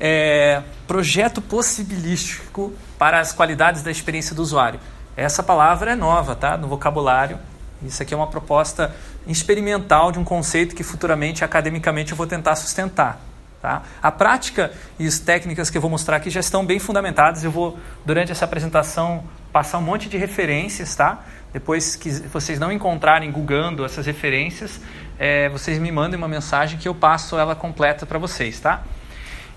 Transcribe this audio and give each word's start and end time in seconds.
é, 0.00 0.62
projeto 0.86 1.40
possibilístico 1.40 2.72
para 2.98 3.20
as 3.20 3.32
qualidades 3.32 3.82
da 3.82 3.90
experiência 3.90 4.34
do 4.34 4.42
usuário. 4.42 4.80
Essa 5.16 5.42
palavra 5.42 5.92
é 5.92 5.96
nova, 5.96 6.36
tá? 6.36 6.56
No 6.56 6.68
vocabulário. 6.68 7.38
Isso 7.82 8.02
aqui 8.02 8.14
é 8.14 8.16
uma 8.16 8.26
proposta 8.26 8.94
experimental 9.26 10.10
de 10.10 10.18
um 10.18 10.24
conceito 10.24 10.74
que 10.74 10.82
futuramente, 10.82 11.44
academicamente, 11.44 12.12
eu 12.12 12.16
vou 12.16 12.26
tentar 12.26 12.56
sustentar. 12.56 13.20
Tá? 13.60 13.82
A 14.00 14.12
prática 14.12 14.70
e 15.00 15.06
as 15.06 15.18
técnicas 15.18 15.68
que 15.68 15.76
eu 15.76 15.82
vou 15.82 15.90
mostrar 15.90 16.16
aqui 16.16 16.30
já 16.30 16.38
estão 16.38 16.64
bem 16.64 16.78
fundamentadas. 16.78 17.42
Eu 17.42 17.50
vou, 17.50 17.76
durante 18.04 18.30
essa 18.30 18.44
apresentação, 18.44 19.24
passar 19.52 19.78
um 19.78 19.82
monte 19.82 20.08
de 20.08 20.16
referências. 20.16 20.94
Tá? 20.94 21.24
Depois 21.52 21.96
que 21.96 22.10
vocês 22.10 22.58
não 22.58 22.70
encontrarem 22.70 23.30
googando 23.32 23.84
essas 23.84 24.06
referências, 24.06 24.80
é, 25.18 25.48
vocês 25.48 25.78
me 25.78 25.90
mandem 25.90 26.16
uma 26.16 26.28
mensagem 26.28 26.78
que 26.78 26.86
eu 26.86 26.94
passo 26.94 27.36
ela 27.36 27.56
completa 27.56 28.06
para 28.06 28.18
vocês. 28.18 28.60
Tá? 28.60 28.84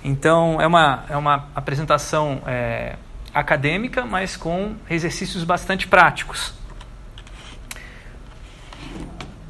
Então, 0.03 0.59
é 0.59 0.65
uma, 0.65 1.05
é 1.09 1.17
uma 1.17 1.47
apresentação 1.55 2.41
é, 2.47 2.95
acadêmica, 3.33 4.05
mas 4.05 4.35
com 4.35 4.75
exercícios 4.89 5.43
bastante 5.43 5.87
práticos. 5.87 6.53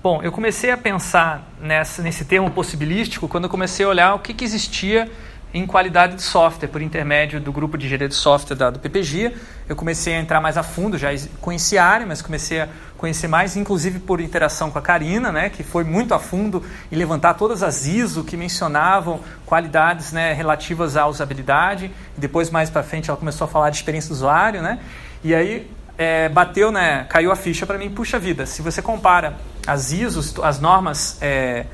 Bom, 0.04 0.22
eu 0.24 0.32
comecei 0.32 0.72
a 0.72 0.78
pensar 0.78 1.48
nessa, 1.60 2.02
nesse 2.02 2.26
termo 2.26 2.50
possibilístico 2.50 3.28
quando 3.28 3.44
eu 3.44 3.50
comecei 3.50 3.86
a 3.86 3.90
olhar 3.90 4.16
o 4.16 4.20
que, 4.20 4.34
que 4.34 4.44
existia 4.44 5.12
em 5.54 5.66
qualidade 5.66 6.16
de 6.16 6.22
software, 6.22 6.70
por 6.70 6.82
intermédio 6.82 7.40
do 7.40 7.52
grupo 7.52 7.78
de 7.78 7.86
engenharia 7.86 8.08
de 8.08 8.16
software 8.16 8.56
da, 8.56 8.70
do 8.70 8.80
PPG. 8.80 9.34
Eu 9.68 9.76
comecei 9.76 10.16
a 10.16 10.20
entrar 10.20 10.40
mais 10.40 10.58
a 10.58 10.64
fundo, 10.64 10.98
já 10.98 11.10
conhecia 11.40 11.84
a 11.84 11.88
área, 11.88 12.06
mas 12.06 12.22
comecei 12.22 12.62
a 12.62 12.70
conhecer 12.98 13.28
mais, 13.28 13.58
inclusive 13.58 14.00
por 14.00 14.22
interação 14.22 14.70
com 14.70 14.78
a 14.78 14.82
Karina, 14.82 15.32
né, 15.32 15.50
que 15.50 15.64
foi 15.64 15.84
muito 15.84 16.14
a 16.14 16.20
fundo 16.20 16.64
e 16.92 16.96
levantar 16.96 17.34
todas 17.34 17.64
as 17.64 17.88
ISO 17.88 18.24
que 18.24 18.38
mencionavam 18.38 19.20
qualidades 19.46 20.12
né, 20.12 20.34
relativas 20.34 20.96
à 20.96 21.08
usabilidade. 21.08 21.92
Depois, 22.16 22.50
mais 22.50 22.70
para 22.70 22.84
frente, 22.84 23.10
ela 23.10 23.18
começou 23.18 23.46
a 23.46 23.48
falar 23.48 23.72
de 23.72 23.78
experiência 23.78 24.10
do 24.10 24.14
usuário. 24.14 24.62
Né? 24.62 24.80
E 25.24 25.34
aí 25.34 25.70
é, 25.98 26.30
bateu, 26.30 26.72
né, 26.72 27.06
caiu 27.10 27.32
a 27.32 27.36
ficha 27.36 27.66
para 27.66 27.78
mim, 27.78 27.90
puxa 27.90 28.18
vida, 28.18 28.46
se 28.46 28.62
você 28.62 28.82
compara 28.82 29.38
as 29.68 29.92
ISOs, 29.92 30.34
as 30.42 30.60
normas 30.60 31.18
é, 31.22 31.66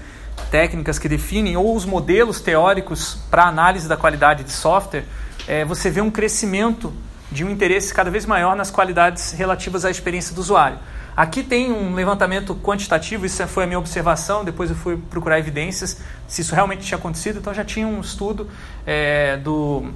técnicas 0.50 0.98
que 0.98 1.10
definem, 1.10 1.58
ou 1.58 1.76
os 1.76 1.86
modelos 1.86 2.40
teóricos 2.40 3.18
para 3.30 3.44
análise 3.44 3.88
da 3.88 3.98
qualidade 3.98 4.44
de 4.44 4.52
software, 4.52 5.04
é, 5.48 5.66
você 5.66 5.90
vê 5.90 6.02
um 6.02 6.12
crescimento 6.12 6.94
de 7.32 7.44
um 7.44 7.50
interesse 7.50 7.94
cada 7.94 8.10
vez 8.10 8.26
maior 8.26 8.56
nas 8.56 8.72
qualidades 8.72 9.32
relativas 9.32 9.84
à 9.84 9.90
experiência 9.90 10.34
do 10.34 10.40
usuário. 10.40 10.80
Aqui 11.16 11.42
tem 11.42 11.72
um 11.72 11.96
levantamento 11.96 12.56
quantitativo, 12.56 13.26
isso 13.26 13.46
foi 13.48 13.64
a 13.64 13.68
minha 13.68 13.80
observação, 13.80 14.46
depois 14.46 14.70
eu 14.70 14.76
fui 14.76 14.98
procurar 15.10 15.40
evidências 15.40 16.00
se 16.28 16.42
isso 16.42 16.54
realmente 16.54 16.86
tinha 16.86 16.98
acontecido, 16.98 17.40
então 17.40 17.54
já 17.54 17.66
tinha 17.66 17.88
um 17.88 18.00
estudo 18.00 18.48
é, 18.86 19.36
do, 19.38 19.92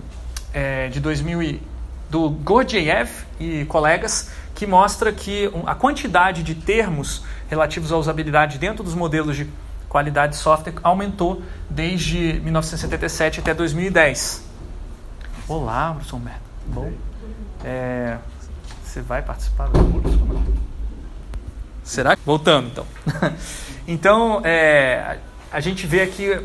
é, 0.51 0.87
de 0.87 0.99
2000 0.99 1.43
e, 1.43 1.61
do 2.09 2.29
Gurdjieff 2.29 3.25
e 3.39 3.65
colegas, 3.65 4.31
que 4.55 4.65
mostra 4.65 5.11
que 5.11 5.49
a 5.65 5.75
quantidade 5.75 6.43
de 6.43 6.55
termos 6.55 7.23
relativos 7.49 7.91
à 7.91 7.97
usabilidade 7.97 8.57
dentro 8.57 8.83
dos 8.83 8.95
modelos 8.95 9.35
de 9.35 9.47
qualidade 9.91 10.31
de 10.31 10.37
software 10.39 10.73
aumentou 10.83 11.43
desde 11.69 12.39
1977 12.39 13.41
até 13.41 13.53
2010. 13.53 14.41
Olá, 15.49 15.91
Bruce 15.91 16.15
Humberto. 16.15 16.39
Bom, 16.65 16.93
é, 17.61 18.17
você 18.81 19.01
vai 19.01 19.21
participar 19.21 19.67
do 19.67 19.83
curso? 19.91 20.17
Será? 21.83 22.17
Voltando, 22.25 22.69
então. 22.69 22.85
então, 23.85 24.41
é, 24.45 25.17
a 25.51 25.59
gente 25.59 25.85
vê 25.85 25.99
aqui 25.99 26.39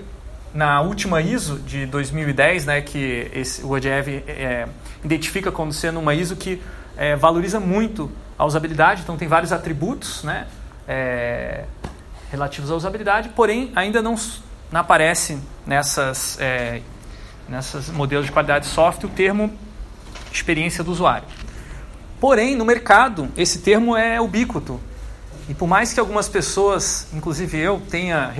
na 0.52 0.80
última 0.80 1.20
ISO 1.20 1.60
de 1.60 1.86
2010, 1.86 2.66
né, 2.66 2.80
que 2.80 3.30
esse, 3.32 3.62
o 3.62 3.70
ODEV 3.70 4.24
é, 4.26 4.66
identifica 5.04 5.52
como 5.52 5.72
sendo 5.72 6.00
uma 6.00 6.14
ISO 6.14 6.34
que 6.34 6.60
é, 6.96 7.14
valoriza 7.14 7.60
muito 7.60 8.10
a 8.36 8.44
usabilidade, 8.44 9.02
então 9.02 9.16
tem 9.16 9.28
vários 9.28 9.52
atributos 9.52 10.24
né, 10.24 10.48
é, 10.88 11.64
relativos 12.30 12.70
à 12.70 12.74
usabilidade, 12.74 13.30
porém 13.30 13.72
ainda 13.74 14.02
não, 14.02 14.16
aparece 14.72 15.38
nessas, 15.66 16.38
é, 16.40 16.80
nessas 17.48 17.88
modelos 17.88 18.26
de 18.26 18.32
qualidade 18.32 18.66
de 18.66 18.70
software 18.72 19.08
o 19.08 19.12
termo 19.12 19.52
experiência 20.32 20.84
do 20.84 20.90
usuário. 20.90 21.26
Porém, 22.20 22.56
no 22.56 22.64
mercado, 22.64 23.28
esse 23.36 23.60
termo 23.60 23.96
é 23.96 24.20
ubíquo. 24.20 24.80
E 25.48 25.54
por 25.54 25.68
mais 25.68 25.92
que 25.92 26.00
algumas 26.00 26.28
pessoas, 26.28 27.08
inclusive 27.12 27.58
eu, 27.58 27.80
tenha 27.90 28.32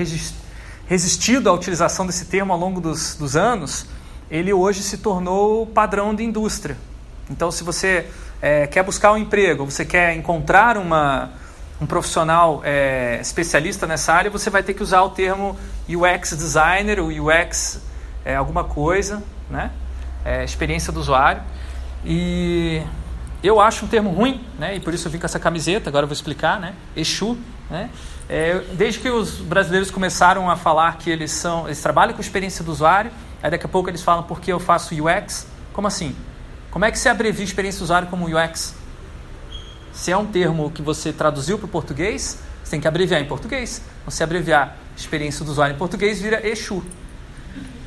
resistido 0.87 1.49
à 1.49 1.53
utilização 1.53 2.07
desse 2.07 2.27
termo 2.27 2.53
ao 2.53 2.59
longo 2.59 2.81
dos, 2.81 3.15
dos 3.15 3.37
anos, 3.37 3.87
ele 4.31 4.53
hoje 4.53 4.83
se 4.83 4.99
tornou 4.99 5.67
padrão 5.67 6.15
de 6.15 6.25
indústria. 6.25 6.77
Então, 7.31 7.51
se 7.51 7.63
você 7.63 8.09
é, 8.41 8.67
quer 8.67 8.83
buscar 8.83 9.13
um 9.13 9.17
emprego, 9.17 9.65
você 9.65 9.85
quer 9.85 10.15
encontrar 10.17 10.77
uma, 10.77 11.31
um 11.81 11.87
profissional 11.87 12.63
é, 12.65 13.19
especialista 13.21 13.87
nessa 13.87 14.13
área, 14.13 14.31
você 14.31 14.49
vai 14.49 14.63
ter 14.63 14.75
que 14.75 14.83
usar 14.83 15.03
o 15.03 15.11
termo 15.11 15.57
UX 15.89 16.31
designer 16.31 16.99
ou 16.99 17.09
UX 17.09 17.83
é, 18.25 18.35
alguma 18.35 18.65
coisa, 18.65 19.23
né? 19.51 19.71
É, 20.25 20.43
experiência 20.43 20.93
do 20.93 20.99
usuário. 20.99 21.43
E 22.05 22.83
eu 23.43 23.61
acho 23.61 23.85
um 23.85 23.89
termo 23.89 24.11
ruim, 24.11 24.45
né? 24.59 24.75
E 24.77 24.81
por 24.81 24.95
isso 24.95 25.07
eu 25.07 25.13
vim 25.13 25.19
com 25.19 25.27
essa 25.27 25.39
camiseta. 25.39 25.91
Agora 25.91 26.05
eu 26.05 26.09
vou 26.09 26.15
explicar, 26.15 26.59
né? 26.59 26.75
Exu, 26.97 27.39
né? 27.71 27.91
É, 28.29 28.61
desde 28.73 28.99
que 28.99 29.09
os 29.09 29.39
brasileiros 29.39 29.91
começaram 29.91 30.51
a 30.51 30.57
falar 30.57 30.97
que 30.97 31.11
eles 31.11 31.31
são, 31.31 31.67
eles 31.67 31.81
trabalham 31.81 32.15
com 32.15 32.21
experiência 32.21 32.65
do 32.65 32.73
usuário, 32.73 33.13
aí 33.41 33.51
daqui 33.51 33.67
a 33.67 33.69
pouco 33.69 33.89
eles 33.89 34.03
falam 34.03 34.25
porque 34.25 34.53
eu 34.53 34.59
faço 34.59 34.95
UX. 34.95 35.47
Como 35.73 35.87
assim? 35.87 36.17
Como 36.71 36.85
é 36.85 36.91
que 36.91 36.99
se 36.99 37.09
abrevia 37.09 37.45
experiência 37.45 37.79
do 37.79 37.85
usuário 37.85 38.09
como 38.09 38.27
UX? 38.27 38.75
Se 39.97 40.13
é 40.13 40.17
um 40.17 40.27
termo 40.27 40.71
que 40.71 40.83
você 40.83 41.11
traduziu 41.11 41.57
para 41.57 41.65
o 41.65 41.69
português, 41.69 42.39
você 42.63 42.73
tem 42.73 42.81
que 42.81 42.87
abreviar 42.87 43.19
em 43.19 43.25
português. 43.25 43.81
Você 44.05 44.23
abreviar 44.23 44.77
experiência 44.95 45.43
do 45.43 45.51
usuário 45.51 45.75
em 45.75 45.79
português 45.79 46.21
vira 46.21 46.47
Exu. 46.47 46.85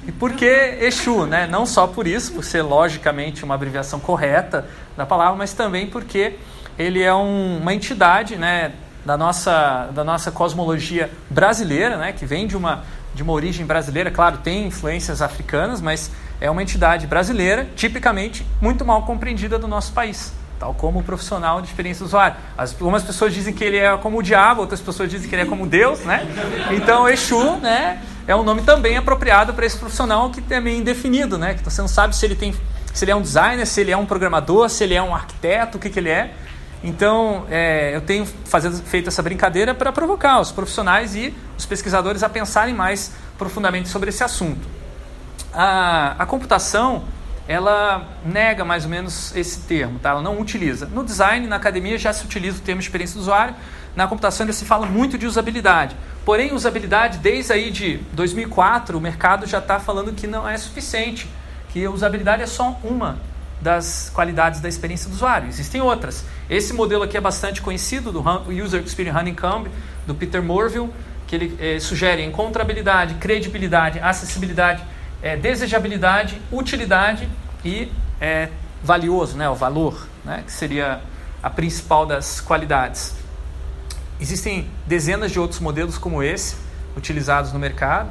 E 0.07 0.11
por 0.11 0.33
que 0.33 0.45
Exu? 0.81 1.27
Né? 1.27 1.45
Não 1.45 1.67
só 1.67 1.85
por 1.85 2.07
isso, 2.07 2.33
por 2.33 2.43
ser 2.43 2.63
logicamente 2.63 3.45
uma 3.45 3.53
abreviação 3.53 3.99
correta 3.99 4.67
da 4.97 5.05
palavra, 5.05 5.37
mas 5.37 5.53
também 5.53 5.85
porque 5.85 6.33
ele 6.79 6.99
é 6.99 7.13
um, 7.13 7.59
uma 7.59 7.75
entidade 7.75 8.35
né, 8.35 8.71
da 9.05 9.15
nossa, 9.15 9.91
da 9.93 10.03
nossa 10.03 10.31
cosmologia 10.31 11.11
brasileira, 11.29 11.95
né, 11.95 12.11
que 12.11 12.25
vem 12.25 12.47
de 12.47 12.57
uma, 12.57 12.85
de 13.13 13.21
uma 13.21 13.33
origem 13.33 13.67
brasileira. 13.67 14.09
Claro, 14.09 14.39
tem 14.39 14.65
influências 14.65 15.21
africanas, 15.21 15.79
mas 15.79 16.09
é 16.41 16.49
uma 16.49 16.63
entidade 16.63 17.05
brasileira, 17.05 17.67
tipicamente 17.75 18.43
muito 18.59 18.83
mal 18.83 19.03
compreendida 19.03 19.59
do 19.59 19.67
nosso 19.67 19.93
país. 19.93 20.38
Tal 20.59 20.73
como 20.73 20.99
o 20.99 21.03
profissional 21.03 21.61
de 21.61 21.69
experiência 21.69 22.03
do 22.03 22.07
usuário. 22.07 22.35
As, 22.57 22.73
algumas 22.73 23.01
pessoas 23.01 23.33
dizem 23.33 23.53
que 23.53 23.63
ele 23.63 23.77
é 23.77 23.95
como 23.97 24.17
o 24.17 24.23
diabo, 24.23 24.61
outras 24.61 24.81
pessoas 24.81 25.09
dizem 25.09 25.29
que 25.29 25.33
ele 25.33 25.43
é 25.43 25.45
como 25.45 25.65
Deus, 25.65 26.01
né? 26.01 26.27
Então, 26.71 27.07
Exu, 27.07 27.55
né, 27.57 28.01
é 28.27 28.35
um 28.35 28.43
nome 28.43 28.61
também 28.61 28.97
apropriado 28.97 29.53
para 29.53 29.65
esse 29.65 29.77
profissional 29.77 30.29
que 30.29 30.43
é 30.53 30.59
meio 30.59 30.77
indefinido, 30.77 31.37
né? 31.37 31.53
Que 31.53 31.63
você 31.63 31.81
não 31.81 31.87
sabe 31.87 32.15
se 32.15 32.25
ele 32.25 32.35
tem, 32.35 32.53
se 32.93 33.05
ele 33.05 33.11
é 33.11 33.15
um 33.15 33.21
designer, 33.21 33.65
se 33.65 33.79
ele 33.79 33.91
é 33.91 33.97
um 33.97 34.05
programador, 34.05 34.69
se 34.69 34.83
ele 34.83 34.95
é 34.95 35.01
um 35.01 35.15
arquiteto, 35.15 35.77
o 35.77 35.79
que, 35.79 35.89
que 35.89 35.97
ele 35.97 36.09
é. 36.09 36.33
Então, 36.83 37.45
é, 37.49 37.95
eu 37.95 38.01
tenho 38.01 38.25
fazendo, 38.45 38.77
feito 38.83 39.07
essa 39.07 39.21
brincadeira 39.21 39.73
para 39.73 39.91
provocar 39.91 40.39
os 40.39 40.51
profissionais 40.51 41.15
e 41.15 41.33
os 41.57 41.65
pesquisadores 41.65 42.21
a 42.21 42.29
pensarem 42.29 42.73
mais 42.73 43.13
profundamente 43.37 43.89
sobre 43.89 44.09
esse 44.09 44.23
assunto. 44.23 44.67
A, 45.53 46.15
a 46.19 46.25
computação, 46.25 47.03
ela 47.49 48.07
nega 48.23 48.63
mais 48.63 48.83
ou 48.83 48.91
menos 48.91 49.35
esse 49.35 49.61
termo, 49.61 49.97
tá? 49.97 50.11
ela 50.11 50.21
não 50.21 50.39
utiliza. 50.39 50.85
No 50.85 51.03
design, 51.03 51.47
na 51.47 51.55
academia, 51.55 51.97
já 51.97 52.13
se 52.13 52.23
utiliza 52.23 52.59
o 52.59 52.61
termo 52.61 52.79
experiência 52.79 53.15
do 53.15 53.21
usuário, 53.21 53.55
na 53.95 54.07
computação 54.07 54.43
ainda 54.43 54.53
se 54.53 54.65
fala 54.65 54.85
muito 54.85 55.17
de 55.17 55.25
usabilidade. 55.25 55.95
Porém, 56.23 56.53
usabilidade, 56.53 57.17
desde 57.17 57.51
aí 57.51 57.71
de 57.71 57.97
2004, 58.13 58.95
o 58.95 59.01
mercado 59.01 59.47
já 59.47 59.57
está 59.57 59.79
falando 59.79 60.13
que 60.13 60.27
não 60.27 60.47
é 60.47 60.55
suficiente, 60.59 61.27
que 61.69 61.87
usabilidade 61.87 62.43
é 62.43 62.45
só 62.45 62.79
uma 62.83 63.17
das 63.59 64.11
qualidades 64.13 64.61
da 64.61 64.69
experiência 64.69 65.09
do 65.09 65.15
usuário. 65.15 65.49
Existem 65.49 65.81
outras. 65.81 66.23
Esse 66.47 66.71
modelo 66.71 67.01
aqui 67.01 67.17
é 67.17 67.21
bastante 67.21 67.63
conhecido, 67.63 68.11
do 68.11 68.23
User 68.63 68.83
Experience 68.83 69.19
Honeycomb, 69.19 69.71
do 70.05 70.13
Peter 70.13 70.43
Morville, 70.43 70.91
que 71.25 71.35
ele 71.35 71.57
eh, 71.59 71.79
sugere 71.79 72.23
encontrabilidade, 72.23 73.15
credibilidade, 73.15 73.99
acessibilidade, 73.99 74.83
eh, 75.21 75.35
desejabilidade, 75.35 76.41
utilidade 76.51 77.29
e 77.63 77.91
eh, 78.21 78.49
valioso, 78.83 79.37
né, 79.37 79.49
o 79.49 79.55
valor, 79.55 80.07
né, 80.23 80.43
que 80.45 80.51
seria 80.51 81.01
a 81.41 81.49
principal 81.49 82.05
das 82.05 82.41
qualidades. 82.41 83.15
Existem 84.19 84.69
dezenas 84.85 85.31
de 85.31 85.39
outros 85.39 85.59
modelos 85.59 85.97
como 85.97 86.21
esse, 86.21 86.55
utilizados 86.95 87.53
no 87.53 87.59
mercado. 87.59 88.09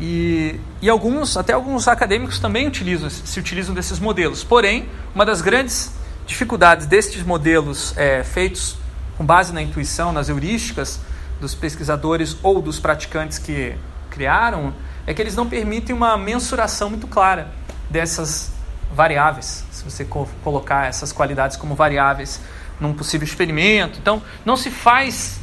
E, 0.00 0.60
e 0.80 0.88
alguns, 0.88 1.36
até 1.36 1.52
alguns 1.52 1.88
acadêmicos 1.88 2.38
também 2.38 2.68
utilizam, 2.68 3.10
se 3.10 3.40
utilizam 3.40 3.74
desses 3.74 3.98
modelos. 3.98 4.44
Porém, 4.44 4.88
uma 5.14 5.24
das 5.26 5.40
grandes 5.40 5.92
dificuldades 6.26 6.86
destes 6.86 7.22
modelos 7.22 7.96
é, 7.96 8.22
feitos 8.22 8.76
com 9.16 9.24
base 9.24 9.52
na 9.52 9.60
intuição, 9.60 10.12
nas 10.12 10.28
heurísticas 10.28 11.00
dos 11.40 11.54
pesquisadores 11.54 12.36
ou 12.42 12.60
dos 12.60 12.78
praticantes 12.78 13.38
que 13.38 13.74
criaram, 14.10 14.72
é 15.08 15.14
que 15.14 15.22
eles 15.22 15.34
não 15.34 15.48
permitem 15.48 15.96
uma 15.96 16.18
mensuração 16.18 16.90
muito 16.90 17.06
clara 17.06 17.48
dessas 17.88 18.52
variáveis, 18.92 19.64
se 19.70 19.82
você 19.82 20.04
co 20.04 20.28
colocar 20.44 20.86
essas 20.86 21.12
qualidades 21.12 21.56
como 21.56 21.74
variáveis 21.74 22.38
num 22.78 22.92
possível 22.92 23.26
experimento. 23.26 23.98
Então, 23.98 24.22
não 24.44 24.54
se 24.54 24.70
faz 24.70 25.40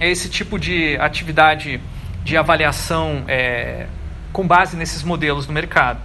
esse 0.00 0.28
tipo 0.28 0.56
de 0.56 0.96
atividade 0.98 1.80
de 2.22 2.36
avaliação 2.36 3.24
é, 3.26 3.88
com 4.32 4.46
base 4.46 4.76
nesses 4.76 5.02
modelos 5.02 5.48
no 5.48 5.52
mercado. 5.52 5.98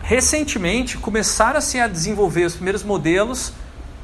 Recentemente, 0.00 0.96
começaram-se 0.96 1.80
a 1.80 1.88
desenvolver 1.88 2.44
os 2.44 2.54
primeiros 2.54 2.84
modelos 2.84 3.52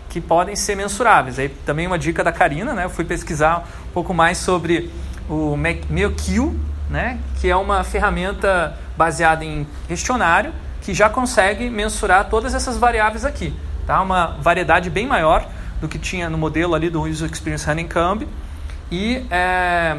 que 0.08 0.20
podem 0.20 0.56
ser 0.56 0.74
mensuráveis. 0.74 1.38
Aí 1.38 1.50
também 1.64 1.86
uma 1.86 1.98
dica 1.98 2.24
da 2.24 2.32
Karina, 2.32 2.72
né? 2.72 2.84
Eu 2.84 2.90
fui 2.90 3.04
pesquisar 3.04 3.68
um 3.90 3.92
pouco 3.92 4.12
mais 4.12 4.38
sobre 4.38 4.90
o 5.28 5.56
MeoQ, 5.56 6.56
né? 6.88 7.18
Que 7.40 7.50
é 7.50 7.56
uma 7.56 7.84
ferramenta 7.84 8.76
baseada 8.96 9.44
em 9.44 9.66
questionário 9.86 10.52
que 10.82 10.94
já 10.94 11.08
consegue 11.08 11.68
mensurar 11.68 12.28
todas 12.28 12.54
essas 12.54 12.78
variáveis 12.78 13.24
aqui, 13.24 13.54
tá? 13.86 14.00
Uma 14.00 14.38
variedade 14.40 14.88
bem 14.88 15.06
maior 15.06 15.46
do 15.80 15.86
que 15.86 15.98
tinha 15.98 16.30
no 16.30 16.38
modelo 16.38 16.74
ali 16.74 16.88
do 16.88 17.02
User 17.02 17.30
Experience 17.30 17.68
Honeycomb 17.68 18.26
e 18.90 19.24
é, 19.30 19.96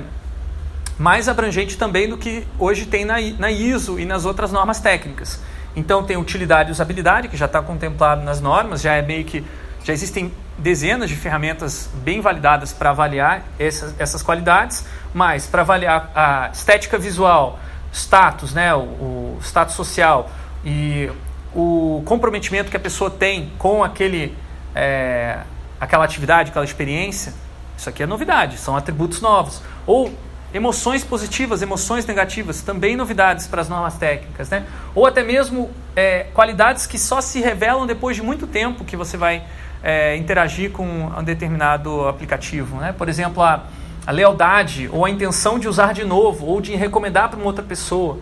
mais 0.98 1.30
abrangente 1.30 1.78
também 1.78 2.10
do 2.10 2.18
que 2.18 2.46
hoje 2.58 2.86
tem 2.86 3.06
na, 3.06 3.16
na 3.38 3.52
ISO 3.52 4.00
e 4.00 4.06
nas 4.06 4.26
outras 4.26 4.52
normas 4.52 4.80
técnicas. 4.80 5.40
Então 5.76 6.04
tem 6.04 6.18
utilidade 6.18 6.70
e 6.70 6.72
usabilidade, 6.72 7.28
que 7.28 7.38
já 7.38 7.46
está 7.46 7.62
contemplado 7.62 8.24
nas 8.24 8.42
normas, 8.42 8.82
já 8.82 8.96
é 8.96 9.02
meio 9.02 9.24
que 9.24 9.46
já 9.84 9.94
existem 9.94 10.32
dezenas 10.58 11.10
de 11.10 11.16
ferramentas 11.16 11.90
bem 12.04 12.22
validadas 12.22 12.74
para 12.74 12.90
avaliar 12.90 13.44
essas, 13.58 14.00
essas 14.00 14.22
qualidades, 14.22 14.86
mas 15.14 15.48
para 15.48 15.62
avaliar 15.62 16.12
a 16.14 16.50
estética 16.54 16.98
visual, 16.98 17.60
status, 17.92 18.54
né, 18.54 18.74
o, 18.76 18.80
o, 18.80 19.40
status 19.42 19.76
social 19.76 20.30
e 20.64 21.10
o 21.56 22.04
comprometimento 22.06 22.70
que 22.70 22.78
a 22.78 22.80
pessoa 22.80 23.10
tem 23.10 23.52
com 23.58 23.84
aquele, 23.84 24.36
é, 24.76 25.40
aquela 25.80 26.06
atividade, 26.06 26.50
aquela 26.50 26.66
experiência, 26.66 27.34
isso 27.78 27.90
aqui 27.90 28.04
é 28.04 28.06
novidade, 28.06 28.58
são 28.58 28.76
atributos 28.76 29.22
novos. 29.22 29.62
Ou 29.88 30.14
emoções 30.54 31.04
positivas, 31.04 31.62
emoções 31.62 32.06
negativas, 32.06 32.62
também 32.62 32.96
novidades 32.96 33.48
para 33.48 33.62
as 33.62 33.70
normas 33.70 33.96
técnicas, 33.96 34.50
né? 34.50 34.66
Ou 34.96 35.06
até 35.06 35.24
mesmo 35.24 35.70
é, 35.96 36.24
qualidades 36.34 36.86
que 36.86 36.98
só 36.98 37.22
se 37.22 37.40
revelam 37.40 37.86
depois 37.86 38.16
de 38.16 38.24
muito 38.24 38.48
tempo 38.48 38.84
que 38.84 38.98
você 38.98 39.16
vai 39.16 39.44
é, 39.84 40.16
interagir 40.16 40.72
com 40.72 40.86
um 40.86 41.24
determinado 41.24 42.08
aplicativo. 42.08 42.78
Né? 42.78 42.94
Por 42.94 43.10
exemplo, 43.10 43.42
a, 43.42 43.64
a 44.06 44.12
lealdade 44.12 44.90
ou 44.92 45.06
a 45.06 45.10
intenção 45.10 45.60
de 45.60 45.68
usar 45.68 45.94
de 45.94 46.04
novo 46.04 46.46
ou 46.46 46.62
de 46.62 46.76
recomendar 46.76 47.30
para 47.30 47.38
uma 47.38 47.46
outra 47.46 47.64
pessoa. 47.64 48.20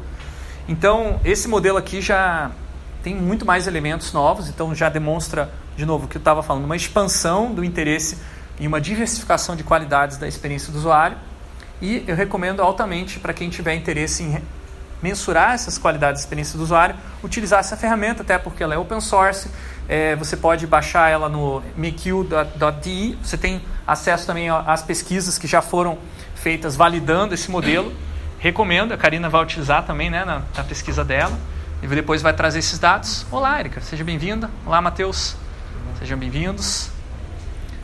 Então, 0.67 1.19
esse 1.23 1.47
modelo 1.47 1.77
aqui 1.77 2.01
já 2.01 2.51
tem 3.01 3.15
muito 3.15 3.45
mais 3.45 3.67
elementos 3.67 4.11
novos, 4.11 4.49
então 4.49 4.75
já 4.75 4.89
demonstra, 4.89 5.49
de 5.77 5.85
novo, 5.85 6.05
o 6.05 6.07
que 6.07 6.17
eu 6.17 6.19
estava 6.19 6.43
falando, 6.43 6.65
uma 6.65 6.75
expansão 6.75 7.53
do 7.53 7.63
interesse 7.63 8.17
e 8.59 8.67
uma 8.67 8.81
diversificação 8.81 9.55
de 9.55 9.63
qualidades 9.63 10.17
da 10.17 10.27
experiência 10.27 10.71
do 10.71 10.77
usuário. 10.77 11.17
E 11.81 12.03
eu 12.07 12.15
recomendo 12.15 12.61
altamente 12.61 13.19
para 13.19 13.33
quem 13.33 13.49
tiver 13.49 13.75
interesse 13.75 14.23
em 14.23 14.41
mensurar 15.01 15.53
essas 15.53 15.77
qualidades 15.77 16.21
da 16.21 16.25
experiência 16.25 16.57
do 16.57 16.63
usuário, 16.63 16.95
utilizar 17.23 17.59
essa 17.59 17.77
ferramenta, 17.77 18.23
até 18.23 18.37
porque 18.37 18.63
ela 18.63 18.73
é 18.73 18.77
open 18.77 18.99
source, 18.99 19.49
é, 19.87 20.15
você 20.15 20.35
pode 20.35 20.67
baixar 20.67 21.09
ela 21.09 21.29
no 21.29 21.63
meq.de. 21.75 23.17
Você 23.23 23.37
tem 23.37 23.61
acesso 23.85 24.27
também 24.27 24.49
às 24.49 24.81
pesquisas 24.81 25.37
que 25.37 25.47
já 25.47 25.61
foram 25.61 25.97
feitas 26.35 26.75
validando 26.75 27.33
esse 27.33 27.49
modelo. 27.49 27.93
Recomendo, 28.39 28.93
a 28.93 28.97
Karina 28.97 29.29
vai 29.29 29.41
utilizar 29.41 29.85
também 29.85 30.09
né, 30.09 30.25
na, 30.25 30.41
na 30.55 30.63
pesquisa 30.63 31.03
dela. 31.03 31.37
E 31.81 31.87
depois 31.87 32.21
vai 32.21 32.33
trazer 32.33 32.59
esses 32.59 32.79
dados. 32.79 33.25
Olá, 33.31 33.59
Erika, 33.59 33.79
seja 33.81 34.03
bem-vinda. 34.03 34.49
Olá, 34.65 34.81
Matheus. 34.81 35.35
Sejam 35.99 36.17
bem-vindos. 36.17 36.89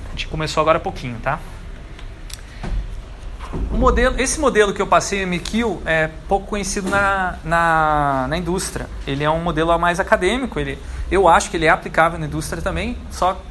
A 0.08 0.10
gente 0.12 0.28
começou 0.28 0.62
agora 0.62 0.78
há 0.78 0.82
pouquinho, 0.82 1.18
tá? 1.20 1.40
Modelo, 3.72 4.20
esse 4.20 4.40
modelo 4.40 4.74
que 4.74 4.82
eu 4.82 4.88
passei, 4.88 5.24
MQ, 5.24 5.80
é 5.86 6.10
pouco 6.28 6.48
conhecido 6.48 6.90
na, 6.90 7.36
na, 7.44 8.28
na 8.30 8.38
indústria. 8.38 8.88
Ele 9.06 9.24
é 9.24 9.30
um 9.30 9.42
modelo 9.42 9.78
mais 9.78 10.00
acadêmico, 10.00 10.60
ele, 10.60 10.80
eu 11.12 11.28
acho 11.28 11.50
que 11.50 11.58
ele 11.58 11.66
é 11.66 11.70
aplicável 11.70 12.18
na 12.18 12.26
indústria 12.26 12.62
também, 12.62 12.98
só 13.12 13.42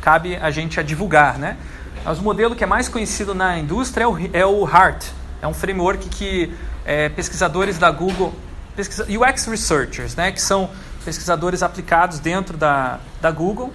cabe 0.00 0.36
a 0.36 0.50
gente 0.50 0.78
a 0.80 0.82
divulgar, 0.82 1.38
né? 1.38 1.56
Mas 2.04 2.18
o 2.20 2.22
modelo 2.22 2.54
que 2.54 2.62
é 2.62 2.66
mais 2.66 2.88
conhecido 2.88 3.34
na 3.34 3.58
indústria 3.58 4.04
é 4.04 4.06
o, 4.06 4.16
é 4.32 4.46
o 4.46 4.64
HART. 4.64 5.06
É 5.42 5.46
um 5.46 5.52
framework 5.52 6.08
que 6.08 6.54
é, 6.84 7.08
pesquisadores 7.08 7.78
da 7.78 7.90
Google, 7.90 8.32
pesquisa, 8.76 9.04
UX 9.04 9.46
Researchers, 9.46 10.14
né, 10.14 10.30
que 10.30 10.40
são 10.40 10.70
pesquisadores 11.04 11.62
aplicados 11.62 12.20
dentro 12.20 12.56
da, 12.56 13.00
da 13.20 13.30
Google, 13.30 13.72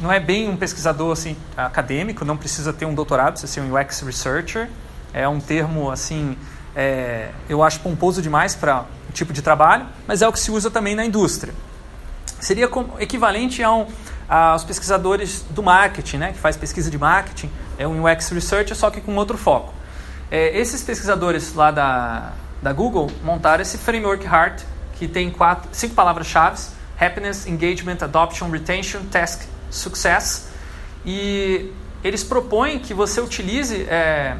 não 0.00 0.12
é 0.12 0.20
bem 0.20 0.48
um 0.48 0.56
pesquisador 0.56 1.12
assim 1.12 1.36
acadêmico, 1.56 2.24
não 2.24 2.36
precisa 2.36 2.72
ter 2.72 2.86
um 2.86 2.94
doutorado, 2.94 3.32
precisa 3.32 3.52
ser 3.52 3.60
um 3.60 3.74
UX 3.74 4.00
researcher. 4.00 4.68
É 5.12 5.26
um 5.26 5.40
termo 5.40 5.90
assim, 5.90 6.36
é, 6.74 7.30
eu 7.48 7.62
acho 7.62 7.80
pomposo 7.80 8.20
demais 8.20 8.54
para 8.54 8.84
o 9.08 9.12
tipo 9.12 9.32
de 9.32 9.40
trabalho, 9.40 9.86
mas 10.06 10.20
é 10.20 10.28
o 10.28 10.32
que 10.32 10.40
se 10.40 10.50
usa 10.50 10.70
também 10.70 10.94
na 10.94 11.04
indústria. 11.04 11.54
Seria 12.38 12.68
equivalente 12.98 13.62
a 13.62 13.72
um, 13.72 13.86
aos 14.28 14.64
pesquisadores 14.64 15.42
do 15.50 15.62
marketing, 15.62 16.18
né, 16.18 16.32
que 16.32 16.38
faz 16.38 16.56
pesquisa 16.56 16.90
de 16.90 16.98
marketing, 16.98 17.50
é 17.78 17.88
um 17.88 18.04
UX 18.04 18.28
researcher, 18.30 18.76
só 18.76 18.90
que 18.90 19.00
com 19.00 19.14
outro 19.16 19.38
foco. 19.38 19.72
É, 20.30 20.58
esses 20.58 20.82
pesquisadores 20.82 21.54
lá 21.54 21.70
da, 21.70 22.32
da 22.60 22.72
Google 22.72 23.10
montaram 23.24 23.62
esse 23.62 23.78
framework 23.78 24.26
HEART, 24.26 24.62
que 24.98 25.08
tem 25.08 25.30
quatro, 25.30 25.68
cinco 25.72 25.94
palavras-chave: 25.94 26.60
Happiness, 27.00 27.46
Engagement, 27.46 27.98
Adoption, 28.02 28.50
Retention, 28.50 29.02
Task 29.10 29.42
Success. 29.70 30.48
E 31.04 31.72
eles 32.02 32.22
propõem 32.24 32.78
que 32.78 32.94
você 32.94 33.20
utilize 33.20 33.82
é, 33.88 34.36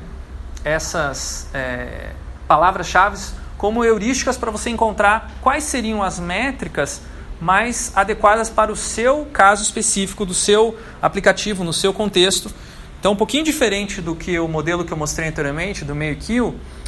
essas 0.64 1.48
é, 1.54 2.10
palavras-chave 2.46 3.18
como 3.56 3.84
heurísticas 3.84 4.36
para 4.36 4.50
você 4.50 4.70
encontrar 4.70 5.32
quais 5.40 5.64
seriam 5.64 6.02
as 6.02 6.18
métricas 6.18 7.00
mais 7.40 7.92
adequadas 7.94 8.48
para 8.48 8.72
o 8.72 8.76
seu 8.76 9.26
caso 9.32 9.62
específico, 9.62 10.24
do 10.24 10.34
seu 10.34 10.76
aplicativo, 11.00 11.64
no 11.64 11.72
seu 11.72 11.92
contexto. 11.92 12.50
Então, 12.98 13.12
um 13.12 13.16
pouquinho 13.16 13.44
diferente 13.44 14.00
do 14.00 14.14
que 14.14 14.38
o 14.38 14.48
modelo 14.48 14.84
que 14.84 14.92
eu 14.92 14.96
mostrei 14.96 15.28
anteriormente, 15.28 15.84
do 15.84 15.94
meio 15.94 16.16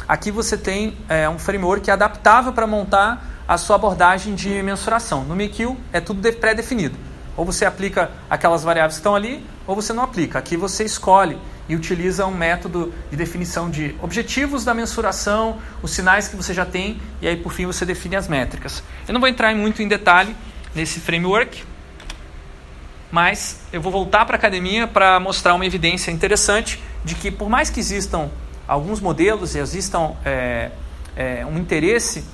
aqui 0.07 0.31
você 0.31 0.57
tem 0.57 0.97
é, 1.07 1.29
um 1.29 1.37
framework 1.37 1.89
adaptável 1.89 2.51
para 2.51 2.65
montar 2.65 3.43
a 3.47 3.57
sua 3.57 3.75
abordagem 3.75 4.35
de 4.35 4.61
mensuração. 4.61 5.23
No 5.23 5.35
MeQ 5.35 5.75
é 5.93 6.01
tudo 6.01 6.21
pré-definido. 6.33 7.08
Ou 7.39 7.45
você 7.45 7.63
aplica 7.63 8.11
aquelas 8.29 8.63
variáveis 8.63 8.95
que 8.95 8.99
estão 8.99 9.15
ali, 9.15 9.41
ou 9.65 9.73
você 9.73 9.93
não 9.93 10.03
aplica. 10.03 10.37
Aqui 10.37 10.57
você 10.57 10.83
escolhe 10.83 11.37
e 11.69 11.75
utiliza 11.75 12.25
um 12.25 12.35
método 12.35 12.93
de 13.09 13.15
definição 13.15 13.69
de 13.69 13.95
objetivos 14.01 14.65
da 14.65 14.73
mensuração, 14.73 15.57
os 15.81 15.91
sinais 15.91 16.27
que 16.27 16.35
você 16.35 16.53
já 16.53 16.65
tem, 16.65 16.99
e 17.21 17.29
aí 17.29 17.37
por 17.37 17.53
fim 17.53 17.65
você 17.65 17.85
define 17.85 18.17
as 18.17 18.27
métricas. 18.27 18.83
Eu 19.07 19.13
não 19.13 19.21
vou 19.21 19.29
entrar 19.29 19.55
muito 19.55 19.81
em 19.81 19.87
detalhe 19.87 20.35
nesse 20.75 20.99
framework, 20.99 21.63
mas 23.09 23.61
eu 23.71 23.79
vou 23.79 23.89
voltar 23.89 24.25
para 24.25 24.35
a 24.35 24.37
academia 24.37 24.85
para 24.85 25.17
mostrar 25.17 25.53
uma 25.53 25.65
evidência 25.65 26.11
interessante 26.11 26.83
de 27.05 27.15
que 27.15 27.31
por 27.31 27.47
mais 27.47 27.69
que 27.69 27.79
existam 27.79 28.29
alguns 28.67 28.99
modelos 28.99 29.55
e 29.55 29.59
existam 29.59 30.11
é, 30.25 30.71
é, 31.15 31.45
um 31.45 31.57
interesse 31.57 32.25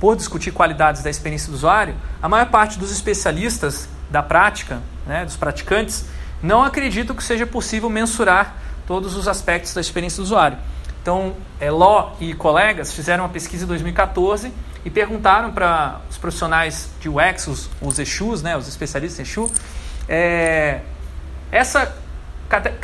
por 0.00 0.16
discutir 0.16 0.50
qualidades 0.50 1.00
da 1.00 1.10
experiência 1.10 1.48
do 1.48 1.54
usuário, 1.54 1.94
a 2.20 2.28
maior 2.28 2.50
parte 2.50 2.76
dos 2.76 2.90
especialistas 2.90 3.88
da 4.10 4.22
prática, 4.22 4.80
né, 5.06 5.24
dos 5.24 5.36
praticantes, 5.36 6.06
não 6.42 6.62
acreditam 6.62 7.14
que 7.14 7.22
seja 7.22 7.46
possível 7.46 7.90
mensurar 7.90 8.56
todos 8.86 9.16
os 9.16 9.28
aspectos 9.28 9.74
da 9.74 9.80
experiência 9.80 10.18
do 10.18 10.24
usuário. 10.24 10.58
Então, 11.02 11.34
é, 11.60 11.70
Ló 11.70 12.12
e 12.20 12.34
colegas 12.34 12.92
fizeram 12.92 13.24
uma 13.24 13.30
pesquisa 13.30 13.64
em 13.64 13.68
2014 13.68 14.52
e 14.84 14.90
perguntaram 14.90 15.52
para 15.52 16.00
os 16.10 16.16
profissionais 16.16 16.90
de 17.00 17.08
UX, 17.08 17.46
os, 17.46 17.70
os 17.80 17.98
EXUs, 17.98 18.42
né, 18.42 18.56
os 18.56 18.68
especialistas 18.68 19.18
em 19.18 19.22
EXU, 19.22 19.50
é, 20.08 20.80
essa, 21.50 21.94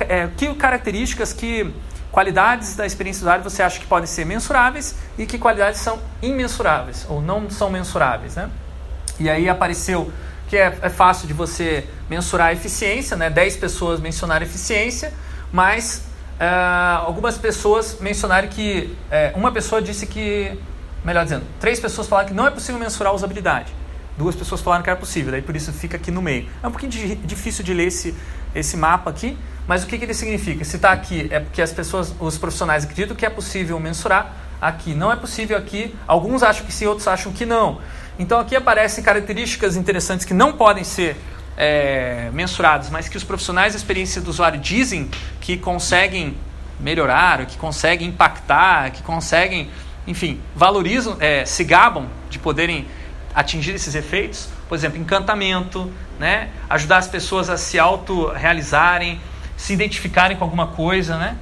é, 0.09 0.28
que 0.37 0.54
características, 0.54 1.33
que 1.33 1.73
qualidades 2.11 2.76
da 2.76 2.87
experiência 2.87 3.21
do 3.21 3.25
usuário 3.25 3.45
você 3.45 3.62
acha 3.62 3.81
que 3.81 3.87
podem 3.87 4.07
ser 4.07 4.25
mensuráveis 4.25 4.95
e 5.19 5.26
que 5.26 5.38
qualidades 5.38 5.81
são 5.81 5.99
imensuráveis 6.23 7.04
ou 7.09 7.21
não 7.21 7.50
são 7.50 7.71
mensuráveis. 7.71 8.37
Né? 8.37 8.49
E 9.19 9.28
aí 9.28 9.49
apareceu 9.49 10.12
que 10.48 10.56
é, 10.56 10.78
é 10.82 10.88
fácil 10.88 11.26
de 11.26 11.32
você 11.32 11.86
mensurar 12.08 12.48
a 12.48 12.52
eficiência, 12.52 13.16
né? 13.16 13.30
10 13.30 13.56
pessoas 13.56 14.00
mencionaram 14.00 14.44
eficiência, 14.44 15.12
mas 15.52 16.04
uh, 16.40 17.04
algumas 17.06 17.38
pessoas 17.38 17.98
mencionaram 18.00 18.48
que. 18.48 18.96
Uh, 19.34 19.38
uma 19.38 19.52
pessoa 19.52 19.80
disse 19.80 20.06
que. 20.06 20.58
Melhor 21.04 21.24
dizendo, 21.24 21.44
três 21.60 21.78
pessoas 21.78 22.06
falaram 22.06 22.28
que 22.28 22.34
não 22.34 22.46
é 22.46 22.50
possível 22.50 22.80
mensurar 22.80 23.12
a 23.12 23.16
usabilidade. 23.16 23.74
Duas 24.16 24.34
pessoas 24.34 24.60
falaram 24.60 24.82
que 24.82 24.88
era 24.88 24.98
possível, 24.98 25.32
daí 25.32 25.42
por 25.42 25.54
isso 25.54 25.72
fica 25.72 25.96
aqui 25.96 26.10
no 26.10 26.22
meio. 26.22 26.48
É 26.62 26.66
um 26.66 26.70
pouquinho 26.70 26.90
de, 26.90 27.14
difícil 27.16 27.62
de 27.64 27.74
ler 27.74 27.88
esse, 27.88 28.14
esse 28.54 28.76
mapa 28.76 29.10
aqui, 29.10 29.36
mas 29.66 29.82
o 29.82 29.86
que, 29.86 29.98
que 29.98 30.04
ele 30.04 30.14
significa? 30.14 30.64
Se 30.64 30.76
está 30.76 30.92
aqui 30.92 31.28
é 31.30 31.40
porque 31.40 31.60
as 31.60 31.72
pessoas, 31.72 32.14
os 32.18 32.38
profissionais 32.38 32.84
acreditam 32.84 33.14
que 33.14 33.26
é 33.26 33.30
possível 33.30 33.78
mensurar, 33.78 34.34
aqui. 34.60 34.94
Não 34.94 35.12
é 35.12 35.16
possível 35.16 35.56
aqui. 35.56 35.94
Alguns 36.06 36.42
acham 36.42 36.64
que 36.64 36.72
sim, 36.72 36.86
outros 36.86 37.06
acham 37.06 37.32
que 37.32 37.44
não. 37.44 37.80
Então 38.18 38.38
aqui 38.38 38.54
aparecem 38.54 39.02
características 39.02 39.76
interessantes 39.76 40.25
que 40.25 40.35
não 40.35 40.52
podem 40.52 40.85
ser 40.85 41.16
é, 41.56 42.30
mensuradas, 42.33 42.90
mas 42.90 43.09
que 43.09 43.16
os 43.16 43.25
profissionais 43.25 43.73
da 43.73 43.78
experiência 43.78 44.21
do 44.21 44.30
usuário 44.30 44.61
dizem 44.61 45.11
que 45.40 45.56
conseguem 45.56 46.37
melhorar, 46.78 47.44
que 47.47 47.56
conseguem 47.56 48.09
impactar, 48.09 48.90
que 48.92 49.02
conseguem, 49.02 49.71
enfim, 50.06 50.40
valorizam, 50.54 51.16
é, 51.21 51.44
se 51.44 51.64
gabam 51.64 52.09
de 52.28 52.38
poderem 52.38 52.87
atingir 53.35 53.75
esses 53.75 53.94
efeitos. 53.94 54.49
Por 54.68 54.76
exemplo, 54.76 54.99
encantamento, 54.99 55.92
né? 56.18 56.50
ajudar 56.71 56.99
as 56.99 57.09
pessoas 57.09 57.50
a 57.50 57.56
se 57.56 57.78
autorrealizarem, 57.78 59.21
se 59.56 59.73
identificarem 59.73 60.37
com 60.37 60.44
alguma 60.44 60.68
coisa, 60.68 61.16
né? 61.16 61.37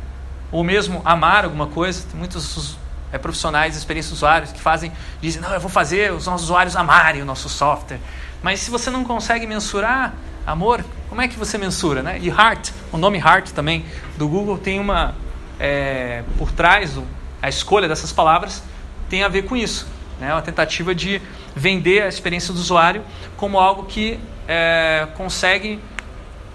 ou 0.50 0.64
mesmo 0.64 1.02
amar 1.05 1.45
alguma 1.45 1.67
coisa. 1.67 2.05
Tem 2.11 2.19
muitos 2.19 2.76
é, 3.12 3.19
profissionais, 3.19 3.76
experiências 3.76 4.14
usuários 4.14 4.50
que 4.50 4.61
fazem, 4.61 4.90
dizem, 5.21 5.40
não, 5.40 5.52
eu 5.52 5.61
vou 5.61 5.71
fazer 5.71 6.12
os 6.12 6.26
nossos 6.26 6.45
usuários 6.45 6.75
amarem 6.75 7.23
o 7.23 7.25
nosso 7.25 7.49
software. 7.49 8.00
Mas 8.42 8.61
se 8.61 8.71
você 8.71 8.90
não 8.90 9.04
consegue 9.04 9.47
mensurar 9.47 10.14
amor, 10.47 10.85
como 11.09 11.21
é 11.21 11.28
que 11.28 11.38
você 11.38 11.59
mensura? 11.59 12.02
Né? 12.02 12.19
E 12.21 12.28
Heart, 12.28 12.71
o 12.90 12.97
nome 12.97 13.19
Heart 13.19 13.50
também 13.50 13.85
do 14.16 14.26
Google 14.26 14.59
tem 14.59 14.81
uma, 14.81 15.14
é, 15.61 16.25
por 16.38 16.50
trás, 16.50 16.99
a 17.40 17.49
escolha 17.49 17.87
dessas 17.87 18.12
palavras 18.12 18.62
tem 19.09 19.23
a 19.23 19.28
ver 19.28 19.42
com 19.42 19.57
isso. 19.57 19.87
Né? 20.19 20.33
Uma 20.33 20.42
tentativa 20.42 20.95
de 20.95 21.21
vender 21.54 22.02
a 22.02 22.09
experiência 22.09 22.52
do 22.52 22.59
usuário 22.59 23.04
como 23.37 23.59
algo 23.59 23.85
que 23.85 24.19
é, 24.49 25.07
consegue 25.14 25.78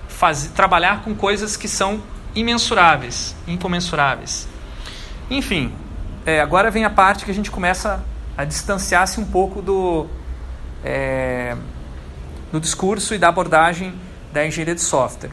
fazer, 0.08 0.50
trabalhar 0.50 1.04
com 1.04 1.14
coisas 1.16 1.56
que 1.56 1.68
são 1.68 2.02
imensuráveis, 2.36 3.36
incomensuráveis. 3.48 4.48
Enfim, 5.30 5.74
é, 6.28 6.42
agora 6.42 6.70
vem 6.70 6.84
a 6.84 6.90
parte 6.90 7.24
que 7.24 7.32
a 7.32 7.34
gente 7.34 7.50
começa 7.50 8.04
a 8.38 8.44
distanciar-se 8.44 9.18
um 9.18 9.24
pouco 9.24 9.62
do, 9.62 10.08
é, 10.84 11.56
do 12.52 12.60
discurso 12.60 13.16
e 13.16 13.18
da 13.18 13.30
abordagem 13.30 13.98
da 14.34 14.46
engenharia 14.46 14.76
de 14.76 14.82
software, 14.82 15.32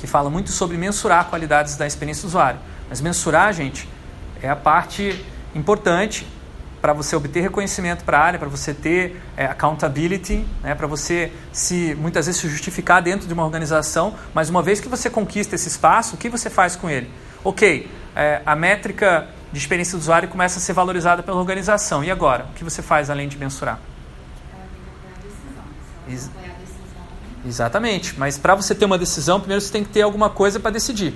que 0.00 0.08
fala 0.08 0.28
muito 0.28 0.50
sobre 0.50 0.76
mensurar 0.76 1.26
qualidades 1.26 1.76
da 1.76 1.86
experiência 1.86 2.22
do 2.22 2.26
usuário. 2.26 2.58
Mas 2.88 3.00
mensurar, 3.00 3.52
gente, 3.52 3.88
é 4.42 4.50
a 4.50 4.56
parte 4.56 5.24
importante 5.54 6.26
para 6.82 6.92
você 6.92 7.14
obter 7.14 7.42
reconhecimento 7.42 8.02
para 8.02 8.18
a 8.18 8.24
área, 8.24 8.38
para 8.40 8.48
você 8.48 8.74
ter 8.74 9.22
é, 9.36 9.46
accountability, 9.46 10.44
né, 10.60 10.74
para 10.74 10.88
você 10.88 11.30
se 11.52 11.94
muitas 11.94 12.26
vezes 12.26 12.40
se 12.40 12.48
justificar 12.48 13.00
dentro 13.00 13.28
de 13.28 13.32
uma 13.32 13.44
organização, 13.44 14.16
mas 14.34 14.50
uma 14.50 14.60
vez 14.60 14.80
que 14.80 14.88
você 14.88 15.08
conquista 15.08 15.54
esse 15.54 15.68
espaço, 15.68 16.16
o 16.16 16.18
que 16.18 16.28
você 16.28 16.50
faz 16.50 16.74
com 16.74 16.90
ele? 16.90 17.08
Ok, 17.44 17.88
é, 18.16 18.42
a 18.44 18.56
métrica 18.56 19.28
de 19.52 19.58
experiência 19.58 19.96
do 19.96 20.00
usuário 20.00 20.28
começa 20.28 20.58
a 20.58 20.60
ser 20.60 20.72
valorizada 20.72 21.22
pela 21.22 21.38
organização. 21.38 22.04
E 22.04 22.10
agora? 22.10 22.46
O 22.50 22.54
que 22.54 22.64
você 22.64 22.82
faz 22.82 23.10
além 23.10 23.28
de 23.28 23.36
mensurar? 23.36 23.78
Ex 26.08 26.30
Exatamente, 27.44 28.18
mas 28.18 28.36
para 28.36 28.54
você 28.54 28.74
ter 28.74 28.84
uma 28.84 28.98
decisão, 28.98 29.40
primeiro 29.40 29.62
você 29.62 29.72
tem 29.72 29.82
que 29.82 29.88
ter 29.88 30.02
alguma 30.02 30.28
coisa 30.28 30.60
para 30.60 30.70
decidir. 30.70 31.14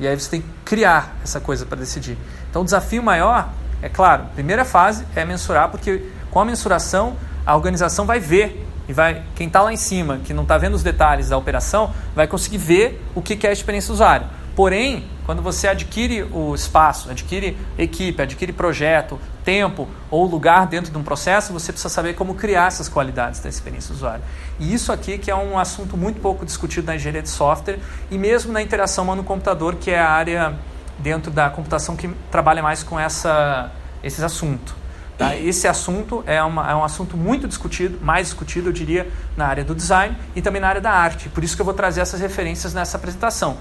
E 0.00 0.06
aí 0.06 0.18
você 0.18 0.30
tem 0.30 0.40
que 0.40 0.48
criar 0.64 1.16
essa 1.22 1.38
coisa 1.38 1.66
para 1.66 1.76
decidir. 1.76 2.16
Então 2.48 2.62
o 2.62 2.64
desafio 2.64 3.02
maior 3.02 3.50
é 3.82 3.88
claro, 3.88 4.24
primeira 4.34 4.64
fase 4.64 5.06
é 5.14 5.24
mensurar, 5.24 5.68
porque 5.68 6.02
com 6.30 6.40
a 6.40 6.44
mensuração 6.46 7.16
a 7.44 7.54
organização 7.54 8.06
vai 8.06 8.18
ver 8.18 8.66
e 8.88 8.92
vai 8.92 9.22
quem 9.34 9.48
está 9.48 9.60
lá 9.62 9.72
em 9.72 9.76
cima, 9.76 10.18
que 10.24 10.32
não 10.32 10.44
está 10.44 10.56
vendo 10.56 10.74
os 10.74 10.82
detalhes 10.82 11.28
da 11.28 11.36
operação, 11.36 11.92
vai 12.14 12.26
conseguir 12.26 12.58
ver 12.58 13.04
o 13.14 13.20
que 13.20 13.46
é 13.46 13.50
a 13.50 13.52
experiência 13.52 13.88
do 13.88 13.94
usuário. 13.94 14.26
Porém, 14.56 15.04
quando 15.26 15.42
você 15.42 15.68
adquire 15.68 16.22
o 16.32 16.54
espaço, 16.54 17.10
adquire 17.10 17.54
equipe, 17.76 18.22
adquire 18.22 18.54
projeto, 18.54 19.20
tempo 19.44 19.86
ou 20.10 20.24
lugar 20.24 20.66
dentro 20.66 20.90
de 20.90 20.96
um 20.96 21.02
processo, 21.02 21.52
você 21.52 21.72
precisa 21.72 21.92
saber 21.92 22.14
como 22.14 22.34
criar 22.34 22.68
essas 22.68 22.88
qualidades 22.88 23.38
da 23.40 23.50
experiência 23.50 23.90
do 23.90 23.96
usuário. 23.96 24.24
E 24.58 24.72
isso 24.72 24.90
aqui 24.90 25.18
que 25.18 25.30
é 25.30 25.36
um 25.36 25.58
assunto 25.58 25.94
muito 25.94 26.22
pouco 26.22 26.46
discutido 26.46 26.86
na 26.86 26.96
engenharia 26.96 27.20
de 27.20 27.28
software 27.28 27.78
e 28.10 28.16
mesmo 28.16 28.50
na 28.50 28.62
interação 28.62 29.04
humano-computador, 29.04 29.74
que 29.74 29.90
é 29.90 29.98
a 29.98 30.08
área 30.08 30.58
dentro 30.98 31.30
da 31.30 31.50
computação 31.50 31.94
que 31.94 32.08
trabalha 32.30 32.62
mais 32.62 32.82
com 32.82 32.98
essa, 32.98 33.70
esses 34.02 34.22
assuntos. 34.22 34.74
Tá? 35.18 35.34
Esse 35.34 35.66
assunto 35.66 36.22
é, 36.26 36.42
uma, 36.42 36.70
é 36.70 36.74
um 36.74 36.84
assunto 36.84 37.16
muito 37.16 37.48
discutido, 37.48 37.98
mais 38.02 38.28
discutido, 38.28 38.68
eu 38.68 38.72
diria, 38.72 39.10
na 39.34 39.46
área 39.46 39.64
do 39.64 39.74
design 39.74 40.14
e 40.34 40.42
também 40.42 40.60
na 40.60 40.68
área 40.68 40.80
da 40.80 40.90
arte. 40.90 41.30
Por 41.30 41.42
isso 41.42 41.56
que 41.56 41.62
eu 41.62 41.64
vou 41.64 41.72
trazer 41.72 42.02
essas 42.02 42.20
referências 42.20 42.74
nessa 42.74 42.98
apresentação. 42.98 43.56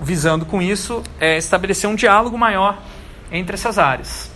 Visando 0.00 0.46
com 0.46 0.62
isso 0.62 1.02
é 1.20 1.36
estabelecer 1.36 1.88
um 1.88 1.94
diálogo 1.94 2.38
maior 2.38 2.82
entre 3.30 3.54
essas 3.54 3.78
áreas. 3.78 4.30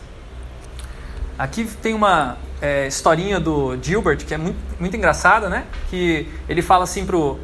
Aqui 1.39 1.65
tem 1.83 1.95
uma 1.95 2.37
é, 2.61 2.87
historinha 2.87 3.41
do 3.41 3.77
Gilbert 3.83 4.19
que 4.19 4.35
é 4.35 4.39
muito, 4.39 4.59
muito 4.79 4.97
engraçada, 4.97 5.49
né? 5.49 5.65
Que 5.91 6.29
ele 6.49 6.63
fala 6.63 6.85
assim 6.85 7.05
pro 7.05 7.41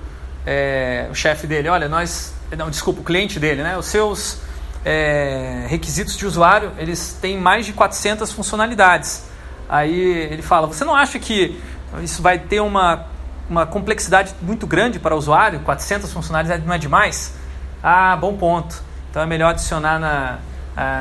é, 0.47 1.09
o 1.11 1.15
chefe 1.15 1.47
dele, 1.47 1.69
olha, 1.69 1.89
nós, 1.89 2.35
não, 2.57 2.71
desculpa, 2.71 3.01
o 3.01 3.05
cliente 3.05 3.39
dele, 3.39 3.63
né? 3.63 3.77
Os 3.77 3.87
seus 3.87 4.39
é, 4.85 5.67
requisitos 5.69 6.17
de 6.17 6.27
usuário, 6.27 6.73
eles 6.79 7.19
têm 7.21 7.39
mais 7.39 7.67
de 7.67 7.73
400 7.73 8.31
funcionalidades. 8.33 9.25
Aí 9.69 9.99
ele 10.31 10.43
fala, 10.43 10.67
você 10.67 10.85
não 10.85 10.95
acha 10.95 11.19
que 11.19 11.61
isso 12.03 12.23
vai 12.23 12.39
ter 12.39 12.61
uma, 12.61 13.07
uma 13.49 13.67
complexidade 13.67 14.35
muito 14.43 14.67
grande 14.67 14.99
para 14.99 15.15
o 15.15 15.19
usuário? 15.19 15.61
400 15.61 16.13
funcionalidades 16.13 16.67
não 16.67 16.75
é 16.75 16.79
demais? 16.79 17.40
Ah, 17.83 18.17
bom 18.17 18.37
ponto. 18.37 18.83
Então 19.11 19.23
é 19.23 19.27
melhor 19.27 19.51
adicionar 19.51 19.99
na, 19.99 20.39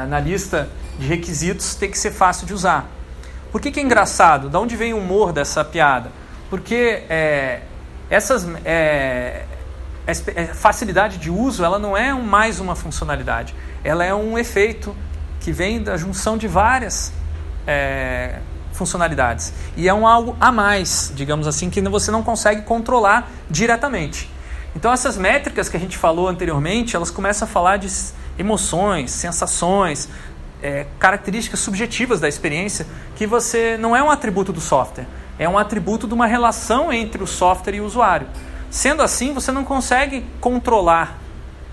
na 0.05 0.19
lista 0.19 0.69
de 0.97 1.05
requisitos, 1.07 1.75
tem 1.75 1.89
que 1.89 1.97
ser 1.97 2.11
fácil 2.11 2.45
de 2.45 2.53
usar. 2.53 2.87
Por 3.51 3.61
que, 3.61 3.71
que 3.71 3.79
é 3.79 3.83
engraçado? 3.83 4.49
Da 4.49 4.59
onde 4.59 4.75
vem 4.75 4.93
o 4.93 4.97
humor 4.97 5.31
dessa 5.31 5.63
piada? 5.63 6.11
Porque 6.49 7.03
é, 7.09 7.61
essas, 8.09 8.47
é, 8.65 9.43
é, 10.05 10.45
facilidade 10.47 11.17
de 11.17 11.29
uso 11.29 11.63
ela 11.63 11.79
não 11.79 11.95
é 11.95 12.13
mais 12.13 12.59
uma 12.59 12.75
funcionalidade 12.75 13.55
ela 13.83 14.03
é 14.03 14.13
um 14.13 14.37
efeito 14.37 14.95
que 15.39 15.51
vem 15.51 15.81
da 15.81 15.95
junção 15.97 16.37
de 16.37 16.47
várias 16.47 17.13
é, 17.65 18.39
funcionalidades. 18.73 19.53
E 19.75 19.87
é 19.87 19.93
um 19.93 20.05
algo 20.05 20.35
a 20.39 20.51
mais, 20.51 21.11
digamos 21.15 21.47
assim, 21.47 21.69
que 21.69 21.81
você 21.81 22.11
não 22.11 22.23
consegue 22.23 22.63
controlar 22.63 23.29
diretamente. 23.49 24.29
Então 24.75 24.91
essas 24.91 25.17
métricas 25.17 25.67
que 25.67 25.77
a 25.77 25.79
gente 25.79 25.97
falou 25.97 26.27
anteriormente, 26.27 26.95
elas 26.95 27.11
começam 27.11 27.47
a 27.47 27.51
falar 27.51 27.77
de 27.77 27.87
emoções, 28.37 29.11
sensações, 29.11 30.09
é, 30.61 30.85
características 30.97 31.59
subjetivas 31.59 32.19
da 32.19 32.27
experiência, 32.27 32.85
que 33.15 33.25
você 33.25 33.77
não 33.77 33.95
é 33.95 34.03
um 34.03 34.09
atributo 34.09 34.53
do 34.53 34.61
software, 34.61 35.07
é 35.37 35.47
um 35.47 35.57
atributo 35.57 36.07
de 36.07 36.13
uma 36.13 36.27
relação 36.27 36.91
entre 36.91 37.23
o 37.23 37.27
software 37.27 37.75
e 37.75 37.81
o 37.81 37.85
usuário. 37.85 38.27
Sendo 38.69 39.01
assim, 39.01 39.33
você 39.33 39.51
não 39.51 39.63
consegue 39.63 40.25
controlar 40.39 41.17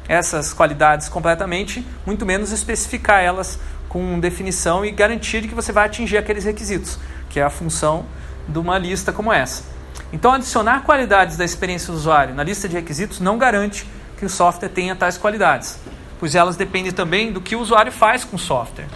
essas 0.09 0.53
qualidades 0.53 1.09
completamente, 1.09 1.87
muito 2.07 2.25
menos 2.25 2.53
especificar 2.53 3.23
elas 3.23 3.59
com 3.89 4.19
definição 4.19 4.85
e 4.85 4.91
garantir 4.91 5.47
que 5.49 5.55
você 5.55 5.73
vai 5.73 5.87
atingir 5.87 6.17
aqueles 6.17 6.45
requisitos, 6.45 6.99
que 7.29 7.41
é 7.41 7.43
a 7.43 7.51
função 7.51 8.07
de 8.49 8.59
uma 8.59 8.79
lista 8.79 9.13
como 9.13 9.33
essa. 9.33 9.76
Então, 10.13 10.33
adicionar 10.33 10.83
qualidades 10.83 11.37
da 11.37 11.45
experiência 11.45 11.93
do 11.93 11.97
usuário 11.97 12.35
na 12.35 12.43
lista 12.43 12.69
de 12.69 12.77
requisitos 12.77 13.21
não 13.21 13.39
garante 13.39 13.87
que 14.19 14.25
o 14.25 14.31
software 14.31 14.69
tenha 14.69 14.95
tais 14.95 15.19
qualidades, 15.19 15.79
pois 16.19 16.35
elas 16.35 16.57
dependem 16.57 16.93
também 16.93 17.33
do 17.33 17.41
que 17.41 17.57
o 17.57 17.61
usuário 17.61 17.93
faz 17.93 18.25
com 18.25 18.37
o 18.37 18.39
software. 18.39 18.87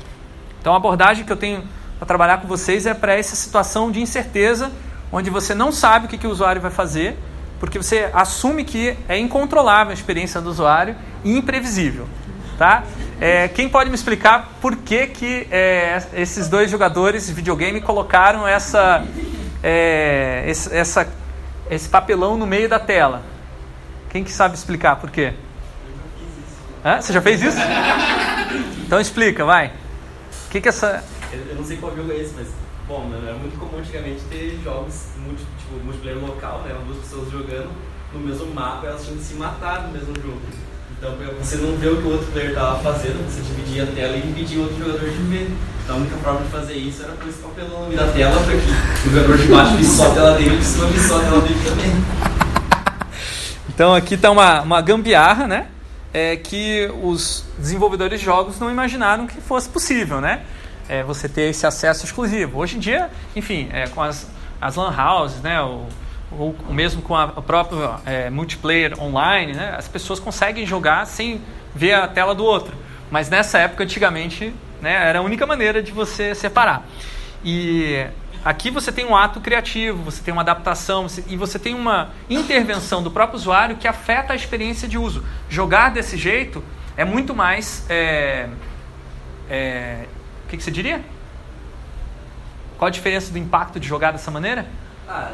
Então, 0.61 0.73
a 0.73 0.77
abordagem 0.77 1.25
que 1.25 1.33
eu 1.33 1.37
tenho 1.37 1.65
para 1.99 2.07
trabalhar 2.07 2.39
com 2.39 2.49
vocês 2.49 2.87
é 2.87 2.95
para 2.95 3.15
essa 3.15 3.37
situação 3.37 3.91
de 3.91 4.01
incerteza, 4.01 4.71
onde 5.13 5.29
você 5.29 5.55
não 5.55 5.73
sabe 5.73 6.07
o 6.07 6.09
que, 6.09 6.17
que 6.17 6.27
o 6.27 6.31
usuário 6.31 6.61
vai 6.61 6.71
fazer 6.71 7.19
porque 7.61 7.77
você 7.77 8.11
assume 8.15 8.65
que 8.65 8.97
é 9.07 9.19
incontrolável 9.19 9.91
a 9.91 9.95
experiência 9.95 10.41
do 10.41 10.49
usuário 10.49 10.97
e 11.23 11.37
imprevisível. 11.37 12.09
Tá? 12.59 12.85
É, 13.21 13.49
quem 13.49 13.69
pode 13.69 13.91
me 13.91 13.95
explicar 13.95 14.51
por 14.61 14.77
que, 14.77 15.07
que 15.07 15.47
é, 15.51 16.03
esses 16.15 16.49
dois 16.49 16.71
jogadores 16.71 17.27
de 17.27 17.35
videogame 17.35 17.81
colocaram 17.81 18.49
essa, 18.49 19.05
é, 19.63 20.45
esse, 20.47 20.75
essa, 20.75 21.09
esse 21.71 21.89
papelão 21.89 22.37
no 22.37 22.47
meio 22.47 22.69
da 22.69 22.79
tela? 22.79 23.23
Quem 24.11 24.25
que 24.25 24.33
sabe 24.33 24.55
explicar 24.55 24.97
por 24.97 25.11
quê? 25.11 25.35
Hã? 26.85 27.01
Você 27.01 27.13
já 27.13 27.21
fez 27.21 27.43
isso? 27.43 27.59
Então 28.85 29.01
explica, 29.01 29.45
vai. 29.45 29.69
O 30.47 30.51
que, 30.51 30.61
que 30.61 30.69
essa. 30.69 31.05
Eu 31.33 31.55
não 31.55 31.65
sei 31.65 31.77
qual 31.77 31.95
jogo 31.95 32.11
é 32.11 32.17
esse, 32.17 32.35
mas 32.35 32.49
Bom, 32.91 33.09
era 33.25 33.35
muito 33.35 33.57
comum 33.57 33.79
antigamente 33.79 34.21
ter 34.29 34.59
jogos 34.65 35.11
multi, 35.19 35.45
tipo, 35.61 35.79
multiplayer 35.85 36.19
local, 36.19 36.63
né? 36.63 36.77
Duas 36.85 36.99
pessoas 36.99 37.31
jogando 37.31 37.71
no 38.13 38.19
mesmo 38.19 38.53
mapa 38.53 38.89
elas 38.89 39.05
tinham 39.05 39.17
que 39.17 39.23
se 39.23 39.35
matar 39.35 39.85
no 39.85 39.93
mesmo 39.93 40.13
jogo. 40.21 40.41
Então, 41.01 41.17
você 41.41 41.57
não 41.57 41.77
vê 41.79 41.89
o 41.89 41.97
que 41.97 42.07
o 42.07 42.13
outro 42.13 42.27
player 42.31 42.51
estava 42.51 42.79
fazendo, 42.81 43.25
você 43.27 43.41
dividia 43.41 43.85
a 43.85 43.87
tela 43.87 44.17
e 44.19 44.21
impedia 44.21 44.59
o 44.59 44.65
outro 44.65 44.77
jogador 44.79 45.09
de 45.09 45.17
ver. 45.23 45.51
Então, 45.83 45.97
a 45.97 45.99
única 45.99 46.17
forma 46.19 46.41
de 46.43 46.49
fazer 46.49 46.75
isso 46.75 47.03
era 47.03 47.13
por 47.13 47.27
esse 47.27 47.39
papelão 47.39 47.89
no 47.89 47.97
da 47.97 48.07
tela, 48.09 48.39
para 48.39 48.53
que 48.53 49.09
o 49.09 49.11
jogador 49.11 49.39
de 49.39 49.47
baixo 49.49 49.77
visse 49.77 49.97
só 49.97 50.11
a 50.11 50.15
tela 50.15 50.35
dele 50.37 50.51
e 50.51 50.57
o 50.57 50.59
de 50.59 50.65
cima 50.65 50.87
visse 50.89 51.09
só 51.09 51.17
a 51.17 51.21
tela 51.21 51.41
dele 51.41 51.61
também. 51.65 51.91
Então, 53.69 53.95
aqui 53.95 54.15
está 54.15 54.31
uma, 54.31 54.61
uma 54.61 54.81
gambiarra, 54.83 55.47
né? 55.47 55.69
É 56.13 56.37
que 56.37 56.93
os 57.03 57.45
desenvolvedores 57.59 58.21
de 58.21 58.27
jogos 58.27 58.61
não 58.61 58.71
imaginaram 58.71 59.27
que 59.27 59.41
fosse 59.41 59.71
possível, 59.71 60.21
né? 60.21 60.43
é, 60.91 61.05
você 61.05 61.29
ter 61.29 61.43
esse 61.43 61.65
acesso 61.65 62.05
exclusivo. 62.05 62.59
Hoje 62.59 62.77
em 62.77 62.81
dia, 62.81 63.09
enfim, 63.37 63.69
é, 63.73 63.87
com 63.87 64.03
as, 64.03 64.29
as 64.61 64.75
lan 64.75 64.93
houses, 64.93 65.41
né, 65.41 65.63
ou, 65.63 65.87
ou 66.31 66.55
mesmo 66.69 67.03
com 67.03 67.17
a 67.17 67.29
própria 67.29 67.97
é, 68.07 68.31
multiplayer 68.31 69.01
online, 69.01 69.53
né, 69.53 69.75
as 69.77 69.89
pessoas 69.89 70.21
conseguem 70.21 70.65
jogar 70.65 71.07
sem 71.07 71.41
ver 71.75 71.95
a 71.95 72.09
tela 72.09 72.35
do 72.35 72.45
outro. 72.45 72.77
Mas 73.11 73.29
nessa 73.29 73.59
época, 73.59 73.83
antigamente, 73.83 74.55
né, 74.81 75.09
era 75.09 75.19
a 75.19 75.23
única 75.23 75.47
maneira 75.47 75.83
de 75.83 75.91
você 75.91 76.35
separar. 76.35 76.87
E 77.45 78.07
aqui 78.45 78.71
você 78.71 78.93
tem 78.93 79.05
um 79.05 79.17
ato 79.17 79.41
criativo, 79.41 80.03
você 80.05 80.23
tem 80.23 80.33
uma 80.33 80.43
adaptação 80.43 81.05
você, 81.09 81.25
e 81.27 81.37
você 81.37 81.59
tem 81.59 81.75
uma 81.75 82.11
intervenção 82.29 83.03
do 83.03 83.11
próprio 83.11 83.37
usuário 83.37 83.77
que 83.77 83.89
afeta 83.89 84.33
a 84.33 84.37
experiência 84.37 84.87
de 84.87 84.97
uso. 84.97 85.25
Jogar 85.49 85.91
desse 85.91 86.17
jeito 86.17 86.63
é 86.97 87.05
muito 87.05 87.35
mais. 87.35 87.85
É, 87.89 88.49
é, 89.49 90.05
o 90.45 90.49
que, 90.49 90.57
que 90.57 90.63
você 90.63 90.71
diria? 90.71 91.03
Qual 92.79 92.87
a 92.87 92.91
diferença 92.91 93.33
do 93.33 93.39
impacto 93.39 93.79
de 93.81 93.87
jogar 93.87 94.13
dessa 94.13 94.31
maneira? 94.31 94.67
Ah, 95.09 95.33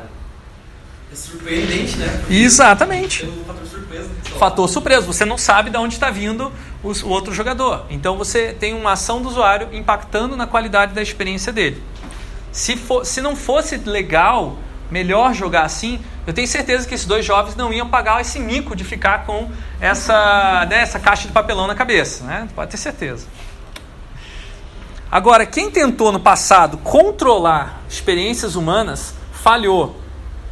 surpreendente, 1.14 1.96
né? 1.96 2.08
Porque 2.20 2.34
Exatamente. 2.34 3.26
Tem 3.26 3.30
um 3.40 3.44
fator 3.44 3.66
surpresa. 3.66 4.10
só. 4.28 4.38
Fator 4.38 4.68
surpresa, 4.68 5.06
você 5.06 5.24
não 5.24 5.38
sabe 5.38 5.70
de 5.70 5.76
onde 5.78 5.94
está 5.94 6.10
vindo 6.10 6.52
os- 6.82 7.02
o 7.02 7.08
outro 7.08 7.32
jogador. 7.32 7.86
Então 7.90 8.16
você 8.16 8.52
tem 8.52 8.74
uma 8.74 8.92
ação 8.92 9.22
do 9.22 9.28
usuário 9.28 9.68
impactando 9.72 10.36
na 10.36 10.46
qualidade 10.46 10.92
da 10.94 11.02
experiência 11.02 11.52
dele. 11.52 11.82
Se, 12.52 12.76
for, 12.76 13.04
se 13.04 13.20
não 13.20 13.36
fosse 13.36 13.76
legal, 13.76 14.56
melhor 14.90 15.34
jogar 15.34 15.62
assim, 15.62 16.00
eu 16.26 16.32
tenho 16.32 16.46
certeza 16.48 16.86
que 16.88 16.94
esses 16.94 17.06
dois 17.06 17.24
jovens 17.24 17.54
não 17.56 17.72
iam 17.72 17.88
pagar 17.88 18.20
esse 18.20 18.38
mico 18.38 18.74
de 18.76 18.82
ficar 18.84 19.24
com 19.26 19.50
essa, 19.80 20.66
né, 20.68 20.80
essa 20.80 20.98
caixa 20.98 21.26
de 21.28 21.32
papelão 21.32 21.66
na 21.66 21.74
cabeça. 21.74 22.24
Né? 22.24 22.48
Pode 22.54 22.70
ter 22.70 22.76
certeza. 22.76 23.26
Agora, 25.10 25.46
quem 25.46 25.70
tentou 25.70 26.10
no 26.10 26.18
passado 26.20 26.78
controlar 26.78 27.80
experiências 27.88 28.56
humanas 28.56 29.14
falhou 29.32 30.00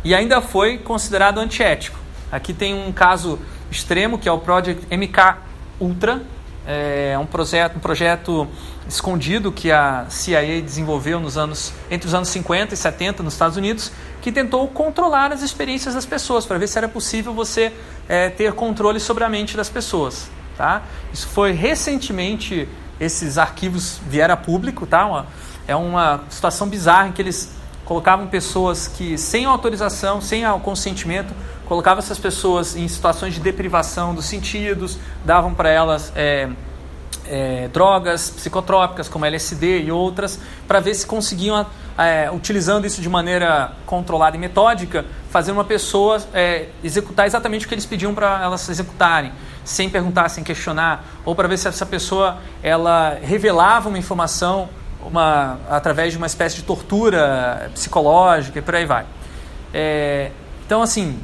e 0.04 0.14
ainda 0.14 0.40
foi 0.40 0.78
considerado 0.78 1.38
antiético. 1.38 1.98
Aqui 2.30 2.52
tem 2.52 2.74
um 2.74 2.92
caso 2.92 3.38
extremo 3.70 4.18
que 4.18 4.28
é 4.28 4.32
o 4.32 4.38
Project 4.38 4.86
MK 4.94 5.36
Ultra, 5.80 6.22
é 6.66 7.16
um 7.18 7.26
projeto, 7.26 7.76
um 7.76 7.80
projeto 7.80 8.48
escondido 8.88 9.52
que 9.52 9.70
a 9.70 10.06
CIA 10.08 10.62
desenvolveu 10.62 11.20
nos 11.20 11.36
anos 11.36 11.72
entre 11.90 12.06
os 12.06 12.14
anos 12.14 12.28
50 12.28 12.74
e 12.74 12.76
70 12.76 13.22
nos 13.22 13.34
Estados 13.34 13.56
Unidos, 13.56 13.92
que 14.22 14.32
tentou 14.32 14.66
controlar 14.68 15.32
as 15.32 15.42
experiências 15.42 15.94
das 15.94 16.06
pessoas 16.06 16.46
para 16.46 16.58
ver 16.58 16.66
se 16.68 16.78
era 16.78 16.88
possível 16.88 17.34
você 17.34 17.72
é, 18.08 18.30
ter 18.30 18.52
controle 18.52 18.98
sobre 18.98 19.24
a 19.24 19.28
mente 19.28 19.56
das 19.56 19.68
pessoas. 19.68 20.30
Tá? 20.56 20.82
Isso 21.12 21.26
foi 21.28 21.52
recentemente 21.52 22.68
esses 23.00 23.38
arquivos 23.38 24.00
vieram 24.08 24.34
a 24.34 24.36
público, 24.36 24.86
tá? 24.86 25.04
Uma, 25.04 25.26
é 25.66 25.74
uma 25.74 26.22
situação 26.30 26.68
bizarra 26.68 27.08
em 27.08 27.12
que 27.12 27.20
eles 27.20 27.52
colocavam 27.84 28.26
pessoas 28.26 28.88
que 28.88 29.18
sem 29.18 29.44
autorização, 29.44 30.20
sem 30.20 30.46
o 30.46 30.60
consentimento, 30.60 31.34
colocavam 31.66 31.98
essas 31.98 32.18
pessoas 32.18 32.76
em 32.76 32.86
situações 32.88 33.34
de 33.34 33.40
deprivação 33.40 34.14
dos 34.14 34.24
sentidos, 34.26 34.98
davam 35.24 35.54
para 35.54 35.70
elas 35.70 36.12
é, 36.14 36.48
é, 37.26 37.68
drogas 37.68 38.30
psicotrópicas 38.30 39.08
como 39.08 39.24
LSD 39.24 39.82
e 39.82 39.92
outras, 39.92 40.38
para 40.66 40.80
ver 40.80 40.94
se 40.94 41.06
conseguiam, 41.06 41.66
é, 41.96 42.30
utilizando 42.30 42.86
isso 42.86 43.00
de 43.00 43.08
maneira 43.08 43.72
controlada 43.86 44.36
e 44.36 44.40
metódica, 44.40 45.04
fazer 45.30 45.52
uma 45.52 45.64
pessoa 45.64 46.22
é, 46.32 46.68
executar 46.82 47.26
exatamente 47.26 47.66
o 47.66 47.68
que 47.68 47.74
eles 47.74 47.86
pediam 47.86 48.14
para 48.14 48.42
elas 48.42 48.68
executarem, 48.68 49.32
sem 49.64 49.88
perguntar, 49.88 50.28
sem 50.28 50.44
questionar, 50.44 51.04
ou 51.24 51.34
para 51.34 51.48
ver 51.48 51.56
se 51.56 51.68
essa 51.68 51.86
pessoa 51.86 52.38
ela 52.62 53.18
revelava 53.22 53.88
uma 53.88 53.98
informação 53.98 54.68
uma, 55.04 55.58
através 55.68 56.12
de 56.12 56.18
uma 56.18 56.26
espécie 56.26 56.56
de 56.56 56.62
tortura 56.62 57.70
psicológica 57.74 58.58
e 58.58 58.62
por 58.62 58.74
aí 58.74 58.86
vai. 58.86 59.04
É, 59.72 60.30
então, 60.66 60.82
assim, 60.82 61.18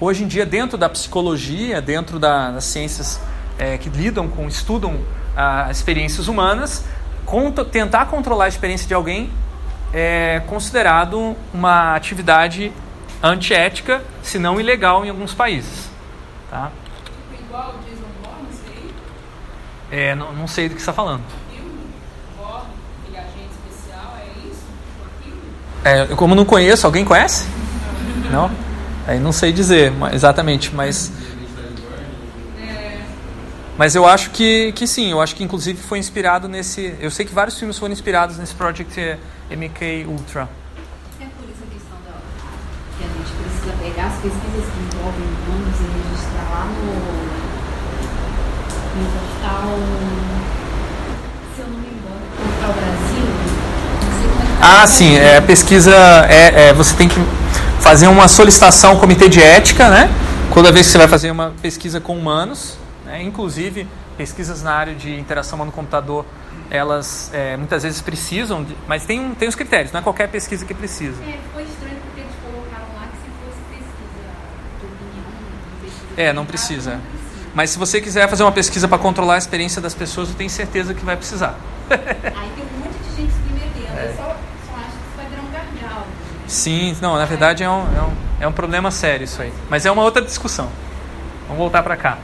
hoje 0.00 0.24
em 0.24 0.26
dia, 0.26 0.46
dentro 0.46 0.78
da 0.78 0.88
psicologia, 0.88 1.80
dentro 1.80 2.18
da, 2.18 2.50
das 2.50 2.64
ciências 2.64 3.20
é, 3.58 3.78
que 3.78 3.88
lidam 3.88 4.28
com, 4.28 4.46
estudam 4.48 5.00
as 5.36 5.76
experiências 5.76 6.28
humanas, 6.28 6.84
conto, 7.24 7.64
tentar 7.64 8.06
controlar 8.06 8.46
a 8.46 8.48
experiência 8.48 8.86
de 8.88 8.94
alguém 8.94 9.30
é 9.92 10.42
considerado 10.46 11.36
uma 11.52 11.94
atividade 11.94 12.72
antiética, 13.22 14.02
se 14.22 14.38
não 14.38 14.60
ilegal 14.60 15.04
em 15.04 15.08
alguns 15.08 15.32
países. 15.32 15.88
Tá? 16.50 16.70
Igual 17.32 17.74
o 17.74 17.78
Jason 17.78 18.06
Bourne, 18.22 18.48
sei. 18.52 18.94
É, 19.90 20.14
não, 20.14 20.32
não 20.32 20.46
sei 20.46 20.68
do 20.68 20.74
que 20.74 20.82
você 20.82 20.90
está 20.90 20.92
falando. 20.92 21.22
Filme, 21.50 21.94
Bourne, 22.36 22.66
aquele 23.02 23.18
agente 23.18 23.52
especial, 23.52 24.16
é 24.18 24.48
isso? 24.48 24.64
Tipo 24.86 25.08
aquilo? 25.18 25.40
É, 25.84 26.06
como 26.16 26.34
não 26.34 26.44
conheço, 26.44 26.86
alguém 26.86 27.04
conhece? 27.04 27.46
Não? 28.30 28.50
Aí 29.06 29.20
não 29.20 29.30
sei 29.30 29.52
dizer 29.52 29.92
exatamente, 30.12 30.74
mas, 30.74 31.12
mas 33.78 33.94
eu 33.94 34.04
acho 34.04 34.30
que, 34.30 34.72
que 34.72 34.84
sim, 34.84 35.12
eu 35.12 35.20
acho 35.20 35.36
que 35.36 35.44
inclusive 35.44 35.80
foi 35.80 35.98
inspirado 35.98 36.48
nesse. 36.48 36.94
Eu 36.98 37.10
sei 37.10 37.24
que 37.24 37.32
vários 37.32 37.56
filmes 37.56 37.78
foram 37.78 37.92
inspirados 37.92 38.36
nesse 38.36 38.54
Project 38.54 39.16
MK 39.48 40.06
Ultra. 40.08 40.48
É 41.20 41.26
por 41.38 41.48
isso 41.48 41.62
a 41.62 41.72
questão 41.72 41.98
da, 42.04 42.18
que 42.98 43.04
a 43.04 43.06
gente 43.06 43.30
precisa 43.42 43.72
pegar 43.80 44.06
as 44.08 44.14
pesquisas 44.14 44.64
que 44.72 44.96
envolvem 44.96 45.22
humanos 45.22 45.78
e 45.78 45.84
registrar 45.84 46.50
lá 46.50 46.64
no, 46.64 46.86
no 48.96 49.06
portal, 49.12 49.70
se 51.54 51.60
eu 51.60 51.66
não 51.68 51.78
me 51.78 51.86
engano, 51.86 52.20
no 52.20 52.42
portal 52.42 52.72
Brasil. 52.72 52.95
Ah, 54.60 54.86
sim, 54.86 55.16
é, 55.16 55.36
a 55.36 55.42
pesquisa 55.42 55.94
é, 56.28 56.68
é, 56.68 56.72
você 56.72 56.94
tem 56.96 57.08
que 57.08 57.16
fazer 57.80 58.08
uma 58.08 58.26
solicitação 58.28 58.90
ao 58.92 58.96
comitê 58.98 59.28
de 59.28 59.40
ética, 59.42 59.88
né? 59.88 60.10
Toda 60.52 60.72
vez 60.72 60.86
que 60.86 60.92
você 60.92 60.98
vai 60.98 61.08
fazer 61.08 61.30
uma 61.30 61.52
pesquisa 61.60 62.00
com 62.00 62.16
humanos, 62.16 62.78
né? 63.04 63.22
inclusive 63.22 63.86
pesquisas 64.16 64.62
na 64.62 64.72
área 64.72 64.94
de 64.94 65.14
interação 65.14 65.56
humano-computador, 65.56 66.24
elas 66.70 67.30
é, 67.34 67.56
muitas 67.56 67.82
vezes 67.82 68.00
precisam, 68.00 68.64
de, 68.64 68.74
mas 68.88 69.04
tem, 69.04 69.20
um- 69.20 69.34
tem 69.34 69.46
os 69.48 69.54
critérios, 69.54 69.92
não 69.92 70.00
é 70.00 70.02
qualquer 70.02 70.28
pesquisa 70.28 70.64
que 70.64 70.72
precisa. 70.72 71.16
É, 71.22 71.32
ficou 71.32 71.60
estranho 71.60 71.96
porque 72.06 72.20
eles 72.20 72.32
colocaram 72.42 72.86
lá 72.96 73.06
que 73.08 73.18
se 73.18 73.30
fosse 73.44 73.60
pesquisa 73.70 74.24
de 74.80 74.86
opinião, 74.86 75.26
pesquisa 75.84 76.20
É, 76.20 76.32
não 76.32 76.46
precisa. 76.46 76.90
não 76.92 77.00
precisa. 77.00 77.16
Mas 77.54 77.70
se 77.70 77.78
você 77.78 78.00
quiser 78.00 78.28
fazer 78.28 78.42
uma 78.42 78.52
pesquisa 78.52 78.88
para 78.88 78.96
controlar 78.98 79.34
a 79.34 79.38
experiência 79.38 79.80
das 79.82 79.94
pessoas, 79.94 80.30
eu 80.30 80.34
tenho 80.34 80.48
certeza 80.50 80.94
que 80.94 81.04
vai 81.04 81.16
precisar. 81.16 81.54
Aí 81.90 81.98
tem 81.98 82.64
um 82.64 82.84
monte 82.84 82.96
de 83.10 83.16
gente. 83.22 83.32
Só, 84.14 84.22
acho 84.22 84.90
que 84.90 85.16
vai 85.16 85.26
virar 85.26 85.42
um 85.42 85.50
gargalo. 85.50 86.04
Sim, 86.46 86.96
não, 87.00 87.16
na 87.16 87.24
verdade 87.24 87.62
é 87.64 87.68
um, 87.70 87.80
é 87.96 88.02
um, 88.02 88.12
é 88.40 88.48
um 88.48 88.52
problema 88.52 88.90
sério 88.90 89.24
isso 89.24 89.40
aí. 89.42 89.52
Mas 89.68 89.84
é 89.86 89.90
uma 89.90 90.02
outra 90.02 90.22
discussão. 90.22 90.68
Vamos 91.48 91.58
voltar 91.58 91.82
para 91.82 91.96
cá. 91.96 92.18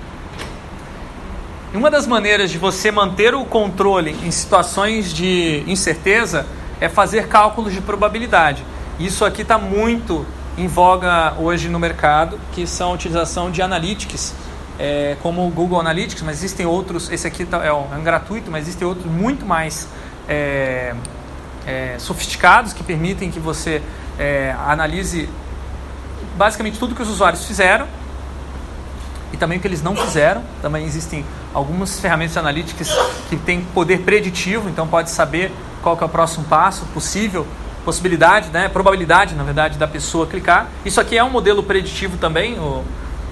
Uma 1.74 1.90
das 1.90 2.06
maneiras 2.06 2.50
de 2.50 2.58
você 2.58 2.90
manter 2.90 3.34
o 3.34 3.44
controle 3.46 4.10
em 4.22 4.30
situações 4.30 5.12
de 5.12 5.64
incerteza 5.66 6.44
é 6.80 6.88
fazer 6.88 7.28
cálculos 7.28 7.72
de 7.72 7.80
probabilidade. 7.80 8.62
Isso 9.00 9.24
aqui 9.24 9.40
está 9.42 9.56
muito 9.56 10.26
em 10.58 10.66
voga 10.66 11.32
hoje 11.38 11.68
no 11.70 11.78
mercado, 11.78 12.38
que 12.52 12.66
são 12.66 12.90
a 12.90 12.94
utilização 12.94 13.50
de 13.50 13.62
analytics, 13.62 14.34
é, 14.78 15.16
como 15.22 15.46
o 15.46 15.50
Google 15.50 15.80
Analytics, 15.80 16.22
mas 16.22 16.36
existem 16.38 16.66
outros. 16.66 17.10
Esse 17.10 17.26
aqui 17.26 17.46
tá- 17.46 17.64
é, 17.64 17.72
um, 17.72 17.86
é 17.90 17.96
um 17.96 18.02
gratuito, 18.02 18.50
mas 18.50 18.64
existem 18.64 18.86
outros 18.86 19.06
muito 19.10 19.46
mais 19.46 19.88
é, 20.28 20.94
é, 21.66 21.96
sofisticados 21.98 22.72
que 22.72 22.82
permitem 22.82 23.30
que 23.30 23.40
você 23.40 23.82
é, 24.18 24.54
analise 24.66 25.28
basicamente 26.36 26.78
tudo 26.78 26.94
que 26.94 27.02
os 27.02 27.08
usuários 27.08 27.44
fizeram 27.44 27.86
e 29.32 29.36
também 29.36 29.58
o 29.58 29.60
que 29.60 29.66
eles 29.66 29.82
não 29.82 29.96
fizeram. 29.96 30.42
Também 30.60 30.84
existem 30.84 31.24
algumas 31.54 32.00
ferramentas 32.00 32.36
analíticas 32.36 32.88
que 33.28 33.36
têm 33.36 33.62
poder 33.62 34.00
preditivo, 34.00 34.68
então 34.68 34.86
pode 34.86 35.10
saber 35.10 35.52
qual 35.82 35.98
é 36.00 36.04
o 36.04 36.08
próximo 36.08 36.44
passo 36.44 36.84
possível, 36.86 37.46
possibilidade, 37.84 38.48
né, 38.50 38.68
probabilidade, 38.68 39.34
na 39.34 39.42
verdade, 39.42 39.78
da 39.78 39.88
pessoa 39.88 40.26
clicar. 40.26 40.68
Isso 40.84 41.00
aqui 41.00 41.18
é 41.18 41.24
um 41.24 41.30
modelo 41.30 41.62
preditivo 41.62 42.16
também, 42.16 42.58
o, 42.58 42.84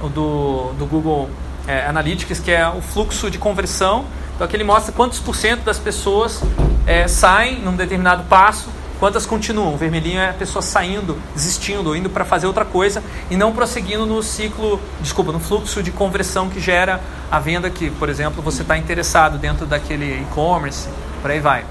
o 0.03 0.09
do, 0.09 0.73
do 0.79 0.87
Google 0.87 1.31
é, 1.67 1.87
Analytics, 1.87 2.41
que 2.41 2.51
é 2.51 2.69
o 2.69 2.81
fluxo 2.81 3.31
de 3.31 3.39
conversão. 3.39 4.05
Então 4.35 4.45
aqui 4.47 4.57
ele 4.57 4.65
mostra 4.65 4.93
quantos 4.93 5.21
por 5.21 5.37
cento 5.37 5.63
das 5.63 5.79
pessoas 5.79 6.43
é, 6.91 7.09
saem 7.09 7.61
num 7.61 7.77
determinado 7.77 8.25
passo 8.25 8.69
Quantas 9.01 9.25
continuam? 9.25 9.73
O 9.73 9.79
vermelhinho 9.79 10.21
é 10.21 10.29
a 10.29 10.35
pessoa 10.35 10.61
saindo, 10.61 11.19
desistindo, 11.35 11.97
indo 11.97 12.11
para 12.11 12.23
fazer 12.23 12.47
outra 12.47 12.67
coisa 12.67 13.03
e 13.31 13.37
não 13.37 13.51
prosseguindo 13.51 14.05
no 14.05 14.23
ciclo, 14.23 14.79
desculpa, 15.01 15.33
no 15.33 15.41
fluxo 15.41 15.83
de 15.83 15.91
conversão 15.91 16.51
que 16.51 16.61
gera 16.61 17.01
a 17.31 17.41
venda 17.41 17.71
que, 17.71 17.89
por 17.93 18.11
exemplo, 18.11 18.43
você 18.43 18.61
está 18.61 18.77
interessado 18.77 19.39
dentro 19.39 19.65
daquele 19.65 20.21
e-commerce, 20.21 20.87
por 21.23 21.31
aí 21.31 21.41
vai. 21.41 21.65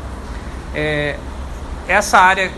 É, 0.73 1.17
essa 1.87 2.17
área, 2.17 2.51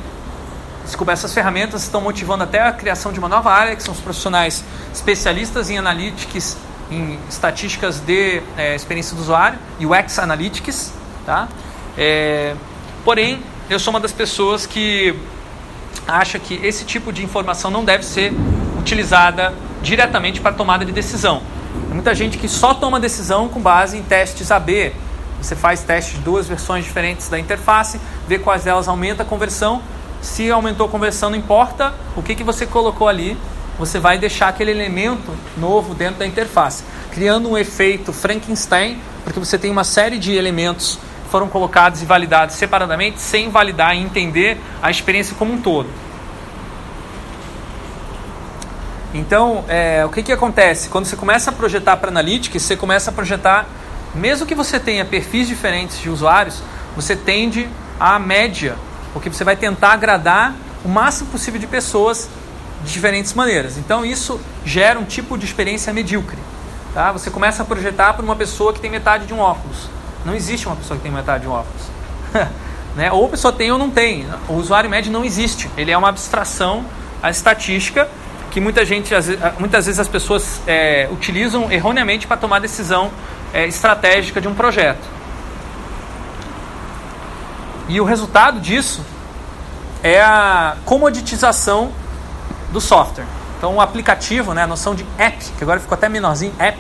desculpa, 0.86 1.12
essas 1.12 1.34
ferramentas 1.34 1.84
estão 1.84 2.00
motivando 2.00 2.45
até 2.45 2.62
a 2.62 2.71
criação 2.71 3.12
de 3.12 3.19
uma 3.19 3.28
nova 3.28 3.52
área, 3.52 3.76
que 3.76 3.84
são 3.84 3.93
os 3.93 4.00
profissionais 4.00 4.63
especialistas 4.93 5.69
em 5.69 5.78
analytics, 5.78 6.56
em 6.89 7.19
estatísticas 7.30 8.00
de 8.00 8.41
é, 8.56 8.74
experiência 8.74 9.17
do 9.17 9.21
usuário, 9.21 9.60
UX 9.82 10.17
Analytics, 10.17 10.93
tá? 11.26 11.50
É, 11.97 12.56
Porém, 13.04 13.41
eu 13.67 13.80
sou 13.80 13.91
uma 13.91 13.99
das 13.99 14.12
pessoas 14.12 14.67
que 14.67 15.15
acha 16.08 16.38
que 16.38 16.54
esse 16.63 16.86
tipo 16.86 17.12
de 17.12 17.23
informação 17.23 17.71
não 17.71 17.84
deve 17.84 18.06
ser 18.06 18.32
utilizada 18.77 19.54
diretamente 19.82 20.39
para 20.39 20.54
tomada 20.54 20.86
de 20.86 20.91
decisão. 20.91 21.41
Tem 21.88 21.95
muita 21.95 22.13
gente 22.13 22.38
que 22.38 22.47
só 22.47 22.75
toma 22.75 22.99
decisão 22.99 23.47
com 23.47 23.60
base 23.60 23.97
em 23.97 24.04
testes 24.04 24.51
AB. 24.51 24.93
Você 25.41 25.56
faz 25.56 25.82
teste 25.82 26.17
de 26.17 26.19
duas 26.19 26.47
versões 26.47 26.86
diferentes 26.86 27.27
da 27.27 27.39
interface, 27.39 27.99
vê 28.27 28.38
quais 28.38 28.63
delas 28.63 28.88
aumenta 28.88 29.23
a 29.23 29.25
conversão. 29.25 29.82
Se 30.21 30.51
aumentou 30.51 30.86
a 30.86 30.89
conversão, 30.89 31.32
não 31.32 31.38
importa 31.38 31.95
o 32.15 32.21
que, 32.21 32.36
que 32.36 32.43
você 32.43 32.67
colocou 32.67 33.08
ali, 33.08 33.36
você 33.80 33.97
vai 33.97 34.19
deixar 34.19 34.49
aquele 34.49 34.69
elemento 34.69 35.32
novo 35.58 35.95
dentro 35.95 36.19
da 36.19 36.27
interface, 36.27 36.84
criando 37.12 37.49
um 37.49 37.58
efeito 37.58 38.13
Frankenstein, 38.13 38.99
porque 39.23 39.39
você 39.39 39.58
tem 39.58 39.71
uma 39.71 39.84
série 39.84 40.19
de 40.19 40.34
elementos 40.34 40.99
foram 41.32 41.48
colocados 41.48 42.02
e 42.02 42.06
validados 42.06 42.56
separadamente, 42.56 43.22
sem 43.22 43.50
validar 43.50 43.96
e 43.96 44.00
entender 44.00 44.60
a 44.82 44.91
experiência 44.91 45.34
como 45.36 45.54
um 45.54 45.62
todo. 45.62 45.88
Então, 49.13 49.63
é, 49.70 50.06
o 50.06 50.10
que, 50.10 50.22
que 50.24 50.32
acontece? 50.32 50.89
Quando 50.89 51.06
você 51.06 51.15
começa 51.15 51.50
a 51.50 51.54
projetar 51.54 51.98
para 51.98 52.10
Analytics, 52.10 52.62
você 52.62 52.76
começa 52.76 53.12
a 53.12 53.13
projetar, 53.13 53.65
mesmo 54.13 54.46
que 54.46 54.54
você 54.54 54.78
tenha 54.78 55.06
perfis 55.06 55.48
diferentes 55.48 56.00
de 56.02 56.10
usuários, 56.10 56.62
você 56.96 57.15
tende 57.15 57.67
à 57.98 58.20
média, 58.20 58.76
porque 59.13 59.30
você 59.30 59.46
vai 59.46 59.56
tentar 59.56 59.94
agradar 59.94 60.54
o 60.84 60.89
máximo 60.89 61.30
possível 61.30 61.60
de 61.60 61.67
pessoas 61.67 62.30
de 62.84 62.91
diferentes 62.91 63.34
maneiras. 63.34 63.78
Então, 63.78 64.06
isso 64.06 64.39
gera 64.65 65.00
um 65.00 65.06
tipo 65.06 65.38
de 65.38 65.46
experiência 65.46 65.94
medíocre. 65.94 66.38
Tá? 66.94 67.13
Você 67.13 67.30
começa 67.30 67.63
a 67.63 67.65
projetar 67.65 68.13
para 68.13 68.24
uma 68.24 68.36
pessoa 68.36 68.74
que 68.74 68.82
tem 68.82 68.91
metade 68.91 69.26
de 69.26 69.34
um 69.34 69.39
óculos. 69.39 70.01
Não 70.26 70.36
existe 70.36 70.68
uma 70.68 70.76
pessoa 70.76 70.98
que 70.98 71.04
tem 71.04 71.12
metade 71.12 71.44
de 71.44 71.50
um 71.50 71.52
óculos. 71.52 71.84
né? 72.96 73.12
Ou 73.12 73.26
a 73.26 73.30
pessoa 73.30 73.52
tem 73.52 73.72
ou 73.72 73.78
não 73.78 73.90
tem. 73.90 74.26
O 74.48 74.54
usuário 74.54 74.90
médio 74.90 75.12
não 75.12 75.26
existe. 75.26 75.70
Ele 75.78 75.92
é 75.92 75.98
uma 75.98 76.10
abstração 76.10 76.86
a 77.22 77.30
estatística 77.30 78.08
que 78.50 78.60
muita 78.60 78.84
gente, 78.86 79.14
muitas 79.58 79.86
vezes 79.86 80.00
as 80.00 80.10
pessoas 80.10 80.62
é, 80.68 81.08
utilizam 81.10 81.72
erroneamente 81.72 82.28
para 82.28 82.36
tomar 82.36 82.60
decisão 82.60 83.10
é, 83.54 83.66
estratégica 83.66 84.42
de 84.42 84.48
um 84.48 84.54
projeto. 84.54 85.08
E 87.88 88.00
o 88.00 88.04
resultado 88.04 88.60
disso 88.60 89.04
é 90.04 90.22
a 90.22 90.76
comoditização 90.86 91.92
do 92.72 92.82
software. 92.82 93.26
Então, 93.58 93.76
um 93.76 93.82
aplicativo, 93.82 94.54
né, 94.54 94.64
a 94.64 94.68
noção 94.68 94.96
de 94.96 95.06
app, 95.18 95.38
que 95.58 95.64
agora 95.64 95.80
ficou 95.80 95.96
até 95.96 96.10
menorzinho, 96.10 96.54
app. 96.60 96.80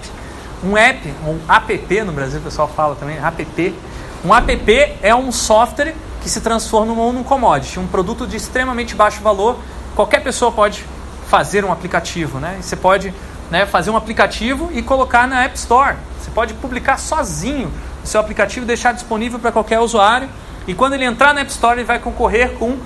Um 0.63 0.77
app, 0.77 1.13
um 1.25 1.39
app 1.51 2.01
no 2.03 2.11
Brasil 2.11 2.39
o 2.39 2.43
pessoal 2.43 2.67
fala 2.67 2.95
também, 2.95 3.17
app. 3.17 3.75
Um 4.23 4.33
app 4.33 4.97
é 5.01 5.15
um 5.15 5.31
software 5.31 5.95
que 6.21 6.29
se 6.29 6.39
transforma 6.41 6.93
num 6.93 7.23
commodity, 7.23 7.79
um 7.79 7.87
produto 7.87 8.27
de 8.27 8.37
extremamente 8.37 8.95
baixo 8.95 9.21
valor. 9.21 9.57
Qualquer 9.95 10.21
pessoa 10.21 10.51
pode 10.51 10.85
fazer 11.27 11.65
um 11.65 11.71
aplicativo, 11.71 12.39
né? 12.39 12.57
você 12.61 12.75
pode 12.75 13.13
né, 13.49 13.65
fazer 13.65 13.89
um 13.89 13.97
aplicativo 13.97 14.69
e 14.71 14.81
colocar 14.83 15.27
na 15.27 15.43
App 15.43 15.57
Store. 15.57 15.95
Você 16.19 16.29
pode 16.29 16.53
publicar 16.53 16.97
sozinho 16.97 17.71
o 18.03 18.07
seu 18.07 18.21
aplicativo, 18.21 18.65
deixar 18.65 18.93
disponível 18.93 19.39
para 19.39 19.51
qualquer 19.51 19.79
usuário. 19.79 20.29
E 20.67 20.75
quando 20.75 20.93
ele 20.93 21.05
entrar 21.05 21.33
na 21.33 21.41
App 21.41 21.49
Store, 21.49 21.79
ele 21.79 21.85
vai 21.85 21.97
concorrer 21.97 22.51
com 22.53 22.77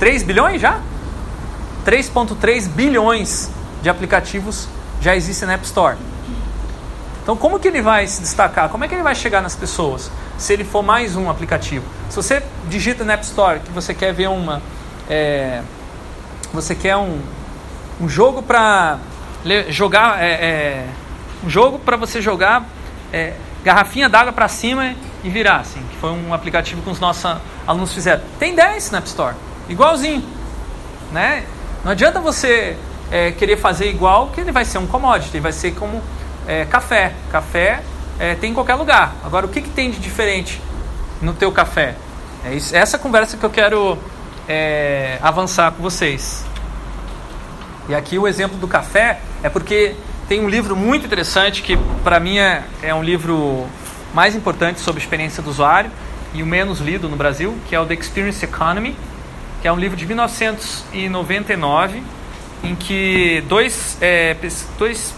3 0.00 0.22
bilhões 0.24 0.60
já? 0.60 0.80
3,3 1.86 2.68
bilhões 2.68 3.48
de 3.80 3.88
aplicativos 3.88 4.68
já 5.00 5.14
existem 5.14 5.46
na 5.46 5.54
App 5.54 5.64
Store. 5.64 5.96
Então, 7.22 7.36
como 7.36 7.58
que 7.58 7.68
ele 7.68 7.82
vai 7.82 8.06
se 8.06 8.20
destacar? 8.20 8.68
Como 8.68 8.84
é 8.84 8.88
que 8.88 8.94
ele 8.94 9.02
vai 9.02 9.14
chegar 9.14 9.40
nas 9.40 9.54
pessoas? 9.54 10.10
Se 10.38 10.52
ele 10.52 10.64
for 10.64 10.82
mais 10.82 11.16
um 11.16 11.30
aplicativo. 11.30 11.84
Se 12.08 12.16
você 12.16 12.42
digita 12.68 13.04
na 13.04 13.12
App 13.14 13.24
Store 13.24 13.60
que 13.60 13.70
você 13.70 13.92
quer 13.94 14.12
ver 14.12 14.28
uma. 14.28 14.62
É, 15.08 15.62
você 16.52 16.74
quer 16.74 16.96
um, 16.96 17.20
um 18.00 18.08
jogo 18.08 18.42
para 18.42 18.98
jogar 19.68 20.22
é, 20.22 20.30
é, 20.32 20.86
um 21.44 21.48
jogo 21.48 21.78
para 21.78 21.96
você 21.96 22.20
jogar 22.20 22.64
é, 23.12 23.34
garrafinha 23.64 24.08
d'água 24.08 24.32
para 24.32 24.48
cima 24.48 24.94
e 25.22 25.28
virar 25.28 25.56
assim 25.56 25.80
que 25.90 25.96
foi 25.96 26.10
um 26.10 26.32
aplicativo 26.32 26.82
que 26.82 26.90
os 26.90 27.00
nossos 27.00 27.36
alunos 27.66 27.92
fizeram 27.92 28.22
tem 28.38 28.54
10 28.54 28.90
na 28.90 28.98
App 28.98 29.08
Store 29.08 29.34
igualzinho 29.68 30.22
né 31.12 31.44
não 31.84 31.92
adianta 31.92 32.20
você 32.20 32.76
é, 33.10 33.32
querer 33.32 33.56
fazer 33.56 33.88
igual 33.88 34.28
que 34.28 34.40
ele 34.40 34.52
vai 34.52 34.64
ser 34.64 34.78
um 34.78 34.86
commodity 34.86 35.40
vai 35.40 35.52
ser 35.52 35.72
como 35.74 36.02
é, 36.50 36.64
café. 36.64 37.12
Café 37.30 37.82
é, 38.18 38.34
tem 38.34 38.50
em 38.50 38.54
qualquer 38.54 38.74
lugar. 38.74 39.14
Agora 39.24 39.46
o 39.46 39.48
que, 39.48 39.60
que 39.60 39.70
tem 39.70 39.90
de 39.90 40.00
diferente 40.00 40.60
no 41.22 41.32
teu 41.32 41.52
café? 41.52 41.94
É 42.44 42.54
isso, 42.54 42.74
essa 42.74 42.98
conversa 42.98 43.36
que 43.36 43.44
eu 43.44 43.50
quero 43.50 43.96
avançar 45.22 45.70
com 45.70 45.80
vocês. 45.80 46.44
E 47.88 47.94
aqui 47.94 48.18
o 48.18 48.26
exemplo 48.26 48.58
do 48.58 48.66
café 48.66 49.20
é 49.44 49.48
porque 49.48 49.94
tem 50.28 50.40
um 50.40 50.48
livro 50.48 50.74
muito 50.74 51.06
interessante 51.06 51.62
que 51.62 51.76
para 52.02 52.18
mim 52.18 52.38
é, 52.38 52.64
é 52.82 52.92
um 52.92 53.02
livro 53.02 53.68
mais 54.12 54.34
importante 54.34 54.80
sobre 54.80 55.00
experiência 55.00 55.40
do 55.40 55.50
usuário 55.50 55.88
e 56.34 56.42
o 56.42 56.46
menos 56.46 56.80
lido 56.80 57.08
no 57.08 57.16
Brasil, 57.16 57.56
que 57.68 57.76
é 57.76 57.80
o 57.80 57.86
The 57.86 57.94
Experience 57.94 58.44
Economy, 58.44 58.96
que 59.62 59.68
é 59.68 59.72
um 59.72 59.76
livro 59.76 59.96
de 59.96 60.04
1999 60.06 62.02
em 62.64 62.74
que 62.74 63.44
dois, 63.48 63.96
é, 64.00 64.36
dois 64.78 65.14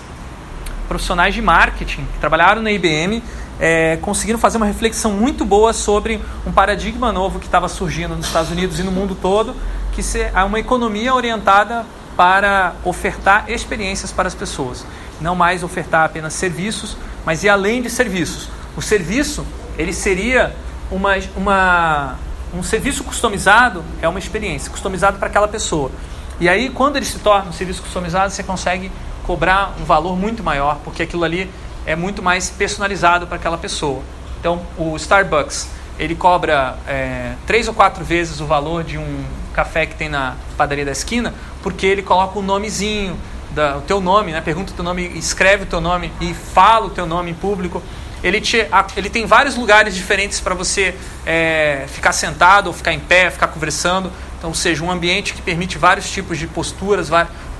profissionais 0.92 1.34
de 1.34 1.40
marketing 1.40 2.04
que 2.04 2.18
trabalharam 2.18 2.60
na 2.60 2.70
IBM 2.70 3.22
é, 3.58 3.96
conseguiram 4.02 4.38
fazer 4.38 4.58
uma 4.58 4.66
reflexão 4.66 5.12
muito 5.12 5.42
boa 5.42 5.72
sobre 5.72 6.20
um 6.46 6.52
paradigma 6.52 7.10
novo 7.10 7.38
que 7.38 7.46
estava 7.46 7.66
surgindo 7.66 8.14
nos 8.14 8.26
Estados 8.26 8.50
Unidos 8.50 8.78
e 8.78 8.82
no 8.82 8.92
mundo 8.92 9.14
todo, 9.14 9.56
que 9.92 10.02
é 10.18 10.44
uma 10.44 10.60
economia 10.60 11.14
orientada 11.14 11.86
para 12.14 12.74
ofertar 12.84 13.50
experiências 13.50 14.12
para 14.12 14.28
as 14.28 14.34
pessoas, 14.34 14.84
não 15.18 15.34
mais 15.34 15.62
ofertar 15.62 16.04
apenas 16.04 16.34
serviços, 16.34 16.94
mas 17.24 17.42
ir 17.42 17.48
além 17.48 17.80
de 17.80 17.88
serviços. 17.88 18.50
O 18.76 18.82
serviço 18.82 19.46
ele 19.78 19.94
seria 19.94 20.54
uma, 20.90 21.14
uma, 21.34 22.18
um 22.52 22.62
serviço 22.62 23.02
customizado 23.02 23.82
é 24.02 24.08
uma 24.08 24.18
experiência 24.18 24.70
customizado 24.70 25.18
para 25.18 25.28
aquela 25.28 25.48
pessoa. 25.48 25.90
E 26.38 26.50
aí 26.50 26.68
quando 26.68 26.96
ele 26.96 27.06
se 27.06 27.18
torna 27.18 27.48
um 27.48 27.52
serviço 27.52 27.80
customizado 27.80 28.30
você 28.30 28.42
consegue 28.42 28.92
cobrar 29.24 29.74
um 29.80 29.84
valor 29.84 30.16
muito 30.16 30.42
maior 30.42 30.78
porque 30.84 31.02
aquilo 31.02 31.24
ali 31.24 31.50
é 31.86 31.96
muito 31.96 32.22
mais 32.22 32.50
personalizado 32.50 33.26
para 33.26 33.36
aquela 33.36 33.58
pessoa. 33.58 34.02
Então 34.40 34.62
o 34.76 34.96
Starbucks 34.96 35.68
ele 35.98 36.14
cobra 36.14 36.76
é, 36.86 37.34
três 37.46 37.68
ou 37.68 37.74
quatro 37.74 38.04
vezes 38.04 38.40
o 38.40 38.46
valor 38.46 38.82
de 38.82 38.98
um 38.98 39.24
café 39.52 39.86
que 39.86 39.94
tem 39.94 40.08
na 40.08 40.34
padaria 40.56 40.84
da 40.84 40.92
esquina, 40.92 41.34
porque 41.62 41.86
ele 41.86 42.02
coloca 42.02 42.38
o 42.38 42.42
nomezinho, 42.42 43.16
da, 43.50 43.76
o 43.76 43.82
teu 43.82 44.00
nome, 44.00 44.32
né? 44.32 44.40
pergunta 44.40 44.72
o 44.72 44.74
teu 44.74 44.84
nome, 44.84 45.06
escreve 45.16 45.64
o 45.64 45.66
teu 45.66 45.80
nome 45.80 46.10
e 46.20 46.32
fala 46.32 46.86
o 46.86 46.90
teu 46.90 47.06
nome 47.06 47.30
em 47.30 47.34
público. 47.34 47.82
Ele, 48.22 48.40
te, 48.40 48.66
ele 48.96 49.10
tem 49.10 49.26
vários 49.26 49.56
lugares 49.56 49.94
diferentes 49.94 50.40
para 50.40 50.54
você 50.54 50.94
é, 51.26 51.84
ficar 51.88 52.12
sentado, 52.12 52.68
ou 52.68 52.72
ficar 52.72 52.92
em 52.92 53.00
pé, 53.00 53.30
ficar 53.30 53.48
conversando. 53.48 54.10
Então, 54.38 54.50
ou 54.50 54.54
seja, 54.54 54.82
um 54.82 54.90
ambiente 54.90 55.34
que 55.34 55.42
permite 55.42 55.76
vários 55.76 56.10
tipos 56.10 56.38
de 56.38 56.46
posturas, 56.46 57.08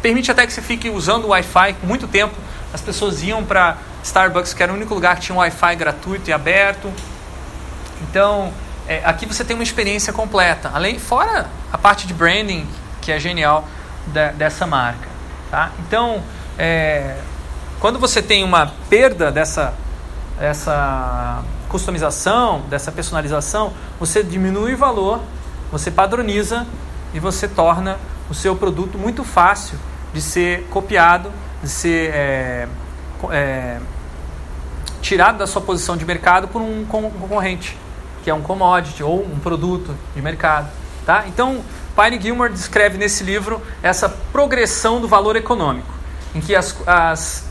permite 0.02 0.30
até 0.30 0.44
que 0.46 0.52
você 0.52 0.60
fique 0.60 0.90
usando 0.90 1.24
o 1.24 1.28
Wi-Fi 1.28 1.76
muito 1.84 2.08
tempo. 2.08 2.34
As 2.74 2.80
pessoas 2.80 3.22
iam 3.22 3.44
para 3.44 3.76
Starbucks, 4.02 4.52
que 4.52 4.62
era 4.62 4.72
o 4.72 4.74
único 4.74 4.92
lugar 4.92 5.14
que 5.16 5.22
tinha 5.22 5.36
um 5.36 5.38
Wi-Fi 5.38 5.76
gratuito 5.76 6.28
e 6.28 6.32
aberto. 6.32 6.92
Então, 8.02 8.52
é, 8.88 9.00
aqui 9.04 9.24
você 9.24 9.44
tem 9.44 9.54
uma 9.54 9.62
experiência 9.62 10.12
completa. 10.12 10.70
Além, 10.74 10.98
fora 10.98 11.48
a 11.72 11.78
parte 11.78 12.06
de 12.06 12.12
branding, 12.12 12.66
que 13.00 13.12
é 13.12 13.18
genial 13.18 13.66
da, 14.08 14.32
dessa 14.32 14.66
marca. 14.66 15.08
Tá? 15.50 15.70
Então, 15.78 16.20
é, 16.58 17.16
quando 17.78 17.98
você 17.98 18.20
tem 18.20 18.42
uma 18.42 18.72
perda 18.90 19.30
dessa, 19.30 19.72
dessa 20.38 21.42
customização, 21.68 22.62
dessa 22.68 22.90
personalização, 22.90 23.72
você 24.00 24.22
diminui 24.22 24.74
o 24.74 24.76
valor, 24.76 25.20
você 25.70 25.90
padroniza 25.90 26.66
e 27.14 27.20
você 27.20 27.46
torna 27.46 27.98
o 28.28 28.34
seu 28.34 28.56
produto 28.56 28.98
muito 28.98 29.22
fácil 29.22 29.78
de 30.12 30.20
ser 30.20 30.64
copiado, 30.70 31.32
de 31.62 31.68
ser 31.68 32.10
é, 32.14 32.68
é, 33.30 33.78
tirado 35.00 35.38
da 35.38 35.46
sua 35.46 35.62
posição 35.62 35.96
de 35.96 36.04
mercado 36.04 36.48
por 36.48 36.60
um 36.60 36.84
concorrente 36.84 37.76
que 38.22 38.30
é 38.30 38.34
um 38.34 38.40
commodity 38.40 39.02
ou 39.02 39.24
um 39.24 39.38
produto 39.38 39.94
de 40.14 40.22
mercado. 40.22 40.70
Tá? 41.04 41.24
Então, 41.26 41.62
Pine 41.96 42.20
Gilmore 42.20 42.52
descreve 42.52 42.96
nesse 42.96 43.24
livro 43.24 43.60
essa 43.82 44.08
progressão 44.08 45.00
do 45.00 45.08
valor 45.08 45.36
econômico, 45.36 45.92
em 46.34 46.40
que 46.40 46.54
as, 46.54 46.76
as 46.86 47.44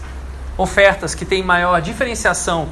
ofertas 0.57 1.13
que 1.13 1.25
têm 1.25 1.43
maior 1.43 1.81
diferenciação 1.81 2.69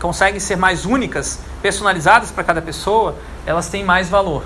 conseguem 0.00 0.38
ser 0.38 0.56
mais 0.56 0.84
únicas, 0.84 1.40
personalizadas 1.60 2.30
para 2.30 2.44
cada 2.44 2.62
pessoa, 2.62 3.16
elas 3.44 3.68
têm 3.68 3.84
mais 3.84 4.08
valor. 4.08 4.44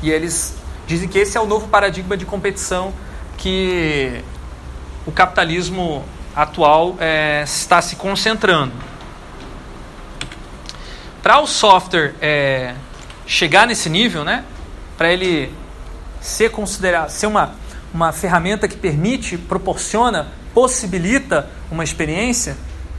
E 0.00 0.10
eles 0.10 0.54
dizem 0.86 1.08
que 1.08 1.18
esse 1.18 1.36
é 1.36 1.40
o 1.40 1.46
novo 1.46 1.66
paradigma 1.66 2.16
de 2.16 2.24
competição 2.24 2.92
que 3.36 4.22
o 5.06 5.12
capitalismo 5.12 6.04
atual 6.34 6.96
é, 6.98 7.42
está 7.44 7.80
se 7.80 7.96
concentrando. 7.96 8.72
Para 11.22 11.40
o 11.40 11.46
software 11.46 12.14
é, 12.20 12.74
chegar 13.26 13.66
nesse 13.66 13.88
nível, 13.88 14.24
né? 14.24 14.44
Para 14.96 15.12
ele 15.12 15.52
ser 16.20 16.50
considerado, 16.50 17.10
ser 17.10 17.26
uma, 17.26 17.54
uma 17.92 18.12
ferramenta 18.12 18.68
que 18.68 18.76
permite, 18.76 19.36
proporciona, 19.36 20.28
possibilita 20.54 21.48
uma 21.70 21.84
experiência, 21.84 22.56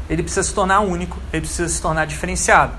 ele 0.09 0.23
precisa 0.23 0.43
se 0.43 0.53
tornar 0.53 0.79
único, 0.79 1.19
ele 1.31 1.41
precisa 1.41 1.67
se 1.67 1.81
tornar 1.81 2.05
diferenciado. 2.05 2.73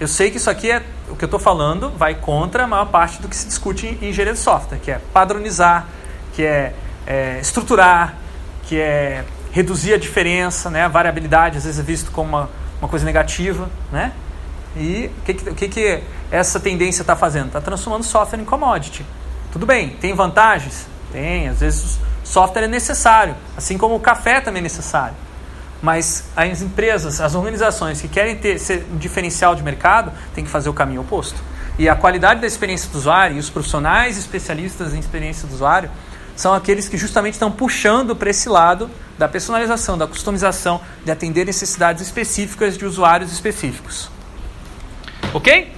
Eu 0.00 0.08
sei 0.08 0.30
que 0.30 0.36
isso 0.36 0.50
aqui 0.50 0.70
é 0.70 0.82
o 1.08 1.16
que 1.16 1.24
eu 1.24 1.26
estou 1.26 1.40
falando, 1.40 1.90
vai 1.90 2.14
contra 2.14 2.64
a 2.64 2.66
maior 2.66 2.86
parte 2.86 3.20
do 3.20 3.28
que 3.28 3.36
se 3.36 3.46
discute 3.46 3.86
em 3.86 4.08
engenharia 4.08 4.32
de 4.32 4.38
software, 4.38 4.78
que 4.78 4.90
é 4.90 5.00
padronizar, 5.12 5.86
que 6.34 6.42
é, 6.42 6.74
é 7.06 7.38
estruturar, 7.40 8.16
que 8.64 8.78
é 8.78 9.24
reduzir 9.50 9.94
a 9.94 9.98
diferença, 9.98 10.70
né? 10.70 10.84
a 10.84 10.88
variabilidade 10.88 11.58
às 11.58 11.64
vezes 11.64 11.78
é 11.78 11.82
visto 11.82 12.10
como 12.10 12.28
uma, 12.28 12.50
uma 12.80 12.88
coisa 12.88 13.04
negativa, 13.04 13.68
né? 13.90 14.12
E 14.74 15.10
o 15.18 15.22
que, 15.22 15.34
que, 15.34 15.68
que 15.68 16.02
essa 16.30 16.58
tendência 16.58 17.02
está 17.02 17.14
fazendo? 17.14 17.48
Está 17.48 17.60
transformando 17.60 18.04
software 18.04 18.40
em 18.40 18.44
commodity. 18.44 19.04
Tudo 19.52 19.66
bem, 19.66 19.90
tem 20.00 20.14
vantagens? 20.14 20.86
Tem, 21.12 21.48
às 21.48 21.60
vezes 21.60 22.00
software 22.24 22.62
é 22.62 22.68
necessário, 22.68 23.34
assim 23.54 23.76
como 23.76 23.94
o 23.94 24.00
café 24.00 24.40
também 24.40 24.60
é 24.60 24.62
necessário. 24.62 25.14
Mas 25.82 26.24
as 26.34 26.62
empresas, 26.62 27.20
as 27.20 27.34
organizações 27.34 28.00
que 28.00 28.08
querem 28.08 28.36
ter 28.36 28.58
ser 28.58 28.86
um 28.90 28.96
diferencial 28.96 29.54
de 29.54 29.62
mercado, 29.62 30.12
têm 30.34 30.44
que 30.44 30.50
fazer 30.50 30.68
o 30.68 30.72
caminho 30.72 31.02
oposto. 31.02 31.42
E 31.78 31.88
a 31.88 31.96
qualidade 31.96 32.40
da 32.40 32.46
experiência 32.46 32.88
do 32.90 32.96
usuário 32.96 33.36
e 33.36 33.40
os 33.40 33.50
profissionais 33.50 34.16
especialistas 34.16 34.94
em 34.94 35.00
experiência 35.00 35.46
do 35.48 35.54
usuário 35.54 35.90
são 36.42 36.52
aqueles 36.52 36.88
que 36.88 36.98
justamente 36.98 37.34
estão 37.34 37.52
puxando 37.52 38.16
para 38.16 38.28
esse 38.28 38.48
lado 38.48 38.90
da 39.16 39.28
personalização, 39.28 39.96
da 39.96 40.08
customização, 40.08 40.80
de 41.04 41.12
atender 41.12 41.46
necessidades 41.46 42.02
específicas 42.02 42.76
de 42.76 42.84
usuários 42.84 43.30
específicos. 43.30 44.10
Ok? 45.32 45.72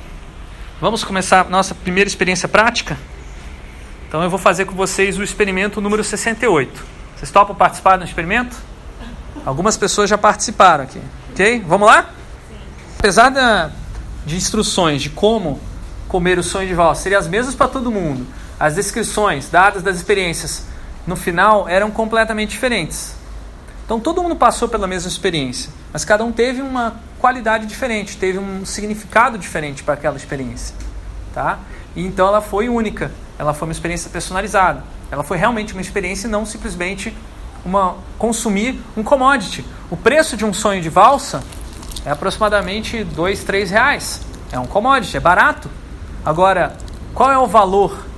Vamos 0.81 1.05
começar 1.05 1.51
nossa 1.51 1.75
primeira 1.75 2.09
experiência 2.09 2.49
prática? 2.49 2.97
Então 4.09 4.23
eu 4.23 4.31
vou 4.31 4.39
fazer 4.39 4.65
com 4.65 4.75
vocês 4.75 5.19
o 5.19 5.23
experimento 5.23 5.83
número 5.83 6.03
68. 6.03 6.83
Vocês 7.15 7.31
topam 7.31 7.55
participar 7.55 7.99
do 7.99 8.05
experimento? 8.07 8.57
Algumas 9.45 9.77
pessoas 9.77 10.09
já 10.09 10.17
participaram 10.17 10.85
aqui. 10.85 11.01
Ok? 11.33 11.63
Vamos 11.69 11.87
lá? 11.87 12.09
Apesar 12.99 13.29
da, 13.29 13.71
de 14.25 14.35
instruções 14.35 15.03
de 15.03 15.11
como 15.11 15.61
comer 16.09 16.39
o 16.39 16.43
sonho 16.43 16.67
de 16.67 16.75
valsa 16.75 17.03
seriam 17.03 17.21
as 17.21 17.29
mesmas 17.29 17.55
para 17.55 17.69
todo 17.69 17.91
mundo, 17.91 18.27
as 18.65 18.75
descrições 18.75 19.51
dadas 19.51 19.83
das 19.83 19.95
experiências 19.95 20.65
no 21.07 21.17
final 21.17 21.69
eram 21.69 21.91
completamente 21.91 22.53
diferentes. 22.53 23.15
Então 23.85 24.01
todo 24.01 24.23
mundo 24.23 24.37
passou 24.37 24.71
pela 24.71 24.87
mesma 24.87 25.07
experiência, 25.07 25.71
mas 25.93 26.03
cada 26.03 26.25
um 26.25 26.33
teve 26.33 26.63
uma 26.63 26.95
qualidade 27.19 27.67
diferente, 27.67 28.17
teve 28.17 28.39
um 28.39 28.65
significado 28.65 29.37
diferente 29.37 29.83
para 29.83 29.93
aquela 29.93 30.17
experiência, 30.17 30.75
tá? 31.35 31.59
E 31.95 32.07
então 32.07 32.27
ela 32.27 32.41
foi 32.41 32.71
única, 32.71 33.13
ela 33.39 33.53
foi 33.53 33.69
uma 33.69 33.73
experiência 33.73 34.09
personalizada, 34.09 34.83
ela 35.11 35.23
foi 35.23 35.37
realmente 35.37 35.75
uma 35.75 35.83
experiência 35.83 36.27
e 36.27 36.31
não 36.31 36.47
simplesmente 36.47 37.15
uma 37.67 37.99
consumir 38.19 38.81
um 38.97 39.03
commodity. 39.03 39.63
O 39.91 39.97
preço 39.99 40.39
de 40.39 40.45
um 40.47 40.55
sonho 40.55 40.81
de 40.81 40.89
valsa 40.89 41.45
é 42.03 42.11
aproximadamente 42.11 43.05
dois, 43.05 43.45
três 43.45 43.71
reais. 43.71 44.23
É 44.51 44.59
um 44.59 44.65
commodity, 44.65 45.19
é 45.19 45.21
barato. 45.21 45.71
Agora, 46.25 46.79
qual 47.13 47.31
é 47.31 47.37
o 47.37 47.47
valor 47.47 48.14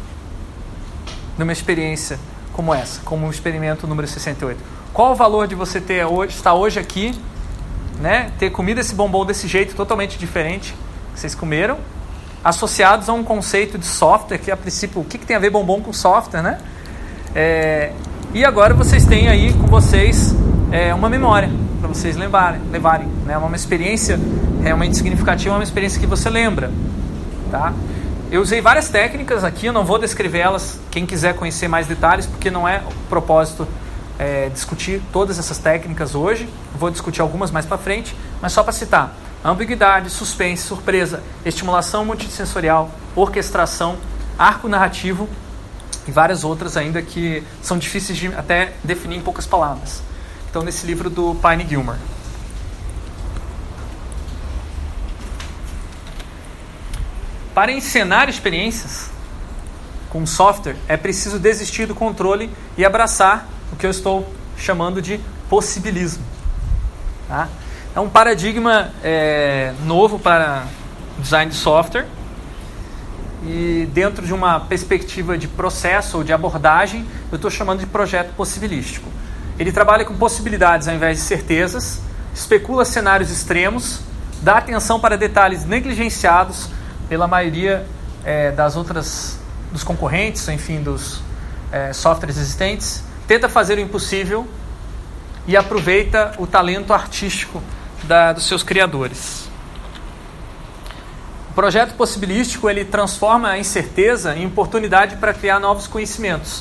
numa 1.38 1.53
experiência 1.53 2.18
como 2.53 2.75
essa, 2.75 3.01
como 3.05 3.27
o 3.27 3.31
experimento 3.31 3.87
número 3.87 4.09
68? 4.09 4.59
Qual 4.92 5.12
o 5.12 5.14
valor 5.14 5.46
de 5.46 5.55
você 5.55 5.81
ter 5.81 6.05
hoje, 6.05 6.35
estar 6.35 6.55
hoje 6.55 6.81
aqui, 6.81 7.14
né, 8.01 8.31
ter 8.38 8.51
comido 8.51 8.81
esse 8.81 8.94
bombom 8.94 9.25
desse 9.27 9.46
jeito 9.46 9.75
totalmente 9.75 10.18
diferente 10.18 10.75
que 11.12 11.20
vocês 11.20 11.35
comeram, 11.35 11.79
associados 12.42 13.09
a 13.09 13.12
um 13.12 13.25
conceito 13.25 13.77
de 13.77 13.87
software 13.87 14.38
que 14.38 14.51
a 14.51 14.57
princípio, 14.57 15.01
o 15.01 15.05
que, 15.05 15.18
que 15.18 15.27
tem 15.27 15.37
a 15.37 15.40
ver 15.40 15.51
bombom 15.51 15.81
com 15.81 15.92
software, 15.92 16.42
né? 16.42 16.59
É, 17.35 17.92
e 18.33 18.44
agora 18.44 18.72
vocês 18.75 19.05
têm 19.05 19.29
aí 19.29 19.53
com 19.53 19.66
vocês 19.66 20.35
é, 20.70 20.94
uma 20.94 21.09
memória 21.09 21.51
para 21.81 21.88
vocês 21.88 22.16
levarem, 22.16 22.61
levarem 22.70 23.09
né? 23.25 23.37
uma 23.37 23.55
experiência 23.55 24.18
realmente 24.62 24.96
significativa, 24.96 25.55
uma 25.55 25.62
experiência 25.62 26.01
que 26.01 26.07
você 26.07 26.29
lembra. 26.29 26.70
Tá? 27.51 27.72
Eu 28.28 28.42
usei 28.42 28.60
várias 28.60 28.88
técnicas 28.88 29.44
aqui, 29.44 29.66
eu 29.66 29.72
não 29.72 29.84
vou 29.84 29.98
descrever 29.98 30.38
elas, 30.38 30.80
quem 30.90 31.06
quiser 31.06 31.36
conhecer 31.36 31.68
mais 31.68 31.86
detalhes, 31.86 32.26
porque 32.26 32.50
não 32.50 32.66
é 32.66 32.82
o 32.84 33.08
propósito 33.08 33.68
é, 34.18 34.48
discutir 34.48 35.00
todas 35.12 35.38
essas 35.38 35.58
técnicas 35.58 36.14
hoje, 36.14 36.48
vou 36.76 36.90
discutir 36.90 37.20
algumas 37.20 37.52
mais 37.52 37.64
para 37.64 37.78
frente, 37.78 38.16
mas 38.42 38.52
só 38.52 38.64
para 38.64 38.72
citar: 38.72 39.14
ambiguidade, 39.44 40.10
suspense, 40.10 40.64
surpresa, 40.64 41.22
estimulação 41.44 42.04
multissensorial, 42.04 42.90
orquestração, 43.14 43.96
arco 44.36 44.68
narrativo 44.68 45.28
e 46.08 46.10
várias 46.10 46.42
outras 46.42 46.76
ainda 46.76 47.00
que 47.02 47.44
são 47.62 47.78
difíceis 47.78 48.18
de 48.18 48.26
até 48.28 48.72
definir 48.82 49.18
em 49.18 49.22
poucas 49.22 49.46
palavras. 49.46 50.02
Então, 50.50 50.62
nesse 50.62 50.84
livro 50.84 51.08
do 51.08 51.36
Pine 51.36 51.64
Gilmer. 51.68 51.96
Para 57.57 57.73
encenar 57.73 58.29
experiências 58.29 59.09
com 60.11 60.27
software, 60.27 60.77
é 60.87 60.95
preciso 60.95 61.38
desistir 61.38 61.87
do 61.87 61.95
controle 61.95 62.51
e 62.77 62.85
abraçar 62.85 63.49
o 63.73 63.77
que 63.77 63.87
eu 63.87 63.90
estou 63.90 64.31
chamando 64.59 65.01
de 65.01 65.19
possibilismo. 65.49 66.23
Tá? 67.27 67.49
É 67.95 67.99
um 67.99 68.11
paradigma 68.11 68.90
é, 69.03 69.73
novo 69.87 70.19
para 70.19 70.66
design 71.19 71.51
de 71.51 71.57
software 71.57 72.07
e 73.42 73.88
dentro 73.90 74.27
de 74.27 74.35
uma 74.35 74.61
perspectiva 74.61 75.38
de 75.38 75.49
processo 75.49 76.19
ou 76.19 76.23
de 76.23 76.35
abordagem, 76.35 77.07
eu 77.33 77.37
estou 77.37 77.51
chamando 77.51 77.81
de 77.81 77.87
projeto 77.87 78.35
possibilístico. 78.35 79.09
Ele 79.59 79.73
trabalha 79.73 80.05
com 80.05 80.14
possibilidades 80.14 80.88
ao 80.88 80.95
invés 80.95 81.16
de 81.16 81.25
certezas, 81.25 82.03
especula 82.35 82.85
cenários 82.85 83.31
extremos, 83.31 84.01
dá 84.42 84.59
atenção 84.59 85.01
para 85.01 85.16
detalhes 85.16 85.64
negligenciados 85.64 86.77
pela 87.09 87.27
maioria 87.27 87.87
é, 88.25 88.51
das 88.51 88.77
outras 88.77 89.38
dos 89.73 89.83
concorrentes, 89.83 90.49
enfim, 90.49 90.83
dos 90.83 91.21
é, 91.71 91.92
softwares 91.92 92.37
existentes, 92.37 93.03
tenta 93.27 93.49
fazer 93.49 93.79
o 93.79 93.81
impossível 93.81 94.47
e 95.47 95.57
aproveita 95.57 96.33
o 96.38 96.47
talento 96.47 96.92
artístico 96.92 97.62
da, 98.05 98.33
dos 98.33 98.47
seus 98.47 98.62
criadores 98.62 99.47
projeto 101.57 101.95
possibilístico 101.95 102.69
ele 102.69 102.85
transforma 102.85 103.49
a 103.49 103.59
incerteza 103.59 104.37
em 104.37 104.47
oportunidade 104.47 105.16
para 105.16 105.33
criar 105.33 105.59
novos 105.59 105.87
conhecimentos. 105.87 106.61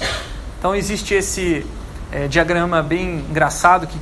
Então 0.58 0.74
existe 0.74 1.14
esse 1.14 1.68
é, 2.14 2.30
diagrama 2.30 2.82
bem 2.82 3.18
engraçado 3.30 3.88
que 3.88 4.00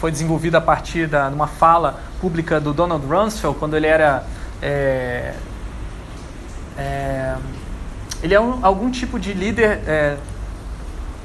foi 0.00 0.10
desenvolvido 0.10 0.56
a 0.56 0.60
partir 0.60 1.06
da, 1.06 1.28
de 1.28 1.36
uma 1.36 1.46
fala 1.46 2.00
pública 2.20 2.60
do 2.60 2.72
Donald 2.72 3.06
Rumsfeld 3.06 3.56
quando 3.60 3.76
ele 3.76 3.86
era 3.86 4.24
é, 4.60 5.34
é, 6.78 7.36
ele 8.22 8.34
é 8.34 8.40
um, 8.40 8.64
algum 8.64 8.90
tipo 8.90 9.18
de 9.18 9.32
líder 9.32 9.80
é, 9.86 10.16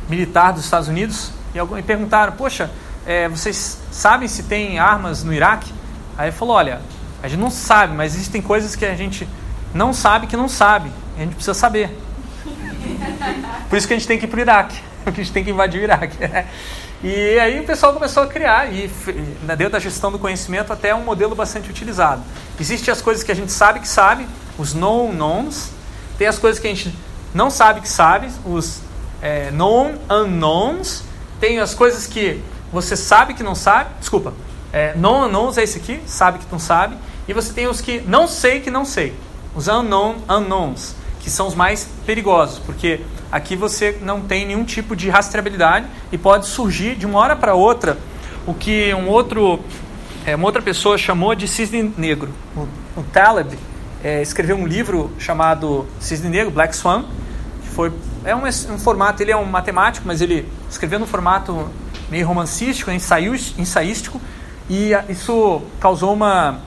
militar 0.09 0.51
dos 0.51 0.63
Estados 0.65 0.87
Unidos 0.87 1.31
e, 1.53 1.59
algum, 1.59 1.77
e 1.77 1.83
perguntaram, 1.83 2.33
poxa, 2.33 2.71
é, 3.05 3.29
vocês 3.29 3.79
sabem 3.91 4.27
se 4.27 4.43
tem 4.43 4.79
armas 4.79 5.23
no 5.23 5.33
Iraque? 5.33 5.71
Aí 6.17 6.29
ele 6.29 6.35
falou, 6.35 6.55
olha, 6.55 6.81
a 7.21 7.27
gente 7.27 7.39
não 7.39 7.51
sabe, 7.51 7.93
mas 7.93 8.15
existem 8.15 8.41
coisas 8.41 8.75
que 8.75 8.85
a 8.85 8.95
gente 8.95 9.27
não 9.73 9.93
sabe 9.93 10.27
que 10.27 10.35
não 10.35 10.49
sabe. 10.49 10.91
A 11.15 11.21
gente 11.21 11.35
precisa 11.35 11.53
saber. 11.53 11.95
Por 13.69 13.77
isso 13.77 13.87
que 13.87 13.93
a 13.93 13.97
gente 13.97 14.07
tem 14.07 14.17
que 14.17 14.25
ir 14.25 14.27
para 14.27 14.37
o 14.37 14.41
Iraque. 14.41 14.79
Porque 15.03 15.21
a 15.21 15.23
gente 15.23 15.33
tem 15.33 15.43
que 15.43 15.51
invadir 15.51 15.81
o 15.81 15.83
Iraque. 15.83 16.17
E 17.05 17.37
aí 17.37 17.59
o 17.59 17.65
pessoal 17.65 17.91
começou 17.91 18.23
a 18.23 18.27
criar, 18.27 18.71
e 18.71 18.89
dentro 19.57 19.71
da 19.71 19.79
gestão 19.79 20.09
do 20.09 20.17
conhecimento, 20.17 20.71
até 20.71 20.95
um 20.95 21.03
modelo 21.03 21.35
bastante 21.35 21.69
utilizado. 21.69 22.23
Existem 22.57 22.93
as 22.93 23.01
coisas 23.01 23.21
que 23.21 23.29
a 23.29 23.35
gente 23.35 23.51
sabe 23.51 23.81
que 23.81 23.87
sabe, 23.89 24.25
os 24.57 24.73
known 24.73 25.11
knowns. 25.11 25.71
Tem 26.17 26.27
as 26.27 26.37
coisas 26.37 26.59
que 26.59 26.67
a 26.67 26.69
gente 26.69 26.93
não 27.33 27.49
sabe 27.49 27.81
que 27.81 27.89
sabe, 27.89 28.29
os 28.45 28.81
é, 29.21 29.51
known 29.51 29.95
unknowns. 30.09 31.03
Tem 31.39 31.59
as 31.59 31.73
coisas 31.73 32.05
que 32.07 32.41
você 32.71 32.95
sabe 32.95 33.33
que 33.33 33.43
não 33.43 33.55
sabe. 33.55 33.89
Desculpa. 33.99 34.33
É, 34.71 34.95
known 34.95 35.25
unknowns 35.25 35.57
é 35.57 35.63
esse 35.63 35.77
aqui, 35.77 36.01
sabe 36.05 36.39
que 36.39 36.45
não 36.51 36.59
sabe. 36.59 36.95
E 37.27 37.33
você 37.33 37.53
tem 37.53 37.67
os 37.67 37.79
que 37.79 38.01
não 38.01 38.27
sei 38.27 38.59
que 38.59 38.69
não 38.69 38.83
sei, 38.83 39.13
os 39.55 39.67
unknown 39.67 40.15
unknowns, 40.29 40.95
que 41.21 41.29
são 41.29 41.47
os 41.47 41.55
mais 41.55 41.87
perigosos, 42.05 42.59
porque 42.59 42.99
aqui 43.31 43.55
você 43.55 43.97
não 44.01 44.21
tem 44.21 44.45
nenhum 44.45 44.65
tipo 44.65 44.95
de 44.95 45.09
rastreabilidade 45.09 45.85
e 46.11 46.17
pode 46.17 46.47
surgir 46.47 46.95
de 46.95 47.05
uma 47.05 47.19
hora 47.19 47.35
para 47.35 47.53
outra 47.55 47.97
o 48.45 48.53
que 48.53 48.93
um 48.93 49.07
outro, 49.07 49.59
é, 50.25 50.35
uma 50.35 50.45
outra 50.45 50.61
pessoa 50.61 50.97
chamou 50.97 51.33
de 51.33 51.47
cisne 51.47 51.93
negro. 51.97 52.29
O, 52.57 52.67
o 52.99 53.03
Taleb 53.13 53.57
é, 54.03 54.21
escreveu 54.21 54.57
um 54.57 54.67
livro 54.67 55.11
chamado 55.17 55.87
Cisne 55.99 56.29
Negro, 56.29 56.51
Black 56.51 56.75
Swan, 56.75 57.05
que 57.61 57.69
foi 57.69 57.91
é 58.25 58.35
um, 58.35 58.43
um 58.45 58.79
formato, 58.79 59.21
ele 59.23 59.31
é 59.31 59.37
um 59.37 59.45
matemático, 59.45 60.05
mas 60.07 60.21
ele 60.21 60.47
escreveu 60.69 60.99
no 60.99 61.07
formato 61.07 61.69
meio 62.09 62.27
romancístico, 62.27 62.91
ensaístico, 62.91 64.21
e 64.69 64.91
isso 65.09 65.61
causou 65.79 66.13
uma 66.13 66.59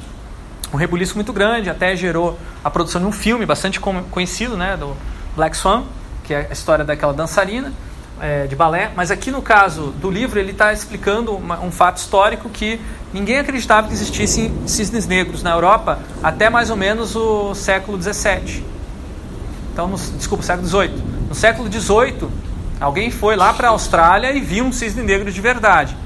um 0.73 0.77
rebuliço 0.77 1.15
muito 1.15 1.33
grande, 1.33 1.71
até 1.71 1.95
gerou 1.95 2.39
a 2.65 2.69
produção 2.69 3.01
de 3.01 3.07
um 3.07 3.13
filme 3.13 3.47
bastante 3.47 3.79
conhecido, 3.79 4.57
né, 4.57 4.77
do 4.77 4.97
Black 5.37 5.57
Swan, 5.57 5.85
que 6.25 6.35
é 6.35 6.49
a 6.51 6.53
história 6.53 6.85
daquela 6.85 7.13
dançarina 7.13 7.73
é, 8.21 8.47
de 8.47 8.57
balé. 8.57 8.91
Mas 8.95 9.11
aqui 9.11 9.31
no 9.31 9.43
caso 9.43 9.93
do 10.01 10.11
livro 10.11 10.39
ele 10.39 10.53
está 10.53 10.73
explicando 10.73 11.37
uma, 11.37 11.61
um 11.61 11.71
fato 11.71 11.99
histórico 11.99 12.49
que 12.49 12.81
ninguém 13.13 13.39
acreditava 13.39 13.89
que 13.89 13.95
existissem 13.95 14.53
cisnes 14.67 15.07
negros 15.07 15.43
na 15.43 15.51
Europa 15.51 15.99
até 16.23 16.51
mais 16.51 16.71
ou 16.71 16.77
menos 16.77 17.15
o 17.15 17.55
século 17.55 17.97
17. 17.99 18.65
Então, 19.73 19.89
no, 19.89 19.97
desculpa, 19.97 20.43
século 20.43 20.65
18. 20.65 21.03
No 21.29 21.35
século 21.35 21.69
18, 21.69 22.31
alguém 22.81 23.11
foi 23.11 23.37
lá 23.37 23.53
para 23.53 23.69
a 23.69 23.71
Austrália 23.71 24.33
e 24.33 24.41
viu 24.41 24.65
um 24.65 24.73
cisne 24.73 25.03
negro 25.03 25.31
de 25.31 25.41
verdade. 25.41 25.97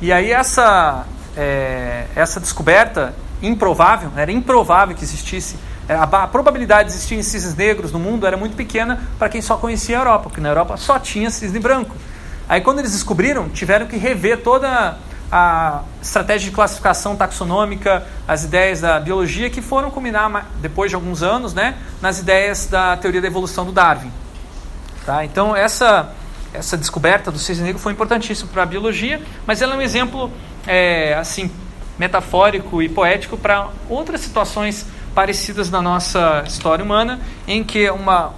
E 0.00 0.12
aí 0.12 0.30
essa 0.30 1.06
é, 1.36 2.06
essa 2.14 2.40
descoberta 2.40 3.14
improvável, 3.42 4.10
era 4.16 4.32
improvável 4.32 4.94
que 4.94 5.04
existisse 5.04 5.56
é, 5.88 5.94
a, 5.94 6.26
probabilidade 6.26 6.90
de 6.90 6.94
existirem 6.94 7.22
cisnes 7.22 7.54
negros 7.54 7.90
no 7.90 7.98
mundo 7.98 8.26
era 8.26 8.36
muito 8.36 8.54
pequena 8.54 9.00
para 9.18 9.28
quem 9.30 9.40
só 9.40 9.56
conhecia 9.56 9.96
a 9.96 10.00
Europa, 10.00 10.24
porque 10.24 10.40
na 10.40 10.50
Europa 10.50 10.76
só 10.76 10.98
tinha 10.98 11.30
cisne 11.30 11.58
branco. 11.58 11.96
Aí 12.46 12.60
quando 12.60 12.80
eles 12.80 12.92
descobriram, 12.92 13.48
tiveram 13.48 13.86
que 13.86 13.96
rever 13.96 14.42
toda 14.42 14.98
a 15.32 15.82
estratégia 16.02 16.50
de 16.50 16.54
classificação 16.54 17.16
taxonômica, 17.16 18.06
as 18.26 18.44
ideias 18.44 18.82
da 18.82 19.00
biologia 19.00 19.48
que 19.48 19.62
foram 19.62 19.90
combinar 19.90 20.50
depois 20.60 20.90
de 20.90 20.94
alguns 20.94 21.22
anos, 21.22 21.54
né, 21.54 21.76
nas 22.02 22.18
ideias 22.18 22.66
da 22.66 22.96
teoria 22.98 23.22
da 23.22 23.26
evolução 23.26 23.64
do 23.64 23.72
Darwin. 23.72 24.12
Tá? 25.06 25.24
Então 25.24 25.56
essa 25.56 26.12
essa 26.52 26.78
descoberta 26.78 27.30
do 27.30 27.38
cisne 27.38 27.64
negro 27.64 27.80
foi 27.80 27.92
importantíssima 27.92 28.50
para 28.50 28.62
a 28.62 28.66
biologia, 28.66 29.22
mas 29.46 29.60
ela 29.60 29.74
é 29.74 29.76
um 29.76 29.82
exemplo 29.82 30.30
é, 30.66 31.14
assim 31.14 31.50
metafórico 31.98 32.82
e 32.82 32.88
poético 32.88 33.36
para 33.36 33.68
outras 33.88 34.20
situações 34.20 34.86
parecidas 35.14 35.70
na 35.70 35.82
nossa 35.82 36.44
história 36.46 36.84
humana, 36.84 37.20
em 37.46 37.64
que 37.64 37.90
uma 37.90 38.32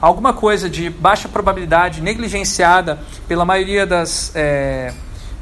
alguma 0.00 0.32
coisa 0.32 0.70
de 0.70 0.88
baixa 0.88 1.28
probabilidade 1.28 2.00
negligenciada 2.00 3.00
pela 3.26 3.44
maioria 3.44 3.84
das 3.84 4.30
é, 4.34 4.94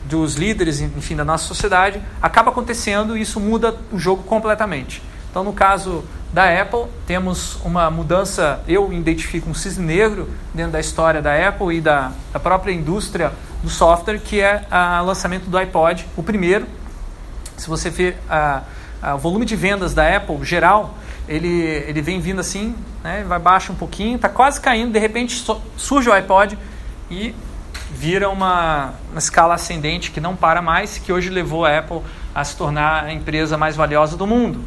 dos 0.07 0.37
líderes, 0.37 0.81
enfim, 0.81 1.17
da 1.17 1.25
nossa 1.25 1.47
sociedade, 1.47 2.01
acaba 2.23 2.51
acontecendo 2.51 3.17
e 3.17 3.21
isso 3.21 3.41
muda 3.41 3.77
o 3.93 3.99
jogo 3.99 4.23
completamente. 4.23 5.03
Então, 5.31 5.45
no 5.45 5.53
caso 5.53 6.05
da 6.33 6.49
Apple, 6.61 6.85
temos 7.07 7.59
uma 7.65 7.91
mudança, 7.91 8.61
eu 8.67 8.93
identifico 8.93 9.51
um 9.51 9.55
cisne 9.55 9.85
negro 9.85 10.29
dentro 10.55 10.73
da 10.73 10.81
história 10.81 11.21
da 11.21 11.49
Apple 11.49 11.77
e 11.77 11.81
da, 11.81 12.13
da 12.33 12.41
própria 12.41 12.73
indústria 12.73 13.33
do 13.63 13.69
software, 13.69 14.19
que 14.19 14.41
é 14.41 14.65
o 15.03 15.05
lançamento 15.05 15.51
do 15.51 15.59
iPod, 15.59 16.07
o 16.17 16.23
primeiro. 16.23 16.67
Se 17.57 17.69
você 17.69 17.91
ver 17.91 18.19
a 18.29 18.63
ah, 19.03 19.15
o 19.15 19.19
volume 19.19 19.45
de 19.45 19.55
vendas 19.55 19.95
da 19.95 20.17
Apple 20.17 20.45
geral, 20.45 20.95
ele, 21.29 21.49
ele 21.49 22.01
vem 22.01 22.19
vindo 22.21 22.41
assim, 22.41 22.75
né, 23.05 23.25
vai 23.27 23.39
baixo 23.39 23.73
um 23.73 23.77
pouquinho, 23.77 24.17
está 24.17 24.29
quase 24.29 24.61
caindo, 24.61 24.93
de 24.93 24.99
repente 24.99 25.45
surge 25.77 26.09
o 26.09 26.13
iPod 26.13 26.59
e 27.11 27.35
vira 27.91 28.29
uma, 28.29 28.95
uma 29.11 29.19
escala 29.19 29.55
ascendente 29.55 30.11
que 30.11 30.21
não 30.21 30.35
para 30.35 30.63
mais, 30.63 30.99
que 30.99 31.13
hoje 31.13 31.29
levou 31.29 31.65
a 31.65 31.79
Apple 31.79 32.01
a 32.35 32.43
se 32.43 32.57
tornar 32.57 33.05
a 33.05 33.13
empresa 33.13 33.57
mais 33.57 33.77
valiosa 33.77 34.17
do 34.17 34.27
mundo. 34.27 34.61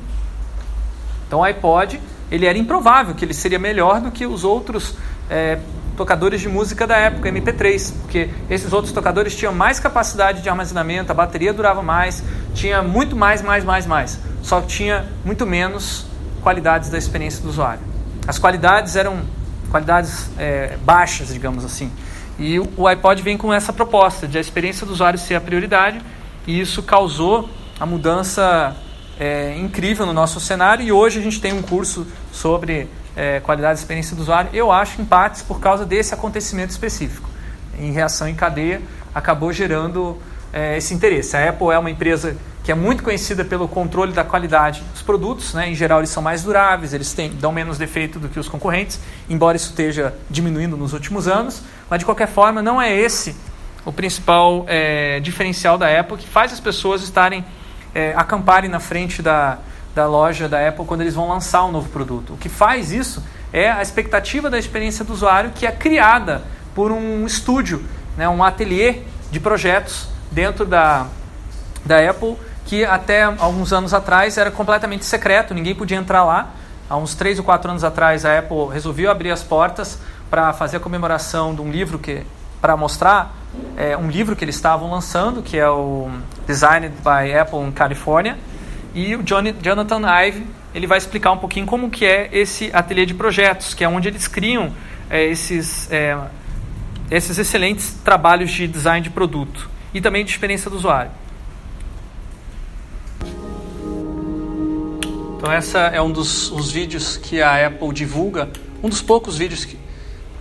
Então 1.27 1.39
o 1.39 1.43
iPod, 1.43 1.99
ele 2.31 2.45
era 2.45 2.57
improvável 2.57 3.15
que 3.15 3.25
ele 3.25 3.33
seria 3.33 3.59
melhor 3.59 3.99
do 3.99 4.11
que 4.11 4.25
os 4.25 4.43
outros 4.43 4.95
é, 5.29 5.59
tocadores 5.99 6.39
de 6.39 6.47
música 6.47 6.87
da 6.87 6.95
época, 6.95 7.29
MP3, 7.29 7.93
porque 8.01 8.29
esses 8.49 8.71
outros 8.71 8.93
tocadores 8.93 9.35
tinham 9.35 9.53
mais 9.53 9.81
capacidade 9.81 10.41
de 10.41 10.47
armazenamento, 10.47 11.11
a 11.11 11.13
bateria 11.13 11.51
durava 11.51 11.83
mais, 11.83 12.23
tinha 12.53 12.81
muito 12.81 13.17
mais, 13.17 13.41
mais, 13.41 13.65
mais, 13.65 13.85
mais. 13.85 14.17
Só 14.41 14.61
tinha 14.61 15.05
muito 15.25 15.45
menos 15.45 16.05
qualidades 16.41 16.89
da 16.89 16.97
experiência 16.97 17.43
do 17.43 17.49
usuário. 17.49 17.81
As 18.25 18.39
qualidades 18.39 18.95
eram 18.95 19.23
qualidades 19.69 20.29
é, 20.37 20.77
baixas, 20.85 21.33
digamos 21.33 21.65
assim. 21.65 21.91
E 22.39 22.57
o 22.77 22.87
iPod 22.87 23.21
vem 23.21 23.37
com 23.37 23.53
essa 23.53 23.73
proposta 23.73 24.25
de 24.25 24.37
a 24.37 24.41
experiência 24.41 24.87
do 24.87 24.93
usuário 24.93 25.19
ser 25.19 25.35
a 25.35 25.41
prioridade, 25.41 25.99
e 26.47 26.61
isso 26.61 26.81
causou 26.81 27.49
a 27.77 27.85
mudança 27.85 28.73
é, 29.19 29.53
incrível 29.57 30.05
no 30.05 30.13
nosso 30.13 30.39
cenário. 30.39 30.81
E 30.85 30.93
hoje 30.93 31.19
a 31.19 31.21
gente 31.21 31.41
tem 31.41 31.51
um 31.51 31.61
curso 31.61 32.07
sobre 32.31 32.87
é, 33.19 33.41
qualidade 33.41 33.73
de 33.73 33.79
experiência 33.81 34.15
do 34.15 34.21
usuário, 34.21 34.49
eu 34.53 34.71
acho, 34.71 35.01
em 35.01 35.03
partes, 35.03 35.41
por 35.41 35.59
causa 35.59 35.85
desse 35.85 36.13
acontecimento 36.13 36.69
específico. 36.69 37.29
Em 37.77 37.91
reação 37.91 38.29
em 38.29 38.33
cadeia, 38.33 38.81
acabou 39.13 39.51
gerando 39.51 40.17
é, 40.53 40.77
esse 40.77 40.93
interesse. 40.93 41.35
A 41.35 41.49
Apple 41.49 41.67
é 41.67 41.77
uma 41.77 41.91
empresa 41.91 42.37
que 42.63 42.71
é 42.71 42.75
muito 42.75 43.03
conhecida 43.03 43.43
pelo 43.43 43.67
controle 43.67 44.13
da 44.13 44.23
qualidade 44.23 44.81
dos 44.93 45.01
produtos, 45.01 45.53
né? 45.53 45.69
em 45.69 45.75
geral 45.75 45.99
eles 45.99 46.11
são 46.11 46.23
mais 46.23 46.43
duráveis, 46.43 46.93
eles 46.93 47.11
têm, 47.11 47.29
dão 47.31 47.51
menos 47.51 47.77
defeito 47.77 48.19
do 48.19 48.29
que 48.29 48.39
os 48.39 48.47
concorrentes, 48.47 48.99
embora 49.29 49.57
isso 49.57 49.71
esteja 49.71 50.13
diminuindo 50.29 50.77
nos 50.77 50.93
últimos 50.93 51.27
anos, 51.27 51.61
mas 51.89 51.99
de 51.99 52.05
qualquer 52.05 52.27
forma 52.27 52.61
não 52.61 52.81
é 52.81 52.95
esse 52.95 53.35
o 53.83 53.91
principal 53.91 54.65
é, 54.67 55.19
diferencial 55.19 55.77
da 55.77 55.99
Apple 55.99 56.17
que 56.17 56.27
faz 56.27 56.53
as 56.53 56.59
pessoas 56.59 57.01
estarem, 57.01 57.43
é, 57.93 58.13
acamparem 58.15 58.69
na 58.69 58.79
frente 58.79 59.21
da, 59.21 59.57
da 59.99 60.07
loja 60.07 60.47
da 60.47 60.65
Apple 60.65 60.85
quando 60.85 61.01
eles 61.01 61.13
vão 61.13 61.27
lançar 61.27 61.65
um 61.65 61.71
novo 61.73 61.89
produto. 61.89 62.33
O 62.33 62.37
que 62.37 62.47
faz 62.47 62.93
isso 62.93 63.21
é 63.51 63.69
a 63.69 63.81
expectativa 63.81 64.49
da 64.49 64.57
experiência 64.57 65.03
do 65.03 65.11
usuário 65.11 65.51
que 65.53 65.67
é 65.67 65.71
criada 65.73 66.43
por 66.73 66.89
um 66.89 67.25
estúdio, 67.25 67.83
né, 68.15 68.29
um 68.29 68.41
ateliê 68.41 69.01
de 69.29 69.41
projetos 69.41 70.07
dentro 70.31 70.65
da, 70.65 71.05
da 71.85 72.09
Apple 72.09 72.37
que 72.65 72.85
até 72.85 73.23
alguns 73.23 73.73
anos 73.73 73.93
atrás 73.93 74.37
era 74.37 74.49
completamente 74.49 75.03
secreto, 75.03 75.53
ninguém 75.53 75.75
podia 75.75 75.97
entrar 75.97 76.23
lá. 76.23 76.51
Há 76.89 76.95
uns 76.95 77.13
três 77.13 77.37
ou 77.37 77.43
quatro 77.43 77.69
anos 77.69 77.83
atrás 77.83 78.23
a 78.23 78.39
Apple 78.39 78.69
resolveu 78.71 79.11
abrir 79.11 79.31
as 79.31 79.43
portas 79.43 79.99
para 80.29 80.53
fazer 80.53 80.77
a 80.77 80.79
comemoração 80.79 81.53
de 81.53 81.61
um 81.61 81.69
livro 81.69 81.99
que 81.99 82.23
para 82.61 82.77
mostrar 82.77 83.35
é, 83.75 83.97
um 83.97 84.09
livro 84.09 84.35
que 84.35 84.45
eles 84.45 84.55
estavam 84.55 84.91
lançando, 84.91 85.41
que 85.41 85.57
é 85.57 85.69
o 85.69 86.09
Designed 86.47 86.93
by 87.03 87.33
Apple 87.37 87.59
in 87.59 87.71
California, 87.71 88.37
e 88.99 89.15
o 89.15 89.23
Johnny, 89.23 89.55
Jonathan 89.61 90.01
Ive 90.25 90.45
ele 90.73 90.85
vai 90.85 90.97
explicar 90.97 91.31
um 91.31 91.37
pouquinho 91.37 91.65
como 91.65 91.89
que 91.89 92.05
é 92.05 92.29
esse 92.31 92.69
ateliê 92.73 93.05
de 93.05 93.13
projetos, 93.13 93.73
que 93.73 93.83
é 93.83 93.87
onde 93.87 94.07
eles 94.07 94.27
criam 94.27 94.71
é, 95.09 95.25
esses, 95.25 95.91
é, 95.91 96.17
esses 97.09 97.37
excelentes 97.37 97.95
trabalhos 98.03 98.51
de 98.51 98.67
design 98.67 99.01
de 99.01 99.09
produto 99.09 99.69
e 99.93 100.01
também 100.01 100.23
de 100.23 100.31
experiência 100.31 100.69
do 100.69 100.75
usuário. 100.75 101.11
Então 105.37 105.51
essa 105.51 105.79
é 105.79 106.01
um 106.01 106.11
dos 106.11 106.51
os 106.51 106.71
vídeos 106.71 107.15
que 107.15 107.41
a 107.41 107.65
Apple 107.65 107.93
divulga, 107.93 108.49
um 108.83 108.89
dos 108.89 109.01
poucos 109.01 109.37
vídeos 109.37 109.63
que, 109.63 109.79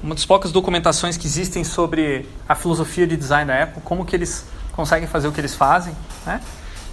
uma 0.03 0.14
das 0.14 0.27
poucas 0.27 0.51
documentações 0.51 1.16
que 1.16 1.27
existem 1.27 1.62
sobre 1.62 2.27
a 2.49 2.55
filosofia 2.55 3.07
de 3.07 3.16
design 3.16 3.47
da 3.47 3.62
Apple, 3.62 3.81
como 3.83 4.05
que 4.05 4.14
eles 4.14 4.44
conseguem 4.73 5.09
fazer 5.09 5.29
o 5.29 5.33
que 5.33 5.40
eles 5.40 5.55
fazem, 5.55 5.94
né? 6.27 6.40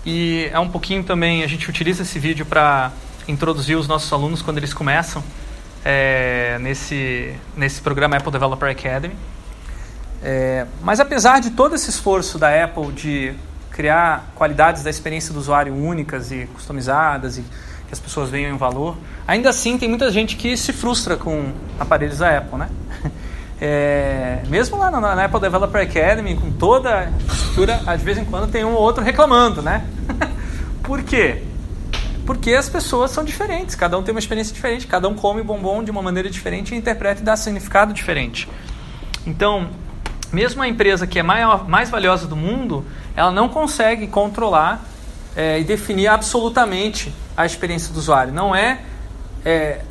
E 0.06 0.50
é 0.54 0.60
um 0.60 0.70
pouquinho 0.70 1.04
também, 1.04 1.44
a 1.44 1.48
gente 1.48 1.68
utiliza 1.70 2.04
esse 2.04 2.20
vídeo 2.20 2.46
para 2.46 2.92
introduzir 3.28 3.76
os 3.76 3.88
nossos 3.88 4.12
alunos 4.14 4.42
quando 4.42 4.58
eles 4.58 4.74
começam 4.74 5.24
é, 5.84 6.58
nesse, 6.60 7.34
nesse 7.58 7.82
programa 7.82 8.18
Apple 8.18 8.32
Developer 8.32 8.70
Academy. 8.70 9.16
É, 10.24 10.66
mas 10.82 11.00
apesar 11.00 11.40
de 11.40 11.52
todo 11.52 11.76
esse 11.76 11.90
esforço 11.90 12.38
da 12.38 12.64
Apple 12.64 12.92
de 12.92 13.34
criar 13.72 14.32
qualidades 14.36 14.84
da 14.84 14.90
experiência 14.90 15.34
do 15.34 15.40
usuário 15.40 15.76
únicas 15.76 16.32
e 16.32 16.48
customizadas 16.54 17.38
e 17.38 17.42
que 17.42 17.94
as 17.94 18.00
pessoas 18.00 18.30
venham 18.30 18.54
em 18.54 18.58
valor, 18.58 18.98
ainda 19.28 19.50
assim 19.50 19.78
tem 19.78 19.90
muita 19.90 20.12
gente 20.12 20.36
que 20.36 20.56
se 20.56 20.72
frustra 20.72 21.18
com 21.18 21.52
aparelhos 21.80 22.20
da 22.20 22.38
Apple, 22.38 22.58
né? 22.58 22.70
É, 23.68 24.44
mesmo 24.48 24.78
lá 24.78 24.92
na, 24.92 25.02
na, 25.02 25.26
Apple 25.26 25.40
Developer 25.40 25.82
Academy, 25.82 26.36
com 26.36 26.52
toda 26.52 27.00
a 27.00 27.10
estrutura, 27.34 27.82
de 27.98 28.04
vez 28.04 28.16
em 28.16 28.24
quando 28.24 28.52
tem 28.52 28.64
um 28.64 28.76
ou 28.76 28.80
outro 28.80 29.04
reclamando, 29.04 29.64
né? 29.64 29.84
Por 30.84 31.02
quê? 31.02 31.42
Porque 32.28 32.54
as 32.54 32.70
pessoas 32.70 33.10
são 33.10 33.24
diferentes, 33.24 33.74
cada 33.74 33.98
um 33.98 34.04
tem 34.04 34.14
uma 34.14 34.20
experiência 34.20 34.54
diferente, 34.54 34.86
cada 34.86 35.08
um 35.08 35.16
come 35.16 35.42
bombom 35.42 35.84
de 35.84 35.90
uma 35.90 36.04
maneira 36.04 36.30
diferente 36.30 36.76
e 36.76 36.78
interpreta 36.78 37.22
e 37.22 37.24
dá 37.24 37.36
significado 37.36 37.92
diferente. 37.92 38.48
Então, 39.26 39.68
mesmo 40.32 40.62
a 40.62 40.68
empresa 40.68 41.08
que 41.08 41.18
é 41.18 41.24
maior, 41.24 41.68
mais 41.68 41.90
valiosa 41.90 42.28
do 42.28 42.36
mundo, 42.36 42.86
ela 43.16 43.32
não 43.32 43.50
consegue 43.50 44.06
controlar 44.06 44.86
é, 45.36 45.60
e 45.60 45.64
definir 45.64 46.08
absolutamente 46.08 47.12
a 47.36 47.48
experiência 47.48 47.92
do 47.92 47.98
usuário. 47.98 48.32
Não 48.32 48.56
é, 48.56 48.82
é 49.44 49.82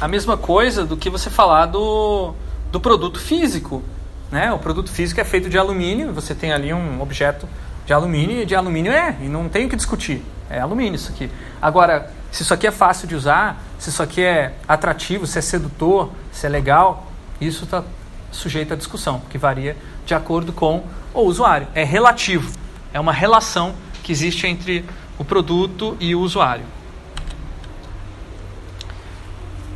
a 0.00 0.06
mesma 0.06 0.36
coisa 0.36 0.84
do 0.84 0.96
que 0.96 1.10
você 1.10 1.28
falar 1.28 1.66
do 1.66 2.32
do 2.70 2.80
produto 2.80 3.18
físico. 3.18 3.82
Né? 4.30 4.52
O 4.52 4.58
produto 4.58 4.90
físico 4.90 5.20
é 5.20 5.24
feito 5.24 5.48
de 5.48 5.58
alumínio, 5.58 6.12
você 6.12 6.34
tem 6.34 6.52
ali 6.52 6.72
um 6.72 7.00
objeto 7.00 7.48
de 7.86 7.92
alumínio, 7.92 8.42
e 8.42 8.44
de 8.44 8.54
alumínio 8.54 8.92
é, 8.92 9.16
e 9.20 9.28
não 9.28 9.48
tem 9.48 9.66
o 9.66 9.68
que 9.68 9.76
discutir. 9.76 10.22
É 10.50 10.60
alumínio 10.60 10.96
isso 10.96 11.10
aqui. 11.10 11.30
Agora, 11.60 12.10
se 12.30 12.42
isso 12.42 12.52
aqui 12.52 12.66
é 12.66 12.70
fácil 12.70 13.08
de 13.08 13.14
usar, 13.14 13.62
se 13.78 13.90
isso 13.90 14.02
aqui 14.02 14.22
é 14.22 14.54
atrativo, 14.66 15.26
se 15.26 15.38
é 15.38 15.42
sedutor, 15.42 16.10
se 16.32 16.46
é 16.46 16.48
legal, 16.48 17.10
isso 17.40 17.64
está 17.64 17.82
sujeito 18.30 18.74
à 18.74 18.76
discussão, 18.76 19.22
que 19.30 19.38
varia 19.38 19.76
de 20.04 20.14
acordo 20.14 20.52
com 20.52 20.84
o 21.14 21.20
usuário. 21.22 21.66
É 21.74 21.84
relativo, 21.84 22.52
é 22.92 23.00
uma 23.00 23.12
relação 23.12 23.74
que 24.02 24.12
existe 24.12 24.46
entre 24.46 24.84
o 25.18 25.24
produto 25.24 25.96
e 25.98 26.14
o 26.14 26.20
usuário. 26.20 26.64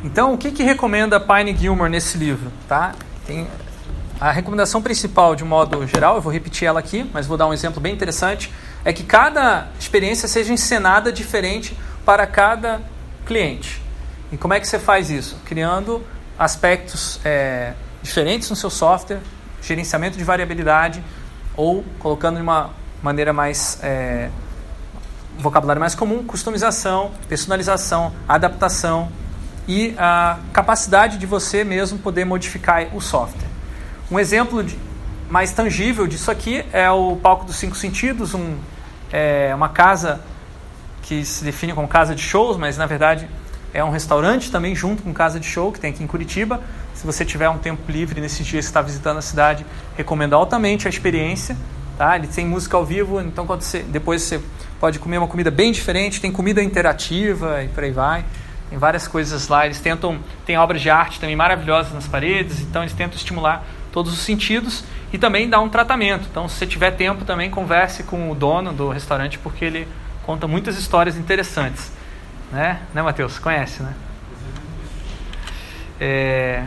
Então, 0.02 0.32
o 0.32 0.38
que, 0.38 0.50
que 0.50 0.62
recomenda 0.62 1.20
Pine 1.20 1.54
Gilmore 1.54 1.90
nesse 1.90 2.16
livro? 2.16 2.50
Tá? 2.66 2.94
Tem 3.26 3.46
a 4.18 4.30
recomendação 4.30 4.80
principal, 4.80 5.34
de 5.36 5.44
modo 5.44 5.86
geral, 5.86 6.16
eu 6.16 6.22
vou 6.22 6.32
repetir 6.32 6.66
ela 6.66 6.80
aqui, 6.80 7.08
mas 7.12 7.26
vou 7.26 7.36
dar 7.36 7.46
um 7.46 7.52
exemplo 7.52 7.80
bem 7.80 7.92
interessante, 7.92 8.52
é 8.84 8.92
que 8.92 9.02
cada 9.02 9.68
experiência 9.78 10.26
seja 10.26 10.52
encenada 10.52 11.12
diferente 11.12 11.76
para 12.04 12.26
cada 12.26 12.80
cliente. 13.26 13.80
E 14.32 14.36
como 14.36 14.54
é 14.54 14.60
que 14.60 14.66
você 14.66 14.78
faz 14.78 15.10
isso? 15.10 15.36
Criando 15.44 16.02
aspectos 16.38 17.20
é, 17.24 17.74
diferentes 18.02 18.48
no 18.48 18.56
seu 18.56 18.70
software, 18.70 19.20
gerenciamento 19.62 20.16
de 20.16 20.24
variabilidade, 20.24 21.02
ou 21.54 21.84
colocando 21.98 22.36
de 22.36 22.42
uma 22.42 22.70
maneira 23.02 23.32
mais 23.32 23.78
é, 23.82 24.30
vocabulário 25.38 25.80
mais 25.80 25.94
comum, 25.94 26.24
customização, 26.24 27.10
personalização, 27.28 28.12
adaptação 28.26 29.10
e 29.66 29.94
a 29.98 30.38
capacidade 30.52 31.18
de 31.18 31.26
você 31.26 31.64
mesmo 31.64 31.98
poder 31.98 32.24
modificar 32.24 32.94
o 32.94 33.00
software. 33.00 33.48
Um 34.10 34.18
exemplo 34.18 34.62
de, 34.64 34.78
mais 35.28 35.52
tangível 35.52 36.06
disso 36.06 36.30
aqui 36.30 36.64
é 36.72 36.90
o 36.90 37.16
palco 37.16 37.44
dos 37.44 37.56
cinco 37.56 37.76
sentidos, 37.76 38.34
um, 38.34 38.56
é, 39.12 39.52
uma 39.54 39.68
casa 39.68 40.20
que 41.02 41.24
se 41.24 41.44
define 41.44 41.72
como 41.72 41.86
casa 41.86 42.14
de 42.14 42.22
shows, 42.22 42.56
mas 42.56 42.76
na 42.76 42.86
verdade 42.86 43.28
é 43.72 43.84
um 43.84 43.90
restaurante 43.90 44.50
também 44.50 44.74
junto 44.74 45.02
com 45.02 45.12
casa 45.12 45.38
de 45.38 45.46
show 45.46 45.70
que 45.70 45.78
tem 45.78 45.90
aqui 45.90 46.02
em 46.02 46.06
Curitiba. 46.06 46.60
Se 46.94 47.06
você 47.06 47.24
tiver 47.24 47.48
um 47.48 47.58
tempo 47.58 47.90
livre 47.90 48.20
nesses 48.20 48.44
dias 48.44 48.64
que 48.64 48.70
está 48.70 48.82
visitando 48.82 49.18
a 49.18 49.22
cidade, 49.22 49.64
recomendo 49.96 50.34
altamente 50.34 50.86
a 50.86 50.90
experiência. 50.90 51.56
Tá? 51.96 52.16
Ele 52.16 52.26
tem 52.26 52.46
música 52.46 52.76
ao 52.76 52.84
vivo, 52.84 53.20
então 53.20 53.44
você, 53.44 53.80
depois 53.80 54.22
você 54.22 54.40
pode 54.80 54.98
comer 54.98 55.18
uma 55.18 55.28
comida 55.28 55.50
bem 55.50 55.70
diferente, 55.70 56.20
tem 56.20 56.32
comida 56.32 56.62
interativa 56.62 57.62
e 57.62 57.68
por 57.68 57.84
aí 57.84 57.92
vai. 57.92 58.24
Tem 58.70 58.78
várias 58.78 59.06
coisas 59.08 59.48
lá. 59.48 59.66
Eles 59.66 59.80
tentam, 59.80 60.20
tem 60.46 60.56
obras 60.56 60.80
de 60.80 60.88
arte 60.88 61.20
também 61.20 61.36
maravilhosas 61.36 61.92
nas 61.92 62.06
paredes, 62.06 62.60
então 62.60 62.82
eles 62.82 62.94
tentam 62.94 63.16
estimular 63.16 63.64
todos 63.92 64.12
os 64.12 64.20
sentidos 64.20 64.84
e 65.12 65.18
também 65.18 65.48
dar 65.48 65.60
um 65.60 65.68
tratamento. 65.68 66.26
Então, 66.30 66.48
se 66.48 66.56
você 66.56 66.66
tiver 66.66 66.92
tempo, 66.92 67.24
também 67.24 67.50
converse 67.50 68.04
com 68.04 68.30
o 68.30 68.34
dono 68.34 68.72
do 68.72 68.88
restaurante, 68.88 69.38
porque 69.38 69.64
ele 69.64 69.88
conta 70.24 70.46
muitas 70.46 70.78
histórias 70.78 71.16
interessantes. 71.16 71.90
Né, 72.52 72.80
né 72.94 73.02
Matheus? 73.02 73.38
Conhece, 73.38 73.82
né? 73.82 73.94
É, 76.00 76.64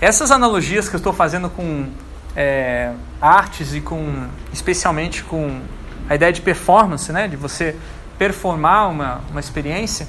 essas 0.00 0.30
analogias 0.30 0.88
que 0.88 0.94
eu 0.94 0.98
estou 0.98 1.12
fazendo 1.12 1.50
com 1.50 1.88
é, 2.34 2.92
artes 3.20 3.74
e 3.74 3.80
com, 3.80 4.28
especialmente 4.52 5.22
com 5.22 5.60
a 6.08 6.14
ideia 6.14 6.32
de 6.32 6.40
performance, 6.40 7.12
né, 7.12 7.28
de 7.28 7.36
você 7.36 7.76
performar 8.18 8.88
uma, 8.88 9.20
uma 9.30 9.40
experiência, 9.40 10.08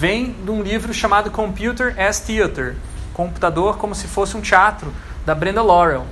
vem 0.00 0.32
de 0.32 0.50
um 0.50 0.62
livro 0.62 0.94
chamado 0.94 1.30
Computer 1.30 1.94
as 2.00 2.20
Theater, 2.20 2.74
computador 3.12 3.76
como 3.76 3.94
se 3.94 4.06
fosse 4.06 4.34
um 4.34 4.40
teatro, 4.40 4.90
da 5.26 5.34
Brenda 5.34 5.62
Laurel. 5.62 6.06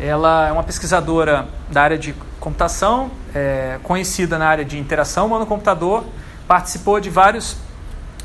Ela 0.00 0.48
é 0.48 0.52
uma 0.52 0.62
pesquisadora 0.62 1.46
da 1.70 1.82
área 1.82 1.98
de 1.98 2.14
computação, 2.40 3.10
é, 3.34 3.78
conhecida 3.82 4.38
na 4.38 4.46
área 4.48 4.64
de 4.64 4.78
interação 4.78 5.26
humano-computador, 5.26 6.04
participou 6.48 6.98
de 6.98 7.10
vários 7.10 7.58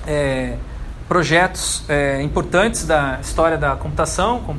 é, 0.08 0.56
projetos 1.10 1.84
é, 1.90 2.22
importantes 2.22 2.86
da 2.86 3.20
história 3.22 3.58
da 3.58 3.76
computação, 3.76 4.40
com, 4.40 4.56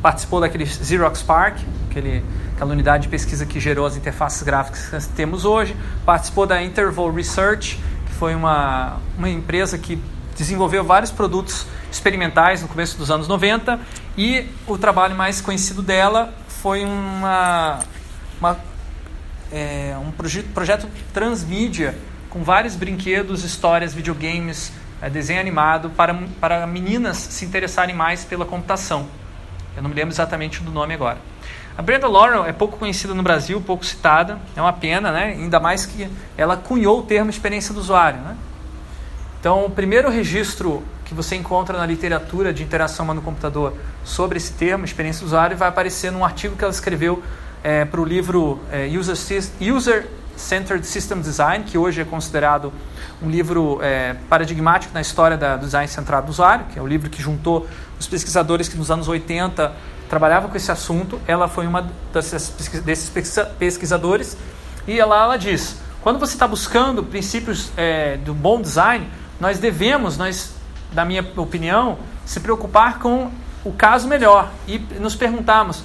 participou 0.00 0.40
daquele 0.40 0.64
Xerox 0.64 1.22
PARC, 1.22 1.58
aquele, 1.90 2.24
aquela 2.54 2.70
unidade 2.70 3.02
de 3.02 3.08
pesquisa 3.08 3.44
que 3.44 3.58
gerou 3.58 3.84
as 3.84 3.96
interfaces 3.96 4.44
gráficas 4.44 5.06
que 5.06 5.12
temos 5.14 5.44
hoje, 5.44 5.76
participou 6.06 6.46
da 6.46 6.62
Interval 6.62 7.12
Research, 7.12 7.80
foi 8.18 8.34
uma, 8.34 8.98
uma 9.16 9.28
empresa 9.28 9.78
que 9.78 10.00
desenvolveu 10.36 10.84
vários 10.84 11.10
produtos 11.10 11.66
experimentais 11.90 12.62
no 12.62 12.68
começo 12.68 12.98
dos 12.98 13.10
anos 13.10 13.28
90 13.28 13.78
e 14.16 14.46
o 14.66 14.76
trabalho 14.76 15.14
mais 15.14 15.40
conhecido 15.40 15.82
dela 15.82 16.34
foi 16.48 16.84
uma, 16.84 17.78
uma 18.40 18.58
é, 19.52 19.96
um 20.00 20.10
projeto, 20.10 20.46
projeto 20.52 20.88
transmídia 21.12 21.96
com 22.28 22.42
vários 22.42 22.76
brinquedos, 22.76 23.44
histórias, 23.44 23.94
videogames, 23.94 24.72
é, 25.00 25.08
desenho 25.08 25.40
animado 25.40 25.90
para, 25.90 26.14
para 26.40 26.66
meninas 26.66 27.16
se 27.16 27.44
interessarem 27.44 27.94
mais 27.94 28.24
pela 28.24 28.44
computação. 28.44 29.08
Eu 29.76 29.82
não 29.82 29.88
me 29.88 29.94
lembro 29.94 30.12
exatamente 30.12 30.60
do 30.62 30.72
nome 30.72 30.92
agora. 30.92 31.18
A 31.78 31.82
Brenda 31.82 32.08
Laurel 32.08 32.44
é 32.44 32.52
pouco 32.52 32.76
conhecida 32.76 33.14
no 33.14 33.22
Brasil, 33.22 33.60
pouco 33.60 33.86
citada, 33.86 34.40
é 34.56 34.60
uma 34.60 34.72
pena, 34.72 35.12
né? 35.12 35.26
ainda 35.26 35.60
mais 35.60 35.86
que 35.86 36.08
ela 36.36 36.56
cunhou 36.56 36.98
o 36.98 37.02
termo 37.04 37.30
experiência 37.30 37.72
do 37.72 37.78
usuário. 37.78 38.18
Né? 38.18 38.36
Então, 39.38 39.64
o 39.64 39.70
primeiro 39.70 40.10
registro 40.10 40.82
que 41.04 41.14
você 41.14 41.36
encontra 41.36 41.78
na 41.78 41.86
literatura 41.86 42.52
de 42.52 42.64
interação 42.64 43.04
humano-computador 43.04 43.74
sobre 44.02 44.38
esse 44.38 44.54
termo, 44.54 44.84
experiência 44.84 45.20
do 45.20 45.26
usuário, 45.26 45.56
vai 45.56 45.68
aparecer 45.68 46.10
num 46.10 46.24
artigo 46.24 46.56
que 46.56 46.64
ela 46.64 46.72
escreveu 46.72 47.22
é, 47.62 47.84
para 47.84 48.00
o 48.00 48.04
livro 48.04 48.58
é, 48.72 48.88
User, 48.88 50.08
Centered 50.36 50.84
System 50.84 51.20
Design, 51.20 51.64
que 51.64 51.78
hoje 51.78 52.00
é 52.00 52.04
considerado 52.04 52.72
um 53.22 53.30
livro 53.30 53.78
é, 53.82 54.16
paradigmático 54.28 54.92
na 54.92 55.00
história 55.00 55.36
da, 55.36 55.54
do 55.54 55.66
design 55.66 55.86
centrado 55.86 56.26
do 56.26 56.30
usuário, 56.30 56.66
que 56.72 56.78
é 56.78 56.82
o 56.82 56.86
livro 56.88 57.08
que 57.08 57.22
juntou 57.22 57.68
os 58.00 58.08
pesquisadores 58.08 58.68
que 58.68 58.76
nos 58.76 58.90
anos 58.90 59.06
80 59.06 59.72
trabalhavam 60.08 60.50
com 60.50 60.56
esse 60.56 60.70
assunto. 60.70 61.20
Ela 61.26 61.48
foi 61.48 61.66
uma 61.66 61.90
dessas, 62.12 62.50
desses 62.84 63.10
pesquisadores 63.58 64.36
e 64.86 64.98
ela, 64.98 65.22
ela 65.22 65.36
diz: 65.36 65.76
quando 66.00 66.18
você 66.18 66.34
está 66.34 66.48
buscando 66.48 67.02
princípios 67.02 67.70
é, 67.76 68.16
do 68.16 68.32
bom 68.32 68.60
design, 68.60 69.08
nós 69.40 69.58
devemos, 69.58 70.16
nós 70.16 70.54
na 70.92 71.04
minha 71.04 71.26
opinião, 71.36 71.98
se 72.24 72.40
preocupar 72.40 72.98
com 72.98 73.30
o 73.64 73.72
caso 73.72 74.08
melhor 74.08 74.50
e 74.66 74.78
nos 74.98 75.14
perguntarmos: 75.14 75.82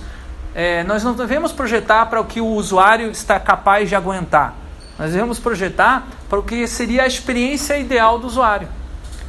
é, 0.56 0.84
nós 0.84 1.04
não 1.04 1.14
devemos 1.14 1.52
projetar 1.52 2.06
para 2.08 2.22
o 2.22 2.26
que 2.26 2.40
o 2.40 2.48
usuário 2.48 3.12
está 3.12 3.40
capaz 3.40 3.90
de 3.90 3.96
aguentar, 3.96 4.56
nós 4.98 5.12
devemos 5.12 5.40
projetar 5.40 6.08
para 6.30 6.40
o 6.40 6.44
que 6.44 6.66
seria 6.68 7.04
a 7.04 7.08
experiência 7.08 7.78
ideal 7.78 8.18
do 8.18 8.28
usuário 8.28 8.68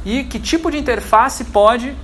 e 0.05 0.23
que 0.23 0.39
tipo 0.39 0.69
de 0.69 0.77
interface 0.77 1.45
pode 1.45 1.95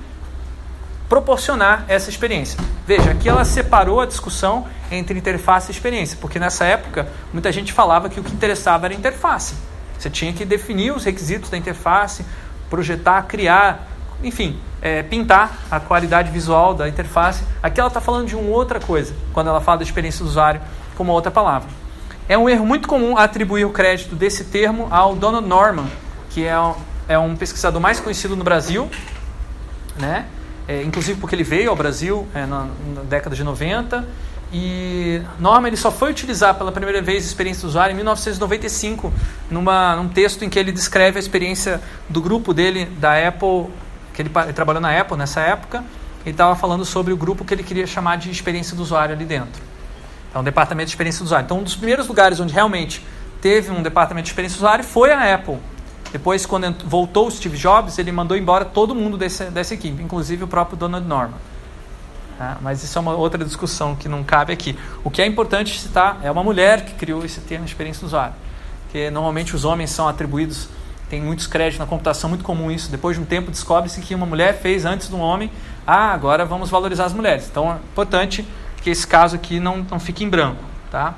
proporcionar 1.12 1.84
essa 1.90 2.10
experiência. 2.10 2.58
Veja, 2.88 3.12
aqui 3.12 3.28
ela 3.28 3.44
separou 3.44 4.00
a 4.00 4.06
discussão 4.06 4.66
entre 4.90 5.20
interface 5.20 5.70
e 5.70 5.76
experiência, 5.76 6.18
porque 6.22 6.40
nessa 6.40 6.64
época 6.64 7.06
muita 7.34 7.52
gente 7.52 7.74
falava 7.74 8.10
que 8.10 8.18
o 8.18 8.24
que 8.24 8.34
interessava 8.34 8.88
era 8.88 8.94
a 8.94 8.98
interface. 8.98 9.56
Você 10.00 10.10
tinha 10.10 10.32
que 10.32 10.46
definir 10.46 10.96
os 10.96 11.04
requisitos 11.04 11.50
da 11.50 11.58
interface, 11.58 12.26
projetar, 12.70 13.24
criar, 13.24 13.90
enfim, 14.24 14.58
é, 14.82 15.04
pintar 15.04 15.60
a 15.70 15.82
qualidade 15.82 16.32
visual 16.32 16.74
da 16.74 16.88
interface. 16.88 17.44
Aqui 17.62 17.82
ela 17.82 17.90
está 17.90 18.00
falando 18.00 18.28
de 18.28 18.36
uma 18.38 18.50
outra 18.50 18.80
coisa, 18.80 19.14
quando 19.34 19.48
ela 19.48 19.60
fala 19.60 19.80
da 19.80 19.84
experiência 19.84 20.24
do 20.24 20.30
usuário 20.30 20.62
com 20.96 21.04
uma 21.04 21.12
outra 21.12 21.30
palavra. 21.30 21.68
É 22.30 22.38
um 22.38 22.48
erro 22.48 22.66
muito 22.66 22.88
comum 22.88 23.18
atribuir 23.18 23.66
o 23.66 23.72
crédito 23.72 24.16
desse 24.16 24.46
termo 24.46 24.88
ao 24.90 25.14
Donald 25.14 25.46
Norman, 25.46 25.88
que 26.30 26.46
é 26.46 26.58
um, 26.58 26.74
é 27.10 27.20
um 27.20 27.36
pesquisador 27.36 27.82
mais 27.82 28.00
conhecido 28.00 28.34
no 28.34 28.46
Brasil, 28.46 28.90
né? 30.00 30.26
É, 30.72 30.84
inclusive 30.84 31.20
porque 31.20 31.36
ele 31.36 31.44
veio 31.44 31.70
ao 31.70 31.76
Brasil 31.76 32.26
é, 32.34 32.46
na, 32.46 32.68
na 32.96 33.02
década 33.04 33.36
de 33.36 33.44
90 33.44 34.08
e 34.54 35.22
Norman 35.38 35.68
ele 35.68 35.76
só 35.76 35.92
foi 35.92 36.12
utilizar 36.12 36.56
pela 36.56 36.72
primeira 36.72 37.02
vez 37.02 37.26
a 37.26 37.28
experiência 37.28 37.64
do 37.64 37.68
usuário 37.68 37.92
em 37.92 37.96
1995, 37.98 39.12
numa, 39.50 39.98
num 39.98 40.08
texto 40.08 40.46
em 40.46 40.50
que 40.50 40.58
ele 40.58 40.72
descreve 40.72 41.18
a 41.18 41.20
experiência 41.20 41.82
do 42.08 42.22
grupo 42.22 42.54
dele, 42.54 42.86
da 42.86 43.28
Apple, 43.28 43.66
que 44.14 44.22
ele, 44.22 44.32
ele 44.34 44.54
trabalhou 44.54 44.82
na 44.82 44.98
Apple 44.98 45.18
nessa 45.18 45.42
época, 45.42 45.84
ele 46.26 46.32
estava 46.34 46.56
falando 46.56 46.86
sobre 46.86 47.12
o 47.12 47.18
grupo 47.18 47.44
que 47.44 47.54
ele 47.54 47.64
queria 47.64 47.86
chamar 47.86 48.16
de 48.16 48.32
experiência 48.32 48.74
do 48.74 48.82
usuário 48.82 49.14
ali 49.14 49.26
dentro. 49.26 49.62
Então, 50.30 50.42
departamento 50.42 50.86
de 50.86 50.92
experiência 50.92 51.20
do 51.20 51.26
usuário. 51.26 51.44
Então, 51.44 51.60
um 51.60 51.64
dos 51.64 51.76
primeiros 51.76 52.08
lugares 52.08 52.40
onde 52.40 52.54
realmente 52.54 53.06
teve 53.42 53.72
um 53.72 53.84
departamento 53.84 54.26
de 54.26 54.32
experiência 54.32 54.58
do 54.58 54.62
usuário 54.62 54.86
foi 54.86 55.12
a 55.12 55.36
Apple. 55.36 55.58
Depois, 56.12 56.46
quando 56.46 56.76
voltou 56.86 57.28
o 57.28 57.32
Steve 57.32 57.58
Jobs, 57.58 57.98
ele 57.98 58.12
mandou 58.12 58.36
embora 58.36 58.66
todo 58.66 58.94
mundo 58.94 59.18
desse, 59.18 59.46
dessa 59.46 59.74
equipe, 59.74 60.04
inclusive 60.04 60.44
o 60.44 60.48
próprio 60.48 60.78
Donald 60.78 61.08
Norman. 61.08 61.38
Tá? 62.38 62.58
Mas 62.60 62.84
isso 62.84 62.98
é 62.98 63.02
uma 63.02 63.14
outra 63.14 63.46
discussão 63.46 63.96
que 63.96 64.10
não 64.10 64.24
cabe 64.24 64.52
aqui. 64.52 64.78
O 65.04 65.12
que 65.12 65.22
é 65.22 65.26
importante 65.26 65.80
citar 65.80 66.20
é 66.24 66.32
uma 66.32 66.44
mulher 66.44 66.84
que 66.84 66.94
criou 66.96 67.24
esse 67.24 67.40
termo 67.40 67.66
experiência 67.66 68.02
do 68.02 68.08
usuário. 68.08 68.34
Porque 68.84 69.10
normalmente 69.10 69.56
os 69.56 69.64
homens 69.64 69.92
são 69.92 70.08
atribuídos, 70.08 70.68
tem 71.10 71.22
muitos 71.22 71.48
créditos 71.48 71.80
na 71.80 71.86
computação, 71.86 72.30
muito 72.30 72.44
comum 72.44 72.72
isso. 72.72 72.90
Depois 72.90 73.16
de 73.16 73.22
um 73.22 73.26
tempo 73.26 73.52
descobre-se 73.52 74.02
que 74.02 74.14
uma 74.16 74.26
mulher 74.26 74.60
fez 74.60 74.86
antes 74.86 75.08
de 75.08 75.16
um 75.16 75.20
homem. 75.20 75.52
Ah, 75.86 76.12
agora 76.14 76.44
vamos 76.44 76.70
valorizar 76.70 77.06
as 77.06 77.14
mulheres. 77.14 77.48
Então 77.50 77.72
é 77.72 77.76
importante 77.76 78.46
que 78.82 78.90
esse 78.90 79.06
caso 79.06 79.36
aqui 79.36 79.60
não, 79.60 79.86
não 79.90 80.00
fique 80.00 80.24
em 80.24 80.30
branco. 80.30 80.64
Tá? 80.90 81.14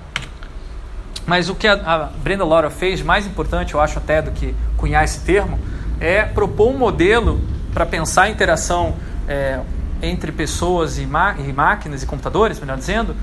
Mas 1.25 1.49
o 1.49 1.55
que 1.55 1.67
a, 1.67 1.73
a 1.73 1.97
Brenda 2.05 2.43
Laura 2.43 2.69
fez, 2.69 3.01
mais 3.01 3.25
importante, 3.25 3.73
eu 3.73 3.81
acho 3.81 3.97
até 3.97 4.21
do 4.21 4.31
que 4.31 4.55
cunhar 4.77 5.03
esse 5.03 5.21
termo, 5.21 5.59
é 5.99 6.23
propor 6.23 6.69
um 6.69 6.77
modelo 6.77 7.41
para 7.73 7.85
pensar 7.85 8.23
a 8.23 8.29
interação 8.29 8.95
é, 9.27 9.59
entre 10.01 10.31
pessoas 10.31 10.97
e, 10.97 11.03
e, 11.03 11.53
máquinas 11.53 12.03
e 12.03 12.05
computadores, 12.05 12.59
melhor 12.59 12.77
dizendo, 12.77 13.15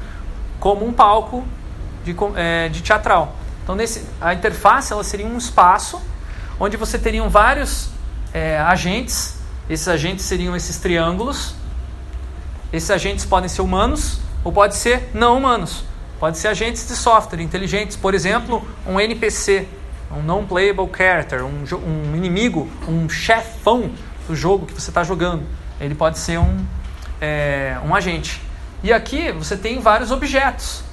como 0.58 0.86
um 0.86 0.92
palco 0.92 1.44
de, 2.04 2.16
é, 2.36 2.68
de 2.68 2.82
teatral. 2.82 3.36
Então, 3.62 3.74
nesse, 3.74 4.06
a 4.20 4.32
interface 4.32 4.92
ela 4.92 5.04
seria 5.04 5.26
um 5.26 5.36
espaço 5.36 6.00
onde 6.58 6.76
você 6.76 6.98
teriam 6.98 7.28
vários 7.28 7.88
é, 8.32 8.58
agentes 8.58 9.38
Esses 9.68 9.88
agentes 9.88 10.24
seriam 10.24 10.56
esses 10.56 10.78
triângulos. 10.78 11.54
Esses 12.72 12.90
agentes 12.90 13.24
podem 13.24 13.48
ser 13.48 13.62
humanos 13.62 14.20
ou 14.42 14.52
pode 14.52 14.74
ser 14.74 15.10
não 15.14 15.38
humanos. 15.38 15.84
Pode 16.20 16.36
ser 16.36 16.48
agentes 16.48 16.86
de 16.86 16.94
software 16.94 17.40
inteligentes, 17.40 17.96
por 17.96 18.12
exemplo, 18.12 18.62
um 18.86 19.00
NPC, 19.00 19.66
um 20.14 20.22
non-playable 20.22 20.86
character, 20.94 21.42
um, 21.42 21.64
um, 21.74 22.14
inimigo, 22.14 22.68
um 22.86 23.08
chefão 23.08 23.90
do 24.28 24.36
jogo 24.36 24.66
que 24.66 24.74
você 24.74 24.90
está 24.90 25.02
jogando. 25.02 25.44
Ele 25.80 25.94
pode 25.94 26.18
ser 26.18 26.38
um, 26.38 26.62
é, 27.22 27.78
um 27.86 27.94
agente. 27.94 28.42
E 28.82 28.92
aqui 28.92 29.32
você 29.32 29.56
tem 29.56 29.80
vários 29.80 30.10
objetos. 30.10 30.84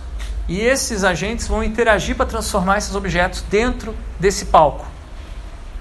E 0.48 0.62
esses 0.62 1.04
agentes 1.04 1.46
vão 1.46 1.62
interagir 1.62 2.16
para 2.16 2.26
transformar 2.26 2.78
esses 2.78 2.96
objetos 2.96 3.42
dentro 3.42 3.94
desse 4.18 4.46
palco. 4.46 4.86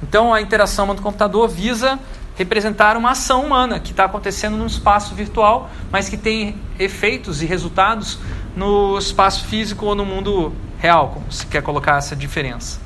Então 0.02 0.34
a 0.34 0.40
interação 0.40 0.92
do 0.92 1.00
computador 1.00 1.48
visa 1.48 2.00
representar 2.36 2.96
uma 2.96 3.12
ação 3.12 3.46
humana 3.46 3.78
que 3.78 3.92
está 3.92 4.06
acontecendo 4.06 4.56
num 4.56 4.66
espaço 4.66 5.14
virtual, 5.14 5.70
mas 5.90 6.08
que 6.08 6.16
tem 6.16 6.56
efeitos 6.80 7.42
e 7.42 7.46
resultados 7.46 8.18
no 8.56 8.98
espaço 8.98 9.44
físico 9.44 9.84
ou 9.84 9.94
no 9.94 10.04
mundo 10.04 10.54
real, 10.78 11.10
como 11.10 11.30
se 11.30 11.46
quer 11.46 11.62
colocar 11.62 11.98
essa 11.98 12.16
diferença. 12.16 12.80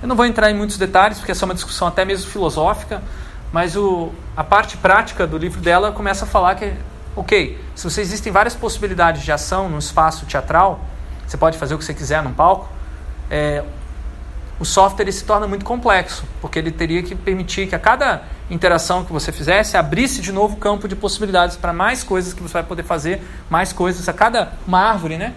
Eu 0.00 0.06
não 0.06 0.14
vou 0.14 0.24
entrar 0.24 0.50
em 0.50 0.54
muitos 0.54 0.78
detalhes, 0.78 1.18
porque 1.18 1.32
essa 1.32 1.44
é 1.44 1.46
uma 1.46 1.54
discussão 1.54 1.88
até 1.88 2.04
mesmo 2.04 2.30
filosófica, 2.30 3.02
mas 3.52 3.76
o, 3.76 4.12
a 4.36 4.44
parte 4.44 4.76
prática 4.76 5.26
do 5.26 5.36
livro 5.36 5.60
dela 5.60 5.90
começa 5.90 6.24
a 6.24 6.28
falar 6.28 6.54
que, 6.54 6.72
ok, 7.16 7.60
se 7.74 7.82
você 7.82 8.00
existem 8.00 8.32
várias 8.32 8.54
possibilidades 8.54 9.22
de 9.22 9.32
ação 9.32 9.68
no 9.68 9.78
espaço 9.78 10.26
teatral, 10.26 10.80
você 11.26 11.36
pode 11.36 11.58
fazer 11.58 11.74
o 11.74 11.78
que 11.78 11.84
você 11.84 11.94
quiser 11.94 12.22
num 12.22 12.32
palco, 12.32 12.68
é, 13.28 13.64
o 14.58 14.64
software 14.64 15.10
se 15.12 15.24
torna 15.24 15.46
muito 15.46 15.64
complexo, 15.64 16.24
porque 16.40 16.58
ele 16.58 16.70
teria 16.70 17.02
que 17.02 17.14
permitir 17.14 17.66
que 17.66 17.74
a 17.74 17.78
cada 17.78 18.22
interação 18.50 19.04
que 19.04 19.12
você 19.12 19.30
fizesse 19.30 19.76
abrisse 19.76 20.22
de 20.22 20.32
novo 20.32 20.56
campo 20.56 20.88
de 20.88 20.96
possibilidades 20.96 21.56
para 21.56 21.72
mais 21.72 22.02
coisas 22.02 22.32
que 22.32 22.42
você 22.42 22.54
vai 22.54 22.62
poder 22.62 22.82
fazer, 22.82 23.22
mais 23.50 23.72
coisas 23.72 24.08
a 24.08 24.12
cada 24.12 24.52
uma 24.66 24.80
árvore, 24.80 25.18
né? 25.18 25.34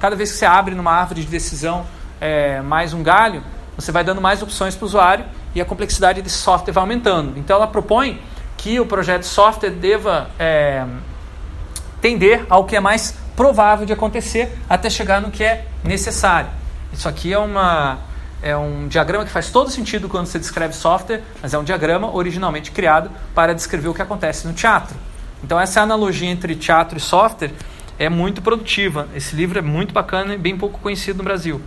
Cada 0.00 0.14
vez 0.14 0.32
que 0.32 0.38
você 0.38 0.46
abre 0.46 0.74
numa 0.74 0.92
árvore 0.92 1.22
de 1.22 1.26
decisão 1.26 1.84
é, 2.20 2.60
mais 2.60 2.92
um 2.92 3.02
galho, 3.02 3.42
você 3.76 3.90
vai 3.90 4.04
dando 4.04 4.20
mais 4.20 4.42
opções 4.42 4.74
para 4.74 4.84
o 4.84 4.86
usuário 4.86 5.24
e 5.54 5.60
a 5.60 5.64
complexidade 5.64 6.22
desse 6.22 6.38
software 6.38 6.72
vai 6.72 6.82
aumentando. 6.82 7.38
Então 7.38 7.56
ela 7.56 7.66
propõe 7.66 8.20
que 8.56 8.78
o 8.78 8.86
projeto 8.86 9.22
de 9.22 9.26
software 9.26 9.70
deva 9.70 10.30
é, 10.38 10.84
tender 12.00 12.46
ao 12.48 12.64
que 12.64 12.76
é 12.76 12.80
mais 12.80 13.16
provável 13.36 13.84
de 13.84 13.92
acontecer 13.92 14.56
até 14.68 14.88
chegar 14.88 15.20
no 15.20 15.30
que 15.30 15.42
é 15.42 15.66
necessário. 15.82 16.50
Isso 16.92 17.08
aqui 17.08 17.32
é 17.32 17.38
uma 17.38 17.98
é 18.42 18.56
um 18.56 18.88
diagrama 18.88 19.24
que 19.24 19.30
faz 19.30 19.50
todo 19.50 19.70
sentido 19.70 20.08
quando 20.08 20.26
você 20.26 20.38
descreve 20.38 20.74
software, 20.74 21.22
mas 21.40 21.54
é 21.54 21.58
um 21.58 21.62
diagrama 21.62 22.12
originalmente 22.12 22.72
criado 22.72 23.10
para 23.34 23.54
descrever 23.54 23.88
o 23.88 23.94
que 23.94 24.02
acontece 24.02 24.46
no 24.46 24.52
teatro. 24.52 24.96
Então 25.44 25.58
essa 25.58 25.80
analogia 25.80 26.28
entre 26.28 26.56
teatro 26.56 26.98
e 26.98 27.00
software 27.00 27.52
é 27.98 28.08
muito 28.08 28.42
produtiva. 28.42 29.08
Esse 29.14 29.36
livro 29.36 29.58
é 29.58 29.62
muito 29.62 29.94
bacana 29.94 30.34
e 30.34 30.38
bem 30.38 30.56
pouco 30.56 30.80
conhecido 30.80 31.18
no 31.18 31.24
Brasil. 31.24 31.60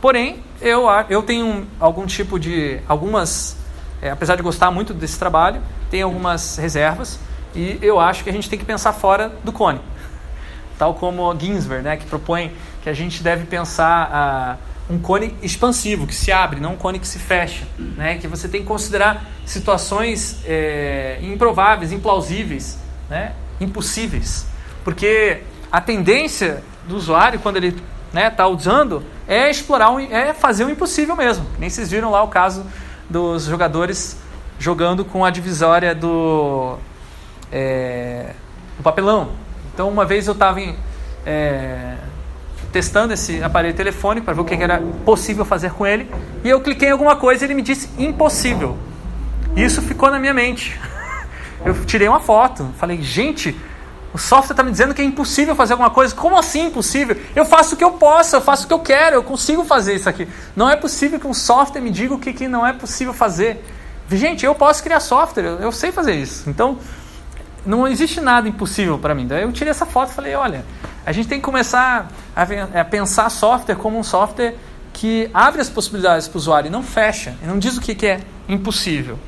Porém, 0.00 0.42
eu, 0.60 0.86
eu 1.08 1.22
tenho 1.22 1.66
algum 1.80 2.06
tipo 2.06 2.38
de. 2.38 2.80
algumas. 2.88 3.56
É, 4.00 4.10
apesar 4.10 4.36
de 4.36 4.42
gostar 4.42 4.70
muito 4.70 4.94
desse 4.94 5.18
trabalho, 5.18 5.60
tem 5.90 6.00
algumas 6.00 6.56
reservas 6.56 7.18
e 7.54 7.78
eu 7.82 8.00
acho 8.00 8.24
que 8.24 8.30
a 8.30 8.32
gente 8.32 8.48
tem 8.48 8.58
que 8.58 8.64
pensar 8.64 8.94
fora 8.94 9.30
do 9.44 9.52
cone. 9.52 9.80
Tal 10.78 10.94
como 10.94 11.38
Ginsberg, 11.38 11.84
né, 11.84 11.96
que 11.98 12.06
propõe 12.06 12.50
que 12.82 12.88
a 12.88 12.94
gente 12.94 13.22
deve 13.22 13.44
pensar. 13.44 14.08
A, 14.10 14.69
um 14.90 14.98
cone 14.98 15.34
expansivo, 15.40 16.06
que 16.06 16.14
se 16.14 16.32
abre, 16.32 16.60
não 16.60 16.72
um 16.72 16.76
cone 16.76 16.98
que 16.98 17.06
se 17.06 17.18
fecha. 17.18 17.64
Né? 17.78 18.18
Que 18.18 18.26
você 18.26 18.48
tem 18.48 18.62
que 18.62 18.66
considerar 18.66 19.24
situações 19.46 20.40
é, 20.44 21.18
improváveis, 21.22 21.92
implausíveis, 21.92 22.76
né? 23.08 23.32
impossíveis. 23.60 24.46
Porque 24.82 25.42
a 25.70 25.80
tendência 25.80 26.62
do 26.88 26.96
usuário, 26.96 27.38
quando 27.38 27.56
ele 27.58 27.68
está 27.68 27.82
né, 28.12 28.28
tá 28.28 28.48
usando, 28.48 29.04
é 29.28 29.48
explorar, 29.48 29.90
um, 29.90 30.00
é 30.00 30.34
fazer 30.34 30.64
o 30.64 30.70
impossível 30.70 31.14
mesmo. 31.14 31.46
Nem 31.58 31.70
vocês 31.70 31.88
viram 31.88 32.10
lá 32.10 32.22
o 32.24 32.28
caso 32.28 32.66
dos 33.08 33.44
jogadores 33.44 34.18
jogando 34.58 35.04
com 35.04 35.24
a 35.24 35.30
divisória 35.30 35.94
do, 35.94 36.76
é, 37.52 38.34
do 38.76 38.82
papelão. 38.82 39.30
Então, 39.72 39.88
uma 39.88 40.04
vez 40.04 40.26
eu 40.26 40.32
estava 40.32 40.60
em. 40.60 40.76
É, 41.24 41.94
testando 42.72 43.12
esse 43.12 43.42
aparelho 43.42 43.74
telefônico 43.74 44.24
para 44.24 44.34
ver 44.34 44.40
o 44.40 44.44
que 44.44 44.54
era 44.54 44.80
possível 45.04 45.44
fazer 45.44 45.72
com 45.72 45.86
ele. 45.86 46.10
E 46.44 46.48
eu 46.48 46.60
cliquei 46.60 46.88
em 46.88 46.92
alguma 46.92 47.16
coisa 47.16 47.44
e 47.44 47.46
ele 47.46 47.54
me 47.54 47.62
disse 47.62 47.90
impossível. 47.98 48.78
Isso 49.56 49.82
ficou 49.82 50.10
na 50.10 50.18
minha 50.18 50.34
mente. 50.34 50.78
Eu 51.64 51.84
tirei 51.84 52.08
uma 52.08 52.20
foto, 52.20 52.70
falei, 52.78 53.02
gente, 53.02 53.54
o 54.14 54.18
software 54.18 54.54
está 54.54 54.62
me 54.62 54.70
dizendo 54.70 54.94
que 54.94 55.02
é 55.02 55.04
impossível 55.04 55.54
fazer 55.54 55.74
alguma 55.74 55.90
coisa. 55.90 56.14
Como 56.14 56.36
assim 56.38 56.66
impossível? 56.66 57.16
Eu 57.36 57.44
faço 57.44 57.74
o 57.74 57.76
que 57.76 57.84
eu 57.84 57.92
posso, 57.92 58.34
eu 58.34 58.40
faço 58.40 58.64
o 58.64 58.66
que 58.66 58.72
eu 58.72 58.78
quero, 58.78 59.16
eu 59.16 59.22
consigo 59.22 59.64
fazer 59.64 59.94
isso 59.94 60.08
aqui. 60.08 60.26
Não 60.56 60.70
é 60.70 60.74
possível 60.74 61.20
que 61.20 61.26
um 61.26 61.34
software 61.34 61.80
me 61.80 61.90
diga 61.90 62.14
o 62.14 62.18
que, 62.18 62.32
que 62.32 62.48
não 62.48 62.66
é 62.66 62.72
possível 62.72 63.12
fazer. 63.12 63.62
Gente, 64.10 64.44
eu 64.44 64.54
posso 64.54 64.82
criar 64.82 65.00
software, 65.00 65.44
eu, 65.44 65.58
eu 65.60 65.72
sei 65.72 65.92
fazer 65.92 66.14
isso. 66.14 66.48
Então, 66.50 66.78
não 67.64 67.86
existe 67.86 68.20
nada 68.20 68.48
impossível 68.48 68.98
para 68.98 69.14
mim. 69.14 69.26
Daí 69.26 69.42
eu 69.42 69.52
tirei 69.52 69.70
essa 69.70 69.86
foto 69.86 70.10
e 70.10 70.14
falei, 70.14 70.34
olha, 70.34 70.64
a 71.04 71.12
gente 71.12 71.28
tem 71.28 71.38
que 71.38 71.44
começar 71.44 72.10
a, 72.34 72.84
pensar 72.84 73.30
software 73.30 73.76
como 73.76 73.98
um 73.98 74.02
software 74.02 74.54
que 74.92 75.30
abre 75.32 75.60
as 75.60 75.68
possibilidades 75.68 76.28
para 76.28 76.36
o 76.36 76.38
usuário 76.38 76.68
e 76.68 76.70
não 76.70 76.82
fecha, 76.82 77.34
e 77.42 77.46
não 77.46 77.58
diz 77.58 77.76
o 77.76 77.80
que, 77.80 77.94
que 77.94 78.06
é 78.06 78.20
impossível. 78.48 79.18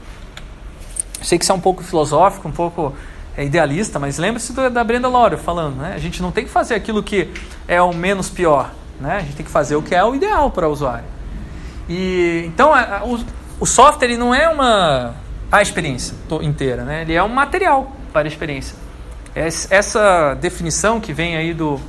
Sei 1.23 1.39
que 1.39 1.45
isso 1.45 1.53
é 1.53 1.55
um 1.55 1.61
pouco 1.61 1.83
filosófico, 1.83 2.49
um 2.49 2.53
pouco 2.53 2.95
é, 3.37 3.45
idealista, 3.45 3.99
mas 3.99 4.19
lembre-se 4.19 4.53
da 4.53 4.85
Brenda 4.85 5.09
Laura 5.09 5.39
falando, 5.39 5.77
né? 5.77 5.93
A 5.95 5.99
gente 5.99 6.21
não 6.21 6.33
tem 6.33 6.45
que 6.45 6.51
fazer 6.51 6.75
aquilo 6.75 7.03
que 7.03 7.29
é 7.67 7.81
o 7.81 7.93
menos 7.93 8.29
pior, 8.29 8.73
né? 9.01 9.19
A 9.19 9.21
gente 9.21 9.37
tem 9.37 9.47
que 9.47 9.53
fazer 9.53 9.77
o 9.77 9.83
que 9.83 9.95
é 9.95 10.05
o 10.05 10.15
ideal 10.15 10.51
para 10.51 10.69
o 10.69 10.73
usuário. 10.73 11.07
E 11.89 12.45
então 12.47 12.73
a, 12.73 12.99
a, 12.99 13.05
o, 13.05 13.25
o 13.61 13.67
software 13.67 14.09
ele 14.09 14.17
não 14.17 14.35
é 14.35 14.49
uma 14.49 15.15
a 15.51 15.63
experiência 15.63 16.15
inteira, 16.43 16.83
né? 16.83 17.03
Ele 17.03 17.15
é 17.15 17.23
um 17.23 17.29
material 17.29 17.93
para 18.13 18.27
a 18.27 18.29
experiência. 18.29 18.77
Essa 19.35 20.35
definição 20.35 21.01
que 21.01 21.15
vem 21.15 21.37
aí 21.37 21.55
do, 21.55 21.81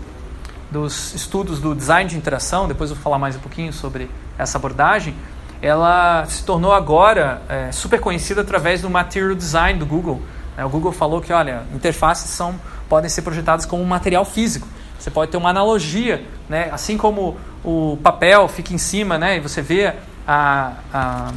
dos 0.72 1.14
estudos 1.14 1.60
do 1.60 1.76
design 1.76 2.10
de 2.10 2.16
interação, 2.16 2.70
depois 2.70 2.90
eu 2.90 2.96
vou 2.96 3.04
falar 3.04 3.20
mais 3.20 3.36
um 3.36 3.40
pouquinho 3.40 3.74
sobre 3.74 4.10
essa 4.38 4.58
abordagem, 4.58 5.14
ela 5.62 6.26
se 6.26 6.46
tornou 6.46 6.72
agora 6.72 7.42
é, 7.50 7.70
super 7.74 8.00
conhecida 8.00 8.40
através 8.40 8.82
do 8.82 8.90
Material 8.90 9.36
Design 9.36 9.78
do 9.78 9.86
Google. 9.86 10.22
É, 10.58 10.64
o 10.64 10.70
Google 10.70 10.94
falou 10.94 11.20
que, 11.20 11.34
olha, 11.34 11.64
interfaces 11.76 12.30
são, 12.30 12.56
podem 12.88 13.10
ser 13.10 13.24
projetadas 13.24 13.66
como 13.66 13.84
um 13.84 13.88
material 13.88 14.24
físico. 14.24 14.66
Você 14.98 15.12
pode 15.12 15.30
ter 15.30 15.36
uma 15.36 15.50
analogia, 15.50 16.26
né? 16.48 16.70
assim 16.72 16.98
como 16.98 17.36
o 17.62 17.98
papel 18.02 18.48
fica 18.48 18.74
em 18.74 18.78
cima 18.78 19.18
né? 19.18 19.36
e 19.36 19.40
você 19.42 19.62
vê 19.62 19.94
a, 20.26 20.72
a 20.94 21.34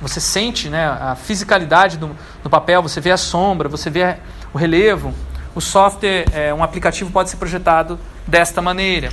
você 0.00 0.20
sente 0.20 0.68
né, 0.68 0.86
a 0.86 1.14
fisicalidade 1.14 1.96
do, 1.96 2.10
do 2.42 2.50
papel, 2.50 2.82
você 2.82 3.00
vê 3.00 3.10
a 3.10 3.16
sombra, 3.16 3.68
você 3.68 3.88
vê 3.88 4.16
o 4.56 4.58
relevo. 4.58 5.12
O 5.54 5.60
software, 5.60 6.24
é, 6.32 6.52
um 6.52 6.62
aplicativo 6.62 7.10
pode 7.10 7.30
ser 7.30 7.36
projetado 7.36 7.98
desta 8.26 8.60
maneira. 8.60 9.10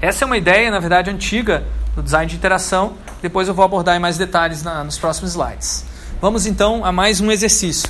Essa 0.00 0.24
é 0.24 0.26
uma 0.26 0.36
ideia, 0.36 0.70
na 0.70 0.80
verdade, 0.80 1.08
antiga 1.08 1.64
do 1.94 2.02
design 2.02 2.28
de 2.28 2.36
interação. 2.36 2.94
Depois 3.22 3.46
eu 3.46 3.54
vou 3.54 3.64
abordar 3.64 3.96
em 3.96 4.00
mais 4.00 4.18
detalhes 4.18 4.62
na, 4.62 4.82
nos 4.82 4.98
próximos 4.98 5.30
slides. 5.30 5.84
Vamos 6.20 6.46
então 6.46 6.84
a 6.84 6.90
mais 6.90 7.20
um 7.20 7.30
exercício. 7.30 7.88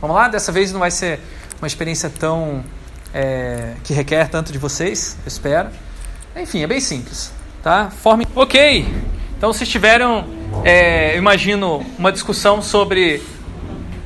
Vamos 0.00 0.16
lá? 0.16 0.28
Dessa 0.28 0.52
vez 0.52 0.72
não 0.72 0.80
vai 0.80 0.90
ser 0.90 1.20
uma 1.60 1.66
experiência 1.66 2.08
tão 2.08 2.64
é, 3.12 3.74
que 3.82 3.92
requer 3.92 4.28
tanto 4.28 4.52
de 4.52 4.58
vocês, 4.58 5.16
eu 5.24 5.28
espero. 5.28 5.68
Enfim, 6.36 6.62
é 6.62 6.66
bem 6.66 6.80
simples, 6.80 7.32
tá? 7.62 7.90
Forme. 7.90 8.26
Ok. 8.34 8.86
Então 9.36 9.52
vocês 9.52 9.68
tiveram, 9.68 10.26
é, 10.64 11.16
imagino, 11.16 11.84
uma 11.98 12.12
discussão 12.12 12.62
sobre 12.62 13.22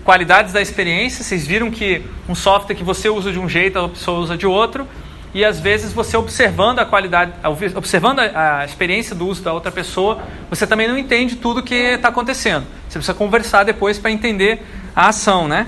qualidades 0.04 0.52
da 0.52 0.60
experiência. 0.60 1.24
Vocês 1.24 1.46
viram 1.46 1.70
que 1.70 2.04
um 2.28 2.34
software 2.34 2.76
que 2.76 2.84
você 2.84 3.08
usa 3.08 3.32
de 3.32 3.38
um 3.38 3.48
jeito, 3.48 3.78
a 3.78 3.88
pessoa 3.88 4.20
usa 4.20 4.36
de 4.36 4.46
outro. 4.46 4.86
E 5.32 5.44
às 5.44 5.58
vezes 5.58 5.92
você 5.92 6.16
observando 6.16 6.78
a 6.78 6.84
qualidade, 6.84 7.32
observando 7.74 8.20
a 8.20 8.64
experiência 8.64 9.16
do 9.16 9.26
uso 9.26 9.42
da 9.42 9.52
outra 9.52 9.72
pessoa, 9.72 10.22
você 10.48 10.64
também 10.64 10.86
não 10.86 10.96
entende 10.96 11.34
tudo 11.34 11.60
que 11.60 11.74
está 11.74 12.08
acontecendo. 12.08 12.64
Você 12.88 12.98
precisa 12.98 13.14
conversar 13.14 13.64
depois 13.64 13.98
para 13.98 14.12
entender 14.12 14.64
a 14.94 15.08
ação, 15.08 15.48
né? 15.48 15.66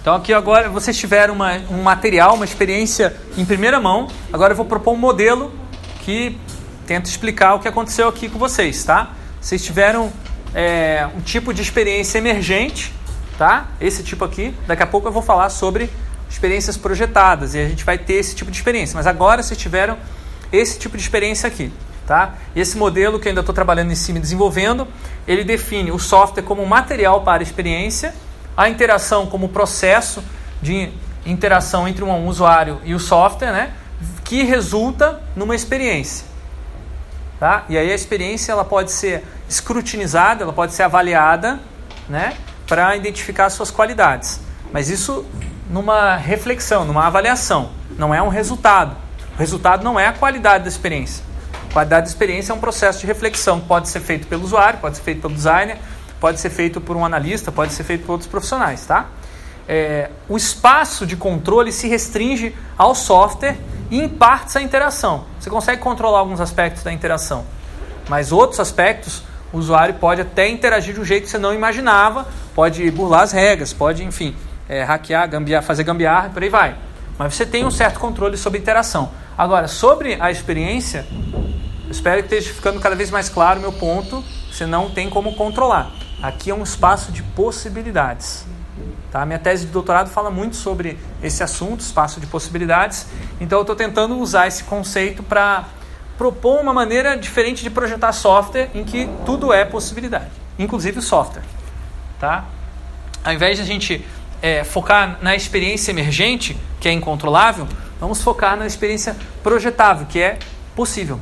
Então 0.00 0.14
aqui 0.14 0.32
agora 0.32 0.68
vocês 0.68 0.96
tiveram 0.96 1.34
uma, 1.34 1.54
um 1.68 1.82
material, 1.82 2.34
uma 2.36 2.44
experiência 2.44 3.16
em 3.36 3.44
primeira 3.44 3.80
mão. 3.80 4.06
Agora 4.32 4.52
eu 4.52 4.56
vou 4.56 4.66
propor 4.66 4.92
um 4.92 4.98
modelo 4.98 5.52
que 6.04 6.38
tenta 6.86 7.08
explicar 7.08 7.54
o 7.54 7.58
que 7.58 7.66
aconteceu 7.66 8.06
aqui 8.06 8.28
com 8.28 8.38
vocês, 8.38 8.84
tá? 8.84 9.10
Vocês 9.40 9.64
tiveram 9.64 10.12
é, 10.54 11.08
um 11.16 11.20
tipo 11.20 11.52
de 11.52 11.60
experiência 11.60 12.18
emergente, 12.18 12.92
tá? 13.36 13.68
Esse 13.80 14.02
tipo 14.02 14.24
aqui. 14.24 14.54
Daqui 14.66 14.82
a 14.82 14.86
pouco 14.86 15.08
eu 15.08 15.12
vou 15.12 15.22
falar 15.22 15.48
sobre 15.48 15.90
experiências 16.30 16.76
projetadas 16.76 17.54
e 17.54 17.58
a 17.58 17.68
gente 17.68 17.84
vai 17.84 17.98
ter 17.98 18.14
esse 18.14 18.34
tipo 18.34 18.50
de 18.50 18.56
experiência. 18.56 18.96
Mas 18.96 19.06
agora 19.06 19.42
vocês 19.42 19.58
tiveram 19.58 19.98
esse 20.52 20.78
tipo 20.78 20.96
de 20.96 21.02
experiência 21.02 21.46
aqui. 21.46 21.72
Tá? 22.06 22.34
Esse 22.54 22.76
modelo 22.76 23.18
que 23.18 23.26
eu 23.26 23.30
ainda 23.30 23.40
estou 23.40 23.54
trabalhando 23.54 23.90
em 23.90 23.94
cima 23.94 24.18
e 24.18 24.20
desenvolvendo, 24.20 24.86
ele 25.26 25.42
define 25.42 25.90
o 25.90 25.98
software 25.98 26.42
como 26.42 26.64
material 26.66 27.22
para 27.22 27.42
a 27.42 27.42
experiência, 27.42 28.14
a 28.54 28.68
interação 28.68 29.26
como 29.26 29.48
processo 29.48 30.22
de 30.60 30.90
interação 31.24 31.88
entre 31.88 32.04
um 32.04 32.26
usuário 32.26 32.78
e 32.84 32.94
o 32.94 33.00
software, 33.00 33.52
né? 33.52 33.72
que 34.22 34.42
resulta 34.42 35.22
numa 35.34 35.54
experiência. 35.54 36.26
Tá? 37.38 37.64
E 37.68 37.76
aí 37.76 37.90
a 37.90 37.94
experiência 37.94 38.52
ela 38.52 38.64
pode 38.64 38.92
ser 38.92 39.24
escrutinizada, 39.48 40.44
ela 40.44 40.52
pode 40.52 40.72
ser 40.72 40.84
avaliada 40.84 41.60
né? 42.08 42.36
para 42.66 42.96
identificar 42.96 43.50
suas 43.50 43.70
qualidades. 43.70 44.40
Mas 44.72 44.88
isso 44.88 45.26
numa 45.68 46.16
reflexão, 46.16 46.84
numa 46.84 47.06
avaliação, 47.06 47.70
não 47.98 48.14
é 48.14 48.22
um 48.22 48.28
resultado. 48.28 48.96
O 49.34 49.38
resultado 49.38 49.82
não 49.82 49.98
é 49.98 50.06
a 50.06 50.12
qualidade 50.12 50.64
da 50.64 50.68
experiência. 50.68 51.24
A 51.70 51.72
qualidade 51.72 52.06
da 52.06 52.10
experiência 52.10 52.52
é 52.52 52.54
um 52.54 52.60
processo 52.60 53.00
de 53.00 53.06
reflexão 53.06 53.60
pode 53.60 53.88
ser 53.88 54.00
feito 54.00 54.26
pelo 54.26 54.44
usuário, 54.44 54.78
pode 54.78 54.96
ser 54.96 55.02
feito 55.02 55.22
pelo 55.22 55.34
designer, 55.34 55.78
pode 56.20 56.40
ser 56.40 56.50
feito 56.50 56.80
por 56.80 56.96
um 56.96 57.04
analista, 57.04 57.50
pode 57.50 57.72
ser 57.72 57.82
feito 57.82 58.06
por 58.06 58.12
outros 58.12 58.30
profissionais, 58.30 58.86
tá? 58.86 59.06
É, 59.68 60.10
o 60.28 60.36
espaço 60.36 61.06
de 61.06 61.16
controle 61.16 61.72
se 61.72 61.88
restringe 61.88 62.54
ao 62.76 62.94
software 62.94 63.56
e 63.90 64.00
em 64.00 64.08
partes 64.08 64.56
à 64.56 64.62
interação. 64.62 65.24
Você 65.38 65.48
consegue 65.48 65.80
controlar 65.80 66.18
alguns 66.18 66.40
aspectos 66.40 66.82
da 66.82 66.92
interação, 66.92 67.44
mas 68.08 68.32
outros 68.32 68.60
aspectos 68.60 69.22
o 69.52 69.58
usuário 69.58 69.94
pode 69.94 70.20
até 70.20 70.48
interagir 70.48 70.94
de 70.94 71.00
um 71.00 71.04
jeito 71.04 71.24
que 71.24 71.30
você 71.30 71.38
não 71.38 71.54
imaginava, 71.54 72.26
pode 72.54 72.90
burlar 72.90 73.22
as 73.22 73.30
regras, 73.30 73.72
pode, 73.72 74.02
enfim, 74.02 74.34
é, 74.68 74.82
hackear, 74.82 75.28
gambiar, 75.28 75.62
fazer 75.62 75.84
gambiarra, 75.84 76.30
por 76.30 76.42
aí 76.42 76.48
vai. 76.48 76.76
Mas 77.16 77.34
você 77.34 77.46
tem 77.46 77.64
um 77.64 77.70
certo 77.70 78.00
controle 78.00 78.36
sobre 78.36 78.58
a 78.58 78.62
interação. 78.62 79.12
Agora, 79.38 79.68
sobre 79.68 80.16
a 80.20 80.30
experiência, 80.30 81.06
espero 81.88 82.22
que 82.22 82.34
esteja 82.34 82.52
ficando 82.52 82.80
cada 82.80 82.96
vez 82.96 83.10
mais 83.12 83.28
claro 83.28 83.58
o 83.60 83.62
meu 83.62 83.72
ponto, 83.72 84.24
você 84.50 84.66
não 84.66 84.90
tem 84.90 85.08
como 85.08 85.36
controlar. 85.36 85.92
Aqui 86.20 86.50
é 86.50 86.54
um 86.54 86.62
espaço 86.62 87.12
de 87.12 87.22
possibilidades. 87.22 88.44
Tá? 89.10 89.24
Minha 89.24 89.38
tese 89.38 89.66
de 89.66 89.72
doutorado 89.72 90.10
fala 90.10 90.30
muito 90.30 90.56
sobre 90.56 90.98
esse 91.22 91.42
assunto, 91.42 91.80
espaço 91.80 92.20
de 92.20 92.26
possibilidades. 92.26 93.06
Então 93.40 93.58
eu 93.58 93.62
estou 93.62 93.76
tentando 93.76 94.18
usar 94.18 94.48
esse 94.48 94.64
conceito 94.64 95.22
para 95.22 95.66
propor 96.18 96.60
uma 96.60 96.72
maneira 96.72 97.16
diferente 97.16 97.62
de 97.62 97.70
projetar 97.70 98.12
software 98.12 98.70
em 98.74 98.84
que 98.84 99.08
tudo 99.24 99.52
é 99.52 99.64
possibilidade, 99.64 100.30
inclusive 100.58 100.98
o 100.98 101.02
software. 101.02 101.44
Tá? 102.18 102.44
Ao 103.24 103.32
invés 103.32 103.56
de 103.56 103.62
a 103.62 103.66
gente 103.66 104.04
é, 104.42 104.64
focar 104.64 105.18
na 105.22 105.34
experiência 105.34 105.90
emergente, 105.90 106.56
que 106.80 106.88
é 106.88 106.92
incontrolável, 106.92 107.66
vamos 108.00 108.20
focar 108.22 108.56
na 108.56 108.66
experiência 108.66 109.16
projetável, 109.42 110.06
que 110.06 110.20
é 110.20 110.38
possível. 110.74 111.20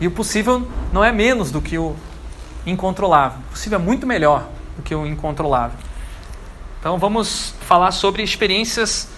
E 0.00 0.06
o 0.06 0.10
possível 0.10 0.66
não 0.92 1.04
é 1.04 1.12
menos 1.12 1.52
do 1.52 1.60
que 1.60 1.78
o 1.78 1.94
incontrolável. 2.66 3.38
O 3.48 3.50
possível 3.52 3.78
é 3.78 3.82
muito 3.82 4.04
melhor 4.04 4.48
do 4.76 4.82
que 4.82 4.94
o 4.94 5.06
incontrolável. 5.06 5.78
Então 6.80 6.98
vamos 6.98 7.54
falar 7.60 7.92
sobre 7.92 8.22
experiências 8.22 9.08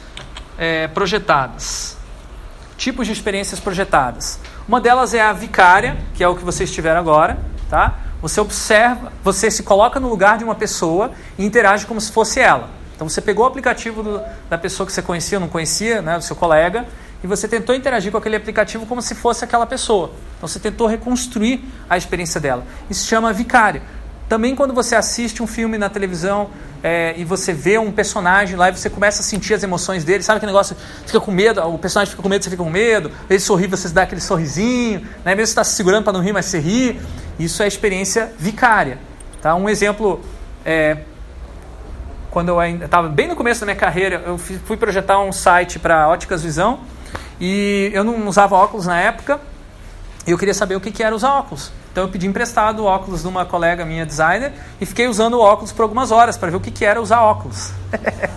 é, 0.59 0.86
projetadas. 0.88 1.96
Tipos 2.76 3.07
de 3.07 3.12
experiências 3.12 3.61
projetadas. 3.61 4.38
Uma 4.68 4.80
delas 4.80 5.14
é 5.14 5.20
a 5.22 5.32
vicária, 5.32 5.96
que 6.14 6.22
é 6.22 6.28
o 6.28 6.34
que 6.34 6.44
vocês 6.44 6.70
tiveram 6.72 7.00
agora, 7.00 7.38
tá? 7.70 7.98
Você 8.20 8.40
observa, 8.40 9.12
você 9.22 9.50
se 9.50 9.62
coloca 9.62 10.00
no 10.00 10.09
lugar 10.09 10.38
de 10.38 10.44
uma 10.44 10.55
pessoa 10.55 11.12
e 11.38 11.44
interage 11.44 11.86
como 11.86 12.00
se 12.00 12.11
fosse 12.11 12.40
ela. 12.40 12.70
Então 12.94 13.09
você 13.09 13.20
pegou 13.20 13.44
o 13.44 13.48
aplicativo 13.48 14.02
do, 14.02 14.22
da 14.48 14.57
pessoa 14.57 14.86
que 14.86 14.92
você 14.92 15.02
conhecia 15.02 15.38
ou 15.38 15.40
não 15.40 15.48
conhecia, 15.48 16.00
né, 16.00 16.16
do 16.16 16.24
seu 16.24 16.34
colega, 16.34 16.86
e 17.22 17.26
você 17.26 17.48
tentou 17.48 17.74
interagir 17.74 18.12
com 18.12 18.18
aquele 18.18 18.36
aplicativo 18.36 18.86
como 18.86 19.02
se 19.02 19.14
fosse 19.14 19.44
aquela 19.44 19.66
pessoa. 19.66 20.12
Então 20.36 20.48
você 20.48 20.61
tentou 20.61 20.86
reconstruir 20.86 21.64
a 21.88 21.96
experiência 21.96 22.40
dela. 22.40 22.64
Isso 22.88 23.02
se 23.02 23.09
chama 23.09 23.32
vicário. 23.32 23.82
Também 24.29 24.57
quando 24.57 24.72
você 24.72 24.97
assiste 24.97 25.43
um 25.43 25.47
filme 25.47 25.77
na 25.77 25.89
televisão 25.89 26.49
é, 26.83 27.14
e 27.16 27.25
você 27.25 27.53
vê 27.53 27.79
um 27.79 27.93
personagem 27.93 28.57
lá 28.57 28.68
e 28.68 28.72
você 28.72 28.89
começa 28.89 29.20
a 29.20 29.25
sentir 29.25 29.55
as 29.55 29.62
emoções 29.62 30.05
dele, 30.05 30.22
sabe 30.22 30.39
aquele 30.39 30.53
negócio, 30.53 30.77
fica 31.07 31.20
com 31.20 31.31
medo, 31.31 31.62
o 31.62 31.79
personagem 31.79 32.11
fica 32.11 32.22
com 32.22 32.29
medo, 32.29 32.45
você 32.45 32.51
fica 32.51 32.62
com 32.62 32.70
medo, 32.70 33.11
ele 33.29 33.41
sorri, 33.41 33.66
você 33.66 33.89
dá 33.91 34.03
aquele 34.03 34.20
sorrisinho, 34.20 35.01
né? 35.25 35.35
mesmo 35.35 35.47
você 35.47 35.53
está 35.53 35.64
se 35.64 35.75
segurando 35.75 36.05
para 36.05 36.12
não 36.12 36.20
rir, 36.20 36.33
mas 36.33 36.47
você 36.47 36.59
ri. 36.59 37.01
Isso 37.39 37.62
é 37.62 37.66
experiência 37.66 38.33
vicária. 38.39 38.99
Tá? 39.43 39.55
Um 39.55 39.68
exemplo, 39.68 40.20
é, 40.64 40.99
quando 42.31 42.49
eu 42.49 42.59
ainda 42.59 42.87
estava 42.87 43.09
bem 43.09 43.29
no 43.29 43.37
começo 43.37 43.61
da 43.61 43.66
minha 43.66 43.77
carreira, 43.77 44.22
eu 44.27 44.39
fui 44.39 44.77
projetar 44.77 45.20
um 45.20 45.33
site 45.33 45.79
para 45.79 46.09
Óticas 46.09 46.43
Visão 46.43 46.81
e 47.41 47.91
eu 47.93 48.03
não 48.03 48.27
usava 48.27 48.57
óculos 48.57 48.87
na 48.87 48.99
época 48.99 49.41
e 50.27 50.31
eu 50.31 50.39
queria 50.39 50.55
saber 50.55 50.77
o 50.77 50.81
que, 50.81 50.91
que 50.91 51.03
era 51.03 51.14
usar 51.14 51.33
óculos. 51.33 51.70
Então 51.95 52.03
eu 52.03 52.09
pedi 52.09 52.26
emprestado 52.26 52.80
o 52.80 52.86
óculos 52.86 53.22
de 53.22 53.28
uma 53.28 53.47
colega 53.47 53.84
minha 53.84 54.05
designer 54.05 54.53
e 54.80 54.84
fiquei 54.84 55.07
usando 55.07 55.34
o 55.34 55.40
óculos 55.40 55.70
por 55.70 55.82
algumas 55.82 56.11
horas 56.11 56.36
para 56.36 56.51
ver 56.51 56.57
o 56.57 56.61
que, 56.61 56.72
que 56.72 56.84
era 56.84 57.01
usar 57.01 57.20
óculos. 57.20 57.70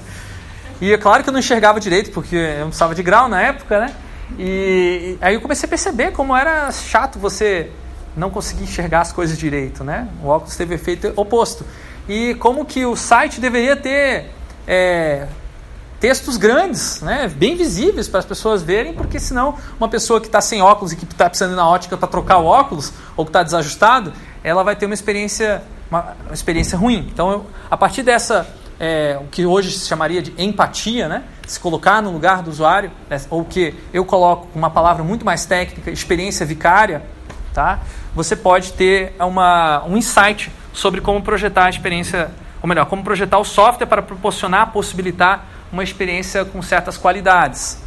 e 0.79 0.93
é 0.93 0.97
claro 0.99 1.23
que 1.23 1.29
eu 1.29 1.33
não 1.33 1.39
enxergava 1.39 1.79
direito 1.79 2.11
porque 2.11 2.35
eu 2.35 2.59
não 2.59 2.67
precisava 2.67 2.93
de 2.93 3.01
grau 3.01 3.27
na 3.27 3.41
época, 3.41 3.79
né? 3.79 3.95
E 4.37 5.17
aí 5.19 5.33
eu 5.33 5.41
comecei 5.41 5.65
a 5.65 5.69
perceber 5.71 6.11
como 6.11 6.37
era 6.37 6.71
chato 6.71 7.17
você 7.17 7.71
não 8.15 8.29
conseguir 8.29 8.65
enxergar 8.65 9.01
as 9.01 9.11
coisas 9.11 9.35
direito, 9.35 9.83
né? 9.83 10.07
O 10.21 10.27
óculos 10.27 10.55
teve 10.55 10.75
efeito 10.75 11.11
oposto. 11.15 11.65
E 12.07 12.35
como 12.35 12.63
que 12.63 12.85
o 12.85 12.95
site 12.95 13.41
deveria 13.41 13.75
ter 13.75 14.29
é, 14.67 15.25
textos 15.99 16.37
grandes, 16.37 17.01
né? 17.01 17.27
bem 17.27 17.55
visíveis 17.55 18.07
para 18.07 18.19
as 18.19 18.25
pessoas 18.25 18.61
verem, 18.61 18.93
porque 18.93 19.19
senão 19.19 19.57
uma 19.79 19.89
pessoa 19.89 20.21
que 20.21 20.27
está 20.27 20.41
sem 20.41 20.61
óculos 20.61 20.93
e 20.93 20.95
que 20.95 21.05
está 21.05 21.27
precisando 21.29 21.53
ir 21.53 21.55
na 21.55 21.67
ótica 21.67 21.97
para 21.97 22.07
trocar 22.07 22.37
o 22.37 22.45
óculos, 22.45 22.93
ou 23.15 23.25
que 23.25 23.29
está 23.29 23.43
desajustado, 23.43 24.13
ela 24.43 24.63
vai 24.63 24.75
ter 24.75 24.85
uma 24.85 24.93
experiência, 24.93 25.63
uma, 25.89 26.15
uma 26.25 26.33
experiência 26.33 26.77
ruim. 26.77 27.07
Então, 27.11 27.31
eu, 27.31 27.45
a 27.69 27.75
partir 27.75 28.03
dessa, 28.03 28.47
é, 28.79 29.17
o 29.19 29.25
que 29.25 29.45
hoje 29.45 29.71
se 29.71 29.87
chamaria 29.87 30.21
de 30.21 30.33
empatia, 30.37 31.07
né? 31.07 31.23
se 31.47 31.59
colocar 31.59 32.01
no 32.01 32.11
lugar 32.11 32.43
do 32.43 32.51
usuário, 32.51 32.91
né? 33.09 33.19
ou 33.29 33.43
que 33.43 33.73
eu 33.91 34.05
coloco 34.05 34.47
uma 34.53 34.69
palavra 34.69 35.03
muito 35.03 35.25
mais 35.25 35.45
técnica, 35.45 35.89
experiência 35.89 36.45
vicária, 36.45 37.01
tá? 37.53 37.79
você 38.13 38.35
pode 38.35 38.73
ter 38.73 39.15
uma, 39.19 39.83
um 39.85 39.97
insight 39.97 40.51
sobre 40.73 41.01
como 41.01 41.21
projetar 41.23 41.65
a 41.65 41.69
experiência, 41.69 42.29
ou 42.61 42.69
melhor, 42.69 42.85
como 42.85 43.03
projetar 43.03 43.39
o 43.39 43.43
software 43.43 43.87
para 43.87 44.01
proporcionar, 44.03 44.71
possibilitar 44.71 45.56
uma 45.71 45.83
experiência 45.83 46.45
com 46.45 46.61
certas 46.61 46.97
qualidades. 46.97 47.81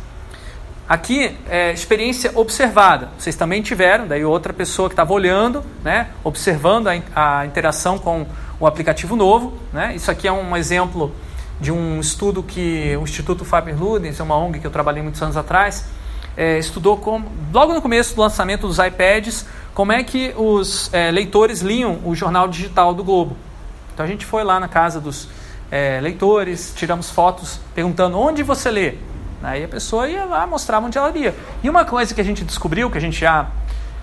Aqui, 0.89 1.37
é, 1.49 1.73
experiência 1.73 2.33
observada. 2.35 3.11
Vocês 3.17 3.37
também 3.37 3.63
tiveram, 3.63 4.09
daí 4.09 4.25
outra 4.25 4.53
pessoa 4.53 4.89
que 4.89 4.95
estava 4.95 5.13
olhando, 5.13 5.63
né, 5.85 6.09
observando 6.25 6.89
a, 6.89 6.95
a, 7.15 7.47
interação 7.47 7.97
com 7.97 8.27
o 8.59 8.67
aplicativo 8.67 9.15
novo. 9.15 9.55
Né? 9.73 9.95
Isso 9.95 10.11
aqui 10.11 10.27
é 10.27 10.33
um 10.33 10.57
exemplo 10.57 11.15
de 11.61 11.71
um 11.71 12.01
estudo 12.01 12.43
que 12.43 12.97
o 12.97 13.03
Instituto 13.03 13.45
Faber-Ludens, 13.45 14.19
é 14.19 14.23
uma 14.23 14.37
ONG 14.37 14.59
que 14.59 14.67
eu 14.67 14.71
trabalhei 14.71 15.01
muitos 15.01 15.23
anos 15.23 15.37
atrás, 15.37 15.87
é, 16.37 16.59
estudou 16.59 16.97
como, 16.97 17.31
logo 17.53 17.73
no 17.73 17.81
começo 17.81 18.17
do 18.17 18.21
lançamento 18.23 18.67
dos 18.67 18.79
iPads, 18.79 19.47
como 19.75 19.93
é 19.93 20.03
que 20.03 20.35
os 20.37 20.93
é, 20.93 21.11
leitores 21.13 21.61
liam 21.61 22.01
o 22.05 22.17
jornal 22.17 22.49
digital 22.49 22.95
do 22.95 23.05
Globo. 23.05 23.37
Então 23.95 24.05
a 24.05 24.09
gente 24.09 24.27
foi 24.27 24.43
lá 24.43 24.59
na 24.59 24.67
casa 24.67 25.01
dos 25.01 25.29
é, 25.71 26.01
leitores, 26.01 26.73
tiramos 26.75 27.11
fotos 27.11 27.61
perguntando 27.75 28.19
onde 28.19 28.43
você 28.43 28.71
lê. 28.71 28.95
Aí 29.43 29.65
a 29.65 29.69
pessoa 29.69 30.09
ia 30.09 30.25
lá, 30.25 30.47
mostrava 30.47 30.87
onde 30.87 30.99
ela 30.99 31.09
lia. 31.11 31.35
E 31.63 31.71
uma 31.71 31.85
coisa 31.85 32.15
que 32.15 32.21
a 32.21 32.25
gente 32.25 32.45
descobriu, 32.45 32.91
que 32.91 32.99
a 32.99 33.01
gente 33.01 33.19
já, 33.19 33.49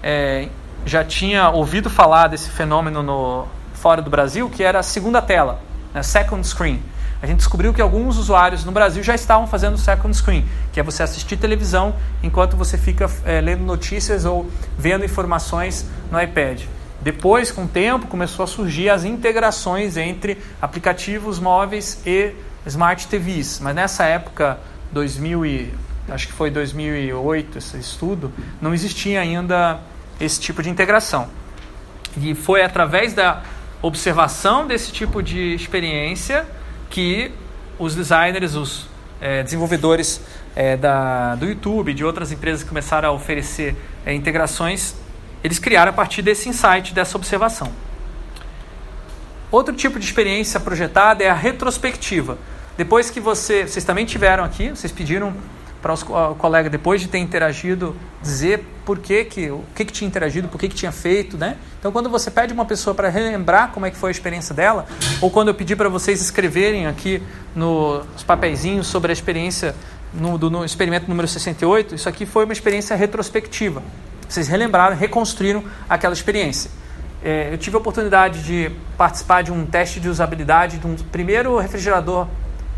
é, 0.02 0.50
já 0.86 1.04
tinha 1.04 1.50
ouvido 1.50 1.90
falar 1.90 2.28
desse 2.28 2.50
fenômeno 2.50 3.04
no, 3.04 3.48
fora 3.74 4.02
do 4.02 4.10
Brasil, 4.10 4.50
que 4.50 4.64
era 4.64 4.80
a 4.80 4.84
segunda 4.84 5.22
tela, 5.22 5.60
né, 5.94 6.02
second 6.02 6.46
screen 6.48 6.82
a 7.22 7.26
gente 7.26 7.38
descobriu 7.38 7.74
que 7.74 7.82
alguns 7.82 8.18
usuários 8.18 8.64
no 8.64 8.72
Brasil 8.72 9.02
já 9.02 9.16
estavam 9.16 9.48
fazendo 9.48 9.78
second 9.78 10.16
screen, 10.16 10.46
que 10.72 10.80
é 10.80 10.84
você 10.84 11.02
assistir 11.02 11.36
televisão 11.38 11.96
enquanto 12.22 12.56
você 12.56 12.78
fica 12.78 13.10
é, 13.26 13.42
lendo 13.42 13.64
notícias 13.64 14.24
ou 14.24 14.50
vendo 14.78 15.04
informações 15.04 15.86
no 16.12 16.22
iPad. 16.22 16.62
Depois, 17.08 17.52
com 17.52 17.64
o 17.64 17.68
tempo, 17.70 18.06
começou 18.08 18.44
a 18.44 18.48
surgir 18.48 18.90
as 18.90 19.06
integrações 19.06 19.96
entre 19.96 20.38
aplicativos 20.62 21.40
móveis 21.40 22.02
e 22.06 22.34
smart 22.66 23.08
TVs. 23.08 23.62
Mas 23.62 23.74
nessa 23.74 24.04
época, 24.04 24.60
2000 24.92 25.46
e, 25.46 25.74
acho 26.10 26.28
que 26.28 26.34
foi 26.34 26.52
2008 26.52 27.60
esse 27.60 27.78
estudo, 27.78 28.30
não 28.62 28.74
existia 28.74 29.22
ainda 29.22 29.80
esse 30.20 30.38
tipo 30.38 30.62
de 30.62 30.70
integração. 30.70 31.30
E 32.18 32.36
foi 32.36 32.62
através 32.62 33.14
da 33.14 33.42
observação 33.82 34.68
desse 34.68 34.92
tipo 34.92 35.24
de 35.24 35.56
experiência 35.56 36.46
que 36.90 37.32
os 37.80 37.96
designers, 37.96 38.54
os 38.54 38.86
é, 39.22 39.44
desenvolvedores 39.44 40.20
é, 40.54 40.76
da, 40.76 41.36
do 41.36 41.46
YouTube, 41.46 41.94
de 41.94 42.04
outras 42.04 42.34
empresas 42.34 42.64
que 42.64 42.68
começaram 42.68 43.08
a 43.08 43.12
oferecer 43.14 43.78
é, 44.06 44.14
integrações, 44.14 45.07
eles 45.44 45.60
criaram 45.60 45.92
a 45.92 45.94
partir 45.94 46.22
desse 46.22 46.50
insight, 46.50 46.94
dessa 46.94 47.18
observação. 47.18 47.72
Outro 49.52 49.74
tipo 49.74 49.98
de 50.00 50.06
experiência 50.06 50.60
projetada 50.60 51.24
é 51.24 51.30
a 51.30 51.34
retrospectiva. 51.34 52.38
Depois 52.78 53.10
que 53.10 53.20
você, 53.20 53.66
vocês 53.66 53.86
também 53.86 54.06
tiveram 54.06 54.44
aqui, 54.44 54.70
vocês 54.70 54.92
pediram 54.92 55.34
para 55.82 55.94
o 55.94 56.36
colega, 56.36 56.70
depois 56.70 57.02
de 57.02 57.08
ter 57.08 57.20
interagido, 57.20 57.96
dizer 58.22 58.64
por 58.86 59.00
que, 59.00 59.24
que, 59.26 59.50
o 59.50 59.64
que, 59.76 59.86
que 59.86 59.94
tinha 59.94 60.08
interagido, 60.08 60.48
por 60.48 60.60
que, 60.60 60.68
que 60.68 60.76
tinha 60.76 60.92
feito, 60.92 61.38
né? 61.38 61.56
Então, 61.80 61.92
quando 61.92 62.10
você 62.10 62.30
pede 62.30 62.54
uma 62.54 62.66
pessoa 62.66 62.94
para 62.94 63.10
relembrar 63.10 63.72
como 63.72 63.86
é 63.86 63.92
que 63.92 63.98
foi 63.98 64.10
a 64.10 64.12
experiência 64.12 64.54
dela, 64.54 64.86
ou 65.22 65.30
quando 65.30 65.50
eu 65.50 65.54
pedi 65.54 65.76
para 65.76 65.88
vocês 65.88 66.22
escreverem 66.22 66.88
aqui 66.88 67.22
nos 67.56 68.24
papeizinhos 68.24 68.88
sobre 68.88 69.12
a 69.12 69.14
experiência 69.14 69.76
no, 70.14 70.38
do, 70.38 70.50
no 70.50 70.66
experimento 70.66 71.08
número 71.08 71.28
68, 71.28 71.96
isso 71.96 72.10
aqui 72.10 72.26
foi 72.26 72.44
uma 72.44 72.54
experiência 72.54 72.96
retrospectiva. 72.96 73.82
Vocês 74.28 74.48
relembraram, 74.48 74.96
reconstruíram 74.96 75.64
aquela 75.90 76.14
experiência. 76.14 76.70
É, 77.24 77.52
eu 77.52 77.58
tive 77.58 77.76
a 77.76 77.80
oportunidade 77.80 78.44
de 78.44 78.72
participar 78.98 79.42
de 79.42 79.52
um 79.52 79.66
teste 79.66 80.00
de 80.00 80.10
usabilidade 80.10 80.78
de 80.78 80.88
um 80.88 80.96
primeiro 80.96 81.58
refrigerador 81.58 82.28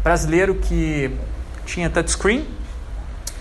brasileiro 0.04 0.56
que 0.56 1.12
tinha 1.66 1.90
touchscreen, 1.90 2.48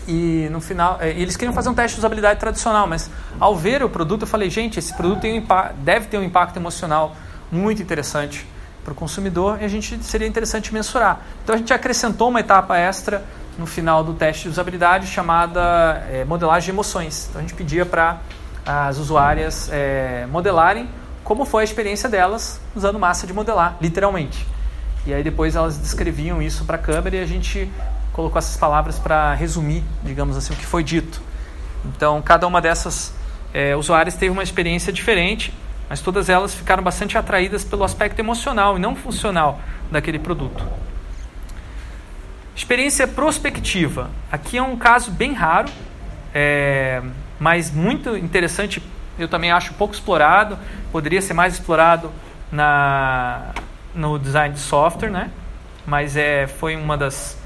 e 0.09 0.49
no 0.51 0.59
final, 0.59 0.97
é, 1.03 1.11
eles 1.11 1.37
queriam 1.37 1.53
fazer 1.53 1.69
um 1.69 1.75
teste 1.75 1.97
de 1.97 2.01
usabilidade 2.01 2.41
tradicional, 2.41 2.87
mas 2.87 3.11
ao 3.39 3.55
ver 3.55 3.83
o 3.83 3.91
produto, 3.91 4.23
eu 4.23 4.27
falei, 4.27 4.49
gente, 4.49 4.79
esse 4.79 4.95
produto 4.95 5.21
tem 5.21 5.39
um 5.39 5.47
deve 5.85 6.07
ter 6.07 6.17
um 6.17 6.25
impacto 6.25 6.57
emocional 6.57 7.15
muito 7.53 7.83
interessante 7.83 8.47
para 8.83 8.93
o 8.93 8.95
consumidor 8.95 9.59
e 9.61 9.67
a 9.67 9.69
gente 9.69 10.03
seria 10.03 10.27
interessante 10.27 10.73
mensurar. 10.73 11.21
Então 11.45 11.55
a 11.55 11.59
gente 11.59 11.75
acrescentou 11.75 12.31
uma 12.31 12.41
etapa 12.41 12.79
extra 12.79 13.23
no 13.59 13.67
final 13.67 14.05
do 14.05 14.15
teste 14.15 14.45
de 14.45 14.51
usabilidade 14.51 15.09
chamada 15.09 16.07
é, 16.11 16.25
modelagem 16.25 16.67
de 16.67 16.71
emoções. 16.71 17.27
Então 17.29 17.41
a 17.41 17.43
gente 17.43 17.55
pedia 17.55 17.85
para 17.85 18.21
as 18.65 18.99
usuárias 18.99 19.69
é, 19.73 20.27
modelarem 20.31 20.89
como 21.29 21.45
foi 21.45 21.63
a 21.63 21.65
experiência 21.65 22.09
delas 22.09 22.59
usando 22.75 22.99
massa 22.99 23.27
de 23.27 23.35
modelar, 23.35 23.77
literalmente. 23.83 24.47
E 25.07 25.13
aí 25.13 25.23
depois 25.23 25.57
elas 25.57 25.77
descreviam 25.77 26.41
isso 26.41 26.65
para 26.65 26.77
a 26.77 26.79
câmera 26.79 27.17
e 27.17 27.21
a 27.21 27.27
gente 27.27 27.71
colocou 28.15 28.39
essas 28.39 28.57
palavras 28.57 28.99
para 28.99 29.35
resumir, 29.35 29.85
digamos 30.03 30.39
assim, 30.39 30.55
o 30.55 30.57
que 30.57 30.65
foi 30.65 30.83
dito. 30.83 31.21
Então, 31.85 32.23
cada 32.23 32.47
uma 32.47 32.63
dessas 32.63 33.13
é, 33.53 33.77
usuárias 33.77 34.15
teve 34.17 34.33
uma 34.33 34.43
experiência 34.43 34.91
diferente, 34.91 35.53
mas 35.89 36.01
todas 36.01 36.31
elas 36.31 36.55
ficaram 36.55 36.83
bastante 36.83 37.19
atraídas 37.19 37.63
pelo 37.63 37.85
aspecto 37.85 38.19
emocional 38.19 38.79
e 38.79 38.81
não 38.81 38.97
funcional 38.97 39.61
daquele 39.91 40.19
produto. 40.19 40.65
Experiência 42.59 43.07
prospectiva. 43.07 44.11
Aqui 44.33 44.59
é 44.59 44.63
um 44.63 44.77
caso 44.77 45.13
bem 45.13 45.33
raro, 45.33 45.69
é, 46.35 47.01
mas 47.39 47.71
muito 47.71 48.17
interessante. 48.17 48.83
Eu 49.17 49.29
também 49.29 49.53
acho 49.53 49.75
pouco 49.75 49.95
explorado. 49.95 50.59
Poderia 50.91 51.23
ser 51.23 51.35
mais 51.35 51.55
explorado 51.55 52.11
na, 52.51 53.53
no 53.95 54.19
design 54.19 54.53
de 54.53 54.61
software, 54.61 55.09
né? 55.09 55.31
Mas 55.87 56.17
é, 56.17 56.49
foi 56.49 56.75
uma 56.75 56.99
das 56.99 57.39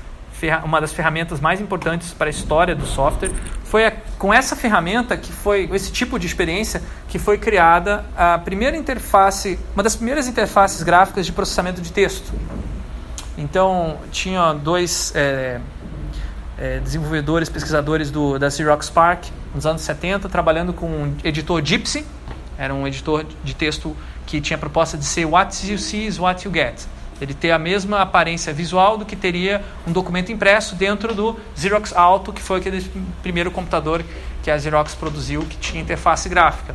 uma 0.64 0.80
das 0.80 0.92
ferramentas 0.92 1.40
mais 1.40 1.60
importantes 1.60 2.12
para 2.12 2.26
a 2.26 2.30
história 2.30 2.74
do 2.74 2.86
software. 2.86 3.30
Foi 3.64 3.86
a, 3.86 3.92
com 4.18 4.34
essa 4.34 4.56
ferramenta 4.56 5.16
que 5.16 5.30
foi 5.30 5.70
esse 5.72 5.92
tipo 5.92 6.18
de 6.18 6.26
experiência 6.26 6.82
que 7.06 7.18
foi 7.18 7.36
criada 7.38 8.04
a 8.16 8.38
primeira 8.38 8.76
interface, 8.76 9.56
uma 9.74 9.84
das 9.84 9.94
primeiras 9.94 10.26
interfaces 10.26 10.82
gráficas 10.82 11.26
de 11.26 11.32
processamento 11.32 11.80
de 11.82 11.92
texto. 11.92 12.32
Então 13.36 13.98
tinha 14.10 14.52
dois 14.52 15.12
é, 15.14 15.60
é, 16.58 16.80
desenvolvedores, 16.80 17.48
pesquisadores 17.48 18.10
do, 18.10 18.38
da 18.38 18.50
Xerox 18.50 18.90
Park 18.90 19.24
nos 19.54 19.66
anos 19.66 19.82
70 19.82 20.28
trabalhando 20.28 20.72
com 20.72 20.86
o 20.86 21.16
editor 21.24 21.62
Gypsy. 21.64 22.04
Era 22.58 22.74
um 22.74 22.86
editor 22.86 23.24
de 23.42 23.54
texto 23.54 23.96
que 24.26 24.40
tinha 24.40 24.56
a 24.56 24.60
proposta 24.60 24.96
de 24.96 25.04
ser 25.04 25.24
what 25.24 25.70
you 25.70 25.78
see 25.78 26.06
is 26.06 26.18
what 26.18 26.44
you 26.46 26.52
get 26.52 26.86
ele 27.22 27.34
ter 27.34 27.52
a 27.52 27.58
mesma 27.58 28.00
aparência 28.00 28.52
visual 28.52 28.98
do 28.98 29.06
que 29.06 29.14
teria 29.14 29.62
um 29.86 29.92
documento 29.92 30.32
impresso 30.32 30.74
dentro 30.74 31.14
do 31.14 31.38
Xerox 31.54 31.92
Alto, 31.92 32.32
que 32.32 32.42
foi 32.42 32.58
aquele 32.58 32.84
primeiro 33.22 33.48
computador 33.50 34.04
que 34.42 34.50
a 34.50 34.58
Xerox 34.58 34.96
produziu 34.96 35.42
que 35.42 35.56
tinha 35.56 35.80
interface 35.80 36.28
gráfica. 36.28 36.74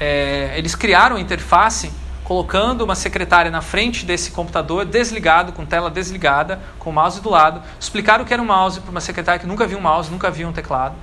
É, 0.00 0.54
eles 0.56 0.74
criaram 0.74 1.14
a 1.14 1.20
interface 1.20 1.92
colocando 2.24 2.80
uma 2.82 2.94
secretária 2.94 3.50
na 3.50 3.60
frente 3.60 4.04
desse 4.04 4.30
computador, 4.30 4.86
desligado, 4.86 5.52
com 5.52 5.64
tela 5.64 5.90
desligada, 5.90 6.58
com 6.78 6.88
o 6.88 6.92
mouse 6.92 7.20
do 7.20 7.28
lado, 7.28 7.62
explicaram 7.78 8.24
o 8.24 8.26
que 8.26 8.32
era 8.32 8.42
um 8.42 8.46
mouse 8.46 8.80
para 8.80 8.90
uma 8.90 9.00
secretária 9.00 9.38
que 9.38 9.46
nunca 9.46 9.66
viu 9.66 9.78
um 9.78 9.82
mouse, 9.82 10.10
nunca 10.10 10.30
viu 10.30 10.48
um 10.48 10.52
teclado. 10.52 10.94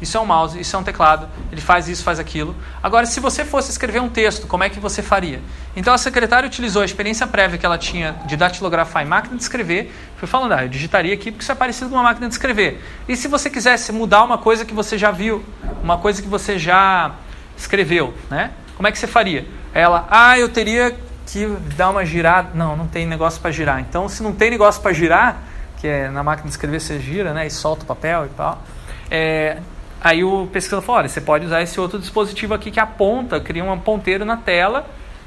Isso 0.00 0.16
é 0.16 0.20
um 0.20 0.26
mouse, 0.26 0.60
isso 0.60 0.76
é 0.76 0.78
um 0.78 0.82
teclado, 0.82 1.28
ele 1.50 1.60
faz 1.60 1.88
isso, 1.88 2.04
faz 2.04 2.20
aquilo. 2.20 2.54
Agora, 2.82 3.06
se 3.06 3.18
você 3.18 3.44
fosse 3.44 3.70
escrever 3.70 4.00
um 4.00 4.08
texto, 4.08 4.46
como 4.46 4.62
é 4.62 4.68
que 4.68 4.78
você 4.78 5.02
faria? 5.02 5.40
Então 5.74 5.92
a 5.92 5.98
secretária 5.98 6.46
utilizou 6.46 6.82
a 6.82 6.84
experiência 6.84 7.26
prévia 7.26 7.58
que 7.58 7.66
ela 7.66 7.78
tinha 7.78 8.14
de 8.26 8.36
datilografar 8.36 9.02
em 9.02 9.06
máquina 9.06 9.34
de 9.34 9.42
escrever, 9.42 9.92
foi 10.16 10.28
falando, 10.28 10.52
ah, 10.52 10.64
eu 10.64 10.68
digitaria 10.68 11.14
aqui 11.14 11.32
porque 11.32 11.42
isso 11.42 11.50
é 11.50 11.54
parecido 11.54 11.90
com 11.90 11.96
uma 11.96 12.04
máquina 12.04 12.28
de 12.28 12.34
escrever. 12.34 12.84
E 13.08 13.16
se 13.16 13.26
você 13.26 13.50
quisesse 13.50 13.90
mudar 13.90 14.22
uma 14.22 14.38
coisa 14.38 14.64
que 14.64 14.74
você 14.74 14.96
já 14.96 15.10
viu, 15.10 15.44
uma 15.82 15.98
coisa 15.98 16.22
que 16.22 16.28
você 16.28 16.58
já 16.58 17.12
escreveu, 17.56 18.14
né? 18.30 18.52
Como 18.76 18.86
é 18.86 18.92
que 18.92 18.98
você 18.98 19.08
faria? 19.08 19.44
Ela, 19.78 20.06
ah, 20.10 20.38
eu 20.38 20.48
teria 20.48 20.96
que 21.26 21.46
dar 21.76 21.90
uma 21.90 22.04
girada. 22.04 22.50
Não, 22.54 22.76
não 22.76 22.86
tem 22.86 23.06
negócio 23.06 23.40
para 23.40 23.50
girar. 23.50 23.80
Então, 23.80 24.08
se 24.08 24.22
não 24.22 24.32
tem 24.32 24.50
negócio 24.50 24.82
para 24.82 24.92
girar, 24.92 25.42
que 25.76 25.86
é 25.86 26.08
na 26.08 26.22
máquina 26.22 26.48
de 26.48 26.50
escrever 26.50 26.80
você 26.80 26.98
gira, 26.98 27.32
né, 27.32 27.46
e 27.46 27.50
solta 27.50 27.84
o 27.84 27.86
papel 27.86 28.26
e 28.26 28.28
tal. 28.30 28.62
É, 29.10 29.58
Aí 30.00 30.22
o 30.22 30.46
pesquisador 30.46 30.84
falou, 30.84 31.00
olha, 31.00 31.08
você 31.08 31.20
pode 31.20 31.46
usar 31.46 31.60
esse 31.60 31.78
outro 31.80 31.98
dispositivo 31.98 32.54
aqui 32.54 32.70
que 32.70 32.78
aponta, 32.78 33.40
cria 33.40 33.64
um 33.64 33.78
ponteiro 33.78 34.24
na 34.24 34.36
tela, 34.36 34.86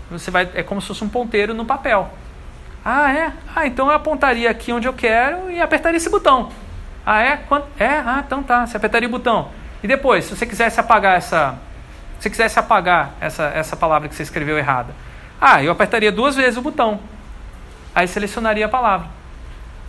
você 0.10 0.32
vai, 0.32 0.49
é 0.54 0.64
como 0.64 0.82
se 0.82 0.88
fosse 0.88 1.04
um 1.04 1.10
ponteiro 1.10 1.54
no 1.54 1.66
papel. 1.66 2.10
Ah, 2.84 3.14
é? 3.14 3.34
Ah, 3.54 3.68
então 3.68 3.88
eu 3.88 3.93
apontaria 3.93 4.49
aqui 4.49 4.72
onde 4.72 4.88
eu 4.88 4.93
quero 4.93 5.52
e 5.52 5.62
apertaria 5.62 5.97
esse 5.97 6.10
botão. 6.10 6.49
Ah, 7.06 7.22
é? 7.22 7.38
Quanto? 7.38 7.68
É? 7.78 7.86
Ah, 7.86 8.24
então 8.26 8.41
tá, 8.41 8.66
você 8.66 8.78
apertaria 8.78 9.08
o 9.08 9.12
botão. 9.12 9.49
E 9.84 9.88
depois, 9.88 10.26
se 10.26 10.36
você 10.36 10.45
quisesse 10.45 10.80
apagar 10.80 11.18
essa, 11.18 11.56
você 12.22 12.30
quisesse 12.30 12.59
apagar 12.59 13.13
essa, 13.19 13.45
essa 13.45 13.76
palavra 13.76 14.07
que 14.07 14.13
você 14.13 14.22
escreveu 14.22 14.57
errada, 14.57 14.93
ah, 15.39 15.63
eu 15.63 15.72
apertaria 15.72 16.11
duas 16.11 16.36
vezes 16.36 16.57
o 16.57 16.61
botão. 16.61 16.99
Aí 17.95 18.07
selecionaria 18.07 18.67
a 18.67 18.69
palavra. 18.69 19.07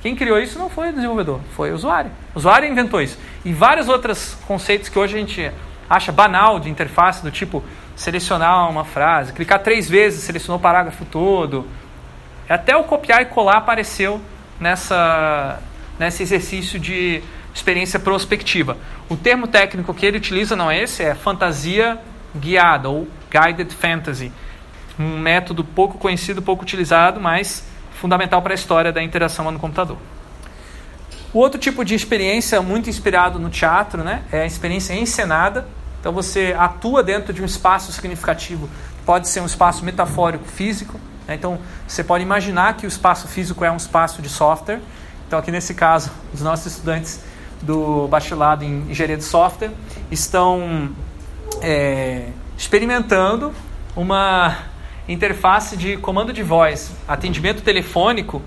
Quem 0.01 0.17
criou 0.17 0.39
isso 0.39 0.59
não 0.59 0.71
foi 0.71 0.89
o 0.89 0.93
desenvolvedor, 0.93 1.41
foi 1.55 1.71
o 1.71 1.75
usuário. 1.75 2.11
O 2.35 2.39
usuário 2.39 2.69
inventou 2.69 3.03
isso. 3.03 3.19
E 3.45 3.53
vários 3.53 3.89
outros 3.89 4.37
conceitos 4.49 4.89
que 4.89 4.99
hoje 4.99 5.15
a 5.15 5.19
gente 5.19 5.53
acha 5.89 6.11
banal 6.11 6.59
de 6.59 6.71
interface, 6.71 7.23
do 7.23 7.31
tipo 7.31 7.63
selecionar 7.95 8.69
uma 8.71 8.85
frase, 8.85 9.33
clicar 9.33 9.59
três 9.59 9.89
vezes, 9.89 10.25
selecionou 10.25 10.59
o 10.59 10.63
parágrafo 10.63 11.05
todo. 11.05 11.67
Até 12.49 12.75
o 12.75 12.85
copiar 12.85 13.21
e 13.21 13.27
colar 13.27 13.59
apareceu 13.59 14.21
nessa, 14.59 15.61
nesse 15.99 16.23
exercício 16.23 16.81
de 16.81 17.23
experiência 17.55 18.01
prospectiva. 18.01 18.79
O 19.09 19.17
termo 19.17 19.47
técnico 19.47 19.93
que 19.93 20.07
ele 20.07 20.17
utiliza 20.17 20.57
não 20.57 20.71
é 20.71 20.83
esse, 20.83 21.03
é 21.03 21.15
fantasia 21.15 22.01
guiada 22.35 22.89
ou 22.89 23.09
guided 23.31 23.75
fantasy. 23.75 24.33
Um 24.99 25.19
método 25.19 25.65
pouco 25.65 25.99
conhecido, 25.99 26.43
pouco 26.43 26.63
utilizado, 26.63 27.21
mas 27.21 27.65
fundamental 27.93 28.43
para 28.43 28.53
a 28.53 28.55
história 28.55 28.93
da 28.93 29.03
interação 29.03 29.51
no 29.51 29.59
computador. 29.59 29.97
O 31.33 31.39
outro 31.39 31.59
tipo 31.59 31.83
de 31.85 31.95
experiência 31.95 32.61
muito 32.61 32.91
inspirado 32.91 33.39
no 33.39 33.49
teatro 33.49 34.05
né, 34.05 34.23
é 34.31 34.43
a 34.43 34.47
experiência 34.47 34.93
encenada. 34.93 35.67
Então 35.99 36.13
você 36.13 36.55
atua 36.59 37.03
dentro 37.03 37.33
de 37.33 37.41
um 37.41 37.47
espaço 37.47 37.91
significativo. 37.91 38.69
Pode 39.07 39.29
ser 39.29 39.41
um 39.41 39.47
espaço 39.47 39.85
metafórico 39.85 40.45
físico. 40.45 41.01
Né, 41.27 41.35
então 41.37 41.59
você 41.89 42.05
pode 42.05 42.23
imaginar 42.23 42.77
que 42.77 42.87
o 42.87 42.89
espaço 42.89 43.29
físico 43.29 43.65
é 43.65 43.71
um 43.71 43.77
espaço 43.77 44.21
de 44.21 44.29
software. 44.29 44.81
Então 45.27 45.39
aqui 45.39 45.51
nesse 45.51 45.73
caso, 45.73 46.11
os 46.35 46.43
nossos 46.43 46.67
estudantes 46.67 47.21
do 47.63 48.07
bacharelado 48.09 48.65
em 48.65 48.91
engenharia 48.91 49.17
de 49.17 49.25
software 49.25 49.71
estão 50.11 50.91
é, 51.61 52.29
experimentando 52.57 53.53
uma 53.97 54.57
interface 55.09 55.77
de 55.77 55.97
comando 55.97 56.33
de 56.33 56.43
voz, 56.43 56.93
atendimento 57.07 57.63
telefônico, 57.63 58.41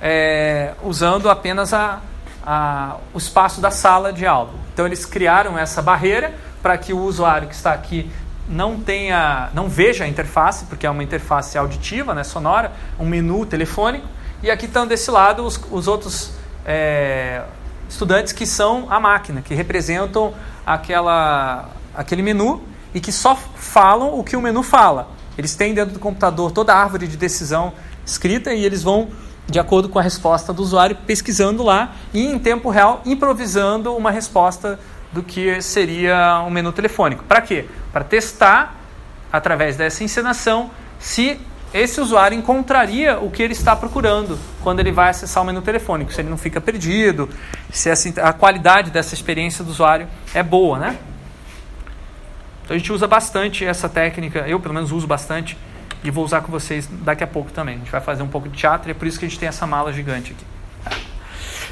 é, 0.00 0.72
usando 0.82 1.28
apenas 1.28 1.72
a, 1.72 2.00
a, 2.44 2.96
o 3.12 3.18
espaço 3.18 3.60
da 3.60 3.70
sala 3.70 4.12
de 4.12 4.26
aula. 4.26 4.54
Então 4.72 4.86
eles 4.86 5.04
criaram 5.04 5.58
essa 5.58 5.82
barreira 5.82 6.34
para 6.62 6.76
que 6.78 6.92
o 6.92 7.00
usuário 7.00 7.48
que 7.48 7.54
está 7.54 7.72
aqui 7.72 8.10
não 8.48 8.80
tenha, 8.80 9.50
não 9.52 9.68
veja 9.68 10.04
a 10.04 10.08
interface, 10.08 10.64
porque 10.64 10.86
é 10.86 10.90
uma 10.90 11.02
interface 11.02 11.58
auditiva, 11.58 12.14
né, 12.14 12.24
sonora, 12.24 12.72
um 12.98 13.04
menu 13.04 13.44
telefônico. 13.44 14.06
E 14.42 14.50
aqui 14.50 14.66
estão 14.66 14.86
desse 14.86 15.10
lado 15.10 15.44
os, 15.44 15.60
os 15.70 15.86
outros 15.86 16.32
é, 16.64 17.42
estudantes 17.88 18.32
que 18.32 18.46
são 18.46 18.86
a 18.90 18.98
máquina, 18.98 19.42
que 19.42 19.54
representam 19.54 20.32
aquela, 20.64 21.68
aquele 21.94 22.22
menu 22.22 22.62
e 22.94 23.00
que 23.00 23.12
só 23.12 23.36
falam 23.36 24.18
o 24.18 24.24
que 24.24 24.36
o 24.36 24.40
menu 24.40 24.62
fala. 24.62 25.08
Eles 25.36 25.54
têm 25.54 25.74
dentro 25.74 25.94
do 25.94 26.00
computador 26.00 26.50
toda 26.50 26.72
a 26.74 26.82
árvore 26.82 27.06
de 27.06 27.16
decisão 27.16 27.72
escrita 28.04 28.52
e 28.52 28.64
eles 28.64 28.82
vão, 28.82 29.08
de 29.46 29.58
acordo 29.58 29.88
com 29.88 29.98
a 29.98 30.02
resposta 30.02 30.52
do 30.52 30.62
usuário, 30.62 30.96
pesquisando 31.06 31.62
lá 31.62 31.94
e 32.12 32.26
em 32.26 32.38
tempo 32.38 32.70
real 32.70 33.02
improvisando 33.04 33.94
uma 33.94 34.10
resposta 34.10 34.78
do 35.12 35.22
que 35.22 35.60
seria 35.62 36.42
um 36.46 36.50
menu 36.50 36.72
telefônico. 36.72 37.24
Para 37.24 37.40
quê? 37.40 37.66
Para 37.92 38.04
testar, 38.04 38.76
através 39.32 39.76
dessa 39.76 40.02
encenação, 40.02 40.70
se 40.98 41.40
esse 41.72 42.00
usuário 42.00 42.36
encontraria 42.36 43.18
o 43.18 43.30
que 43.30 43.42
ele 43.42 43.52
está 43.52 43.76
procurando 43.76 44.38
quando 44.62 44.80
ele 44.80 44.90
vai 44.90 45.10
acessar 45.10 45.42
o 45.42 45.46
menu 45.46 45.60
telefônico, 45.60 46.12
se 46.12 46.20
ele 46.20 46.30
não 46.30 46.38
fica 46.38 46.60
perdido, 46.60 47.28
se 47.70 47.90
a 48.20 48.32
qualidade 48.32 48.90
dessa 48.90 49.14
experiência 49.14 49.62
do 49.62 49.70
usuário 49.70 50.08
é 50.34 50.42
boa, 50.42 50.78
né? 50.78 50.98
Então 52.68 52.74
a 52.74 52.78
gente 52.78 52.92
usa 52.92 53.06
bastante 53.06 53.64
essa 53.64 53.88
técnica, 53.88 54.40
eu 54.40 54.60
pelo 54.60 54.74
menos 54.74 54.92
uso 54.92 55.06
bastante 55.06 55.56
e 56.04 56.10
vou 56.10 56.22
usar 56.22 56.42
com 56.42 56.52
vocês 56.52 56.86
daqui 56.86 57.24
a 57.24 57.26
pouco 57.26 57.50
também. 57.50 57.76
A 57.76 57.78
gente 57.78 57.90
vai 57.90 58.02
fazer 58.02 58.22
um 58.22 58.28
pouco 58.28 58.46
de 58.46 58.58
teatro 58.58 58.90
e 58.90 58.92
é 58.92 58.94
por 58.94 59.08
isso 59.08 59.18
que 59.18 59.24
a 59.24 59.28
gente 59.28 59.38
tem 59.38 59.48
essa 59.48 59.66
mala 59.66 59.90
gigante 59.90 60.34
aqui. 60.34 60.98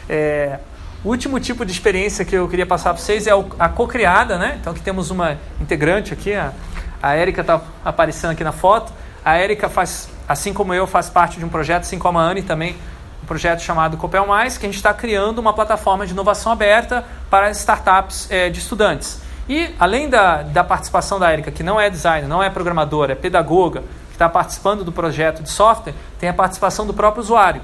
É, 0.08 0.58
o 1.04 1.10
último 1.10 1.38
tipo 1.38 1.66
de 1.66 1.72
experiência 1.72 2.24
que 2.24 2.34
eu 2.34 2.48
queria 2.48 2.64
passar 2.64 2.94
para 2.94 3.02
vocês 3.02 3.26
é 3.26 3.30
a 3.58 3.68
co-criada, 3.68 4.38
né? 4.38 4.56
Então 4.58 4.72
aqui 4.72 4.80
temos 4.80 5.10
uma 5.10 5.36
integrante 5.60 6.14
aqui, 6.14 6.32
a, 6.32 6.54
a 7.02 7.12
Érica 7.12 7.42
está 7.42 7.60
aparecendo 7.84 8.30
aqui 8.30 8.42
na 8.42 8.52
foto. 8.52 8.90
A 9.22 9.36
Érica 9.36 9.68
faz, 9.68 10.08
assim 10.26 10.54
como 10.54 10.72
eu, 10.72 10.86
faz 10.86 11.10
parte 11.10 11.38
de 11.38 11.44
um 11.44 11.50
projeto, 11.50 11.82
assim 11.82 11.98
como 11.98 12.18
a 12.18 12.22
Anne 12.22 12.40
também, 12.40 12.74
um 13.22 13.26
projeto 13.26 13.60
chamado 13.60 13.98
Copel 13.98 14.26
Mais, 14.26 14.56
que 14.56 14.64
a 14.64 14.68
gente 14.70 14.76
está 14.76 14.94
criando 14.94 15.40
uma 15.40 15.52
plataforma 15.52 16.06
de 16.06 16.14
inovação 16.14 16.50
aberta 16.50 17.04
para 17.28 17.50
startups 17.50 18.30
é, 18.30 18.48
de 18.48 18.60
estudantes. 18.60 19.25
E 19.48 19.70
além 19.78 20.08
da, 20.08 20.42
da 20.42 20.64
participação 20.64 21.18
da 21.18 21.30
Érica, 21.30 21.50
que 21.50 21.62
não 21.62 21.80
é 21.80 21.88
designer, 21.88 22.28
não 22.28 22.42
é 22.42 22.50
programadora, 22.50 23.12
é 23.12 23.14
pedagoga, 23.14 23.80
que 24.08 24.14
está 24.14 24.28
participando 24.28 24.84
do 24.84 24.90
projeto 24.90 25.42
de 25.42 25.50
software, 25.50 25.94
tem 26.18 26.28
a 26.28 26.34
participação 26.34 26.86
do 26.86 26.92
próprio 26.92 27.22
usuário. 27.22 27.62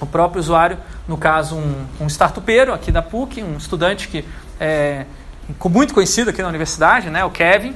O 0.00 0.06
próprio 0.06 0.40
usuário, 0.40 0.78
no 1.06 1.16
caso, 1.16 1.56
um, 1.56 1.86
um 2.00 2.06
startupeiro 2.06 2.72
aqui 2.72 2.92
da 2.92 3.02
PUC, 3.02 3.42
um 3.42 3.56
estudante 3.56 4.08
que 4.08 4.24
é 4.60 5.06
muito 5.64 5.94
conhecido 5.94 6.30
aqui 6.30 6.42
na 6.42 6.48
universidade, 6.48 7.08
né, 7.08 7.24
o 7.24 7.30
Kevin, 7.30 7.74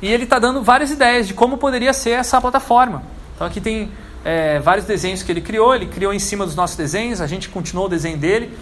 e 0.00 0.10
ele 0.10 0.24
está 0.24 0.38
dando 0.38 0.62
várias 0.62 0.90
ideias 0.90 1.28
de 1.28 1.34
como 1.34 1.56
poderia 1.56 1.92
ser 1.92 2.10
essa 2.10 2.40
plataforma. 2.40 3.02
Então 3.34 3.46
aqui 3.46 3.60
tem 3.60 3.90
é, 4.24 4.58
vários 4.58 4.84
desenhos 4.84 5.22
que 5.22 5.30
ele 5.30 5.40
criou, 5.40 5.74
ele 5.74 5.86
criou 5.86 6.12
em 6.12 6.18
cima 6.18 6.44
dos 6.44 6.56
nossos 6.56 6.76
desenhos, 6.76 7.20
a 7.20 7.26
gente 7.26 7.48
continuou 7.48 7.86
o 7.86 7.88
desenho 7.88 8.18
dele 8.18 8.56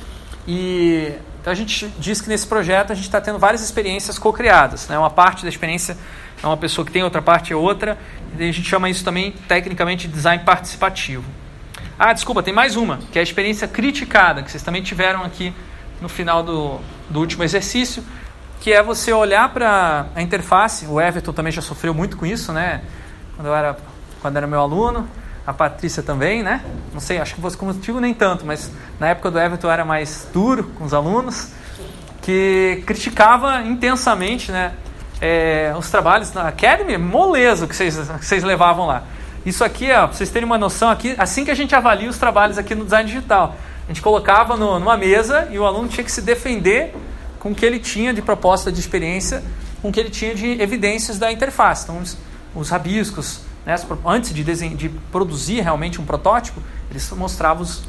e 0.47 1.15
então 1.41 1.51
a 1.53 1.57
gente 1.57 1.87
diz 1.99 2.21
que 2.21 2.29
nesse 2.29 2.47
projeto 2.47 2.93
a 2.93 2.95
gente 2.95 3.07
está 3.07 3.21
tendo 3.21 3.39
várias 3.39 3.63
experiências 3.63 4.19
co-criadas. 4.19 4.87
Né? 4.89 4.99
Uma 4.99 5.11
parte 5.11 5.43
da 5.43 5.49
experiência 5.49 5.97
é 6.43 6.47
uma 6.47 6.57
pessoa 6.57 6.85
que 6.85 6.93
tem, 6.93 7.03
outra 7.03 7.23
parte 7.23 7.53
é 7.53 7.57
outra, 7.57 7.99
e 8.39 8.49
a 8.49 8.53
gente 8.53 8.69
chama 8.69 8.91
isso 8.91 9.05
também 9.05 9.33
tecnicamente 9.49 10.07
de 10.07 10.13
design 10.13 10.45
participativo. 10.45 11.25
Ah, 11.99 12.13
desculpa, 12.13 12.43
tem 12.43 12.53
mais 12.53 12.77
uma, 12.77 12.99
que 13.11 13.19
é 13.19 13.21
a 13.21 13.23
experiência 13.23 13.67
criticada, 13.69 14.43
que 14.43 14.51
vocês 14.51 14.63
também 14.63 14.83
tiveram 14.83 15.23
aqui 15.23 15.53
no 16.01 16.09
final 16.09 16.43
do, 16.43 16.79
do 17.09 17.21
último 17.21 17.43
exercício, 17.43 18.03
que 18.61 18.73
é 18.73 18.83
você 18.83 19.13
olhar 19.13 19.53
para 19.53 20.07
a 20.15 20.23
interface. 20.23 20.87
O 20.87 21.01
Everton 21.01 21.33
também 21.33 21.53
já 21.53 21.63
sofreu 21.63 21.95
muito 21.95 22.17
com 22.17 22.27
isso, 22.27 22.53
né? 22.53 22.83
Quando 23.37 23.47
eu 23.49 23.55
era, 23.55 23.77
quando 24.21 24.37
era 24.37 24.47
meu 24.47 24.61
aluno, 24.61 25.09
a 25.47 25.53
Patrícia 25.53 26.03
também, 26.03 26.43
né? 26.43 26.63
Não 26.93 27.01
sei, 27.01 27.19
acho 27.19 27.35
que 27.35 27.41
você 27.41 27.57
contigo 27.57 28.01
nem 28.01 28.15
tanto, 28.15 28.45
mas 28.47 28.71
na 28.99 29.09
época 29.09 29.31
do 29.31 29.39
Everton 29.39 29.71
era 29.71 29.85
mais 29.85 30.29
duro 30.33 30.65
com 30.79 30.85
os 30.85 30.95
alunos, 30.95 31.49
que 32.23 32.83
criticava 32.87 33.63
intensamente, 33.63 34.53
né? 34.53 34.73
É, 35.21 35.75
os 35.79 35.91
trabalhos 35.91 36.33
na 36.33 36.49
Academy, 36.49 36.97
moleza 36.97 37.67
que 37.67 37.77
vocês, 37.77 37.97
que 37.99 38.25
vocês 38.25 38.43
levavam 38.43 38.87
lá. 38.87 39.03
Isso 39.45 39.65
aqui, 39.65 39.91
ó, 39.91 40.07
para 40.07 40.17
vocês 40.17 40.31
terem 40.31 40.47
uma 40.47 40.59
noção, 40.59 40.91
aqui, 40.91 41.15
assim 41.19 41.45
que 41.45 41.51
a 41.51 41.55
gente 41.55 41.75
avalia 41.75 42.09
os 42.09 42.19
trabalhos 42.19 42.59
aqui 42.59 42.75
no 42.75 42.85
design 42.85 43.09
digital, 43.09 43.57
a 43.85 43.89
gente 43.89 44.03
colocava 44.03 44.57
no, 44.57 44.79
numa 44.79 44.97
mesa 44.97 45.49
e 45.51 45.59
o 45.59 45.65
aluno 45.65 45.89
tinha 45.89 46.05
que 46.05 46.13
se 46.13 46.23
defender 46.23 46.95
com 47.39 47.51
o 47.51 47.55
que 47.55 47.65
ele 47.65 47.79
tinha 47.79 48.13
de 48.13 48.23
proposta 48.23 48.71
de 48.71 48.79
experiência, 48.79 49.43
com 49.81 49.89
o 49.89 49.93
que 49.93 49.99
ele 49.99 50.11
tinha 50.11 50.35
de 50.35 50.61
evidências 50.61 51.19
da 51.19 51.33
interface. 51.33 51.85
Então, 51.85 51.99
os, 51.99 52.17
os 52.55 52.71
rabiscos, 52.71 53.41
né, 53.65 53.77
antes 54.07 54.33
de, 54.33 54.45
de, 54.45 54.89
produzir 55.13 55.61
realmente 55.61 56.01
um 56.01 56.05
protótipo, 56.05 56.61
eles 56.91 57.09
mostravam 57.13 57.63
os, 57.63 57.83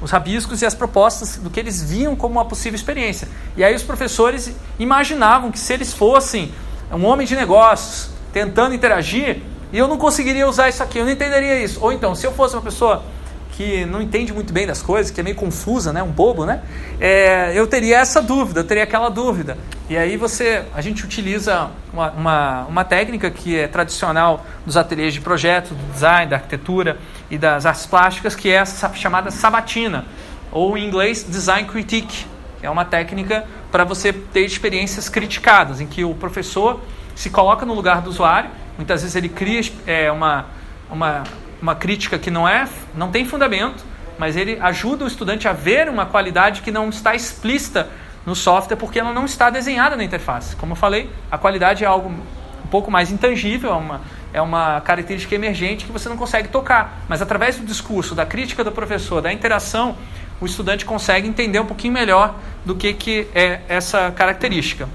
os 0.00 0.10
rabiscos 0.10 0.62
e 0.62 0.66
as 0.66 0.74
propostas 0.74 1.36
do 1.36 1.50
que 1.50 1.58
eles 1.58 1.82
viam 1.82 2.14
como 2.14 2.34
uma 2.34 2.44
possível 2.44 2.76
experiência. 2.76 3.28
E 3.56 3.64
aí 3.64 3.74
os 3.74 3.82
professores 3.82 4.52
imaginavam 4.78 5.50
que 5.50 5.58
se 5.58 5.72
eles 5.72 5.92
fossem 5.92 6.52
um 6.92 7.04
homem 7.04 7.26
de 7.26 7.34
negócios 7.34 8.10
tentando 8.32 8.74
interagir, 8.74 9.42
eu 9.72 9.88
não 9.88 9.96
conseguiria 9.96 10.48
usar 10.48 10.68
isso 10.68 10.82
aqui, 10.82 10.98
eu 10.98 11.04
não 11.04 11.12
entenderia 11.12 11.62
isso. 11.62 11.78
Ou 11.80 11.92
então, 11.92 12.14
se 12.14 12.26
eu 12.26 12.32
fosse 12.32 12.54
uma 12.54 12.62
pessoa 12.62 13.02
que 13.56 13.84
não 13.86 14.02
entende 14.02 14.32
muito 14.32 14.52
bem 14.52 14.66
das 14.66 14.82
coisas, 14.82 15.12
que 15.12 15.20
é 15.20 15.24
meio 15.24 15.36
confusa, 15.36 15.92
né, 15.92 16.02
um 16.02 16.10
bobo, 16.10 16.44
né? 16.44 16.60
É, 17.00 17.52
eu 17.54 17.66
teria 17.66 17.98
essa 17.98 18.20
dúvida, 18.20 18.60
eu 18.60 18.64
teria 18.64 18.82
aquela 18.82 19.08
dúvida. 19.08 19.56
E 19.88 19.96
aí 19.96 20.16
você, 20.16 20.64
a 20.74 20.80
gente 20.80 21.04
utiliza 21.04 21.70
uma, 21.92 22.10
uma, 22.10 22.64
uma 22.64 22.84
técnica 22.84 23.30
que 23.30 23.56
é 23.56 23.68
tradicional 23.68 24.44
dos 24.66 24.76
ateliês 24.76 25.14
de 25.14 25.20
projeto, 25.20 25.74
do 25.74 25.92
design, 25.92 26.30
da 26.30 26.36
arquitetura 26.36 26.98
e 27.30 27.38
das 27.38 27.64
artes 27.64 27.86
plásticas, 27.86 28.34
que 28.34 28.48
é 28.48 28.54
essa 28.54 28.92
chamada 28.94 29.30
sabatina, 29.30 30.04
ou 30.50 30.76
em 30.76 30.84
inglês 30.84 31.24
design 31.28 31.68
critique, 31.68 32.26
que 32.60 32.66
é 32.66 32.70
uma 32.70 32.84
técnica 32.84 33.44
para 33.70 33.84
você 33.84 34.12
ter 34.12 34.44
experiências 34.44 35.08
criticadas, 35.08 35.80
em 35.80 35.86
que 35.86 36.04
o 36.04 36.14
professor 36.14 36.80
se 37.14 37.30
coloca 37.30 37.64
no 37.64 37.74
lugar 37.74 38.00
do 38.00 38.10
usuário, 38.10 38.50
muitas 38.76 39.02
vezes 39.02 39.14
ele 39.14 39.28
cria 39.28 39.60
é, 39.86 40.10
uma, 40.10 40.46
uma 40.90 41.22
uma 41.64 41.74
crítica 41.74 42.18
que 42.18 42.30
não 42.30 42.46
é, 42.46 42.68
não 42.94 43.10
tem 43.10 43.24
fundamento, 43.24 43.82
mas 44.18 44.36
ele 44.36 44.58
ajuda 44.60 45.02
o 45.02 45.08
estudante 45.08 45.48
a 45.48 45.52
ver 45.54 45.88
uma 45.88 46.04
qualidade 46.04 46.60
que 46.60 46.70
não 46.70 46.90
está 46.90 47.14
explícita 47.14 47.88
no 48.26 48.36
software 48.36 48.76
porque 48.76 48.98
ela 49.00 49.14
não 49.14 49.24
está 49.24 49.48
desenhada 49.48 49.96
na 49.96 50.04
interface. 50.04 50.54
Como 50.56 50.72
eu 50.72 50.76
falei, 50.76 51.08
a 51.30 51.38
qualidade 51.38 51.82
é 51.82 51.86
algo 51.86 52.10
um 52.10 52.68
pouco 52.68 52.90
mais 52.90 53.10
intangível, 53.10 53.70
é 53.70 53.76
uma, 53.76 54.00
é 54.34 54.42
uma 54.42 54.82
característica 54.82 55.34
emergente 55.34 55.86
que 55.86 55.92
você 55.92 56.06
não 56.06 56.18
consegue 56.18 56.48
tocar. 56.48 57.02
Mas 57.08 57.22
através 57.22 57.56
do 57.56 57.64
discurso, 57.64 58.14
da 58.14 58.26
crítica 58.26 58.62
do 58.62 58.70
professor, 58.70 59.22
da 59.22 59.32
interação, 59.32 59.96
o 60.42 60.44
estudante 60.44 60.84
consegue 60.84 61.26
entender 61.26 61.60
um 61.60 61.66
pouquinho 61.66 61.94
melhor 61.94 62.34
do 62.62 62.74
que, 62.74 62.92
que 62.92 63.26
é 63.34 63.62
essa 63.70 64.10
característica. 64.10 64.86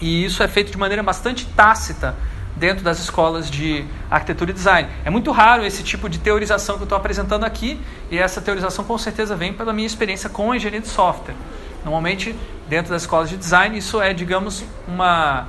E 0.00 0.24
isso 0.24 0.42
é 0.42 0.48
feito 0.48 0.72
de 0.72 0.76
maneira 0.76 1.00
bastante 1.00 1.46
tácita 1.46 2.16
dentro 2.56 2.84
das 2.84 2.98
escolas 2.98 3.50
de 3.50 3.84
arquitetura 4.10 4.50
e 4.50 4.54
design. 4.54 4.88
É 5.04 5.10
muito 5.10 5.30
raro 5.30 5.64
esse 5.64 5.82
tipo 5.82 6.08
de 6.08 6.18
teorização 6.18 6.76
que 6.76 6.82
eu 6.82 6.84
estou 6.84 6.96
apresentando 6.98 7.44
aqui, 7.44 7.80
e 8.10 8.18
essa 8.18 8.40
teorização 8.40 8.84
com 8.84 8.96
certeza 8.98 9.34
vem 9.34 9.52
pela 9.52 9.72
minha 9.72 9.86
experiência 9.86 10.28
com 10.28 10.54
engenharia 10.54 10.80
de 10.80 10.88
software. 10.88 11.34
Normalmente, 11.84 12.36
dentro 12.68 12.92
das 12.92 13.02
escolas 13.02 13.28
de 13.28 13.36
design, 13.36 13.76
isso 13.76 14.00
é, 14.00 14.12
digamos, 14.12 14.64
uma. 14.86 15.48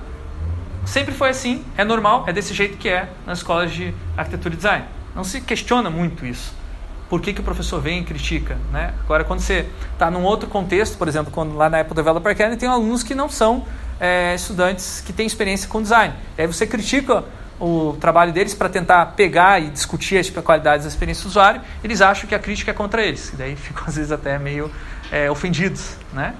Sempre 0.85 1.13
foi 1.13 1.29
assim, 1.29 1.63
é 1.77 1.85
normal, 1.85 2.25
é 2.27 2.33
desse 2.33 2.53
jeito 2.53 2.77
que 2.77 2.89
é 2.89 3.09
nas 3.25 3.37
escolas 3.37 3.71
de 3.71 3.93
arquitetura 4.17 4.53
e 4.53 4.57
design. 4.57 4.85
Não 5.15 5.23
se 5.23 5.39
questiona 5.39 5.89
muito 5.89 6.25
isso. 6.25 6.53
Por 7.09 7.21
que, 7.21 7.31
que 7.31 7.39
o 7.39 7.43
professor 7.43 7.79
vem 7.79 8.01
e 8.01 8.03
critica? 8.03 8.57
Né? 8.71 8.93
Agora, 9.03 9.23
quando 9.23 9.39
você 9.39 9.67
está 9.93 10.09
num 10.09 10.23
outro 10.23 10.49
contexto, 10.49 10.97
por 10.97 11.07
exemplo, 11.07 11.31
quando 11.31 11.55
lá 11.55 11.69
na 11.69 11.79
Apple 11.79 11.95
Developer 11.95 12.31
Academy, 12.31 12.57
tem 12.57 12.67
alunos 12.67 13.03
que 13.03 13.13
não 13.13 13.29
são 13.29 13.65
é, 13.99 14.35
estudantes 14.35 15.01
que 15.05 15.13
têm 15.13 15.25
experiência 15.25 15.67
com 15.67 15.81
design. 15.81 16.13
E 16.37 16.41
aí 16.41 16.47
você 16.47 16.65
critica 16.65 17.23
o 17.59 17.95
trabalho 17.99 18.33
deles 18.33 18.53
para 18.53 18.67
tentar 18.67 19.05
pegar 19.07 19.61
e 19.61 19.69
discutir 19.69 20.17
as 20.17 20.29
qualidades 20.29 20.85
da 20.85 20.89
experiência 20.89 21.23
do 21.23 21.29
usuário, 21.29 21.61
eles 21.83 22.01
acham 22.01 22.27
que 22.27 22.35
a 22.35 22.39
crítica 22.39 22.71
é 22.71 22.73
contra 22.73 23.01
eles. 23.03 23.31
E 23.33 23.35
daí 23.35 23.55
ficam 23.57 23.83
às 23.87 23.95
vezes 23.95 24.11
até 24.11 24.37
meio 24.37 24.71
é, 25.11 25.29
ofendidos. 25.29 25.95
Né? 26.11 26.33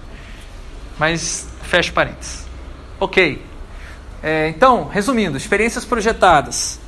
Mas 0.98 1.48
fecha 1.64 1.92
parênteses. 1.92 2.46
Ok. 3.00 3.44
É, 4.22 4.48
então, 4.50 4.88
resumindo, 4.88 5.38
experiências 5.38 5.84
projetadas 5.84 6.80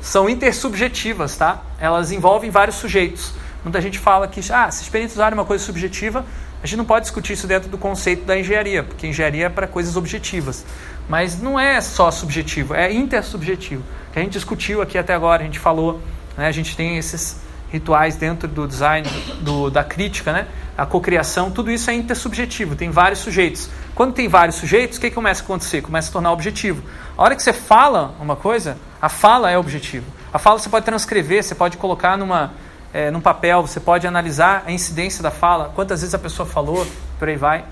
são 0.00 0.28
intersubjetivas, 0.28 1.36
tá? 1.36 1.62
Elas 1.78 2.10
envolvem 2.10 2.50
vários 2.50 2.76
sujeitos. 2.76 3.32
Muita 3.62 3.80
gente 3.80 3.98
fala 3.98 4.26
que 4.26 4.40
ah, 4.52 4.66
essa 4.66 4.82
experiência 4.82 5.14
do 5.14 5.18
usuário 5.18 5.34
é 5.34 5.38
uma 5.38 5.44
coisa 5.44 5.64
subjetiva, 5.64 6.24
a 6.62 6.66
gente 6.66 6.76
não 6.76 6.84
pode 6.84 7.04
discutir 7.04 7.34
isso 7.34 7.46
dentro 7.46 7.68
do 7.68 7.78
conceito 7.78 8.24
da 8.24 8.38
engenharia, 8.38 8.82
porque 8.82 9.06
engenharia 9.06 9.46
é 9.46 9.48
para 9.48 9.66
coisas 9.66 9.96
objetivas. 9.96 10.64
Mas 11.08 11.40
não 11.40 11.58
é 11.58 11.80
só 11.80 12.10
subjetivo, 12.10 12.74
é 12.74 12.92
intersubjetivo. 12.92 13.82
Que 14.12 14.18
a 14.18 14.22
gente 14.22 14.32
discutiu 14.32 14.82
aqui 14.82 14.98
até 14.98 15.14
agora, 15.14 15.42
a 15.42 15.44
gente 15.46 15.58
falou, 15.58 16.00
né, 16.36 16.46
a 16.46 16.52
gente 16.52 16.76
tem 16.76 16.98
esses 16.98 17.40
rituais 17.70 18.16
dentro 18.16 18.48
do 18.48 18.66
design, 18.66 19.08
do, 19.40 19.70
da 19.70 19.84
crítica, 19.84 20.32
né? 20.32 20.46
a 20.78 20.86
cocriação, 20.86 21.50
tudo 21.50 21.72
isso 21.72 21.90
é 21.90 21.94
intersubjetivo, 21.94 22.76
tem 22.76 22.88
vários 22.88 23.18
sujeitos. 23.18 23.68
Quando 23.96 24.12
tem 24.12 24.28
vários 24.28 24.54
sujeitos, 24.54 24.96
o 24.96 25.00
que 25.00 25.10
começa 25.10 25.42
a 25.42 25.44
acontecer? 25.44 25.82
Começa 25.82 26.08
a 26.08 26.12
tornar 26.12 26.30
objetivo. 26.30 26.84
A 27.16 27.22
hora 27.24 27.34
que 27.34 27.42
você 27.42 27.52
fala 27.52 28.14
uma 28.20 28.36
coisa, 28.36 28.78
a 29.02 29.08
fala 29.08 29.50
é 29.50 29.58
objetivo. 29.58 30.06
A 30.32 30.38
fala 30.38 30.56
você 30.56 30.68
pode 30.68 30.84
transcrever, 30.84 31.42
você 31.42 31.52
pode 31.52 31.76
colocar 31.76 32.16
numa, 32.16 32.52
é, 32.92 33.10
num 33.10 33.20
papel, 33.20 33.62
você 33.62 33.80
pode 33.80 34.06
analisar 34.06 34.64
a 34.66 34.72
incidência 34.72 35.22
da 35.22 35.30
fala, 35.30 35.72
quantas 35.74 36.00
vezes 36.00 36.14
a 36.14 36.18
pessoa 36.18 36.46
falou, 36.46 36.86
por 37.18 37.28
aí 37.28 37.36
vai. 37.36 37.64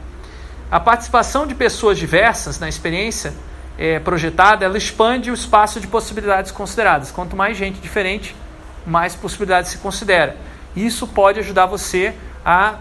A 0.70 0.80
participação 0.80 1.46
de 1.46 1.54
pessoas 1.54 1.96
diversas 1.96 2.58
na 2.58 2.68
experiência 2.68 3.32
é, 3.78 3.98
projetada, 3.98 4.64
ela 4.64 4.76
expande 4.76 5.30
o 5.30 5.34
espaço 5.34 5.80
de 5.80 5.86
possibilidades 5.86 6.50
consideradas. 6.50 7.10
Quanto 7.10 7.36
mais 7.36 7.56
gente 7.56 7.80
diferente, 7.80 8.34
mais 8.86 9.14
possibilidades 9.14 9.70
se 9.70 9.78
considera. 9.78 10.36
Isso 10.74 11.06
pode 11.06 11.38
ajudar 11.40 11.66
você 11.66 12.14
a 12.44 12.76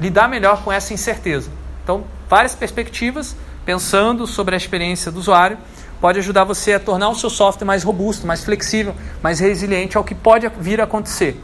lidar 0.00 0.28
melhor 0.28 0.62
com 0.62 0.72
essa 0.72 0.92
incerteza. 0.92 1.50
Então, 1.82 2.04
várias 2.28 2.54
perspectivas, 2.54 3.36
pensando 3.64 4.26
sobre 4.26 4.54
a 4.54 4.58
experiência 4.58 5.12
do 5.12 5.18
usuário, 5.18 5.58
pode 6.04 6.18
ajudar 6.18 6.44
você 6.44 6.74
a 6.74 6.78
tornar 6.78 7.08
o 7.08 7.14
seu 7.14 7.30
software 7.30 7.64
mais 7.64 7.82
robusto, 7.82 8.26
mais 8.26 8.44
flexível, 8.44 8.94
mais 9.22 9.40
resiliente 9.40 9.96
ao 9.96 10.04
que 10.04 10.14
pode 10.14 10.46
vir 10.60 10.78
a 10.78 10.84
acontecer. 10.84 11.42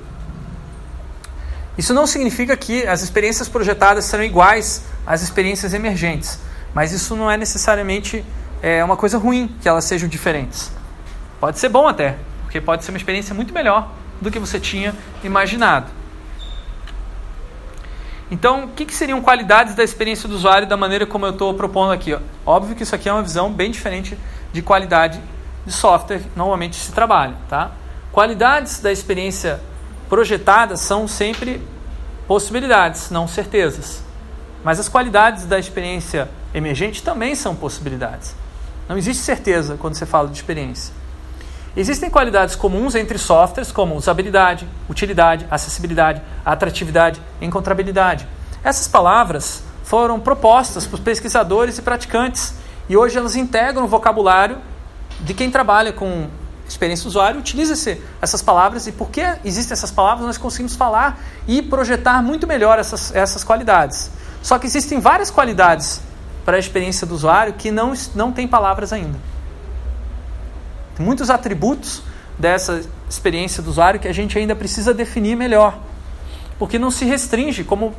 Isso 1.79 1.95
não 1.95 2.07
significa 2.07 2.55
que 2.59 2.87
as 2.87 3.01
experiências 3.01 3.49
projetadas 3.49 4.05
serão 4.05 4.23
iguais 4.23 4.85
às 5.07 5.23
experiências 5.23 5.73
emergentes, 5.73 6.39
mas 6.75 6.93
isso 6.93 7.17
não 7.17 7.31
é 7.31 7.39
necessariamente 7.39 8.23
é, 8.61 8.85
uma 8.85 8.99
coisa 8.99 9.17
ruim 9.17 9.51
que 9.63 9.67
elas 9.67 9.87
sejam 9.87 10.07
diferentes. 10.07 10.71
Pode 11.41 11.59
ser 11.59 11.71
bom 11.71 11.89
até, 11.89 12.19
porque 12.43 12.61
pode 12.61 12.85
ser 12.85 12.91
uma 12.91 12.99
experiência 12.99 13.35
muito 13.35 13.55
melhor 13.55 13.91
do 14.21 14.31
que 14.31 14.39
você 14.39 14.61
tinha 14.61 14.95
imaginado. 15.25 15.91
Então, 18.31 18.65
o 18.65 18.69
que, 18.69 18.85
que 18.85 18.95
seriam 18.95 19.23
qualidades 19.23 19.75
da 19.75 19.83
experiência 19.83 20.29
do 20.29 20.35
usuário 20.35 20.69
da 20.69 20.77
maneira 20.77 21.07
como 21.07 21.25
eu 21.25 21.31
estou 21.31 21.55
propondo 21.55 21.93
aqui? 21.93 22.15
Óbvio 22.45 22.77
que 22.77 22.83
isso 22.83 22.95
aqui 22.95 23.09
é 23.09 23.13
uma 23.13 23.23
visão 23.23 23.51
bem 23.51 23.71
diferente 23.71 24.19
de 24.53 24.63
qualidade 24.63 25.21
de 25.65 25.73
software 25.73 26.23
normalmente 26.35 26.77
se 26.77 26.93
trabalha. 26.93 27.35
Tá? 27.49 27.71
Qualidades 28.13 28.81
da 28.81 28.91
experiência 28.91 29.61
projetada 30.09 30.77
são 30.77 31.07
sempre 31.07 31.63
possibilidades, 32.27 33.11
não 33.11 33.29
certezas. 33.29 34.03
Mas 34.65 34.79
as 34.79 34.89
qualidades 34.89 35.45
da 35.45 35.59
experiência 35.59 36.29
emergente 36.53 37.03
também 37.03 37.35
são 37.35 37.55
possibilidades. 37.55 38.35
Não 38.89 38.99
existe 38.99 39.23
certeza 39.23 39.77
quando 39.79 39.95
você 39.95 40.05
fala 40.05 40.29
de 40.29 40.37
experiência. 40.37 40.93
Existem 41.77 42.11
qualidades 42.11 42.57
comuns 42.57 42.97
entre 42.97 43.17
softwares 43.17 43.71
como 43.71 43.95
usabilidade, 43.95 44.67
utilidade, 44.89 45.47
acessibilidade, 45.49 46.21
atratividade, 46.45 47.23
encontrabilidade. 47.41 48.27
Essas 48.65 48.89
palavras 48.89 49.63
foram 49.85 50.19
propostas 50.19 50.87
por 50.87 50.99
pesquisadores 50.99 51.79
e 51.79 51.83
praticantes 51.83 52.55
e 52.91 52.97
hoje 52.97 53.17
elas 53.17 53.37
integram 53.37 53.85
o 53.85 53.89
vocabulário 53.89 54.59
de 55.21 55.33
quem 55.33 55.51
trabalha 55.51 55.95
com 55.95 56.29
experiência 56.69 57.05
do 57.05 57.09
usuário, 57.09 57.41
utiliza 57.41 57.97
essas 58.21 58.43
palavras 58.43 58.87
e 58.87 58.93
porque 58.93 59.23
existem 59.43 59.73
essas 59.73 59.91
palavras 59.91 60.27
nós 60.27 60.37
conseguimos 60.37 60.77
falar 60.77 61.19
e 61.49 61.63
projetar 61.63 62.23
muito 62.23 62.47
melhor 62.47 62.79
essas, 62.79 63.15
essas 63.15 63.43
qualidades. 63.43 64.11
Só 64.43 64.59
que 64.59 64.67
existem 64.67 65.01
várias 65.01 65.31
qualidades 65.31 66.03
para 66.45 66.57
a 66.57 66.61
experiência 66.61 67.07
do 67.07 67.15
usuário 67.15 67.55
que 67.55 67.71
não, 67.71 67.95
não 68.15 68.31
tem 68.31 68.47
palavras 68.47 68.93
ainda 68.93 69.19
muitos 71.01 71.31
atributos 71.31 72.03
dessa 72.39 72.83
experiência 73.09 73.63
do 73.63 73.71
usuário 73.71 73.99
que 73.99 74.07
a 74.07 74.13
gente 74.13 74.39
ainda 74.39 74.55
precisa 74.55 74.95
definir 74.95 75.37
melhor. 75.37 75.79
Porque 76.59 76.79
não 76.79 76.91
se 76.91 77.05
restringe, 77.05 77.65
como 77.65 77.95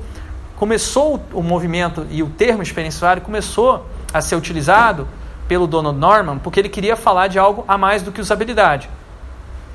começou 0.56 1.22
o 1.34 1.42
movimento 1.42 2.06
e 2.12 2.22
o 2.22 2.30
termo 2.30 2.62
experiência 2.62 3.00
do 3.00 3.02
usuário 3.02 3.22
começou 3.24 3.89
a 4.14 4.22
ser 4.22 4.36
utilizado 4.36 5.07
pelo 5.47 5.68
Donald 5.68 5.97
Norman, 5.97 6.38
porque 6.39 6.59
ele 6.59 6.70
queria 6.70 6.95
falar 6.95 7.28
de 7.28 7.38
algo 7.38 7.66
a 7.68 7.78
mais 7.78 8.01
do 8.01 8.12
que 8.12 8.22
usabilidade. 8.22 8.89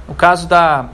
O 0.09 0.15
caso 0.15 0.47
da 0.47 0.87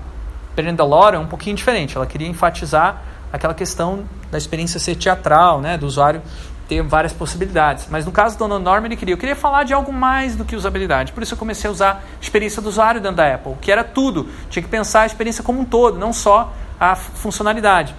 Brenda 0.56 0.84
Laura 0.84 1.16
é 1.16 1.20
um 1.20 1.26
pouquinho 1.26 1.56
diferente. 1.56 1.96
Ela 1.96 2.06
queria 2.06 2.28
enfatizar 2.28 3.02
aquela 3.32 3.54
questão 3.54 4.04
da 4.30 4.38
experiência 4.38 4.80
ser 4.80 4.96
teatral, 4.96 5.60
né, 5.60 5.78
do 5.78 5.86
usuário 5.86 6.22
ter 6.68 6.82
várias 6.82 7.12
possibilidades. 7.12 7.86
Mas 7.90 8.06
no 8.06 8.12
caso 8.12 8.36
do 8.36 8.38
Donald 8.38 8.64
Norman, 8.64 8.86
ele 8.86 8.96
queria, 8.96 9.14
eu 9.14 9.18
queria 9.18 9.36
falar 9.36 9.64
de 9.64 9.74
algo 9.74 9.92
mais 9.92 10.36
do 10.36 10.44
que 10.44 10.56
usabilidade. 10.56 11.12
Por 11.12 11.22
isso 11.22 11.34
eu 11.34 11.38
comecei 11.38 11.68
a 11.68 11.72
usar 11.72 11.90
a 11.92 12.00
experiência 12.20 12.62
do 12.62 12.68
usuário 12.68 13.00
dentro 13.00 13.16
da 13.16 13.34
Apple, 13.34 13.54
que 13.60 13.70
era 13.70 13.84
tudo. 13.84 14.28
Tinha 14.48 14.62
que 14.62 14.68
pensar 14.68 15.02
a 15.02 15.06
experiência 15.06 15.44
como 15.44 15.60
um 15.60 15.64
todo, 15.64 15.98
não 15.98 16.12
só 16.12 16.52
a 16.80 16.94
funcionalidade. 16.94 17.94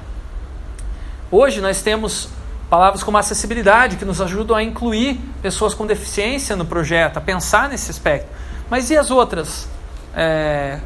Hoje 1.30 1.62
nós 1.62 1.82
temos 1.82 2.30
palavras 2.74 3.04
como 3.04 3.20
acessibilidade, 3.20 3.98
que 3.98 4.04
nos 4.04 4.20
ajudam 4.20 4.58
a 4.58 4.64
incluir 4.64 5.22
pessoas 5.44 5.76
com 5.76 5.86
deficiência 5.86 6.56
no 6.56 6.66
projeto, 6.66 7.18
a 7.18 7.22
pensar 7.22 7.70
nesse 7.70 7.92
aspecto. 7.92 8.28
Mas 8.68 8.90
e 8.90 8.98
as 8.98 9.12
outras? 9.12 9.70
É, 10.16 10.80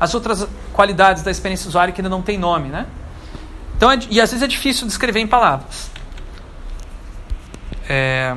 as 0.00 0.14
outras 0.14 0.48
qualidades 0.72 1.22
da 1.22 1.30
experiência 1.30 1.66
do 1.66 1.68
usuário 1.68 1.94
que 1.94 2.00
ainda 2.00 2.08
não 2.08 2.22
tem 2.22 2.36
nome, 2.36 2.70
né? 2.70 2.86
Então, 3.76 3.88
é, 3.88 4.00
e 4.10 4.20
às 4.20 4.30
vezes 4.30 4.42
é 4.42 4.48
difícil 4.48 4.84
descrever 4.84 5.20
em 5.20 5.28
palavras. 5.28 5.92
É, 7.88 8.34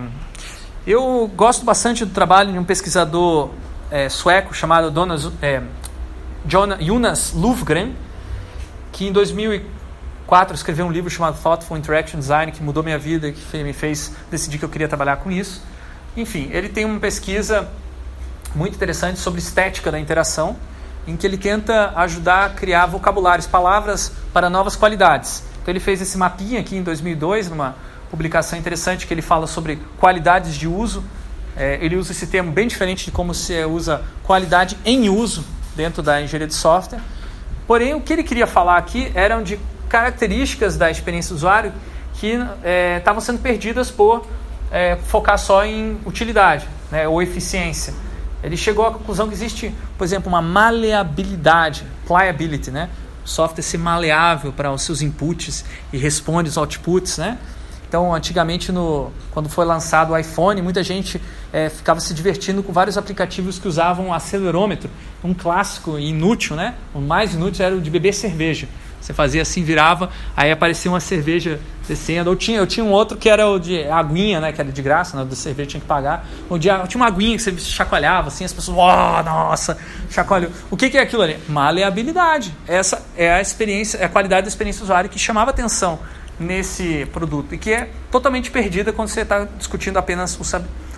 eu 0.85 1.27
gosto 1.35 1.65
bastante 1.65 2.05
do 2.05 2.13
trabalho 2.13 2.51
de 2.51 2.59
um 2.59 2.63
pesquisador 2.63 3.49
é, 3.89 4.09
sueco 4.09 4.53
chamado 4.53 4.93
é, 5.41 5.63
Jonas 6.45 7.33
Lufgren, 7.33 7.95
que 8.91 9.07
em 9.07 9.11
2004 9.11 9.78
escreveu 10.53 10.85
um 10.85 10.91
livro 10.91 11.09
chamado 11.09 11.41
Thoughtful 11.41 11.75
Interaction 11.77 12.19
Design, 12.19 12.51
que 12.51 12.61
mudou 12.61 12.83
minha 12.83 12.99
vida, 12.99 13.31
que 13.31 13.63
me 13.63 13.73
fez 13.73 14.13
decidir 14.29 14.59
que 14.59 14.65
eu 14.65 14.69
queria 14.69 14.87
trabalhar 14.87 15.17
com 15.17 15.31
isso. 15.31 15.63
Enfim, 16.15 16.49
ele 16.51 16.69
tem 16.69 16.85
uma 16.85 16.99
pesquisa 16.99 17.67
muito 18.53 18.75
interessante 18.75 19.19
sobre 19.19 19.39
estética 19.39 19.91
da 19.91 19.99
interação, 19.99 20.55
em 21.07 21.15
que 21.15 21.25
ele 21.25 21.37
tenta 21.37 21.93
ajudar 21.95 22.45
a 22.45 22.49
criar 22.49 22.85
vocabulários, 22.85 23.47
palavras 23.47 24.11
para 24.31 24.49
novas 24.49 24.75
qualidades. 24.75 25.43
Então 25.61 25.71
ele 25.71 25.79
fez 25.79 26.01
esse 26.01 26.17
mapinha 26.17 26.59
aqui 26.59 26.75
em 26.75 26.83
2002, 26.83 27.49
numa 27.49 27.75
publicação 28.11 28.57
interessante 28.57 29.07
que 29.07 29.13
ele 29.13 29.21
fala 29.21 29.47
sobre 29.47 29.79
qualidades 29.97 30.55
de 30.55 30.67
uso. 30.67 31.03
É, 31.55 31.79
ele 31.81 31.95
usa 31.95 32.11
esse 32.11 32.27
termo 32.27 32.51
bem 32.51 32.67
diferente 32.67 33.05
de 33.05 33.11
como 33.11 33.33
se 33.33 33.63
usa 33.65 34.03
qualidade 34.23 34.77
em 34.85 35.09
uso 35.09 35.43
dentro 35.75 36.03
da 36.03 36.21
engenharia 36.21 36.47
de 36.47 36.53
software. 36.53 36.99
Porém, 37.65 37.93
o 37.93 38.01
que 38.01 38.13
ele 38.13 38.23
queria 38.23 38.47
falar 38.47 38.77
aqui 38.77 39.11
eram 39.13 39.43
de 39.43 39.59
características 39.89 40.77
da 40.77 40.89
experiência 40.89 41.33
do 41.33 41.37
usuário 41.37 41.73
que 42.13 42.33
é, 42.63 42.97
estavam 42.97 43.19
sendo 43.19 43.39
perdidas 43.39 43.89
por 43.89 44.25
é, 44.71 44.97
focar 45.07 45.37
só 45.37 45.65
em 45.65 45.97
utilidade 46.05 46.67
né, 46.91 47.07
ou 47.07 47.21
eficiência. 47.21 47.93
Ele 48.43 48.55
chegou 48.55 48.85
à 48.85 48.91
conclusão 48.91 49.27
que 49.27 49.33
existe, 49.33 49.73
por 49.97 50.03
exemplo, 50.03 50.29
uma 50.29 50.41
maleabilidade, 50.41 51.85
pliability, 52.07 52.71
né? 52.71 52.89
O 53.25 53.27
software 53.27 53.61
ser 53.61 53.77
maleável 53.77 54.53
para 54.53 54.71
os 54.71 54.81
seus 54.81 55.01
inputs 55.01 55.65
e 55.91 55.97
responde 55.97 56.49
os 56.49 56.55
outputs, 56.55 57.17
né? 57.17 57.37
Então, 57.87 58.13
antigamente, 58.13 58.71
no, 58.71 59.11
quando 59.31 59.49
foi 59.49 59.65
lançado 59.65 60.13
o 60.13 60.17
iPhone, 60.17 60.61
muita 60.61 60.83
gente 60.83 61.19
é, 61.51 61.69
ficava 61.69 61.99
se 61.99 62.13
divertindo 62.13 62.61
com 62.61 62.71
vários 62.71 62.97
aplicativos 62.97 63.57
que 63.57 63.67
usavam 63.67 64.13
acelerômetro. 64.13 64.89
Um 65.23 65.33
clássico 65.33 65.97
inútil, 65.97 66.55
né? 66.55 66.75
O 66.93 66.99
mais 66.99 67.33
inútil 67.33 67.65
era 67.65 67.75
o 67.75 67.81
de 67.81 67.89
beber 67.89 68.13
cerveja. 68.13 68.69
Você 68.99 69.13
fazia 69.13 69.41
assim, 69.41 69.63
virava, 69.63 70.09
aí 70.35 70.51
aparecia 70.51 70.91
uma 70.91 70.99
cerveja 70.99 71.59
descendo. 71.87 72.29
Ou 72.29 72.35
tinha, 72.35 72.59
eu 72.59 72.67
tinha 72.67 72.83
um 72.85 72.91
outro 72.91 73.17
que 73.17 73.29
era 73.29 73.47
o 73.47 73.59
de 73.59 73.83
aguinha, 73.89 74.39
né? 74.39 74.51
Que 74.51 74.61
era 74.61 74.71
de 74.71 74.81
graça, 74.81 75.17
né? 75.17 75.25
Do 75.25 75.35
cerveja 75.35 75.69
tinha 75.71 75.81
que 75.81 75.87
pagar. 75.87 76.25
O 76.49 76.57
de, 76.57 76.69
tinha 76.87 77.01
uma 77.01 77.07
aguinha 77.07 77.35
que 77.35 77.41
você 77.43 77.57
chacoalhava, 77.57 78.27
assim, 78.27 78.45
as 78.45 78.53
pessoas, 78.53 78.77
oh, 78.77 79.23
nossa, 79.23 79.77
chacoalhou. 80.09 80.51
O 80.69 80.77
que, 80.77 80.89
que 80.89 80.97
é 80.97 81.01
aquilo 81.01 81.21
ali? 81.21 81.37
Maleabilidade. 81.47 82.53
Essa 82.67 83.03
é 83.17 83.33
a 83.33 83.41
experiência, 83.41 83.97
é 83.97 84.05
a 84.05 84.09
qualidade 84.09 84.43
da 84.43 84.49
experiência 84.49 84.81
do 84.81 84.83
usuário 84.83 85.09
que 85.09 85.17
chamava 85.17 85.51
atenção 85.51 85.99
nesse 86.39 87.05
produto 87.11 87.53
e 87.53 87.57
que 87.57 87.73
é 87.73 87.89
totalmente 88.09 88.49
perdida 88.49 88.93
quando 88.93 89.09
você 89.09 89.21
está 89.21 89.45
discutindo 89.57 89.97
apenas 89.97 90.39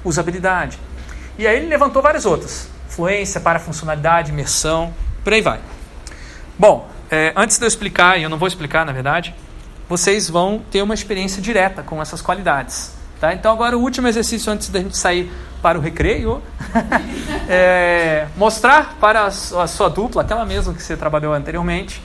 usabilidade. 0.03 0.77
E 1.37 1.47
aí 1.47 1.57
ele 1.57 1.67
levantou 1.67 2.01
várias 2.01 2.25
outras: 2.25 2.69
fluência, 2.87 3.39
parafuncionalidade, 3.39 4.31
imersão, 4.31 4.93
por 5.23 5.33
aí 5.33 5.41
vai. 5.41 5.59
Bom, 6.57 6.87
é, 7.11 7.33
antes 7.35 7.57
de 7.57 7.65
eu 7.65 7.67
explicar, 7.67 8.17
e 8.17 8.23
eu 8.23 8.29
não 8.29 8.37
vou 8.37 8.47
explicar 8.47 8.85
na 8.85 8.93
verdade, 8.93 9.35
vocês 9.89 10.29
vão 10.29 10.63
ter 10.71 10.81
uma 10.81 10.93
experiência 10.93 11.41
direta 11.41 11.83
com 11.83 12.01
essas 12.01 12.21
qualidades. 12.21 12.93
Tá? 13.19 13.33
Então, 13.33 13.51
agora 13.51 13.77
o 13.77 13.81
último 13.81 14.07
exercício 14.07 14.51
antes 14.51 14.69
da 14.69 14.79
gente 14.79 14.97
sair 14.97 15.29
para 15.61 15.77
o 15.77 15.81
recreio 15.81 16.41
é 17.49 18.27
mostrar 18.37 18.95
para 18.99 19.25
a 19.25 19.31
sua 19.67 19.89
dupla, 19.89 20.21
aquela 20.21 20.45
mesma 20.45 20.73
que 20.73 20.81
você 20.81 20.95
trabalhou 20.95 21.33
anteriormente, 21.33 22.01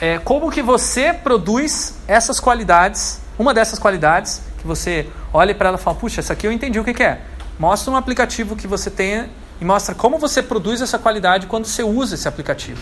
é, 0.00 0.18
como 0.18 0.50
que 0.50 0.60
você 0.60 1.12
produz 1.12 1.94
essas 2.08 2.40
qualidades, 2.40 3.20
uma 3.38 3.54
dessas 3.54 3.78
qualidades, 3.78 4.42
que 4.58 4.66
você 4.66 5.08
olha 5.32 5.54
para 5.54 5.68
ela 5.68 5.78
e 5.78 5.80
fala, 5.80 5.96
puxa, 5.96 6.20
essa 6.20 6.32
aqui 6.32 6.46
eu 6.46 6.52
entendi 6.52 6.80
o 6.80 6.84
que, 6.84 6.92
que 6.92 7.02
é. 7.02 7.20
Mostra 7.58 7.92
um 7.92 7.96
aplicativo 7.96 8.56
que 8.56 8.66
você 8.66 8.90
tenha 8.90 9.30
e 9.60 9.64
mostra 9.64 9.94
como 9.94 10.18
você 10.18 10.42
produz 10.42 10.82
essa 10.82 10.98
qualidade 10.98 11.46
quando 11.46 11.64
você 11.64 11.82
usa 11.82 12.16
esse 12.16 12.28
aplicativo. 12.28 12.80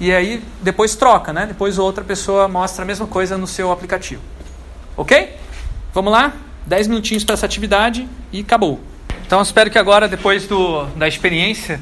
E 0.00 0.12
aí 0.12 0.42
depois 0.60 0.96
troca, 0.96 1.32
né? 1.32 1.46
Depois 1.46 1.78
outra 1.78 2.02
pessoa 2.02 2.48
mostra 2.48 2.82
a 2.82 2.86
mesma 2.86 3.06
coisa 3.06 3.38
no 3.38 3.46
seu 3.46 3.70
aplicativo. 3.70 4.22
Ok? 4.96 5.36
Vamos 5.92 6.12
lá? 6.12 6.32
10 6.66 6.88
minutinhos 6.88 7.24
para 7.24 7.34
essa 7.34 7.46
atividade 7.46 8.08
e 8.32 8.40
acabou. 8.40 8.80
Então 9.26 9.40
espero 9.40 9.70
que 9.70 9.78
agora, 9.78 10.08
depois 10.08 10.46
do, 10.46 10.84
da 10.96 11.06
experiência 11.06 11.80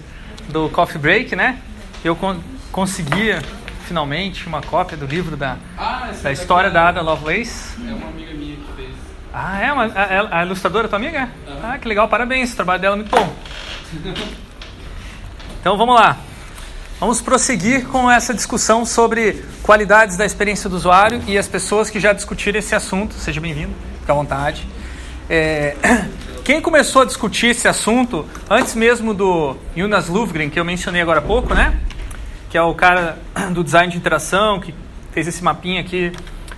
do 0.48 0.68
coffee 0.68 0.98
break, 0.98 1.34
né? 1.34 1.58
Eu 2.04 2.16
con 2.16 2.38
conseguia 2.70 3.42
finalmente 3.86 4.46
uma 4.46 4.62
cópia 4.62 4.96
do 4.96 5.04
livro 5.04 5.36
da, 5.36 5.58
ah, 5.76 6.10
da 6.22 6.32
história 6.32 6.70
da 6.70 6.88
Ada 6.88 7.02
Lovelace. 7.02 7.74
É 7.86 7.92
uma 7.92 8.08
amiga 8.08 8.32
minha 8.32 8.56
que 8.56 8.72
fez. 8.74 8.90
Ah, 9.32 9.60
é? 9.60 9.72
Uma, 9.72 9.84
a, 9.84 10.40
a, 10.40 10.44
ilustradora 10.46 10.88
tua 10.88 10.96
amiga? 10.96 11.28
Uhum. 11.46 11.58
Ah, 11.62 11.78
que 11.78 11.86
legal, 11.86 12.08
parabéns, 12.08 12.52
o 12.52 12.56
trabalho 12.56 12.80
dela 12.80 12.96
é 12.96 12.98
muito 12.98 13.10
bom. 13.10 13.34
Então 15.60 15.76
vamos 15.76 15.94
lá. 15.94 16.18
Vamos 17.02 17.20
prosseguir 17.20 17.88
com 17.88 18.08
essa 18.08 18.32
discussão 18.32 18.86
sobre 18.86 19.44
qualidades 19.64 20.16
da 20.16 20.24
experiência 20.24 20.70
do 20.70 20.76
usuário 20.76 21.20
e 21.26 21.36
as 21.36 21.48
pessoas 21.48 21.90
que 21.90 21.98
já 21.98 22.12
discutiram 22.12 22.60
esse 22.60 22.76
assunto, 22.76 23.14
seja 23.14 23.40
bem-vindo, 23.40 23.72
fique 23.98 24.08
à 24.08 24.14
vontade. 24.14 24.64
É, 25.28 25.74
quem 26.46 26.60
começou 26.60 27.02
a 27.02 27.04
discutir 27.04 27.48
esse 27.48 27.66
assunto 27.66 28.24
antes 28.48 28.76
mesmo 28.76 29.12
do 29.12 29.56
Jonas 29.76 30.08
Lufgren, 30.08 30.48
que 30.48 30.60
eu 30.60 30.64
mencionei 30.64 31.02
agora 31.02 31.18
há 31.18 31.22
pouco, 31.22 31.52
né? 31.52 31.76
Que 32.48 32.56
é 32.56 32.62
o 32.62 32.72
cara 32.72 33.18
do 33.50 33.64
design 33.64 33.90
de 33.90 33.98
interação, 33.98 34.60
que 34.60 34.72
fez 35.10 35.26
esse 35.26 35.42
mapinha 35.42 35.80
aqui 35.80 36.12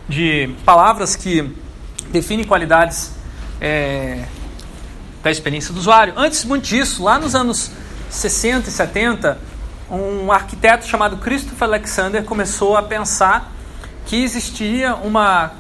de 0.07 0.55
palavras 0.63 1.17
que 1.17 1.57
definem 2.11 2.45
qualidades 2.45 3.13
é, 3.63 4.27
da 5.23 5.31
experiência 5.31 5.73
do 5.73 5.81
usuário. 5.81 6.13
Antes 6.19 6.45
muito 6.45 6.65
disso, 6.65 7.03
lá 7.03 7.19
nos 7.19 7.35
anos 7.35 7.71
60 8.11 8.69
e 8.69 8.73
70, 8.73 9.39
um 9.91 10.33
arquiteto 10.33 10.87
chamado 10.87 11.19
Christopher 11.19 11.69
Alexander 11.69 12.25
começou 12.25 12.77
a 12.77 12.83
pensar 12.83 13.53
que 14.07 14.23
existia 14.23 14.95
uma, 14.95 15.53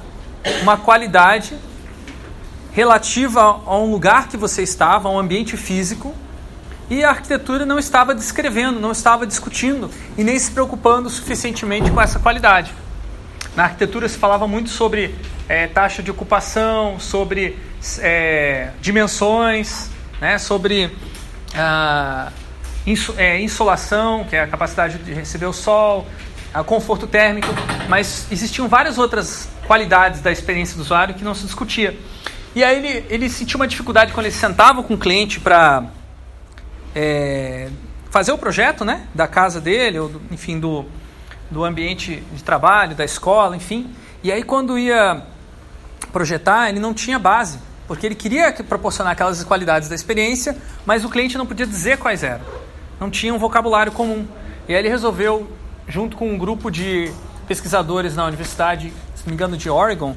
uma 0.62 0.76
qualidade 0.76 1.56
relativa 2.72 3.40
a 3.42 3.78
um 3.78 3.90
lugar 3.90 4.28
que 4.28 4.36
você 4.36 4.62
estava, 4.62 5.08
a 5.08 5.12
um 5.12 5.18
ambiente 5.18 5.56
físico, 5.56 6.14
e 6.90 7.02
a 7.02 7.10
arquitetura 7.10 7.64
não 7.64 7.78
estava 7.78 8.14
descrevendo, 8.14 8.78
não 8.78 8.92
estava 8.92 9.26
discutindo 9.26 9.90
e 10.18 10.24
nem 10.24 10.38
se 10.38 10.50
preocupando 10.50 11.08
suficientemente 11.08 11.90
com 11.90 12.00
essa 12.00 12.18
qualidade. 12.18 12.74
Na 13.56 13.64
arquitetura 13.64 14.08
se 14.08 14.18
falava 14.18 14.46
muito 14.46 14.68
sobre 14.68 15.14
é, 15.48 15.66
taxa 15.66 16.02
de 16.02 16.10
ocupação, 16.10 16.98
sobre 16.98 17.58
é, 18.00 18.70
dimensões, 18.80 19.88
né, 20.20 20.36
sobre 20.38 20.94
ah, 21.54 22.32
insolação, 22.86 24.24
que 24.24 24.36
é 24.36 24.42
a 24.42 24.46
capacidade 24.46 24.98
de 24.98 25.12
receber 25.12 25.46
o 25.46 25.52
sol, 25.52 26.06
a 26.52 26.62
conforto 26.62 27.06
térmico, 27.06 27.48
mas 27.88 28.26
existiam 28.30 28.68
várias 28.68 28.98
outras 28.98 29.48
qualidades 29.66 30.20
da 30.20 30.30
experiência 30.30 30.76
do 30.76 30.82
usuário 30.82 31.14
que 31.14 31.24
não 31.24 31.34
se 31.34 31.44
discutia. 31.44 31.98
E 32.54 32.62
aí 32.62 32.76
ele, 32.76 33.06
ele 33.10 33.28
sentiu 33.28 33.56
uma 33.56 33.66
dificuldade 33.66 34.12
quando 34.12 34.26
ele 34.26 34.34
sentava 34.34 34.82
com 34.82 34.94
o 34.94 34.98
cliente 34.98 35.40
para 35.40 35.84
é, 36.94 37.68
fazer 38.10 38.30
o 38.30 38.38
projeto 38.38 38.84
né, 38.84 39.08
da 39.12 39.26
casa 39.26 39.60
dele, 39.60 39.98
ou 39.98 40.08
do, 40.08 40.22
enfim, 40.30 40.60
do, 40.60 40.84
do 41.50 41.64
ambiente 41.64 42.22
de 42.32 42.44
trabalho, 42.44 42.94
da 42.94 43.04
escola, 43.04 43.56
enfim. 43.56 43.92
E 44.22 44.30
aí 44.30 44.44
quando 44.44 44.78
ia 44.78 45.22
projetar, 46.12 46.68
ele 46.68 46.78
não 46.78 46.94
tinha 46.94 47.18
base, 47.18 47.58
porque 47.88 48.06
ele 48.06 48.14
queria 48.14 48.52
proporcionar 48.52 49.14
aquelas 49.14 49.42
qualidades 49.42 49.88
da 49.88 49.96
experiência, 49.96 50.56
mas 50.86 51.04
o 51.04 51.10
cliente 51.10 51.36
não 51.36 51.44
podia 51.44 51.66
dizer 51.66 51.98
quais 51.98 52.22
eram. 52.22 52.44
Não 53.04 53.10
tinha 53.10 53.34
um 53.34 53.38
vocabulário 53.38 53.92
comum. 53.92 54.26
E 54.66 54.72
aí 54.72 54.78
ele 54.78 54.88
resolveu, 54.88 55.46
junto 55.86 56.16
com 56.16 56.26
um 56.32 56.38
grupo 56.38 56.70
de 56.70 57.12
pesquisadores 57.46 58.16
na 58.16 58.24
universidade, 58.24 58.94
se 59.14 59.24
não 59.24 59.26
me 59.26 59.34
engano, 59.34 59.58
de 59.58 59.68
Oregon, 59.68 60.16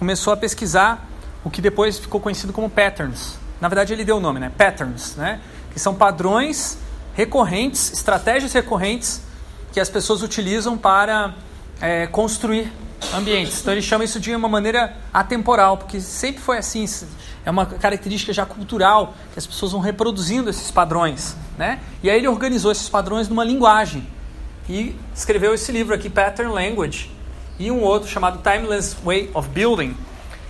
começou 0.00 0.32
a 0.32 0.36
pesquisar 0.36 1.08
o 1.44 1.50
que 1.50 1.62
depois 1.62 1.96
ficou 1.96 2.20
conhecido 2.20 2.52
como 2.52 2.68
patterns. 2.68 3.38
Na 3.60 3.68
verdade, 3.68 3.92
ele 3.92 4.04
deu 4.04 4.16
o 4.16 4.20
nome, 4.20 4.40
né? 4.40 4.50
Patterns, 4.58 5.14
né? 5.14 5.40
Que 5.72 5.78
são 5.78 5.94
padrões 5.94 6.76
recorrentes, 7.14 7.92
estratégias 7.92 8.52
recorrentes 8.52 9.22
que 9.72 9.78
as 9.78 9.88
pessoas 9.88 10.20
utilizam 10.20 10.76
para 10.76 11.34
é, 11.80 12.08
construir 12.08 12.72
ambientes. 13.14 13.60
Então 13.60 13.72
ele 13.72 13.82
chama 13.82 14.02
isso 14.02 14.18
de 14.18 14.34
uma 14.34 14.48
maneira 14.48 14.96
atemporal, 15.12 15.78
porque 15.78 16.00
sempre 16.00 16.42
foi 16.42 16.58
assim. 16.58 16.84
É 17.44 17.50
uma 17.50 17.66
característica 17.66 18.32
já 18.32 18.46
cultural 18.46 19.14
que 19.32 19.38
as 19.38 19.46
pessoas 19.46 19.72
vão 19.72 19.80
reproduzindo 19.80 20.48
esses 20.48 20.70
padrões, 20.70 21.36
né? 21.58 21.80
E 22.02 22.08
aí 22.08 22.16
ele 22.18 22.28
organizou 22.28 22.72
esses 22.72 22.88
padrões 22.88 23.28
numa 23.28 23.44
linguagem 23.44 24.06
e 24.68 24.96
escreveu 25.14 25.52
esse 25.54 25.70
livro 25.70 25.94
aqui, 25.94 26.08
Pattern 26.08 26.52
Language, 26.52 27.10
e 27.58 27.70
um 27.70 27.82
outro 27.82 28.08
chamado 28.08 28.40
Timeless 28.42 28.96
Way 29.04 29.30
of 29.34 29.48
Building, 29.50 29.94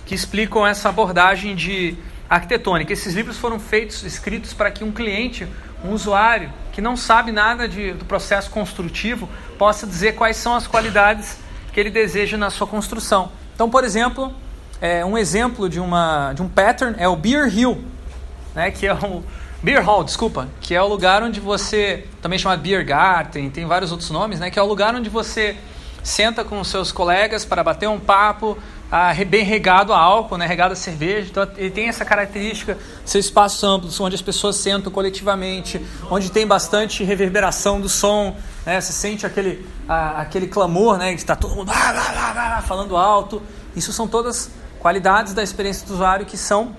que 0.05 0.15
explicam 0.15 0.65
essa 0.65 0.89
abordagem 0.89 1.55
de 1.55 1.97
arquitetônica. 2.29 2.93
Esses 2.93 3.13
livros 3.13 3.37
foram 3.37 3.59
feitos, 3.59 4.03
escritos 4.03 4.53
para 4.53 4.71
que 4.71 4.83
um 4.83 4.91
cliente 4.91 5.47
um 5.85 5.93
usuário 5.93 6.51
que 6.71 6.81
não 6.81 6.97
sabe 6.97 7.31
nada 7.31 7.67
de, 7.67 7.93
do 7.93 8.05
processo 8.05 8.49
construtivo 8.49 9.29
possa 9.57 9.85
dizer 9.85 10.15
quais 10.15 10.35
são 10.37 10.55
as 10.55 10.67
qualidades 10.67 11.37
que 11.71 11.79
ele 11.79 11.89
deseja 11.89 12.37
na 12.37 12.49
sua 12.49 12.65
construção. 12.65 13.31
Então, 13.53 13.69
por 13.69 13.83
exemplo, 13.83 14.33
é, 14.85 15.03
um 15.03 15.17
exemplo 15.17 15.67
de, 15.67 15.79
uma, 15.79 16.31
de 16.33 16.43
um 16.43 16.47
pattern 16.47 16.95
é 16.99 17.07
o 17.07 17.15
Beer 17.15 17.47
Hill, 17.47 17.83
né, 18.53 18.69
que 18.69 18.85
é 18.85 18.93
o 18.93 19.23
Beer 19.63 19.83
Hall, 19.83 20.03
desculpa, 20.03 20.47
que 20.61 20.75
é 20.75 20.81
o 20.81 20.87
lugar 20.87 21.23
onde 21.23 21.39
você, 21.39 22.05
também 22.21 22.37
chamado 22.37 22.61
Beer 22.61 22.85
Garden, 22.85 23.49
tem 23.49 23.65
vários 23.65 23.91
outros 23.91 24.11
nomes, 24.11 24.39
né, 24.39 24.51
que 24.51 24.59
é 24.59 24.61
o 24.61 24.65
lugar 24.65 24.93
onde 24.93 25.09
você 25.09 25.57
senta 26.03 26.43
com 26.43 26.63
seus 26.63 26.91
colegas 26.91 27.43
para 27.43 27.63
bater 27.63 27.89
um 27.89 27.99
papo, 27.99 28.55
ah, 28.91 29.11
bem 29.27 29.43
regado 29.43 29.91
a 29.91 29.97
álcool, 29.97 30.37
né, 30.37 30.45
regado 30.45 30.73
a 30.73 30.75
cerveja. 30.75 31.29
Então 31.31 31.47
ele 31.57 31.71
tem 31.71 31.87
essa 31.89 32.05
característica, 32.05 32.77
seu 33.03 33.19
espaço 33.19 33.65
amplo, 33.65 33.89
onde 34.01 34.13
as 34.13 34.21
pessoas 34.21 34.55
sentam 34.55 34.91
coletivamente, 34.91 35.83
onde 36.11 36.29
tem 36.29 36.45
bastante 36.45 37.03
reverberação 37.03 37.81
do 37.81 37.89
som, 37.89 38.37
né, 38.63 38.79
você 38.79 38.93
sente 38.93 39.25
aquele, 39.25 39.67
ah, 39.89 40.21
aquele 40.21 40.45
clamor, 40.45 40.99
né, 40.99 41.09
de 41.09 41.21
estar 41.21 41.35
todo 41.35 41.55
mundo 41.55 41.71
ah, 41.73 42.61
falando 42.67 42.95
alto. 42.95 43.41
Isso 43.75 43.91
são 43.91 44.07
todas 44.07 44.51
qualidades 44.85 45.33
da 45.33 45.41
experiência 45.41 45.87
do 45.87 45.95
usuário 45.95 46.27
que 46.27 46.37
são, 46.37 46.75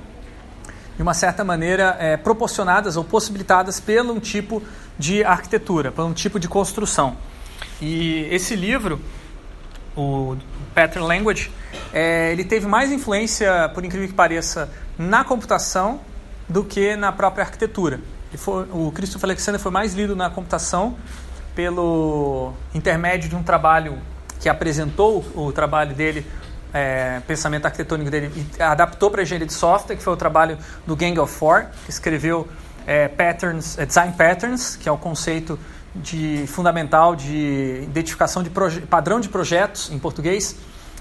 de 0.94 1.02
uma 1.02 1.12
certa 1.12 1.42
maneira, 1.42 1.96
é, 1.98 2.16
proporcionadas 2.16 2.96
ou 2.96 3.02
possibilitadas 3.02 3.80
pelo 3.80 4.14
um 4.14 4.20
tipo 4.20 4.62
de 4.96 5.24
arquitetura, 5.24 5.90
por 5.90 6.04
um 6.04 6.12
tipo 6.12 6.38
de 6.38 6.46
construção. 6.46 7.16
E 7.82 8.28
esse 8.30 8.54
livro, 8.54 9.00
o 9.96 10.36
Pattern 10.72 11.04
Language, 11.04 11.50
é, 11.92 12.30
ele 12.30 12.44
teve 12.44 12.64
mais 12.68 12.92
influência, 12.92 13.68
por 13.74 13.84
incrível 13.84 14.06
que 14.06 14.14
pareça, 14.14 14.70
na 14.96 15.24
computação 15.24 16.00
do 16.48 16.62
que 16.62 16.94
na 16.94 17.10
própria 17.10 17.42
arquitetura. 17.42 17.98
Foi, 18.36 18.68
o 18.70 18.92
Christopher 18.92 19.30
Alexander 19.30 19.60
foi 19.60 19.72
mais 19.72 19.94
lido 19.94 20.14
na 20.14 20.30
computação 20.30 20.96
pelo 21.56 22.52
intermédio 22.72 23.28
de 23.28 23.34
um 23.34 23.42
trabalho 23.42 23.98
que 24.38 24.48
apresentou 24.48 25.24
o 25.34 25.50
trabalho 25.50 25.92
dele, 25.92 26.24
é, 26.76 27.20
pensamento 27.26 27.64
arquitetônico 27.64 28.10
dele, 28.10 28.30
e 28.58 28.62
adaptou 28.62 29.10
para 29.10 29.22
a 29.22 29.24
engenharia 29.24 29.46
de 29.46 29.54
software, 29.54 29.96
que 29.96 30.02
foi 30.02 30.12
o 30.12 30.16
trabalho 30.16 30.58
do 30.86 30.94
Gang 30.94 31.18
of 31.18 31.32
Four, 31.32 31.66
que 31.84 31.90
escreveu 31.90 32.46
é, 32.86 33.08
patterns, 33.08 33.78
é, 33.78 33.86
Design 33.86 34.12
Patterns, 34.12 34.76
que 34.76 34.86
é 34.86 34.92
o 34.92 34.98
conceito 34.98 35.58
de 35.94 36.44
fundamental 36.46 37.16
de 37.16 37.80
identificação 37.84 38.42
de 38.42 38.50
padrão 38.90 39.18
de 39.18 39.30
projetos 39.30 39.90
em 39.90 39.98
português 39.98 40.54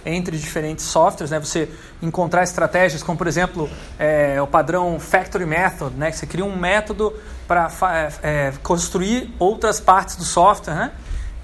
entre 0.06 0.38
diferentes 0.38 0.86
softwares, 0.86 1.32
né? 1.32 1.40
Você 1.40 1.70
encontrar 2.02 2.44
estratégias 2.44 3.04
como, 3.04 3.18
por 3.18 3.28
exemplo, 3.28 3.70
é, 4.00 4.40
o 4.42 4.48
padrão 4.48 5.00
Factory 5.00 5.46
Method, 5.46 5.96
né? 5.98 6.12
Que 6.12 6.18
você 6.18 6.28
cria 6.28 6.46
um 6.46 6.56
método 6.56 7.12
para 7.48 7.70
é, 7.92 8.14
é, 8.24 8.54
construir 8.64 9.34
outras 9.40 9.82
partes 9.82 10.16
do 10.16 10.24
software, 10.24 10.76
né? 10.76 10.92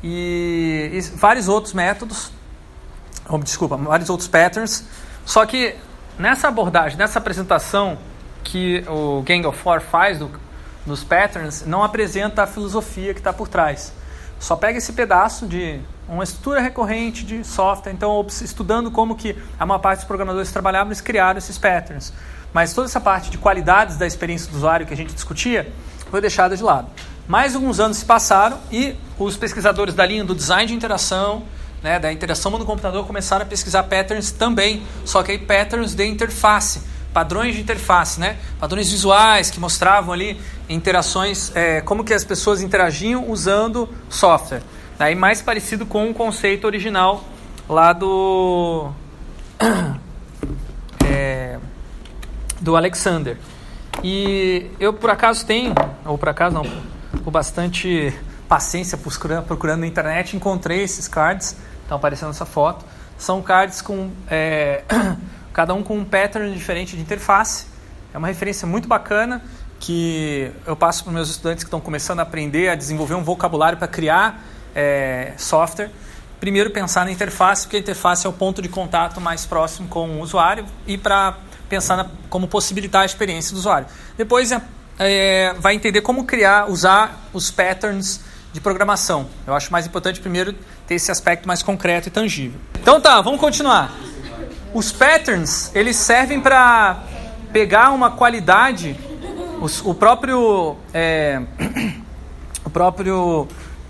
E, 0.03 0.91
e 0.93 1.01
vários 1.17 1.47
outros 1.47 1.73
métodos, 1.73 2.31
desculpa, 3.39 3.77
vários 3.77 4.09
outros 4.09 4.27
patterns. 4.27 4.83
Só 5.25 5.45
que 5.45 5.75
nessa 6.17 6.47
abordagem, 6.47 6.97
nessa 6.97 7.19
apresentação 7.19 7.97
que 8.43 8.83
o 8.87 9.21
Gang 9.21 9.45
of 9.45 9.57
Four 9.57 9.81
faz 9.81 10.19
do, 10.19 10.31
dos 10.85 11.03
patterns, 11.03 11.65
não 11.65 11.83
apresenta 11.83 12.43
a 12.43 12.47
filosofia 12.47 13.13
que 13.13 13.19
está 13.19 13.31
por 13.31 13.47
trás. 13.47 13.93
Só 14.39 14.55
pega 14.55 14.79
esse 14.79 14.93
pedaço 14.93 15.45
de 15.45 15.79
uma 16.09 16.23
estrutura 16.23 16.59
recorrente 16.59 17.23
de 17.23 17.43
software. 17.43 17.91
Então, 17.93 18.25
estudando 18.41 18.89
como 18.89 19.15
que 19.15 19.37
a 19.59 19.65
maior 19.65 19.79
parte 19.79 19.99
dos 19.99 20.07
programadores 20.07 20.51
trabalhavam, 20.51 20.87
eles 20.87 20.99
criaram 20.99 21.37
esses 21.37 21.57
patterns. 21.57 22.11
Mas 22.51 22.73
toda 22.73 22.87
essa 22.87 22.99
parte 22.99 23.29
de 23.29 23.37
qualidades 23.37 23.97
da 23.97 24.05
experiência 24.05 24.51
do 24.51 24.57
usuário 24.57 24.85
que 24.85 24.93
a 24.93 24.97
gente 24.97 25.13
discutia 25.13 25.71
foi 26.09 26.19
deixada 26.19 26.57
de 26.57 26.63
lado. 26.63 26.87
Mais 27.27 27.55
alguns 27.55 27.79
anos 27.79 27.97
se 27.97 28.05
passaram 28.05 28.57
e 28.71 28.95
os 29.17 29.37
pesquisadores 29.37 29.93
da 29.93 30.05
linha 30.05 30.25
do 30.25 30.35
design 30.35 30.67
de 30.67 30.73
interação, 30.73 31.43
né, 31.83 31.99
da 31.99 32.11
interação 32.11 32.51
no 32.51 32.65
computador, 32.65 33.05
começaram 33.05 33.43
a 33.43 33.47
pesquisar 33.47 33.83
patterns 33.83 34.31
também, 34.31 34.83
só 35.05 35.23
que 35.23 35.31
aí 35.31 35.37
patterns 35.37 35.95
de 35.95 36.05
interface, 36.05 36.81
padrões 37.13 37.55
de 37.55 37.61
interface, 37.61 38.19
né, 38.19 38.37
padrões 38.59 38.91
visuais 38.91 39.49
que 39.49 39.59
mostravam 39.59 40.13
ali 40.13 40.39
interações, 40.69 41.51
é, 41.55 41.81
como 41.81 42.03
que 42.03 42.13
as 42.13 42.23
pessoas 42.23 42.61
interagiam 42.61 43.29
usando 43.29 43.89
software. 44.09 44.61
Daí 44.97 45.15
mais 45.15 45.41
parecido 45.41 45.85
com 45.85 46.09
o 46.09 46.13
conceito 46.13 46.65
original 46.65 47.23
lá 47.67 47.91
do 47.93 48.91
é, 51.05 51.57
do 52.59 52.75
Alexander. 52.75 53.37
E 54.03 54.69
eu 54.79 54.93
por 54.93 55.09
acaso 55.09 55.45
tenho, 55.45 55.73
ou 56.05 56.17
por 56.17 56.29
acaso 56.29 56.55
não, 56.55 56.65
com 57.23 57.31
bastante 57.31 58.13
paciência 58.47 58.97
procurando, 58.97 59.45
procurando 59.45 59.79
na 59.79 59.87
internet, 59.87 60.35
encontrei 60.35 60.83
esses 60.83 61.07
cards, 61.07 61.55
estão 61.91 61.97
aparecendo 61.97 62.29
nessa 62.29 62.45
foto. 62.45 62.85
São 63.17 63.41
cards 63.41 63.81
com 63.81 64.11
é, 64.29 64.83
cada 65.51 65.73
um 65.73 65.83
com 65.83 65.97
um 65.97 66.05
pattern 66.05 66.53
diferente 66.53 66.95
de 66.95 67.01
interface. 67.01 67.65
É 68.13 68.17
uma 68.17 68.27
referência 68.27 68.65
muito 68.65 68.87
bacana 68.87 69.41
que 69.79 70.51
eu 70.65 70.75
passo 70.75 71.03
para 71.03 71.11
meus 71.11 71.29
estudantes 71.29 71.63
que 71.63 71.67
estão 71.67 71.81
começando 71.81 72.19
a 72.19 72.23
aprender 72.23 72.69
a 72.69 72.75
desenvolver 72.75 73.15
um 73.15 73.23
vocabulário 73.23 73.77
para 73.77 73.87
criar 73.87 74.41
é, 74.75 75.33
software, 75.37 75.89
primeiro 76.39 76.69
pensar 76.69 77.03
na 77.03 77.11
interface, 77.11 77.63
porque 77.63 77.77
a 77.77 77.79
interface 77.79 78.25
é 78.25 78.29
o 78.29 78.33
ponto 78.33 78.61
de 78.61 78.69
contato 78.69 79.19
mais 79.19 79.45
próximo 79.45 79.87
com 79.87 80.17
o 80.17 80.21
usuário, 80.21 80.65
e 80.85 80.97
para 80.97 81.35
pensar 81.67 81.97
na, 81.97 82.07
como 82.29 82.47
possibilitar 82.47 83.01
a 83.01 83.05
experiência 83.05 83.53
do 83.53 83.57
usuário. 83.57 83.87
Depois 84.15 84.51
é, 84.51 84.61
é, 84.99 85.53
vai 85.57 85.73
entender 85.73 86.01
como 86.01 86.25
criar, 86.25 86.69
usar 86.69 87.19
os 87.33 87.49
patterns 87.49 88.21
de 88.53 88.59
programação. 88.59 89.27
Eu 89.47 89.53
acho 89.53 89.71
mais 89.71 89.85
importante 89.85 90.19
primeiro 90.19 90.53
ter 90.85 90.95
esse 90.95 91.11
aspecto 91.11 91.47
mais 91.47 91.63
concreto 91.63 92.07
e 92.07 92.11
tangível. 92.11 92.59
Então 92.79 92.99
tá, 92.99 93.21
vamos 93.21 93.39
continuar. 93.39 93.91
Os 94.73 94.91
patterns, 94.91 95.73
eles 95.75 95.95
servem 95.97 96.39
para 96.39 97.03
pegar 97.51 97.91
uma 97.91 98.11
qualidade, 98.11 98.97
os, 99.61 99.81
o 99.85 99.93
próprio 99.93 100.77
é, 100.93 101.41
o 102.63 102.69
próprio 102.69 103.47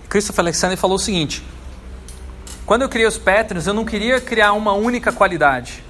Christopher 0.10 0.44
Alexander 0.44 0.78
falou 0.78 0.96
o 0.96 1.00
seguinte: 1.00 1.44
quando 2.66 2.84
eu 2.84 2.90
criei 2.90 3.08
os 3.08 3.18
patterns, 3.18 3.68
eu 3.68 3.74
não 3.74 3.86
queria 3.86 4.20
criar 4.20 4.54
uma 4.54 4.74
única 4.74 5.12
qualidade. 5.12 5.84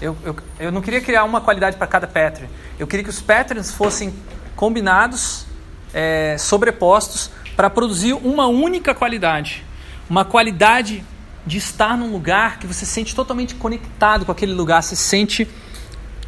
Eu, 0.00 0.16
eu, 0.24 0.36
eu 0.60 0.72
não 0.72 0.80
queria 0.80 1.00
criar 1.00 1.24
uma 1.24 1.40
qualidade 1.40 1.76
para 1.76 1.86
cada 1.86 2.06
pattern. 2.06 2.48
Eu 2.78 2.86
queria 2.86 3.02
que 3.02 3.10
os 3.10 3.20
patterns 3.20 3.72
fossem 3.72 4.14
combinados, 4.54 5.44
é, 5.92 6.36
sobrepostos, 6.38 7.30
para 7.58 7.68
produzir 7.68 8.12
uma 8.12 8.46
única 8.46 8.94
qualidade. 8.94 9.66
Uma 10.08 10.24
qualidade 10.24 11.04
de 11.44 11.58
estar 11.58 11.98
num 11.98 12.12
lugar 12.12 12.60
que 12.60 12.68
você 12.68 12.86
se 12.86 12.92
sente 12.92 13.16
totalmente 13.16 13.56
conectado 13.56 14.24
com 14.24 14.30
aquele 14.30 14.52
lugar, 14.52 14.80
se 14.80 14.94
sente 14.94 15.44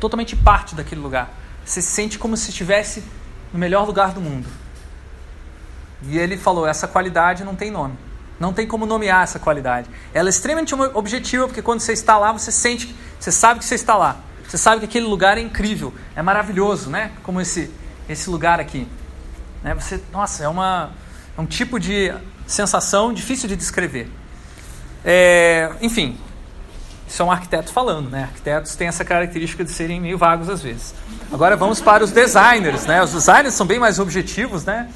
totalmente 0.01 0.35
parte 0.35 0.74
daquele 0.74 1.01
lugar. 1.01 1.32
Você 1.65 1.81
se 1.81 1.93
sente 1.93 2.19
como 2.19 2.36
se 2.36 2.51
estivesse 2.51 3.05
no 3.52 3.61
melhor 3.61 3.86
lugar 3.86 4.12
do 4.12 4.20
mundo. 4.20 4.48
E 6.02 6.19
ele 6.19 6.36
falou: 6.36 6.66
essa 6.66 6.89
qualidade 6.89 7.44
não 7.44 7.55
tem 7.55 7.70
nome. 7.70 7.94
Não 8.40 8.52
tem 8.52 8.66
como 8.66 8.85
nomear 8.85 9.23
essa 9.23 9.39
qualidade. 9.39 9.89
Ela 10.12 10.28
é 10.28 10.31
extremamente 10.31 10.74
objetiva, 10.74 11.47
porque 11.47 11.62
quando 11.62 11.78
você 11.78 11.93
está 11.93 12.19
lá, 12.19 12.32
você 12.32 12.51
sente, 12.51 12.93
você 13.20 13.31
sabe 13.31 13.61
que 13.61 13.66
você 13.66 13.77
está 13.77 13.97
lá. 13.97 14.16
Você 14.48 14.59
sabe 14.59 14.81
que 14.81 14.86
aquele 14.86 15.07
lugar 15.07 15.39
é 15.39 15.40
incrível, 15.40 15.94
é 16.16 16.23
maravilhoso, 16.23 16.90
né? 16.90 17.12
Como 17.23 17.40
esse, 17.40 17.73
esse 18.09 18.28
lugar 18.28 18.59
aqui. 18.59 18.89
Né? 19.62 19.74
Você, 19.74 20.02
nossa, 20.12 20.43
é, 20.43 20.48
uma, 20.48 20.90
é 21.40 21.42
um 21.42 21.46
tipo 21.46 21.80
de 21.80 22.12
sensação 22.46 23.14
difícil 23.14 23.48
de 23.48 23.56
descrever. 23.56 24.10
É, 25.02 25.72
enfim, 25.80 26.18
isso 27.08 27.22
é 27.22 27.24
um 27.24 27.32
arquiteto 27.32 27.72
falando, 27.72 28.10
né? 28.10 28.24
Arquitetos 28.24 28.74
têm 28.76 28.88
essa 28.88 29.04
característica 29.04 29.64
de 29.64 29.70
serem 29.70 29.98
meio 29.98 30.18
vagos 30.18 30.50
às 30.50 30.62
vezes. 30.62 30.94
Agora 31.32 31.56
vamos 31.56 31.80
para 31.80 32.04
os 32.04 32.12
designers, 32.12 32.84
né? 32.84 33.02
Os 33.02 33.12
designers 33.12 33.54
são 33.54 33.66
bem 33.66 33.78
mais 33.78 33.98
objetivos, 33.98 34.66
né? 34.66 34.90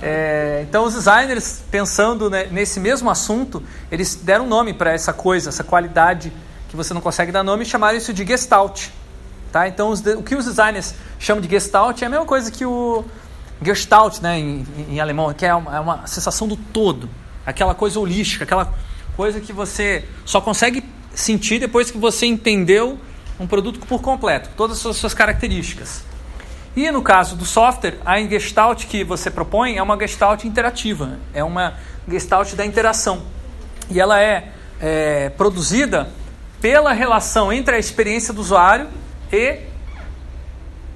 É, 0.00 0.64
então, 0.68 0.84
os 0.84 0.94
designers, 0.94 1.62
pensando 1.70 2.30
né, 2.30 2.46
nesse 2.50 2.78
mesmo 2.78 3.10
assunto, 3.10 3.62
eles 3.90 4.14
deram 4.14 4.46
nome 4.46 4.72
para 4.72 4.92
essa 4.92 5.12
coisa, 5.12 5.48
essa 5.48 5.64
qualidade 5.64 6.32
que 6.68 6.76
você 6.76 6.94
não 6.94 7.00
consegue 7.00 7.32
dar 7.32 7.42
nome, 7.42 7.64
e 7.64 7.66
chamaram 7.66 7.98
isso 7.98 8.12
de 8.12 8.24
Gestalt. 8.24 8.88
Tá? 9.52 9.68
Então, 9.68 9.90
os, 9.90 10.00
o 10.00 10.22
que 10.22 10.34
os 10.36 10.46
designers 10.46 10.94
chamam 11.18 11.40
de 11.40 11.48
Gestalt 11.48 12.00
é 12.00 12.06
a 12.06 12.08
mesma 12.08 12.26
coisa 12.26 12.50
que 12.50 12.64
o 12.64 13.04
Gestalt 13.64 14.20
né, 14.20 14.38
em, 14.38 14.66
em 14.90 15.00
alemão, 15.00 15.32
que 15.32 15.46
é 15.46 15.54
uma, 15.54 15.76
é 15.76 15.80
uma 15.80 16.06
sensação 16.06 16.46
do 16.46 16.56
todo, 16.56 17.08
aquela 17.46 17.74
coisa 17.74 17.98
holística, 17.98 18.44
aquela 18.44 18.72
coisa 19.16 19.40
que 19.40 19.52
você 19.52 20.04
só 20.24 20.40
consegue 20.40 20.84
sentir 21.14 21.58
depois 21.58 21.90
que 21.90 21.98
você 21.98 22.26
entendeu 22.26 22.98
um 23.38 23.46
produto 23.46 23.80
por 23.86 24.00
completo, 24.00 24.50
todas 24.56 24.84
as 24.84 24.96
suas, 24.96 25.14
características. 25.14 26.04
E 26.76 26.90
no 26.90 27.02
caso 27.02 27.36
do 27.36 27.44
software, 27.44 27.98
a 28.04 28.20
Gestalt 28.20 28.86
que 28.86 29.04
você 29.04 29.30
propõe 29.30 29.76
é 29.76 29.82
uma 29.82 29.98
Gestalt 29.98 30.44
interativa, 30.44 31.18
é 31.32 31.42
uma 31.42 31.74
Gestalt 32.08 32.52
da 32.54 32.66
interação. 32.66 33.22
E 33.90 34.00
ela 34.00 34.20
é, 34.20 34.52
é 34.80 35.28
produzida 35.30 36.10
pela 36.60 36.92
relação 36.92 37.52
entre 37.52 37.76
a 37.76 37.78
experiência 37.78 38.32
do 38.32 38.40
usuário 38.40 38.88
e 39.32 39.60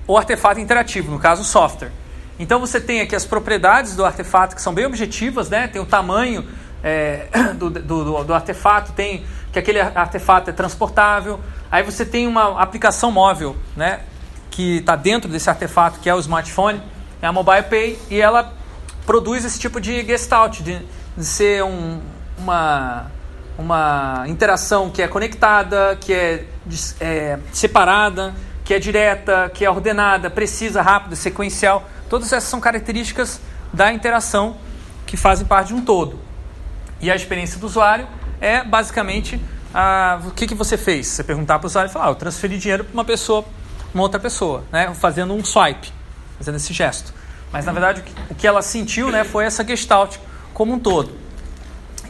o 0.06 0.16
artefato 0.16 0.58
interativo, 0.58 1.12
no 1.12 1.18
caso 1.18 1.42
o 1.42 1.44
software. 1.44 1.92
Então 2.38 2.60
você 2.60 2.80
tem 2.80 3.00
aqui 3.00 3.16
as 3.16 3.24
propriedades 3.24 3.96
do 3.96 4.04
artefato 4.04 4.54
que 4.54 4.62
são 4.62 4.72
bem 4.72 4.86
objetivas, 4.86 5.48
né? 5.50 5.66
tem 5.66 5.80
o 5.82 5.86
tamanho 5.86 6.46
é, 6.82 7.26
do, 7.58 7.68
do, 7.70 8.24
do, 8.24 8.34
artefato, 8.34 8.92
tem 8.92 9.24
que 9.52 9.58
aquele 9.58 9.80
artefato 9.80 10.50
é 10.50 10.52
transportável. 10.52 11.40
Aí 11.70 11.82
você 11.82 12.04
tem 12.04 12.26
uma 12.26 12.60
aplicação 12.60 13.10
móvel, 13.10 13.56
né? 13.76 14.00
que 14.50 14.78
está 14.78 14.94
dentro 14.94 15.30
desse 15.30 15.48
artefato 15.48 16.00
que 16.00 16.08
é 16.08 16.14
o 16.14 16.18
smartphone, 16.18 16.80
é 17.20 17.26
a 17.26 17.32
Mobile 17.32 17.62
Pay, 17.64 17.98
e 18.10 18.20
ela 18.20 18.52
produz 19.04 19.44
esse 19.44 19.58
tipo 19.58 19.80
de 19.80 20.04
gestalt, 20.04 20.60
de, 20.60 20.80
de 21.16 21.24
ser 21.24 21.64
um, 21.64 22.00
uma, 22.38 23.06
uma 23.58 24.24
interação 24.28 24.90
que 24.90 25.02
é 25.02 25.08
conectada, 25.08 25.96
que 26.00 26.12
é, 26.12 26.44
é, 27.00 27.38
separada, 27.52 28.34
que 28.64 28.74
é 28.74 28.78
direta, 28.78 29.50
que 29.52 29.64
é 29.64 29.70
ordenada, 29.70 30.28
precisa, 30.28 30.82
rápida, 30.82 31.16
sequencial. 31.16 31.88
Todas 32.08 32.32
essas 32.32 32.48
são 32.48 32.60
características 32.60 33.40
da 33.72 33.92
interação 33.92 34.56
que 35.06 35.16
fazem 35.16 35.46
parte 35.46 35.68
de 35.68 35.74
um 35.74 35.84
todo. 35.84 36.18
E 37.00 37.10
a 37.10 37.16
experiência 37.16 37.58
do 37.58 37.66
usuário 37.66 38.06
é 38.40 38.64
basicamente 38.64 39.40
o 40.26 40.30
que, 40.32 40.46
que 40.46 40.54
você 40.54 40.76
fez. 40.76 41.06
Você 41.06 41.22
perguntar 41.22 41.58
para 41.58 41.66
o 41.66 41.68
usuário 41.68 41.90
e 41.90 41.92
falar: 41.92 42.06
ah, 42.06 42.10
eu 42.10 42.14
transferi 42.14 42.58
dinheiro 42.58 42.84
para 42.84 42.94
uma 42.94 43.04
pessoa 43.04 43.44
uma 43.92 44.02
outra 44.02 44.20
pessoa, 44.20 44.64
né? 44.70 44.92
fazendo 44.94 45.34
um 45.34 45.44
swipe, 45.44 45.92
fazendo 46.36 46.56
esse 46.56 46.72
gesto. 46.72 47.12
Mas 47.52 47.64
na 47.64 47.72
verdade 47.72 48.04
o 48.30 48.34
que 48.34 48.46
ela 48.46 48.62
sentiu 48.62 49.10
né, 49.10 49.24
foi 49.24 49.44
essa 49.44 49.64
gestalt 49.64 50.16
como 50.52 50.74
um 50.74 50.78
todo. 50.78 51.12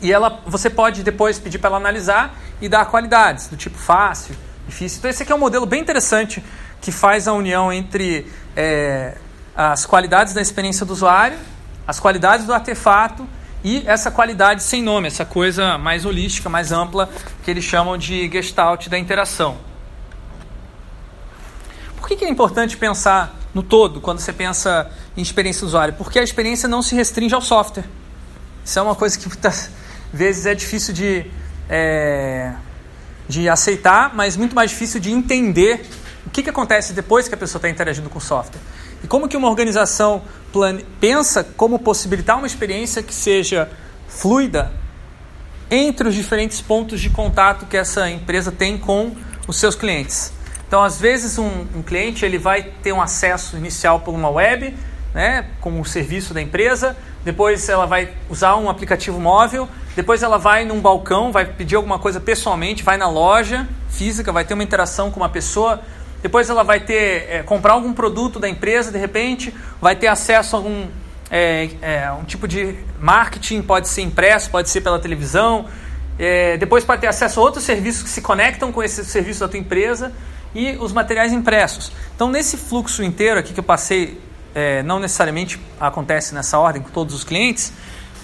E 0.01 0.13
ela, 0.13 0.41
você 0.47 0.71
pode 0.71 1.03
depois 1.03 1.39
pedir 1.39 1.59
para 1.59 1.69
ela 1.69 1.77
analisar 1.77 2.37
e 2.61 2.69
dar 2.69 2.87
qualidades, 2.87 3.49
do 3.49 3.57
tipo 3.57 3.77
fácil, 3.77 4.35
difícil. 4.67 4.99
Então 4.99 5.11
esse 5.11 5.23
aqui 5.23 5.33
é 5.33 5.35
um 5.35 5.39
modelo 5.39 5.67
bem 5.67 5.81
interessante 5.81 6.43
que 6.81 6.93
faz 6.93 7.27
a 7.27 7.33
união 7.33 7.73
entre 7.73 8.31
é, 8.57 9.17
as 9.59 9.85
qualidades 9.85 10.33
da 10.33 10.41
experiência 10.41 10.87
do 10.87 10.93
usuário, 10.93 11.37
as 11.85 11.99
qualidades 11.99 12.47
do 12.47 12.55
artefato 12.55 13.27
e 13.65 13.83
essa 13.89 14.09
qualidade 14.09 14.63
sem 14.63 14.81
nome, 14.81 15.09
essa 15.09 15.25
coisa 15.25 15.77
mais 15.77 16.05
holística, 16.05 16.49
mais 16.49 16.71
ampla, 16.71 17.11
que 17.43 17.51
eles 17.51 17.65
chamam 17.65 17.99
de 17.99 18.31
gestalt 18.31 18.87
da 18.87 18.97
interação. 18.97 19.59
Por 21.97 22.07
que, 22.07 22.25
é 22.25 22.29
importante 22.29 22.77
pensar 22.77 23.37
no 23.53 23.65
todo 23.65 24.01
quando 24.01 24.21
você 24.21 24.33
pensa 24.33 24.89
em 25.17 25.23
experiência 25.23 25.63
do 25.63 25.67
usuário? 25.67 25.95
Porque 25.95 26.21
a 26.21 26.23
experiência 26.23 26.69
não 26.69 26.81
se 26.81 26.95
restringe 26.95 27.35
ao 27.35 27.43
software. 27.43 27.85
Isso 28.65 28.79
é 28.79 28.83
uma 28.83 28.95
coisa 28.95 29.19
que 29.19 29.27
muitas 29.27 29.73
vezes 30.15 30.47
é 30.47 30.55
difícil 30.55 30.95
de, 30.95 31.27
é, 31.69 32.53
de 33.29 33.49
aceitar, 33.49 34.15
mas 34.15 34.37
muito 34.37 34.55
mais 34.55 34.71
difícil 34.71 35.01
de 35.01 35.11
entender 35.11 35.85
o 36.25 36.31
que, 36.31 36.45
que 36.45 36.51
acontece 36.51 36.93
depois 36.93 37.27
que 37.27 37.35
a 37.35 37.37
pessoa 37.37 37.59
está 37.59 37.69
interagindo 37.69 38.09
com 38.09 38.19
o 38.19 38.23
software. 38.23 38.61
E 39.03 39.07
como 39.07 39.29
que 39.29 39.37
uma 39.37 39.49
organização 39.49 40.23
plane... 40.53 40.85
pensa 41.01 41.45
como 41.45 41.79
possibilitar 41.79 42.37
uma 42.37 42.47
experiência 42.47 43.03
que 43.03 43.15
seja 43.15 43.71
fluida 44.09 44.73
entre 45.71 46.09
os 46.09 46.15
diferentes 46.15 46.61
pontos 46.61 47.01
de 47.01 47.11
contato 47.11 47.67
que 47.67 47.77
essa 47.77 48.09
empresa 48.11 48.51
tem 48.51 48.79
com 48.79 49.15
os 49.47 49.57
seus 49.57 49.75
clientes. 49.75 50.33
Então, 50.67 50.83
às 50.83 51.01
vezes, 51.01 51.39
um, 51.39 51.67
um, 51.75 51.83
cliente 51.83 52.25
ele 52.25 52.39
vai 52.39 52.63
ter 52.63 52.93
um 52.93 53.01
acesso 53.01 53.57
inicial 53.57 54.01
por 54.01 54.15
uma 54.15 54.29
web, 54.29 54.75
né, 55.15 55.47
com 55.61 55.81
o 55.81 55.85
serviço 55.85 56.35
da 56.35 56.43
empresa, 56.43 56.97
depois 57.25 57.69
ela 57.69 57.87
vai 57.87 58.11
usar 58.29 58.57
um 58.57 58.69
aplicativo 58.69 59.19
móvel, 59.19 59.69
depois 59.97 60.23
ela 60.23 60.39
vai 60.39 60.65
num 60.65 60.81
balcão, 60.81 61.33
vai 61.33 61.47
pedir 61.47 61.77
alguma 61.77 61.99
coisa 61.99 62.21
pessoalmente, 62.21 62.83
vai 62.83 62.97
na 62.97 63.09
loja 63.09 63.67
física, 63.89 64.31
vai 64.31 64.45
ter 64.45 64.55
uma 64.55 64.63
interação 64.63 65.11
com 65.11 65.19
uma 65.21 65.29
pessoa, 65.29 65.81
depois 66.23 66.51
ela 66.51 66.65
vai 66.65 66.81
ter 66.81 67.27
é, 67.29 67.43
comprar 67.43 67.75
algum 67.75 67.93
produto 67.93 68.39
da 68.39 68.49
empresa, 68.49 68.91
de 68.91 68.99
repente, 68.99 69.55
vai 69.81 69.95
ter 69.95 70.09
acesso 70.09 70.57
a 70.57 70.59
algum 70.59 70.87
é, 71.31 71.71
é, 71.81 72.13
um 72.13 72.25
tipo 72.25 72.49
de 72.49 72.75
marketing, 73.01 73.63
pode 73.63 73.89
ser 73.89 74.03
impresso, 74.03 74.51
pode 74.51 74.71
ser 74.71 74.81
pela 74.81 74.99
televisão, 74.99 75.67
é, 76.19 76.57
depois 76.57 76.85
pode 76.85 77.01
ter 77.01 77.07
acesso 77.07 77.39
a 77.39 77.43
outros 77.43 77.65
serviços 77.65 78.03
que 78.03 78.09
se 78.09 78.21
conectam 78.21 78.73
com 78.73 78.83
esse 78.83 79.05
serviço 79.05 79.41
da 79.41 79.49
tua 79.49 79.59
empresa 79.59 80.13
e 80.55 80.77
os 80.81 80.93
materiais 80.93 81.33
impressos. 81.33 81.93
Então, 82.15 82.29
nesse 82.29 82.57
fluxo 82.57 83.03
inteiro 83.03 83.39
aqui 83.39 83.53
que 83.53 83.61
eu 83.61 83.65
passei, 83.65 84.21
é, 84.55 84.83
não 84.83 84.99
necessariamente 84.99 85.61
acontece 85.79 86.35
nessa 86.35 86.59
ordem 86.59 86.83
com 86.83 86.91
todos 86.91 87.15
os 87.15 87.23
clientes, 87.23 87.73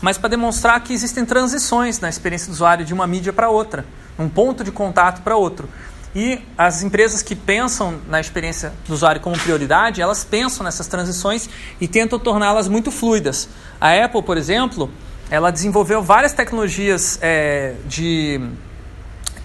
mas 0.01 0.19
para 0.19 0.31
demonstrar 0.31 0.81
que 0.83 0.93
existem 0.93 1.25
transições 1.25 2.01
na 2.01 2.09
experiência 2.09 2.49
do 2.49 2.53
usuário 2.53 2.85
de 2.85 2.93
uma 2.93 3.07
mídia 3.07 3.33
para 3.33 3.49
outra, 3.49 3.85
um 4.19 4.29
ponto 4.29 4.65
de 4.65 4.73
contato 4.73 5.23
para 5.23 5.37
outro. 5.37 5.69
E 6.15 6.41
as 6.57 6.83
empresas 6.83 7.23
que 7.23 7.35
pensam 7.35 8.01
na 8.09 8.21
experiência 8.21 8.73
do 8.87 8.95
usuário 8.95 9.21
como 9.21 9.37
prioridade, 9.37 10.01
elas 10.01 10.23
pensam 10.23 10.65
nessas 10.65 10.87
transições 10.87 11.49
e 11.81 11.89
tentam 11.89 12.19
torná-las 12.19 12.69
muito 12.69 12.93
fluidas. 12.93 13.49
A 13.81 13.93
Apple, 14.05 14.23
por 14.23 14.37
exemplo, 14.37 14.89
ela 15.29 15.51
desenvolveu 15.51 16.03
várias 16.03 16.33
tecnologias 16.33 17.19
é, 17.21 17.75
de 17.87 18.41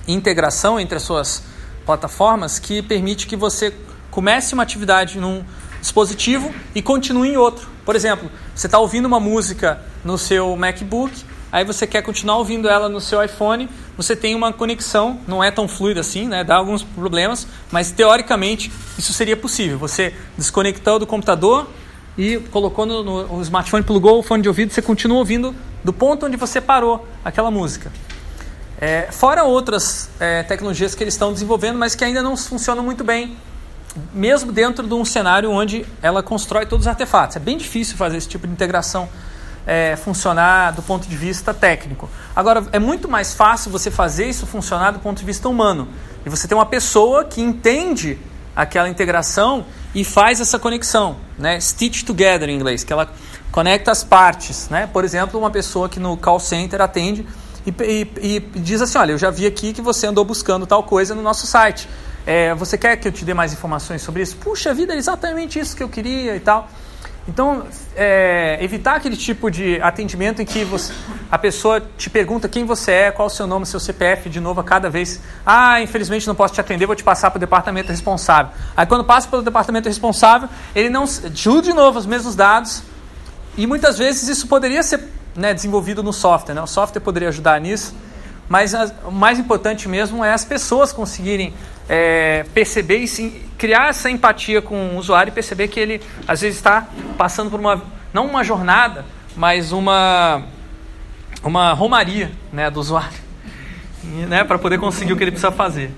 integração 0.08 0.80
entre 0.80 0.98
as 0.98 1.04
suas 1.04 1.44
plataformas 1.86 2.60
que 2.60 2.84
permite 2.84 3.26
que 3.26 3.36
você 3.36 3.74
comece 4.12 4.54
uma 4.54 4.62
atividade 4.62 5.20
num 5.20 5.44
dispositivo 5.82 6.54
e 6.76 6.82
continue 6.82 7.30
em 7.30 7.38
outro. 7.38 7.68
Por 7.84 7.96
exemplo, 7.96 8.30
você 8.54 8.68
está 8.68 8.78
ouvindo 8.78 9.08
uma 9.08 9.20
música 9.20 9.82
no 10.04 10.18
seu 10.18 10.56
MacBook, 10.56 11.14
aí 11.52 11.66
você 11.66 11.88
quer 11.88 12.04
continuar 12.04 12.38
ouvindo 12.38 12.70
ela 12.70 12.88
no 12.88 13.02
seu 13.02 13.24
iPhone, 13.24 13.68
você 13.99 14.15
tem 14.15 14.34
uma 14.34 14.53
conexão, 14.53 15.19
não 15.27 15.43
é 15.43 15.51
tão 15.51 15.67
fluida 15.67 15.99
assim, 15.99 16.26
né? 16.26 16.41
dá 16.41 16.55
alguns 16.55 16.84
problemas, 16.84 17.45
mas 17.69 17.91
teoricamente 17.91 18.71
isso 18.97 19.11
seria 19.11 19.35
possível. 19.35 19.77
Você 19.77 20.13
desconectou 20.38 20.97
do 20.99 21.05
computador 21.05 21.69
e 22.17 22.38
colocou 22.49 22.85
no, 22.85 23.03
no, 23.03 23.34
o 23.35 23.41
smartphone, 23.41 23.84
plugou 23.84 24.17
o 24.17 24.23
fone 24.23 24.41
de 24.41 24.47
ouvido, 24.47 24.71
você 24.71 24.81
continua 24.81 25.17
ouvindo 25.17 25.53
do 25.84 25.91
ponto 25.91 26.26
onde 26.26 26.38
você 26.38 26.61
parou 26.61 27.05
aquela 27.26 27.51
música. 27.51 27.91
É, 28.80 29.09
fora 29.11 29.43
outras 29.43 30.09
é, 30.17 30.43
tecnologias 30.43 30.95
que 30.95 31.03
eles 31.03 31.13
estão 31.13 31.34
desenvolvendo, 31.34 31.77
mas 31.77 31.93
que 31.93 32.05
ainda 32.05 32.23
não 32.23 32.38
funcionam 32.38 32.81
muito 32.81 33.03
bem, 33.03 33.35
mesmo 34.13 34.53
dentro 34.53 34.88
de 34.88 34.93
um 34.93 35.03
cenário 35.03 35.51
onde 35.51 35.85
ela 36.01 36.23
constrói 36.23 36.65
todos 36.65 36.85
os 36.85 36.88
artefatos. 36.88 37.35
É 37.35 37.39
bem 37.39 37.57
difícil 37.57 37.97
fazer 37.97 38.15
esse 38.15 38.30
tipo 38.30 38.47
de 38.47 38.53
integração 38.53 39.09
é, 39.65 39.95
funcionar 39.95 40.72
do 40.72 40.81
ponto 40.81 41.07
de 41.07 41.15
vista 41.15 41.53
técnico. 41.53 42.10
Agora, 42.36 42.65
é 42.72 42.80
muito 42.80 43.07
mais 43.07 43.34
fácil 43.34 43.72
você 43.72 43.91
fazer 43.91 44.27
isso 44.27 44.45
funcionar 44.45 44.91
do 44.91 44.99
ponto 44.99 45.19
de 45.19 45.26
vista 45.26 45.48
humano. 45.48 45.88
E 46.26 46.30
você 46.30 46.48
tem 46.48 46.57
uma 46.57 46.65
pessoa 46.65 47.23
que 47.23 47.41
entende 47.41 48.18
aquela 48.56 48.90
integração 48.90 49.65
e 49.94 50.03
faz 50.03 50.41
essa 50.41 50.60
conexão, 50.60 51.18
né? 51.38 51.60
Stitch 51.60 52.03
together 52.03 52.49
em 52.49 52.56
inglês, 52.56 52.84
que 52.84 52.91
ela 52.91 53.10
conecta 53.52 53.91
as 53.91 54.03
partes, 54.03 54.69
né? 54.69 54.88
Por 54.91 55.03
exemplo, 55.03 55.40
uma 55.40 55.49
pessoa 55.49 55.88
que 55.88 55.99
no 55.99 56.18
call 56.18 56.40
center 56.40 56.81
atende 56.81 57.26
e, 57.65 57.73
e, 57.81 58.36
e, 58.36 58.60
diz 58.60 58.81
assim: 58.81 58.98
Olha, 58.98 59.14
eu 59.14 59.18
já 59.18 59.30
vi 59.30 59.45
aqui 59.45 59.73
que 59.73 59.81
você 59.81 60.07
andou 60.07 60.26
buscando 60.26 60.65
tal 60.65 60.84
coisa 60.84 61.15
no 61.15 61.22
nosso 61.22 61.48
site. 61.48 61.88
É, 62.26 62.53
você 62.53 62.77
quer 62.77 62.98
que 62.98 63.07
eu 63.07 63.11
te 63.11 63.26
dê 63.26 63.34
mais 63.34 63.53
informações 63.53 64.02
sobre 64.02 64.22
isso? 64.22 64.36
Puxa 64.38 64.73
vida, 64.73 64.94
é 64.94 64.98
exatamente 64.98 65.60
isso 65.60 65.76
que 65.76 65.81
eu 65.81 65.90
queria 65.90 66.36
e 66.36 66.40
tal. 66.40 66.69
Então, 67.30 67.68
é, 67.95 68.57
evitar 68.60 68.95
aquele 68.95 69.15
tipo 69.15 69.51
de 69.51 69.80
atendimento 69.84 70.41
em 70.41 70.45
que 70.45 70.65
você, 70.65 70.91
a 71.30 71.38
pessoa 71.38 71.80
te 71.95 72.10
pergunta 72.10 72.49
quem 72.49 72.65
você 72.65 72.91
é, 72.91 73.11
qual 73.11 73.27
o 73.27 73.30
seu 73.30 73.45
nome, 73.45 73.68
seu 73.68 73.80
CPF, 73.80 74.31
de 74.31 74.39
novo 74.39 74.60
a 74.61 74.64
cada 74.64 74.89
vez. 74.89 75.22
Ah, 75.45 75.80
infelizmente 75.80 76.26
não 76.26 76.34
posso 76.34 76.56
te 76.56 76.60
atender, 76.60 76.88
vou 76.88 76.95
te 76.95 77.03
passar 77.03 77.30
para 77.30 77.38
o 77.38 77.39
departamento 77.39 77.91
responsável. 77.91 78.51
Aí, 78.76 78.88
quando 78.88 79.03
passa 79.03 79.27
pelo 79.27 79.43
departamento 79.43 79.88
responsável, 79.88 80.49
ele 80.73 80.89
não 80.89 81.06
tudo 81.07 81.61
de 81.61 81.72
novo 81.72 81.99
os 81.99 82.07
mesmos 82.07 82.35
dados. 82.35 82.81
E 83.56 83.68
muitas 83.68 83.99
vezes 83.99 84.27
isso 84.27 84.47
poderia 84.47 84.81
ser 84.81 85.07
né, 85.35 85.53
desenvolvido 85.53 86.01
no 86.01 86.11
software. 86.11 86.56
Né? 86.56 86.64
O 86.64 86.68
software 86.68 86.99
poderia 86.99 87.30
ajudar 87.30 87.61
nisso, 87.61 87.93
mas 88.47 88.73
o 89.06 89.11
mais 89.11 89.38
importante 89.38 89.88
mesmo 89.88 90.26
é 90.26 90.34
as 90.34 90.43
pessoas 90.43 90.91
conseguirem 90.91 91.53
é, 91.90 92.45
perceber 92.53 92.98
e 92.98 93.07
sim, 93.07 93.41
criar 93.57 93.90
essa 93.90 94.11
empatia 94.11 94.61
com 94.61 94.95
o 94.95 94.98
usuário 94.98 95.32
e 95.32 95.34
perceber 95.34 95.68
que 95.68 95.80
ele 95.80 96.02
às 96.28 96.41
vezes 96.41 96.57
está 96.57 96.88
passando 97.18 97.49
por 97.49 97.60
uma 97.60 97.82
não 98.14 98.28
uma 98.28 98.44
jornada, 98.44 99.03
mas 99.36 99.72
uma 99.72 100.44
uma 101.44 101.74
romaria 101.74 102.32
né, 102.53 102.70
do 102.70 102.80
usuário, 102.80 103.18
né, 104.03 104.44
para 104.44 104.60
poder 104.60 104.78
conseguir 104.78 105.14
o 105.14 105.18
que 105.18 105.24
ele 105.24 105.32
precisa 105.32 105.52
fazer. 105.52 105.91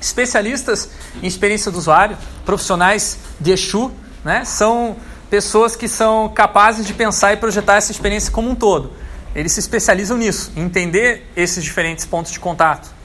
Especialistas 0.00 0.90
em 1.22 1.26
experiência 1.26 1.70
do 1.70 1.78
usuário, 1.78 2.16
profissionais 2.44 3.18
de 3.40 3.50
Exu, 3.50 3.90
né, 4.24 4.44
são 4.44 4.96
pessoas 5.28 5.74
que 5.74 5.88
são 5.88 6.28
capazes 6.28 6.86
de 6.86 6.92
pensar 6.92 7.32
e 7.32 7.36
projetar 7.36 7.76
essa 7.76 7.92
experiência 7.92 8.30
como 8.30 8.50
um 8.50 8.54
todo. 8.54 8.92
Eles 9.34 9.52
se 9.52 9.60
especializam 9.60 10.16
nisso, 10.16 10.52
entender 10.56 11.30
esses 11.36 11.62
diferentes 11.62 12.04
pontos 12.04 12.32
de 12.32 12.40
contato. 12.40 12.99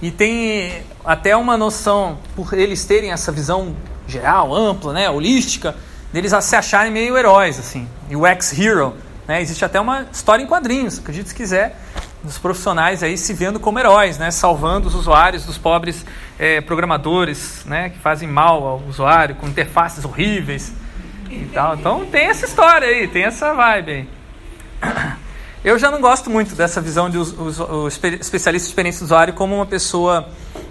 E 0.00 0.10
tem 0.10 0.82
até 1.04 1.36
uma 1.36 1.56
noção, 1.56 2.18
por 2.36 2.52
eles 2.54 2.84
terem 2.84 3.10
essa 3.10 3.32
visão 3.32 3.74
geral, 4.06 4.54
ampla, 4.54 4.92
né, 4.92 5.10
holística, 5.10 5.74
deles 6.12 6.32
se 6.40 6.56
acharem 6.56 6.92
meio 6.92 7.16
heróis, 7.16 7.58
assim. 7.58 7.88
E 8.08 8.16
o 8.16 8.26
ex-hero, 8.26 8.94
né, 9.26 9.42
existe 9.42 9.64
até 9.64 9.80
uma 9.80 10.06
história 10.12 10.42
em 10.42 10.46
quadrinhos, 10.46 10.98
acredite 10.98 11.30
se 11.30 11.34
quiser, 11.34 11.76
dos 12.22 12.38
profissionais 12.38 13.02
aí 13.02 13.16
se 13.16 13.32
vendo 13.32 13.60
como 13.60 13.78
heróis, 13.78 14.18
né, 14.18 14.30
salvando 14.30 14.88
os 14.88 14.94
usuários 14.94 15.44
dos 15.44 15.58
pobres 15.58 16.04
é, 16.38 16.60
programadores, 16.60 17.64
né, 17.64 17.90
que 17.90 17.98
fazem 17.98 18.28
mal 18.28 18.66
ao 18.66 18.82
usuário, 18.88 19.34
com 19.34 19.46
interfaces 19.46 20.04
horríveis 20.04 20.72
e 21.30 21.44
tal. 21.52 21.74
Então 21.74 22.06
tem 22.06 22.26
essa 22.26 22.46
história 22.46 22.88
aí, 22.88 23.06
tem 23.08 23.24
essa 23.24 23.52
vibe 23.52 23.92
aí. 23.92 24.08
Eu 25.68 25.78
já 25.78 25.90
não 25.90 26.00
gosto 26.00 26.30
muito 26.30 26.54
dessa 26.54 26.80
visão 26.80 27.10
de 27.10 27.18
o 27.18 27.86
especialista 27.88 28.64
de 28.64 28.70
experiência 28.70 29.00
do 29.00 29.04
usuário 29.04 29.34
como 29.34 29.54
uma 29.54 29.66
pessoa 29.66 30.26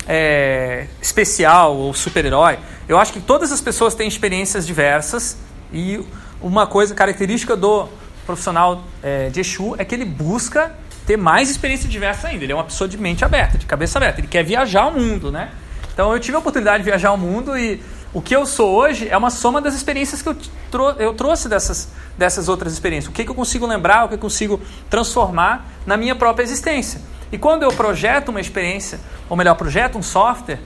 é, 0.08 0.88
especial 1.00 1.78
ou 1.78 1.94
super-herói. 1.94 2.58
Eu 2.90 2.98
acho 2.98 3.14
que 3.14 3.20
todas 3.20 3.52
as 3.52 3.62
pessoas 3.62 3.94
têm 3.94 4.08
experiências 4.08 4.66
diversas 4.66 5.38
e 5.72 6.04
uma 6.42 6.66
coisa 6.66 6.96
característica 6.96 7.56
do 7.56 7.88
profissional 8.26 8.86
é, 9.04 9.30
de 9.30 9.42
Exu 9.42 9.76
é 9.78 9.86
que 9.86 9.94
ele 9.94 10.04
busca 10.04 10.72
ter 11.06 11.16
mais 11.16 11.52
experiência 11.52 11.88
diversa 11.88 12.30
ainda. 12.30 12.46
Ele 12.46 12.54
é 12.54 12.56
uma 12.56 12.64
pessoa 12.64 12.88
de 12.88 12.98
mente 12.98 13.24
aberta, 13.24 13.60
de 13.60 13.68
cabeça 13.68 14.00
aberta. 14.00 14.20
Ele 14.20 14.28
quer 14.28 14.44
viajar 14.44 14.82
ao 14.82 14.92
mundo, 14.92 15.32
né? 15.32 15.52
Então 15.94 16.12
eu 16.12 16.20
tive 16.20 16.38
a 16.38 16.40
oportunidade 16.40 16.80
de 16.80 16.90
viajar 16.90 17.10
ao 17.10 17.18
mundo 17.20 17.56
e 17.56 17.80
o 18.18 18.22
que 18.22 18.36
eu 18.36 18.48
sou 18.48 18.76
hoje 18.76 19.08
é 19.08 19.16
uma 19.16 19.30
soma 19.30 19.62
das 19.62 19.76
experiências 19.76 20.24
que 20.24 20.30
eu, 20.30 20.36
trou 20.72 20.90
eu 20.94 21.14
trouxe 21.14 21.48
dessas, 21.48 21.90
dessas 22.18 22.50
outras 22.50 22.74
experiências. 22.74 23.12
O 23.12 23.14
que, 23.14 23.24
que 23.24 23.30
eu 23.30 23.36
consigo 23.36 23.68
lembrar, 23.68 24.06
o 24.06 24.08
que 24.08 24.16
eu 24.16 24.18
consigo 24.18 24.60
transformar 24.90 25.68
na 25.86 25.96
minha 25.96 26.16
própria 26.16 26.44
existência. 26.44 27.00
E 27.32 27.38
quando 27.38 27.62
eu 27.62 27.72
projeto 27.72 28.30
uma 28.30 28.42
experiência, 28.42 29.00
ou 29.30 29.38
melhor, 29.38 29.54
projeto 29.54 30.00
um 30.00 30.02
software, 30.02 30.60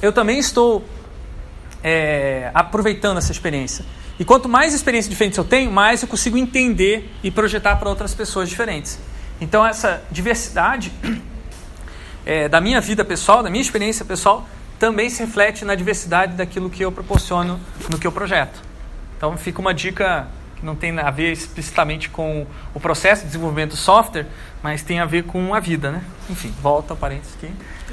eu 0.00 0.10
também 0.10 0.38
estou 0.38 0.86
é, 1.84 2.50
aproveitando 2.54 3.18
essa 3.18 3.30
experiência. 3.30 3.84
E 4.18 4.24
quanto 4.24 4.48
mais 4.48 4.72
experiências 4.72 5.10
diferentes 5.10 5.36
eu 5.36 5.44
tenho, 5.44 5.70
mais 5.70 6.00
eu 6.00 6.08
consigo 6.08 6.38
entender 6.38 7.12
e 7.22 7.30
projetar 7.30 7.76
para 7.76 7.90
outras 7.90 8.14
pessoas 8.14 8.48
diferentes. 8.48 8.98
Então, 9.38 9.66
essa 9.66 10.02
diversidade 10.10 10.90
é, 12.24 12.48
da 12.48 12.58
minha 12.58 12.80
vida 12.80 13.04
pessoal, 13.04 13.42
da 13.42 13.50
minha 13.50 13.60
experiência 13.60 14.02
pessoal, 14.02 14.48
também 14.78 15.08
se 15.08 15.24
reflete 15.24 15.64
na 15.64 15.74
diversidade 15.74 16.34
daquilo 16.34 16.68
que 16.68 16.84
eu 16.84 16.92
proporciono 16.92 17.58
no 17.90 17.98
que 17.98 18.06
eu 18.06 18.12
projeto. 18.12 18.60
Então 19.16 19.36
fica 19.36 19.60
uma 19.60 19.72
dica 19.72 20.28
que 20.56 20.64
não 20.64 20.74
tem 20.74 20.98
a 20.98 21.10
ver 21.10 21.32
explicitamente 21.32 22.08
com 22.08 22.46
o 22.74 22.80
processo 22.80 23.22
de 23.22 23.28
desenvolvimento 23.28 23.70
do 23.70 23.76
software, 23.76 24.26
mas 24.62 24.82
tem 24.82 25.00
a 25.00 25.04
ver 25.04 25.24
com 25.24 25.54
a 25.54 25.60
vida, 25.60 25.90
né? 25.90 26.02
Enfim, 26.30 26.52
volta 26.62 26.94
a 26.94 26.96
parênteses 26.96 27.34
aqui. 27.34 27.50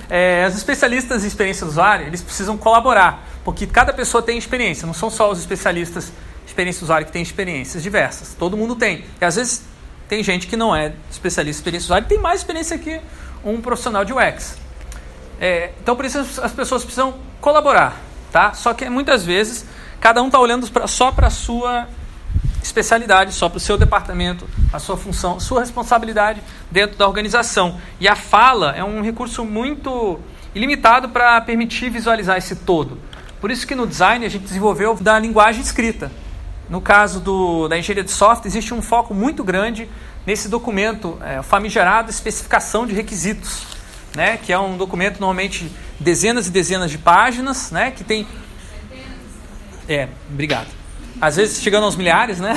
É, 0.10 0.45
os 0.47 0.55
especialistas 0.55 1.23
em 1.23 1.27
experiência 1.27 1.65
do 1.65 1.69
usuário, 1.69 2.07
eles 2.07 2.22
precisam 2.22 2.57
colaborar, 2.57 3.26
porque 3.43 3.68
cada 3.68 3.93
pessoa 3.93 4.22
tem 4.22 4.38
experiência, 4.38 4.85
não 4.85 4.93
são 4.93 5.10
só 5.10 5.30
os 5.30 5.39
especialistas 5.39 6.10
em 6.10 6.45
experiência 6.47 6.80
do 6.81 6.84
usuário 6.84 7.05
que 7.05 7.11
têm 7.11 7.22
experiências 7.22 7.84
diversas, 7.84 8.34
todo 8.34 8.55
mundo 8.55 8.76
tem. 8.76 9.03
E 9.19 9.26
às 9.26 9.35
vezes 9.35 9.64
tem 10.07 10.23
gente 10.23 10.47
que 10.47 10.55
não 10.55 10.76
é 10.76 10.93
especialista 11.11 11.60
em 11.60 11.61
experiência 11.61 11.88
do 11.88 11.89
usuário 11.89 12.05
e 12.05 12.10
tem 12.10 12.19
mais 12.19 12.39
experiência 12.39 12.77
que 12.77 13.01
um 13.43 13.61
profissional 13.61 14.05
de 14.05 14.14
UX. 14.14 14.62
É, 15.39 15.72
então, 15.81 15.95
por 15.95 16.05
isso, 16.05 16.19
as 16.19 16.51
pessoas 16.51 16.84
precisam 16.84 17.15
colaborar, 17.41 17.99
tá? 18.31 18.53
Só 18.53 18.73
que 18.73 18.89
muitas 18.89 19.26
vezes 19.26 19.65
cada 19.99 20.22
um 20.22 20.27
está 20.27 20.39
olhando 20.39 20.69
pra, 20.69 20.88
só 20.88 21.11
para 21.11 21.27
a 21.27 21.30
sua 21.30 21.88
especialidade, 22.61 23.34
só 23.34 23.49
para 23.49 23.57
o 23.57 23.60
seu 23.60 23.77
departamento, 23.77 24.47
a 24.72 24.80
sua 24.80 24.95
função, 24.95 25.39
sua 25.39 25.60
responsabilidade 25.60 26.41
dentro 26.72 26.97
da 26.97 27.07
organização. 27.07 27.80
E 27.99 28.07
a 28.07 28.15
fala 28.15 28.73
é 28.76 28.84
um 28.84 29.01
recurso 29.01 29.43
muito 29.43 30.19
ilimitado 30.55 31.10
para 31.10 31.41
permitir 31.41 31.89
visualizar 31.89 32.38
esse 32.38 32.55
todo. 32.55 32.97
Por 33.41 33.51
isso 33.51 33.68
que 33.68 33.76
no 33.76 33.85
design 33.85 34.26
a 34.26 34.30
gente 34.30 34.43
desenvolveu 34.43 34.95
da 34.95 35.19
linguagem 35.19 35.61
escrita. 35.61 36.10
No 36.69 36.80
caso 36.80 37.19
do, 37.19 37.68
da 37.68 37.77
engenharia 37.77 38.05
de 38.05 38.11
software, 38.11 38.47
existe 38.47 38.73
um 38.73 38.81
foco 38.81 39.14
muito 39.14 39.43
grande 39.43 39.89
nesse 40.26 40.47
documento 40.47 41.19
é, 41.22 41.41
famigerado 41.41 42.10
especificação 42.10 42.88
de 42.88 42.93
requisitos 42.93 43.73
né, 44.15 44.38
que 44.38 44.53
é 44.53 44.60
um 44.60 44.77
documento 44.77 45.19
normalmente 45.19 45.69
dezenas 45.99 46.48
e 46.48 46.52
dezenas 46.52 46.91
de 46.91 46.98
páginas, 46.98 47.72
né, 47.72 47.91
que 47.91 48.03
tem 48.03 48.27
é, 49.88 50.07
obrigado. 50.31 50.68
Às 51.19 51.35
vezes 51.35 51.61
chegando 51.61 51.84
aos 51.84 51.95
milhares, 51.95 52.40
né? 52.40 52.53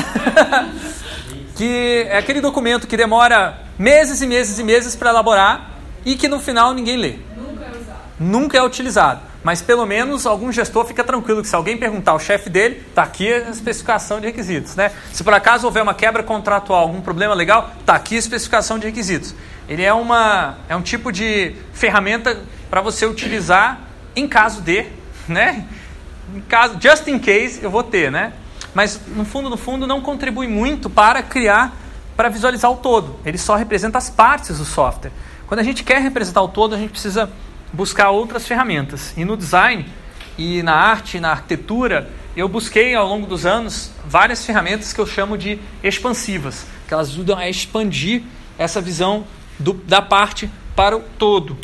que 1.56 2.06
é 2.08 2.18
aquele 2.18 2.40
documento 2.40 2.86
que 2.86 2.96
demora 2.96 3.62
meses 3.78 4.20
e 4.20 4.26
meses 4.26 4.58
e 4.58 4.64
meses 4.64 4.94
para 4.94 5.10
elaborar 5.10 5.70
e 6.04 6.16
que 6.16 6.28
no 6.28 6.38
final 6.40 6.72
ninguém 6.74 6.96
lê. 6.96 7.16
Nunca 7.36 7.64
é 7.64 7.70
usado. 7.70 7.98
Nunca 8.18 8.58
é 8.58 8.62
utilizado. 8.62 9.20
Mas 9.46 9.62
pelo 9.62 9.86
menos 9.86 10.26
algum 10.26 10.50
gestor 10.50 10.84
fica 10.86 11.04
tranquilo 11.04 11.40
que 11.40 11.48
se 11.48 11.54
alguém 11.54 11.76
perguntar 11.76 12.10
ao 12.10 12.18
chefe 12.18 12.50
dele, 12.50 12.82
está 12.88 13.04
aqui 13.04 13.32
a 13.32 13.48
especificação 13.48 14.18
de 14.18 14.26
requisitos. 14.26 14.74
Né? 14.74 14.90
Se 15.12 15.22
por 15.22 15.32
acaso 15.32 15.64
houver 15.66 15.84
uma 15.84 15.94
quebra 15.94 16.20
contratual, 16.20 16.80
algum 16.80 17.00
problema 17.00 17.32
legal, 17.32 17.70
está 17.78 17.94
aqui 17.94 18.16
a 18.16 18.18
especificação 18.18 18.76
de 18.76 18.86
requisitos. 18.88 19.36
Ele 19.68 19.84
é, 19.84 19.92
uma, 19.92 20.56
é 20.68 20.74
um 20.74 20.82
tipo 20.82 21.12
de 21.12 21.54
ferramenta 21.72 22.42
para 22.68 22.80
você 22.80 23.06
utilizar 23.06 23.82
em 24.16 24.26
caso 24.26 24.60
de, 24.62 24.84
né? 25.28 25.64
Em 26.34 26.40
caso, 26.40 26.76
just 26.80 27.06
in 27.06 27.16
case, 27.16 27.62
eu 27.62 27.70
vou 27.70 27.84
ter, 27.84 28.10
né? 28.10 28.32
Mas 28.74 29.00
no 29.06 29.24
fundo, 29.24 29.48
no 29.48 29.56
fundo, 29.56 29.86
não 29.86 30.00
contribui 30.00 30.48
muito 30.48 30.90
para 30.90 31.22
criar, 31.22 31.72
para 32.16 32.28
visualizar 32.28 32.68
o 32.68 32.78
todo. 32.78 33.20
Ele 33.24 33.38
só 33.38 33.54
representa 33.54 33.96
as 33.96 34.10
partes 34.10 34.58
do 34.58 34.64
software. 34.64 35.12
Quando 35.46 35.60
a 35.60 35.62
gente 35.62 35.84
quer 35.84 36.02
representar 36.02 36.42
o 36.42 36.48
todo, 36.48 36.74
a 36.74 36.78
gente 36.78 36.90
precisa 36.90 37.30
buscar 37.76 38.10
outras 38.10 38.46
ferramentas. 38.46 39.12
E 39.16 39.24
no 39.24 39.36
design, 39.36 39.86
e 40.38 40.62
na 40.62 40.74
arte, 40.74 41.20
na 41.20 41.30
arquitetura, 41.30 42.10
eu 42.34 42.48
busquei 42.48 42.94
ao 42.94 43.06
longo 43.06 43.26
dos 43.26 43.44
anos 43.44 43.90
várias 44.06 44.44
ferramentas 44.44 44.92
que 44.92 45.00
eu 45.00 45.06
chamo 45.06 45.36
de 45.36 45.60
expansivas, 45.82 46.66
que 46.88 46.94
elas 46.94 47.10
ajudam 47.10 47.36
a 47.38 47.48
expandir 47.48 48.22
essa 48.58 48.80
visão 48.80 49.26
do, 49.58 49.74
da 49.74 50.00
parte 50.00 50.50
para 50.74 50.96
o 50.96 51.00
todo. 51.00 51.56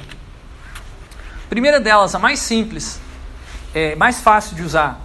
A 1.47 1.49
primeira 1.49 1.81
delas, 1.81 2.15
a 2.15 2.19
mais 2.19 2.39
simples, 2.39 3.01
é, 3.75 3.95
mais 3.97 4.21
fácil 4.21 4.55
de 4.55 4.63
usar 4.63 5.01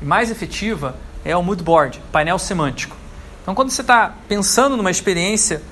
e 0.00 0.04
mais 0.04 0.30
efetiva, 0.30 0.94
é 1.24 1.34
o 1.36 1.42
mood 1.42 1.62
board, 1.62 2.00
painel 2.12 2.38
semântico. 2.38 2.96
Então, 3.42 3.54
quando 3.54 3.70
você 3.70 3.80
está 3.80 4.14
pensando 4.28 4.76
numa 4.76 4.90
experiência 4.90 5.62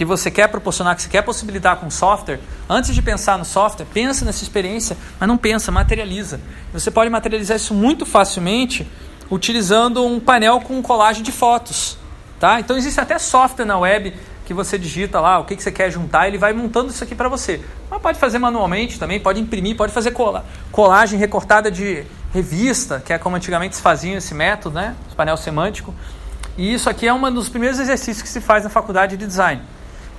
que 0.00 0.04
você 0.06 0.30
quer 0.30 0.48
proporcionar, 0.48 0.96
que 0.96 1.02
você 1.02 1.10
quer 1.10 1.20
possibilitar 1.20 1.76
com 1.76 1.90
software, 1.90 2.40
antes 2.66 2.94
de 2.94 3.02
pensar 3.02 3.36
no 3.36 3.44
software, 3.44 3.84
pensa 3.84 4.24
nessa 4.24 4.42
experiência, 4.42 4.96
mas 5.18 5.28
não 5.28 5.36
pensa, 5.36 5.70
materializa. 5.70 6.40
Você 6.72 6.90
pode 6.90 7.10
materializar 7.10 7.58
isso 7.58 7.74
muito 7.74 8.06
facilmente 8.06 8.90
utilizando 9.30 10.02
um 10.02 10.18
painel 10.18 10.58
com 10.62 10.80
colagem 10.80 11.22
de 11.22 11.30
fotos. 11.30 11.98
Tá? 12.38 12.58
Então 12.58 12.78
existe 12.78 12.98
até 12.98 13.18
software 13.18 13.66
na 13.66 13.78
web 13.78 14.14
que 14.46 14.54
você 14.54 14.78
digita 14.78 15.20
lá 15.20 15.38
o 15.38 15.44
que, 15.44 15.54
que 15.54 15.62
você 15.62 15.70
quer 15.70 15.90
juntar, 15.90 16.26
ele 16.28 16.38
vai 16.38 16.54
montando 16.54 16.88
isso 16.88 17.04
aqui 17.04 17.14
para 17.14 17.28
você. 17.28 17.62
Mas 17.90 18.00
pode 18.00 18.18
fazer 18.18 18.38
manualmente 18.38 18.98
também, 18.98 19.20
pode 19.20 19.38
imprimir, 19.38 19.76
pode 19.76 19.92
fazer 19.92 20.14
colagem 20.72 21.18
recortada 21.18 21.70
de 21.70 22.06
revista, 22.32 23.02
que 23.04 23.12
é 23.12 23.18
como 23.18 23.36
antigamente 23.36 23.76
se 23.76 23.82
fazia 23.82 24.16
esse 24.16 24.32
método, 24.32 24.76
né? 24.76 24.96
Esse 25.06 25.14
painel 25.14 25.36
semântico. 25.36 25.94
E 26.56 26.72
isso 26.72 26.88
aqui 26.88 27.06
é 27.06 27.12
um 27.12 27.30
dos 27.30 27.50
primeiros 27.50 27.78
exercícios 27.78 28.22
que 28.22 28.30
se 28.30 28.40
faz 28.40 28.64
na 28.64 28.70
faculdade 28.70 29.18
de 29.18 29.26
design, 29.26 29.60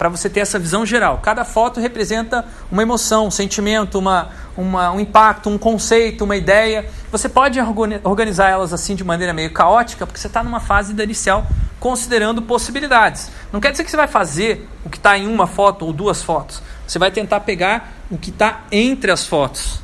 para 0.01 0.09
você 0.09 0.27
ter 0.27 0.39
essa 0.39 0.57
visão 0.57 0.83
geral. 0.83 1.19
Cada 1.19 1.45
foto 1.45 1.79
representa 1.79 2.43
uma 2.71 2.81
emoção, 2.81 3.27
um 3.27 3.29
sentimento, 3.29 3.99
uma, 3.99 4.29
uma, 4.57 4.89
um 4.89 4.99
impacto, 4.99 5.47
um 5.47 5.59
conceito, 5.59 6.23
uma 6.23 6.35
ideia. 6.35 6.89
Você 7.11 7.29
pode 7.29 7.59
organizar 8.03 8.49
elas 8.49 8.73
assim 8.73 8.95
de 8.95 9.03
maneira 9.03 9.31
meio 9.31 9.51
caótica, 9.51 10.07
porque 10.07 10.19
você 10.19 10.25
está 10.25 10.41
numa 10.43 10.59
fase 10.59 10.99
inicial 10.99 11.45
considerando 11.79 12.41
possibilidades. 12.41 13.29
Não 13.53 13.59
quer 13.59 13.69
dizer 13.69 13.83
que 13.83 13.91
você 13.91 13.97
vai 13.97 14.07
fazer 14.07 14.67
o 14.83 14.89
que 14.89 14.97
está 14.97 15.15
em 15.19 15.27
uma 15.27 15.45
foto 15.45 15.85
ou 15.85 15.93
duas 15.93 16.23
fotos. 16.23 16.63
Você 16.87 16.97
vai 16.97 17.11
tentar 17.11 17.41
pegar 17.41 17.93
o 18.09 18.17
que 18.17 18.31
está 18.31 18.61
entre 18.71 19.11
as 19.11 19.27
fotos, 19.27 19.81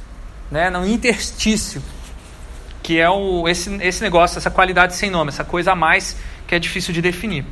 né, 0.50 0.72
no 0.72 0.84
interstício, 0.84 1.80
que 2.82 3.00
é 3.00 3.08
o, 3.08 3.48
esse, 3.48 3.72
esse 3.84 4.02
negócio, 4.02 4.40
essa 4.40 4.50
qualidade 4.50 4.96
sem 4.96 5.12
nome, 5.12 5.30
essa 5.30 5.44
coisa 5.44 5.74
a 5.74 5.76
mais 5.76 6.18
que 6.48 6.56
é 6.56 6.60
difícil 6.60 6.92
de 6.92 7.04
definir. 7.04 7.46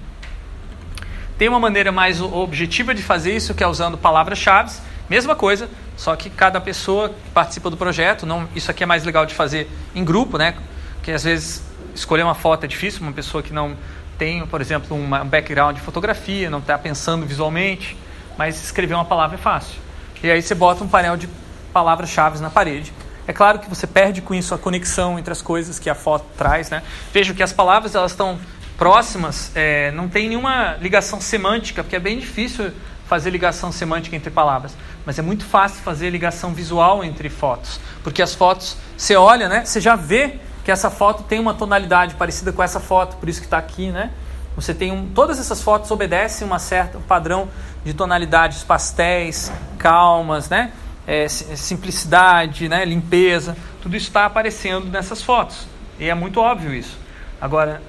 Tem 1.37 1.49
uma 1.49 1.59
maneira 1.59 1.91
mais 1.91 2.21
objetiva 2.21 2.93
de 2.93 3.03
fazer 3.03 3.35
isso, 3.35 3.53
que 3.53 3.63
é 3.63 3.67
usando 3.67 3.97
palavras-chave. 3.97 4.71
Mesma 5.09 5.35
coisa, 5.35 5.69
só 5.97 6.15
que 6.15 6.29
cada 6.29 6.59
pessoa 6.61 7.09
que 7.09 7.29
participa 7.33 7.69
do 7.69 7.77
projeto, 7.77 8.25
não, 8.25 8.47
isso 8.55 8.71
aqui 8.71 8.83
é 8.83 8.85
mais 8.85 9.03
legal 9.03 9.25
de 9.25 9.33
fazer 9.33 9.69
em 9.93 10.03
grupo, 10.03 10.37
né? 10.37 10.55
Porque 10.95 11.11
às 11.11 11.23
vezes 11.23 11.61
escolher 11.93 12.23
uma 12.23 12.35
foto 12.35 12.63
é 12.63 12.67
difícil, 12.67 13.01
uma 13.01 13.11
pessoa 13.11 13.43
que 13.43 13.53
não 13.53 13.75
tem, 14.17 14.45
por 14.47 14.61
exemplo, 14.61 14.95
um 14.95 15.09
background 15.25 15.75
de 15.75 15.81
fotografia, 15.81 16.49
não 16.49 16.59
está 16.59 16.77
pensando 16.77 17.25
visualmente, 17.25 17.97
mas 18.37 18.63
escrever 18.63 18.93
uma 18.93 19.05
palavra 19.05 19.35
é 19.35 19.39
fácil. 19.39 19.75
E 20.23 20.31
aí 20.31 20.41
você 20.41 20.55
bota 20.55 20.83
um 20.83 20.87
painel 20.87 21.17
de 21.17 21.29
palavras-chave 21.71 22.39
na 22.39 22.49
parede. 22.49 22.91
É 23.27 23.33
claro 23.33 23.59
que 23.59 23.69
você 23.69 23.85
perde 23.85 24.21
com 24.21 24.33
isso 24.33 24.53
a 24.53 24.57
conexão 24.57 25.19
entre 25.19 25.31
as 25.31 25.41
coisas 25.41 25.77
que 25.79 25.89
a 25.89 25.95
foto 25.95 26.25
traz, 26.37 26.69
né? 26.69 26.81
Veja 27.13 27.33
que 27.33 27.43
as 27.43 27.51
palavras 27.51 27.93
elas 27.93 28.11
estão 28.11 28.39
próximas, 28.77 29.52
é, 29.56 29.91
não 29.91 30.07
tem 30.07 30.30
nenhuma 30.30 30.76
ligação 30.81 31.22
semântica, 31.22 31.84
porque 31.84 31.95
é 31.95 31.99
bem 31.99 32.19
difícil 32.19 32.72
fazer 33.07 33.30
ligação 33.30 33.72
semântica 33.72 34.15
entre 34.15 34.30
palavras, 34.30 34.76
mas 35.06 35.19
é 35.19 35.22
muito 35.22 35.45
fácil 35.45 35.81
fazer 35.84 36.10
ligação 36.10 36.53
visual 36.53 37.03
entre 37.03 37.30
fotos, 37.30 37.80
porque 38.03 38.22
as 38.22 38.34
fotos 38.34 38.77
você 38.97 39.15
olha, 39.15 39.47
né? 39.47 39.64
Você 39.64 39.80
já 39.80 39.95
vê 39.95 40.39
que 40.64 40.72
essa 40.72 40.89
foto 40.89 41.23
tem 41.23 41.39
uma 41.39 41.53
tonalidade 41.53 42.15
parecida 42.15 42.52
com 42.52 42.64
essa 42.64 42.80
foto, 42.80 43.18
por 43.18 43.30
isso 43.30 43.39
que 43.39 43.45
está 43.45 43.57
aqui, 43.57 43.91
né? 43.91 44.11
Você 44.56 44.73
tem 44.73 44.91
um, 44.91 45.07
todas 45.07 45.39
essas 45.39 45.61
fotos 45.61 45.91
obedecem 45.91 46.47
uma 46.47 46.60
certa 46.60 46.97
um 46.97 47.02
padrão 47.02 47.49
de 47.84 47.93
tonalidades 47.93 48.64
pastéis, 48.64 49.52
calmas, 49.77 50.49
né? 50.49 50.72
É, 51.06 51.27
simplicidade, 51.27 52.68
né? 52.68 52.84
limpeza, 52.84 53.56
tudo 53.80 53.95
está 53.95 54.26
aparecendo 54.26 54.88
nessas 54.88 55.22
fotos 55.22 55.68
e 55.99 56.10
é 56.10 56.15
muito 56.15 56.39
óbvio 56.39 56.73
isso. 56.73 56.97
Agora, 57.39 57.81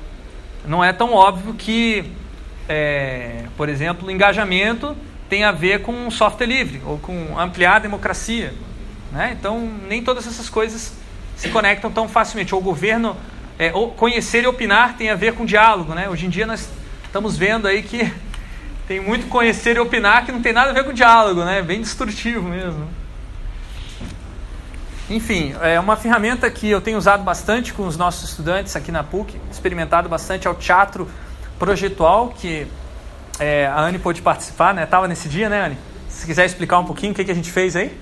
não 0.66 0.84
é 0.84 0.92
tão 0.92 1.12
óbvio 1.12 1.54
que, 1.54 2.04
é, 2.68 3.44
por 3.56 3.68
exemplo, 3.68 4.10
engajamento 4.10 4.96
tem 5.28 5.44
a 5.44 5.52
ver 5.52 5.82
com 5.82 6.10
software 6.10 6.46
livre 6.46 6.82
ou 6.84 6.98
com 6.98 7.38
ampliar 7.38 7.76
a 7.76 7.78
democracia, 7.80 8.52
né? 9.12 9.36
Então, 9.38 9.70
nem 9.88 10.02
todas 10.02 10.26
essas 10.26 10.48
coisas 10.48 10.94
se 11.36 11.48
conectam 11.50 11.90
tão 11.90 12.08
facilmente. 12.08 12.54
O 12.54 12.60
governo, 12.60 13.16
é, 13.58 13.70
conhecer 13.96 14.44
e 14.44 14.46
opinar 14.46 14.96
tem 14.96 15.10
a 15.10 15.14
ver 15.14 15.34
com 15.34 15.44
diálogo. 15.44 15.94
Né? 15.94 16.08
Hoje 16.08 16.26
em 16.26 16.30
dia 16.30 16.46
nós 16.46 16.68
estamos 17.04 17.36
vendo 17.36 17.68
aí 17.68 17.82
que 17.82 18.10
tem 18.88 19.00
muito 19.00 19.26
conhecer 19.28 19.76
e 19.76 19.80
opinar 19.80 20.24
que 20.24 20.32
não 20.32 20.40
tem 20.40 20.52
nada 20.52 20.70
a 20.70 20.72
ver 20.72 20.84
com 20.84 20.92
diálogo, 20.92 21.44
né? 21.44 21.62
bem 21.62 21.80
destrutivo 21.80 22.48
mesmo. 22.48 22.88
Enfim, 25.08 25.54
é 25.62 25.78
uma 25.78 25.96
ferramenta 25.96 26.50
que 26.50 26.68
eu 26.68 26.80
tenho 26.80 26.98
usado 26.98 27.22
bastante 27.22 27.72
com 27.72 27.86
os 27.86 27.96
nossos 27.96 28.30
estudantes 28.30 28.74
aqui 28.74 28.90
na 28.90 29.04
PUC, 29.04 29.40
experimentado 29.50 30.08
bastante, 30.08 30.48
é 30.48 30.50
o 30.50 30.54
teatro 30.54 31.08
projetual, 31.58 32.34
que 32.36 32.66
é, 33.38 33.66
a 33.66 33.80
Anne 33.80 33.98
pôde 33.98 34.20
participar, 34.20 34.74
né? 34.74 34.84
Estava 34.84 35.06
nesse 35.06 35.28
dia, 35.28 35.48
né, 35.48 35.66
Anne? 35.66 35.78
Se 36.08 36.26
quiser 36.26 36.44
explicar 36.44 36.78
um 36.80 36.84
pouquinho 36.84 37.12
o 37.12 37.14
que, 37.14 37.24
que 37.24 37.30
a 37.30 37.34
gente 37.34 37.52
fez 37.52 37.76
aí. 37.76 37.96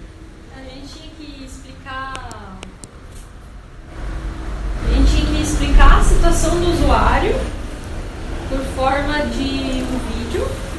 explicar 5.44 6.00
a 6.00 6.04
situação 6.04 6.58
do 6.58 6.72
usuário 6.72 7.34
por 8.48 8.60
forma 8.76 9.26
de 9.26 9.82
um 9.82 9.98
vídeo. 10.08 10.73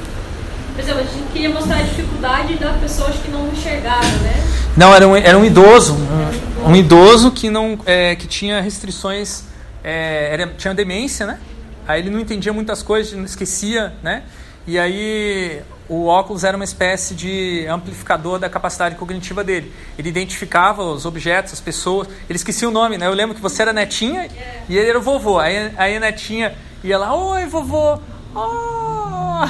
Por 0.75 0.81
exemplo, 0.81 1.01
a 1.01 1.03
gente 1.05 1.31
queria 1.31 1.49
mostrar 1.49 1.77
a 1.77 1.83
dificuldade 1.83 2.55
da 2.55 2.73
pessoa 2.73 3.09
que 3.09 3.31
não 3.31 3.47
enxergava, 3.47 4.05
né? 4.05 4.33
Não, 4.75 4.93
era 4.93 5.07
um, 5.07 5.15
era 5.15 5.37
um 5.37 5.45
idoso. 5.45 5.95
Um, 5.95 6.71
um 6.71 6.75
idoso 6.75 7.31
que, 7.31 7.49
não, 7.49 7.79
é, 7.85 8.13
que 8.13 8.27
tinha 8.27 8.59
restrições, 8.59 9.45
é, 9.81 10.33
era, 10.33 10.47
tinha 10.47 10.73
demência, 10.73 11.25
né? 11.25 11.39
Aí 11.87 12.01
ele 12.01 12.09
não 12.09 12.19
entendia 12.19 12.51
muitas 12.51 12.83
coisas, 12.83 13.17
esquecia, 13.23 13.93
né? 14.03 14.23
E 14.67 14.77
aí 14.77 15.61
o 15.87 16.07
óculos 16.07 16.43
era 16.43 16.57
uma 16.57 16.65
espécie 16.65 17.15
de 17.15 17.65
amplificador 17.67 18.37
da 18.37 18.49
capacidade 18.49 18.95
cognitiva 18.95 19.45
dele. 19.45 19.71
Ele 19.97 20.09
identificava 20.09 20.83
os 20.83 21.05
objetos, 21.05 21.53
as 21.53 21.61
pessoas. 21.61 22.09
Ele 22.29 22.35
esquecia 22.35 22.67
o 22.67 22.71
nome, 22.71 22.97
né? 22.97 23.07
Eu 23.07 23.13
lembro 23.13 23.33
que 23.33 23.41
você 23.41 23.61
era 23.61 23.71
netinha 23.71 24.27
e 24.67 24.77
ele 24.77 24.89
era 24.89 24.99
o 24.99 25.01
vovô. 25.01 25.39
Aí, 25.39 25.71
aí 25.77 25.95
a 25.95 25.99
netinha 26.01 26.53
ia 26.83 26.97
lá, 26.97 27.15
oi 27.15 27.45
vovô, 27.45 27.97
oh, 28.35 29.47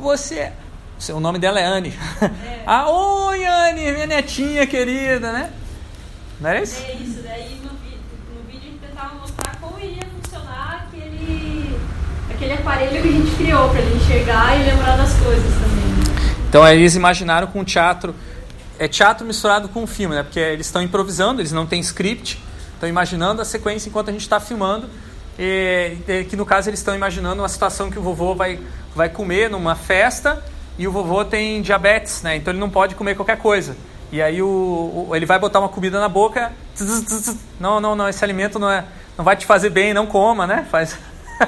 você. 0.00 0.52
O 1.10 1.20
nome 1.20 1.38
dela 1.38 1.58
é 1.58 1.64
Anne. 1.64 1.94
É. 2.20 2.62
ah, 2.66 2.90
oi 2.90 3.44
Anne, 3.44 3.92
minha 3.92 4.06
netinha 4.06 4.66
querida, 4.66 5.32
né? 5.32 5.50
Não 6.40 6.50
era 6.50 6.62
isso? 6.62 6.82
É 6.82 6.92
isso, 6.94 7.22
daí 7.22 7.60
no 7.62 7.70
vídeo, 7.78 8.00
no 8.34 8.42
vídeo 8.46 8.60
a 8.60 8.70
gente 8.70 8.78
tentava 8.78 9.14
mostrar 9.14 9.56
como 9.60 9.78
iria 9.78 10.06
funcionar 10.22 10.86
aquele 10.88 11.78
aquele 12.30 12.52
aparelho 12.54 13.02
que 13.02 13.08
a 13.08 13.12
gente 13.12 13.36
criou 13.36 13.68
para 13.68 13.80
ele 13.80 13.96
enxergar 13.96 14.58
e 14.58 14.64
lembrar 14.64 14.96
das 14.96 15.12
coisas 15.14 15.52
também. 15.54 15.80
Então 16.48 16.66
eles 16.66 16.96
imaginaram 16.96 17.46
com 17.46 17.62
teatro, 17.62 18.14
é 18.78 18.88
teatro 18.88 19.26
misturado 19.26 19.68
com 19.68 19.86
filme, 19.86 20.14
né? 20.14 20.22
Porque 20.22 20.40
eles 20.40 20.66
estão 20.66 20.82
improvisando, 20.82 21.40
eles 21.40 21.52
não 21.52 21.66
têm 21.66 21.80
script, 21.80 22.42
estão 22.74 22.88
imaginando 22.88 23.40
a 23.40 23.44
sequência 23.44 23.88
enquanto 23.88 24.08
a 24.08 24.12
gente 24.12 24.22
está 24.22 24.40
filmando. 24.40 24.88
E, 25.42 26.26
que 26.28 26.36
no 26.36 26.44
caso 26.44 26.68
eles 26.68 26.80
estão 26.80 26.94
imaginando 26.94 27.40
uma 27.40 27.48
situação 27.48 27.90
que 27.90 27.98
o 27.98 28.02
vovô 28.02 28.34
vai, 28.34 28.60
vai 28.94 29.08
comer 29.08 29.48
numa 29.48 29.74
festa 29.74 30.44
e 30.78 30.86
o 30.86 30.92
vovô 30.92 31.24
tem 31.24 31.62
diabetes, 31.62 32.20
né? 32.20 32.36
Então 32.36 32.52
ele 32.52 32.60
não 32.60 32.68
pode 32.68 32.94
comer 32.94 33.14
qualquer 33.14 33.38
coisa. 33.38 33.74
E 34.12 34.20
aí 34.20 34.42
o, 34.42 35.06
o 35.08 35.16
ele 35.16 35.24
vai 35.24 35.38
botar 35.38 35.60
uma 35.60 35.70
comida 35.70 35.98
na 35.98 36.10
boca, 36.10 36.52
não, 37.58 37.80
não, 37.80 37.96
não, 37.96 38.06
esse 38.06 38.22
alimento 38.22 38.58
não 38.58 38.70
é, 38.70 38.84
não 39.16 39.24
vai 39.24 39.34
te 39.34 39.46
fazer 39.46 39.70
bem, 39.70 39.94
não 39.94 40.06
coma, 40.06 40.46
né? 40.46 40.66
Faz 40.70 40.98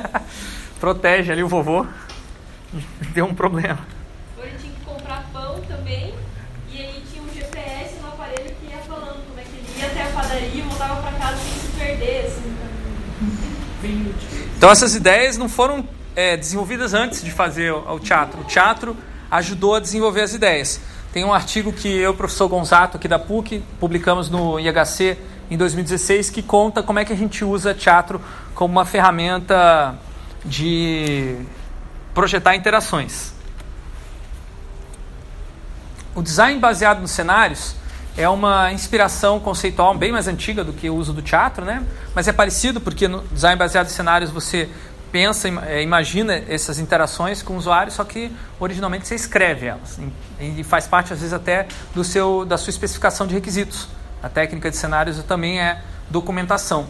protege 0.81 1.31
ali 1.31 1.43
o 1.43 1.49
vovô. 1.49 1.87
Deu 3.13 3.27
um 3.27 3.35
problema. 3.35 3.81
Ou 4.39 4.45
ele 4.45 4.57
tinha 4.59 4.73
que 4.73 4.85
comprar 4.87 5.29
pão 5.35 5.61
também. 5.69 6.15
E 6.71 6.79
aí 6.79 7.05
tinha 7.13 7.23
um 7.23 7.29
GPS 7.29 8.01
no 8.01 8.09
aparelho 8.09 8.55
que 8.59 8.71
ia 8.71 8.79
falando 8.89 9.23
como 9.29 9.39
é 9.39 9.43
que 9.43 9.51
ele 9.51 9.81
ia 9.81 9.87
até 9.87 10.03
a 10.05 10.13
padaria 10.13 10.49
e 10.49 10.63
voltava 10.63 11.03
para 11.03 11.13
casa 11.19 11.37
sem 11.37 11.53
se 11.53 11.77
perder. 11.77 12.27
Assim, 12.27 12.57
então 14.57 14.71
essas 14.71 14.95
ideias 14.95 15.37
não 15.37 15.49
foram 15.49 15.87
é, 16.15 16.37
desenvolvidas 16.37 16.95
antes 16.95 17.23
de 17.23 17.31
fazer 17.31 17.73
o, 17.73 17.95
o 17.95 18.01
teatro. 18.01 18.41
O 18.41 18.45
teatro 18.45 18.97
ajudou 19.31 19.75
a 19.75 19.81
desenvolver 19.81 20.21
as 20.21 20.35
ideias. 20.35 20.81
Tem 21.13 21.25
um 21.25 21.33
artigo 21.33 21.73
que 21.73 21.89
eu, 21.89 22.15
professor 22.15 22.49
Gonzato, 22.49 22.97
aqui 22.97 23.09
da 23.09 23.19
PUC, 23.19 23.63
publicamos 23.79 24.31
no 24.31 24.59
IHC 24.59 25.19
em 25.51 25.57
2016, 25.57 26.31
que 26.31 26.43
conta 26.43 26.83
como 26.83 26.99
é 26.99 27.05
que 27.05 27.13
a 27.13 27.17
gente 27.17 27.45
usa 27.45 27.75
teatro 27.75 28.21
como 28.55 28.73
uma 28.73 28.85
ferramenta 28.85 29.95
de 30.45 31.37
projetar 32.15 32.55
interações. 32.55 33.33
O 36.15 36.23
design 36.23 36.59
baseado 36.59 37.01
nos 37.01 37.11
cenários 37.11 37.75
é 38.17 38.29
uma 38.29 38.73
inspiração 38.73 39.41
conceitual 39.41 39.95
bem 39.95 40.13
mais 40.13 40.29
antiga 40.29 40.63
do 40.63 40.73
que 40.73 40.89
o 40.91 40.95
uso 40.95 41.13
do 41.13 41.23
teatro, 41.23 41.65
né? 41.65 41.83
Mas 42.15 42.29
é 42.29 42.33
parecido 42.33 42.81
porque 42.81 43.09
no 43.09 43.23
design 43.29 43.59
baseado 43.59 43.87
em 43.87 43.91
cenários 43.91 44.31
você 44.31 44.69
pensa, 45.11 45.49
é, 45.67 45.83
imagina 45.83 46.43
essas 46.49 46.79
interações 46.79 47.43
com 47.43 47.55
o 47.55 47.57
usuário, 47.57 47.93
só 47.93 48.03
que 48.05 48.33
originalmente 48.59 49.07
você 49.07 49.15
escreve 49.15 49.67
elas 49.67 49.99
e 50.41 50.65
faz 50.65 50.87
parte 50.87 51.13
às 51.13 51.19
vezes 51.19 51.35
até 51.35 51.67
do 51.95 52.03
seu 52.03 52.45
da 52.45 52.57
sua 52.57 52.71
especificação 52.71 53.27
de 53.27 53.35
requisitos. 53.35 53.89
A 54.23 54.29
técnica 54.29 54.71
de 54.71 54.77
cenários 54.77 55.23
também 55.25 55.61
é 55.61 55.83
documentação. 56.09 56.87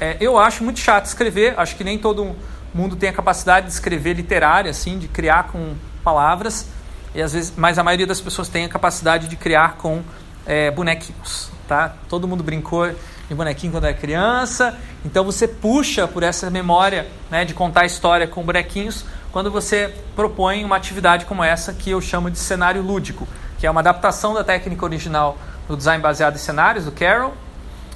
É, 0.00 0.16
eu 0.20 0.38
acho 0.38 0.64
muito 0.64 0.80
chato 0.80 1.06
escrever, 1.06 1.54
acho 1.58 1.76
que 1.76 1.84
nem 1.84 1.98
todo 1.98 2.34
mundo 2.72 2.96
tem 2.96 3.08
a 3.08 3.12
capacidade 3.12 3.66
de 3.66 3.72
escrever 3.72 4.14
literária, 4.14 4.70
assim, 4.70 4.98
de 4.98 5.08
criar 5.08 5.48
com 5.48 5.74
palavras, 6.02 6.66
e 7.14 7.20
às 7.20 7.32
vezes, 7.32 7.52
mas 7.56 7.78
a 7.78 7.82
maioria 7.82 8.06
das 8.06 8.20
pessoas 8.20 8.48
tem 8.48 8.64
a 8.64 8.68
capacidade 8.68 9.28
de 9.28 9.36
criar 9.36 9.74
com 9.76 10.02
é, 10.50 10.68
bonequinhos, 10.68 11.48
tá? 11.68 11.94
Todo 12.08 12.26
mundo 12.26 12.42
brincou 12.42 12.92
de 13.28 13.34
bonequinho 13.36 13.70
quando 13.70 13.84
era 13.84 13.94
criança, 13.94 14.76
então 15.04 15.22
você 15.22 15.46
puxa 15.46 16.08
por 16.08 16.24
essa 16.24 16.50
memória 16.50 17.06
né, 17.30 17.44
de 17.44 17.54
contar 17.54 17.86
história 17.86 18.26
com 18.26 18.42
bonequinhos 18.42 19.04
quando 19.30 19.48
você 19.48 19.94
propõe 20.16 20.64
uma 20.64 20.74
atividade 20.74 21.24
como 21.24 21.44
essa 21.44 21.72
que 21.72 21.90
eu 21.90 22.00
chamo 22.00 22.28
de 22.28 22.36
cenário 22.36 22.82
lúdico, 22.82 23.28
que 23.60 23.66
é 23.66 23.70
uma 23.70 23.80
adaptação 23.80 24.34
da 24.34 24.42
técnica 24.42 24.84
original 24.84 25.38
do 25.68 25.76
design 25.76 26.02
baseado 26.02 26.34
em 26.34 26.38
cenários, 26.38 26.84
do 26.84 26.90
Carroll, 26.90 27.32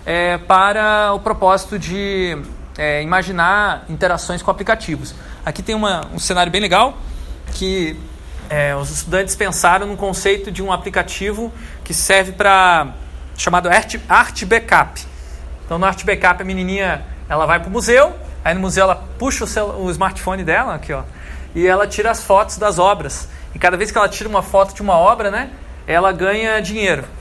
é, 0.06 0.38
para 0.38 1.12
o 1.12 1.18
propósito 1.18 1.76
de 1.76 2.40
é, 2.78 3.02
imaginar 3.02 3.84
interações 3.88 4.42
com 4.42 4.50
aplicativos. 4.52 5.12
Aqui 5.44 5.60
tem 5.60 5.74
uma, 5.74 6.06
um 6.14 6.20
cenário 6.20 6.52
bem 6.52 6.60
legal 6.60 6.96
que 7.52 7.98
é, 8.48 8.74
os 8.76 8.90
estudantes 8.90 9.34
pensaram 9.34 9.86
no 9.86 9.96
conceito 9.96 10.50
de 10.50 10.62
um 10.62 10.72
aplicativo 10.72 11.52
que 11.84 11.92
serve 11.94 12.32
para 12.32 12.88
chamado 13.36 13.68
Art, 13.68 13.96
Art 14.08 14.44
Backup. 14.44 15.00
Então 15.64 15.78
no 15.78 15.86
Art 15.86 16.02
Backup 16.04 16.42
a 16.42 16.44
menininha 16.44 17.04
ela 17.28 17.46
vai 17.46 17.60
para 17.60 17.68
o 17.68 17.72
museu, 17.72 18.16
aí 18.44 18.54
no 18.54 18.60
museu 18.60 18.84
ela 18.84 18.96
puxa 19.18 19.44
o, 19.44 19.46
cel, 19.46 19.66
o 19.80 19.90
smartphone 19.90 20.42
dela 20.42 20.74
aqui 20.74 20.92
ó, 20.92 21.02
e 21.54 21.66
ela 21.66 21.86
tira 21.86 22.10
as 22.10 22.24
fotos 22.24 22.56
das 22.56 22.78
obras. 22.78 23.28
E 23.54 23.58
cada 23.58 23.76
vez 23.76 23.90
que 23.90 23.98
ela 23.98 24.08
tira 24.08 24.28
uma 24.28 24.42
foto 24.42 24.74
de 24.74 24.82
uma 24.82 24.94
obra, 24.94 25.30
né, 25.30 25.50
ela 25.86 26.10
ganha 26.10 26.60
dinheiro. 26.60 27.04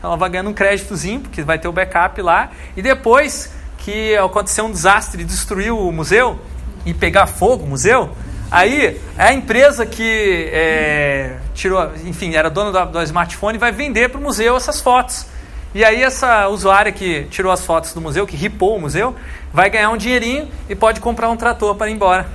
Ela 0.00 0.16
vai 0.16 0.30
ganhando 0.30 0.50
um 0.50 0.54
créditozinho, 0.54 1.22
porque 1.22 1.42
vai 1.42 1.58
ter 1.58 1.66
o 1.66 1.72
backup 1.72 2.22
lá. 2.22 2.52
E 2.76 2.80
depois 2.80 3.52
que 3.78 4.16
aconteceu 4.16 4.64
um 4.64 4.70
desastre 4.70 5.22
e 5.22 5.24
destruiu 5.24 5.76
o 5.76 5.90
museu 5.90 6.40
e 6.86 6.94
pegar 6.94 7.26
fogo 7.26 7.64
o 7.64 7.66
museu, 7.66 8.16
Aí 8.50 8.98
a 9.16 9.32
empresa 9.32 9.84
que 9.84 10.48
é, 10.52 11.36
tirou, 11.54 11.90
enfim, 12.04 12.34
era 12.34 12.48
dona 12.48 12.86
do, 12.86 12.92
do 12.92 13.02
smartphone 13.02 13.58
vai 13.58 13.72
vender 13.72 14.08
para 14.08 14.18
o 14.18 14.22
museu 14.22 14.56
essas 14.56 14.80
fotos. 14.80 15.26
E 15.74 15.84
aí 15.84 16.02
essa 16.02 16.48
usuária 16.48 16.90
que 16.90 17.24
tirou 17.24 17.52
as 17.52 17.64
fotos 17.64 17.92
do 17.92 18.00
museu, 18.00 18.26
que 18.26 18.36
ripou 18.36 18.76
o 18.76 18.80
museu, 18.80 19.14
vai 19.52 19.68
ganhar 19.68 19.90
um 19.90 19.98
dinheirinho 19.98 20.48
e 20.68 20.74
pode 20.74 21.00
comprar 21.00 21.28
um 21.28 21.36
trator 21.36 21.74
para 21.74 21.90
ir 21.90 21.92
embora. 21.92 22.26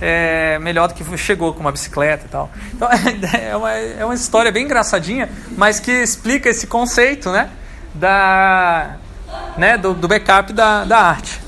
É, 0.00 0.58
melhor 0.58 0.88
do 0.88 0.94
que 0.94 1.16
chegou 1.16 1.54
com 1.54 1.60
uma 1.60 1.70
bicicleta 1.70 2.26
e 2.26 2.28
tal. 2.28 2.50
Então 2.72 2.88
é 3.40 3.56
uma, 3.56 3.72
é 3.72 4.04
uma 4.04 4.14
história 4.14 4.50
bem 4.50 4.64
engraçadinha, 4.64 5.30
mas 5.56 5.78
que 5.78 5.92
explica 5.92 6.48
esse 6.48 6.66
conceito 6.66 7.30
né, 7.30 7.48
da, 7.94 8.96
né, 9.56 9.78
do, 9.78 9.94
do 9.94 10.08
backup 10.08 10.52
da, 10.52 10.84
da 10.84 10.98
arte. 10.98 11.43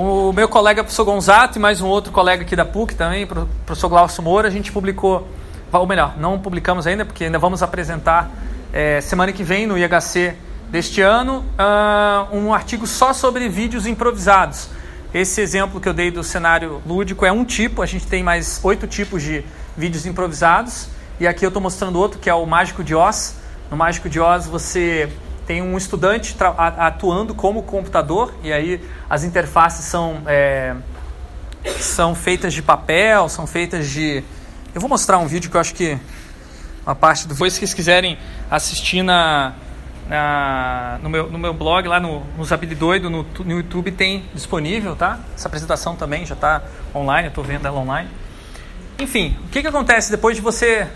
O 0.00 0.32
meu 0.32 0.48
colega, 0.48 0.84
professor 0.84 1.04
Gonzato, 1.04 1.58
e 1.58 1.60
mais 1.60 1.80
um 1.80 1.88
outro 1.88 2.12
colega 2.12 2.42
aqui 2.42 2.54
da 2.54 2.64
PUC 2.64 2.94
também, 2.94 3.26
professor 3.66 3.88
Glaucio 3.88 4.22
Moura, 4.22 4.46
a 4.46 4.50
gente 4.50 4.70
publicou, 4.70 5.26
ou 5.72 5.86
melhor, 5.88 6.14
não 6.16 6.38
publicamos 6.38 6.86
ainda, 6.86 7.04
porque 7.04 7.24
ainda 7.24 7.36
vamos 7.36 7.64
apresentar 7.64 8.30
é, 8.72 9.00
semana 9.00 9.32
que 9.32 9.42
vem 9.42 9.66
no 9.66 9.76
IHC 9.76 10.36
deste 10.70 11.00
ano, 11.00 11.44
uh, 11.58 12.32
um 12.32 12.54
artigo 12.54 12.86
só 12.86 13.12
sobre 13.12 13.48
vídeos 13.48 13.88
improvisados. 13.88 14.68
Esse 15.12 15.40
exemplo 15.40 15.80
que 15.80 15.88
eu 15.88 15.92
dei 15.92 16.12
do 16.12 16.22
cenário 16.22 16.80
lúdico 16.86 17.26
é 17.26 17.32
um 17.32 17.44
tipo, 17.44 17.82
a 17.82 17.86
gente 17.86 18.06
tem 18.06 18.22
mais 18.22 18.60
oito 18.62 18.86
tipos 18.86 19.20
de 19.20 19.44
vídeos 19.76 20.06
improvisados, 20.06 20.86
e 21.18 21.26
aqui 21.26 21.44
eu 21.44 21.48
estou 21.48 21.60
mostrando 21.60 21.98
outro, 21.98 22.20
que 22.20 22.30
é 22.30 22.34
o 22.34 22.46
Mágico 22.46 22.84
de 22.84 22.94
Oz. 22.94 23.34
No 23.68 23.76
Mágico 23.76 24.08
de 24.08 24.20
Oz 24.20 24.46
você 24.46 25.12
tem 25.48 25.62
um 25.62 25.78
estudante 25.78 26.36
atuando 26.76 27.34
como 27.34 27.62
computador, 27.62 28.34
e 28.42 28.52
aí 28.52 28.86
as 29.08 29.24
interfaces 29.24 29.86
são, 29.86 30.20
é, 30.26 30.76
são 31.80 32.14
feitas 32.14 32.52
de 32.52 32.60
papel, 32.60 33.30
são 33.30 33.46
feitas 33.46 33.88
de. 33.88 34.22
Eu 34.74 34.80
vou 34.82 34.90
mostrar 34.90 35.16
um 35.16 35.26
vídeo 35.26 35.50
que 35.50 35.56
eu 35.56 35.60
acho 35.62 35.74
que 35.74 35.98
uma 36.84 36.94
parte. 36.94 37.26
Depois, 37.26 37.54
se 37.54 37.60
vocês 37.60 37.72
quiserem 37.72 38.18
assistir 38.50 39.02
na, 39.02 39.54
na, 40.06 40.98
no, 41.02 41.08
meu, 41.08 41.30
no 41.30 41.38
meu 41.38 41.54
blog, 41.54 41.88
lá 41.88 41.98
no, 41.98 42.22
no 42.36 42.44
Zabilidoido, 42.44 43.08
no, 43.08 43.22
no 43.22 43.52
YouTube, 43.52 43.90
tem 43.90 44.26
disponível, 44.34 44.94
tá? 44.94 45.18
Essa 45.34 45.48
apresentação 45.48 45.96
também 45.96 46.26
já 46.26 46.34
está 46.34 46.60
online, 46.94 47.28
eu 47.28 47.30
estou 47.30 47.42
vendo 47.42 47.66
ela 47.66 47.78
online. 47.78 48.10
Enfim, 48.98 49.34
o 49.46 49.48
que, 49.48 49.62
que 49.62 49.66
acontece 49.66 50.10
depois 50.10 50.36
de 50.36 50.42
você 50.42 50.86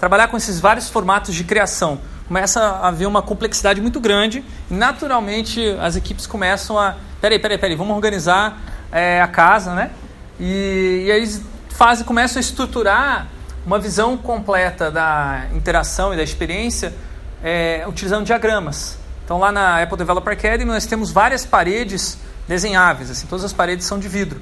trabalhar 0.00 0.28
com 0.28 0.38
esses 0.38 0.58
vários 0.58 0.88
formatos 0.88 1.34
de 1.34 1.44
criação? 1.44 2.00
Começa 2.26 2.60
a 2.60 2.88
haver 2.88 3.06
uma 3.06 3.22
complexidade 3.22 3.80
muito 3.80 4.00
grande 4.00 4.44
e 4.70 4.74
naturalmente 4.74 5.60
as 5.80 5.96
equipes 5.96 6.26
começam 6.26 6.78
a 6.78 6.96
peraí, 7.20 7.38
peraí, 7.38 7.58
peraí, 7.58 7.76
vamos 7.76 7.94
organizar 7.94 8.60
é, 8.92 9.20
a 9.20 9.28
casa, 9.28 9.74
né? 9.74 9.90
E, 10.38 11.04
e 11.06 11.12
aí 11.12 11.40
fazem, 11.70 12.04
começam 12.04 12.38
a 12.38 12.40
estruturar 12.40 13.28
uma 13.66 13.78
visão 13.78 14.16
completa 14.16 14.90
da 14.90 15.46
interação 15.54 16.12
e 16.12 16.16
da 16.16 16.22
experiência 16.22 16.94
é, 17.42 17.84
utilizando 17.86 18.24
diagramas. 18.24 18.98
Então 19.24 19.38
lá 19.38 19.50
na 19.50 19.82
Apple 19.82 19.96
Developer 19.96 20.32
Academy 20.32 20.70
nós 20.70 20.86
temos 20.86 21.10
várias 21.10 21.46
paredes 21.46 22.18
desenháveis, 22.46 23.10
assim, 23.10 23.26
todas 23.26 23.44
as 23.44 23.52
paredes 23.52 23.86
são 23.86 23.98
de 23.98 24.08
vidro. 24.08 24.40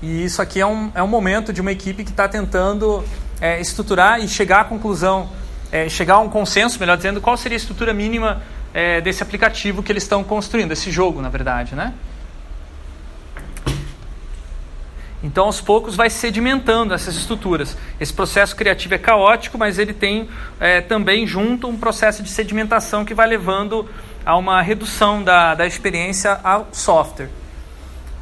E 0.00 0.24
isso 0.24 0.40
aqui 0.42 0.60
é 0.60 0.66
um, 0.66 0.90
é 0.94 1.02
um 1.02 1.06
momento 1.06 1.52
de 1.52 1.60
uma 1.60 1.70
equipe 1.70 2.02
que 2.02 2.10
está 2.10 2.26
tentando 2.26 3.04
é, 3.40 3.60
estruturar 3.60 4.20
e 4.20 4.26
chegar 4.26 4.62
à 4.62 4.64
conclusão 4.64 5.28
é, 5.72 5.88
chegar 5.88 6.14
a 6.14 6.18
um 6.18 6.28
consenso, 6.28 6.78
melhor 6.78 6.98
dizendo, 6.98 7.20
qual 7.20 7.36
seria 7.36 7.56
a 7.56 7.58
estrutura 7.58 7.94
mínima 7.94 8.42
é, 8.74 9.00
desse 9.00 9.22
aplicativo 9.22 9.82
que 9.82 9.90
eles 9.90 10.02
estão 10.02 10.22
construindo, 10.22 10.68
desse 10.68 10.90
jogo, 10.90 11.22
na 11.22 11.30
verdade, 11.30 11.74
né? 11.74 11.94
Então, 15.24 15.44
aos 15.44 15.60
poucos, 15.60 15.94
vai 15.94 16.10
sedimentando 16.10 16.92
essas 16.92 17.14
estruturas. 17.14 17.76
Esse 18.00 18.12
processo 18.12 18.56
criativo 18.56 18.94
é 18.94 18.98
caótico, 18.98 19.56
mas 19.56 19.78
ele 19.78 19.94
tem 19.94 20.28
é, 20.58 20.80
também 20.80 21.26
junto 21.26 21.68
um 21.68 21.76
processo 21.76 22.22
de 22.22 22.28
sedimentação 22.28 23.04
que 23.04 23.14
vai 23.14 23.28
levando 23.28 23.88
a 24.26 24.36
uma 24.36 24.60
redução 24.60 25.22
da, 25.22 25.54
da 25.54 25.64
experiência 25.64 26.40
ao 26.42 26.68
software. 26.72 27.28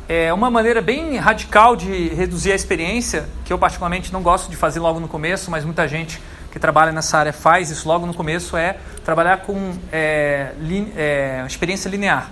É 0.07 0.33
uma 0.33 0.51
maneira 0.51 0.83
bem 0.83 1.17
radical 1.17 1.75
de 1.75 2.09
reduzir 2.09 2.53
a 2.53 2.55
experiência, 2.55 3.29
que 3.45 3.53
eu 3.53 3.59
particularmente 3.59 4.13
não 4.13 4.23
gosto 4.23 4.51
de 4.51 4.57
fazer 4.57 4.81
logo 4.81 5.01
no 5.01 5.09
começo, 5.09 5.51
mas 5.51 5.65
muita 5.65 5.89
gente 5.89 6.21
que 6.51 6.59
trabalha 6.59 6.93
nessa 6.93 7.19
área 7.19 7.33
faz 7.33 7.71
isso 7.71 7.87
logo 7.87 8.07
no 8.07 8.15
começo 8.15 8.57
é 8.57 8.77
trabalhar 9.05 9.39
com 9.39 9.75
é, 9.93 10.53
li, 10.59 10.93
é, 10.97 11.45
experiência 11.47 11.89
linear, 11.89 12.31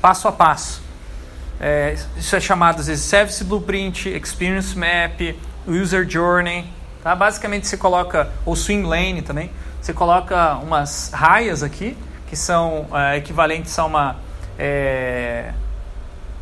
passo 0.00 0.28
a 0.28 0.32
passo. 0.32 0.82
É, 1.60 1.96
isso 2.16 2.36
é 2.36 2.40
chamado 2.40 2.80
às 2.80 2.86
vezes 2.86 3.04
Service 3.04 3.42
Blueprint, 3.42 4.08
Experience 4.08 4.78
Map, 4.78 5.36
User 5.66 6.08
Journey. 6.08 6.72
Tá? 7.02 7.14
Basicamente 7.14 7.66
você 7.66 7.76
coloca, 7.76 8.30
ou 8.44 8.54
Swing 8.54 8.86
Lane 8.86 9.22
também, 9.22 9.50
você 9.80 9.92
coloca 9.92 10.56
umas 10.56 11.10
raias 11.12 11.62
aqui, 11.62 11.96
que 12.28 12.36
são 12.36 12.86
é, 12.92 13.16
equivalentes 13.16 13.76
a 13.78 13.84
uma, 13.84 14.16
é, 14.58 15.52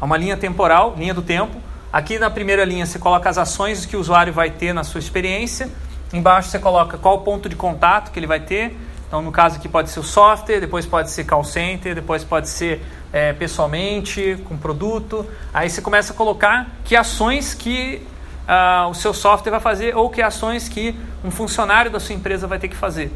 a 0.00 0.04
uma 0.04 0.16
linha 0.16 0.36
temporal, 0.36 0.94
linha 0.96 1.14
do 1.14 1.22
tempo. 1.22 1.56
Aqui 1.92 2.18
na 2.18 2.28
primeira 2.28 2.64
linha 2.64 2.84
você 2.84 2.98
coloca 2.98 3.28
as 3.28 3.38
ações 3.38 3.86
que 3.86 3.96
o 3.96 4.00
usuário 4.00 4.32
vai 4.32 4.50
ter 4.50 4.72
na 4.72 4.84
sua 4.84 4.98
experiência. 4.98 5.70
Embaixo 6.12 6.50
você 6.50 6.58
coloca 6.58 6.96
qual 6.98 7.16
o 7.16 7.20
ponto 7.20 7.48
de 7.48 7.56
contato 7.56 8.10
que 8.10 8.18
ele 8.18 8.26
vai 8.26 8.40
ter. 8.40 8.76
Então, 9.06 9.22
no 9.22 9.30
caso 9.30 9.56
aqui 9.56 9.68
pode 9.68 9.90
ser 9.90 10.00
o 10.00 10.02
software, 10.02 10.60
depois 10.60 10.84
pode 10.84 11.10
ser 11.10 11.24
call 11.24 11.44
center, 11.44 11.94
depois 11.94 12.24
pode 12.24 12.48
ser 12.48 12.82
é, 13.12 13.32
pessoalmente, 13.32 14.38
com 14.48 14.56
produto. 14.56 15.26
Aí 15.54 15.70
você 15.70 15.80
começa 15.80 16.12
a 16.12 16.16
colocar 16.16 16.68
que 16.84 16.96
ações 16.96 17.54
que 17.54 18.02
uh, 18.46 18.88
o 18.88 18.94
seu 18.94 19.12
software 19.12 19.50
vai 19.50 19.60
fazer 19.60 19.96
ou 19.96 20.10
que 20.10 20.22
ações 20.22 20.68
que 20.68 20.94
um 21.24 21.30
funcionário 21.30 21.90
da 21.90 22.00
sua 22.00 22.14
empresa 22.14 22.46
vai 22.46 22.58
ter 22.58 22.68
que 22.68 22.76
fazer. 22.76 23.12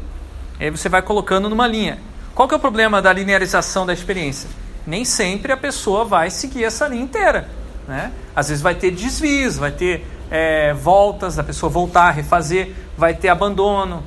Aí 0.59 0.69
você 0.69 0.87
vai 0.87 1.01
colocando 1.01 1.49
numa 1.49 1.67
linha. 1.67 1.99
Qual 2.35 2.47
que 2.47 2.53
é 2.53 2.57
o 2.57 2.59
problema 2.59 3.01
da 3.01 3.11
linearização 3.11 3.85
da 3.85 3.93
experiência? 3.93 4.49
Nem 4.85 5.03
sempre 5.03 5.51
a 5.51 5.57
pessoa 5.57 6.05
vai 6.05 6.29
seguir 6.29 6.63
essa 6.63 6.87
linha 6.87 7.03
inteira. 7.03 7.49
Né? 7.87 8.11
Às 8.35 8.49
vezes 8.49 8.61
vai 8.61 8.75
ter 8.75 8.91
desvios, 8.91 9.57
vai 9.57 9.71
ter 9.71 10.07
é, 10.31 10.73
voltas, 10.73 11.35
da 11.35 11.43
pessoa 11.43 11.69
voltar, 11.69 12.11
refazer, 12.11 12.73
vai 12.97 13.13
ter 13.13 13.27
abandono. 13.27 14.01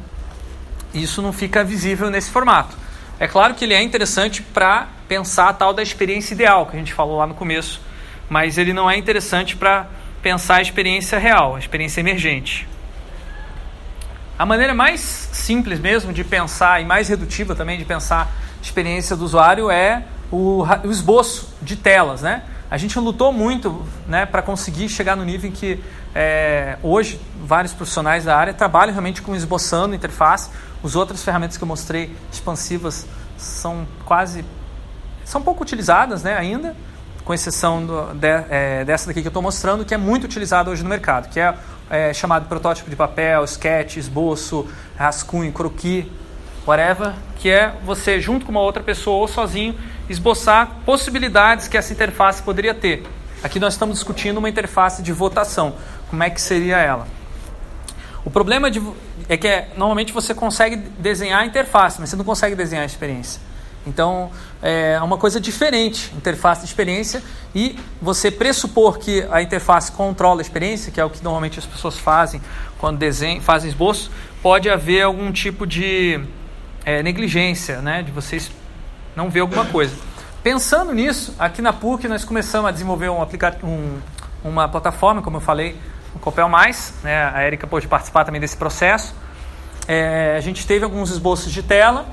Isso 0.95 1.21
não 1.21 1.33
fica 1.33 1.63
visível 1.63 2.09
nesse 2.09 2.31
formato. 2.31 2.75
É 3.21 3.29
claro 3.29 3.55
que 3.55 3.65
ele 3.65 3.75
é 3.75 3.83
interessante 3.83 4.43
para 4.43 4.89
pensar 5.07 5.51
a 5.51 5.53
tal 5.53 5.75
da 5.75 5.83
experiência 5.83 6.35
ideal, 6.35 6.67
que 6.67 6.77
a 6.77 6.79
gente 6.79 6.95
falou 6.95 7.19
lá 7.19 7.27
no 7.27 7.35
começo, 7.35 7.81
mas 8.29 8.57
ele 8.57 8.73
não 8.73 8.91
é 8.91 8.97
interessante 8.97 9.55
para 9.55 9.87
pensar 10.23 10.57
a 10.57 10.63
experiência 10.63 11.19
real, 11.19 11.57
a 11.57 11.59
experiência 11.59 12.01
emergente. 12.01 12.67
A 14.39 14.47
maneira 14.47 14.75
mais 14.75 15.01
simples 15.01 15.79
mesmo 15.79 16.13
de 16.13 16.25
pensar 16.25 16.81
e 16.81 16.85
mais 16.85 17.09
redutiva 17.09 17.55
também 17.55 17.79
de 17.79 17.85
pensar 17.85 18.33
a 18.59 18.63
experiência 18.63 19.15
do 19.15 19.25
usuário 19.25 19.71
é 19.71 20.03
o, 20.33 20.65
o 20.85 20.91
esboço 20.91 21.55
de 21.63 21.77
telas, 21.77 22.23
né? 22.23 22.43
A 22.75 22.77
gente 22.77 22.99
lutou 22.99 23.33
muito 23.33 23.87
né, 24.09 24.27
para 24.27 24.43
conseguir 24.43 24.89
chegar 24.89 25.15
no 25.15 25.25
nível 25.25 25.49
em 25.49 25.53
que 25.53 25.81
é, 26.13 26.77
hoje 26.83 27.21
vários 27.47 27.73
profissionais 27.73 28.25
da 28.25 28.37
área 28.37 28.53
trabalham 28.53 28.93
realmente 28.93 29.23
com 29.23 29.33
esboçando 29.33 29.95
interface. 29.95 30.51
As 30.83 30.97
outras 30.97 31.23
ferramentas 31.23 31.57
que 31.57 31.63
eu 31.63 31.69
mostrei 31.69 32.17
expansivas 32.33 33.07
são 33.39 33.87
quase 34.05 34.45
são 35.25 35.41
pouco 35.41 35.63
utilizadas 35.63 36.25
né, 36.25 36.37
ainda, 36.37 36.75
com 37.25 37.33
exceção 37.33 37.87
do, 37.87 38.13
de, 38.13 38.27
é, 38.51 38.85
dessa 38.85 39.07
daqui 39.07 39.21
que 39.21 39.29
eu 39.29 39.31
estou 39.31 39.41
mostrando, 39.41 39.85
que 39.85 39.95
é 39.95 39.97
muito 39.97 40.25
utilizada 40.25 40.69
hoje 40.69 40.83
no 40.83 40.89
mercado, 40.89 41.29
que 41.29 41.39
é, 41.39 41.55
é, 41.89 42.13
chamado 42.13 42.49
protótipo 42.49 42.91
de 42.91 42.97
papel, 42.97 43.45
sketch, 43.45 43.99
esboço, 43.99 44.67
rascunho, 44.97 45.53
croquis, 45.53 46.07
whatever, 46.67 47.13
que 47.37 47.51
é 47.51 47.75
você 47.85 48.21
junto 48.21 48.47
com 48.47 48.53
uma 48.53 48.61
outra 48.61 48.83
pessoa 48.83 49.19
ou 49.19 49.29
sozinho 49.29 49.75
esboçar 50.09 50.71
possibilidades 50.85 51.69
que 51.69 51.77
essa 51.77 51.93
interface 51.93 52.43
poderia 52.43 52.75
ter. 52.75 53.05
Aqui 53.43 53.61
nós 53.61 53.75
estamos 53.75 53.97
discutindo 53.97 54.39
uma 54.39 54.49
interface 54.49 55.03
de 55.03 55.13
votação, 55.13 55.75
como 56.09 56.23
é 56.23 56.31
que 56.31 56.41
seria 56.41 56.79
ela. 56.79 57.07
O 58.25 58.31
problema 58.31 58.71
de, 58.71 58.83
é 59.29 59.37
que 59.37 59.47
é, 59.47 59.69
normalmente 59.77 60.13
você 60.13 60.35
consegue 60.35 60.77
desenhar 60.77 61.43
a 61.43 61.47
interface, 61.47 62.01
mas 62.01 62.09
você 62.09 62.17
não 62.17 62.25
consegue 62.25 62.57
desenhar 62.57 62.83
a 62.83 62.87
experiência. 62.87 63.41
Então, 63.87 64.31
é 64.63 64.99
uma 65.03 65.19
coisa 65.19 65.39
diferente, 65.39 66.11
interface 66.17 66.63
de 66.63 66.69
experiência, 66.69 67.23
e 67.55 67.79
você 68.01 68.31
pressupor 68.31 68.99
que 68.99 69.27
a 69.31 69.43
interface 69.43 69.93
controla 69.93 70.41
a 70.41 70.43
experiência, 70.43 70.91
que 70.91 70.99
é 70.99 71.05
o 71.05 71.11
que 71.11 71.23
normalmente 71.23 71.59
as 71.59 71.67
pessoas 71.67 71.99
fazem 71.99 72.41
quando 72.79 72.97
desenham, 72.97 73.43
fazem 73.43 73.69
esboço, 73.69 74.11
pode 74.43 74.71
haver 74.71 75.03
algum 75.03 75.31
tipo 75.31 75.67
de 75.67 76.19
é, 76.85 77.03
negligência, 77.03 77.81
né, 77.81 78.03
de 78.03 78.13
vocês 78.13 78.51
não 79.17 79.31
ver 79.31 79.41
alguma 79.41 79.65
coisa. 79.65 79.97
Pensando 80.43 80.93
nisso, 80.93 81.35
aqui 81.39 81.63
na 81.63 81.73
PUC 81.73 82.07
nós 82.07 82.25
começamos 82.25 82.69
a 82.69 82.73
desenvolver 82.73 83.09
um 83.09 83.23
um, 83.63 83.99
uma 84.45 84.69
plataforma, 84.69 85.23
como 85.23 85.39
eu 85.39 85.41
falei, 85.41 85.77
o 86.15 86.19
Copel 86.19 86.49
Mais, 86.49 86.95
né, 87.03 87.31
a 87.33 87.47
Erika 87.47 87.67
pôde 87.67 87.89
participar 87.89 88.25
também 88.25 88.41
desse 88.41 88.57
processo. 88.57 89.15
É, 89.89 90.35
a 90.37 90.41
gente 90.41 90.67
teve 90.67 90.85
alguns 90.85 91.11
esboços 91.11 91.53
de 91.53 91.63
tela, 91.63 92.07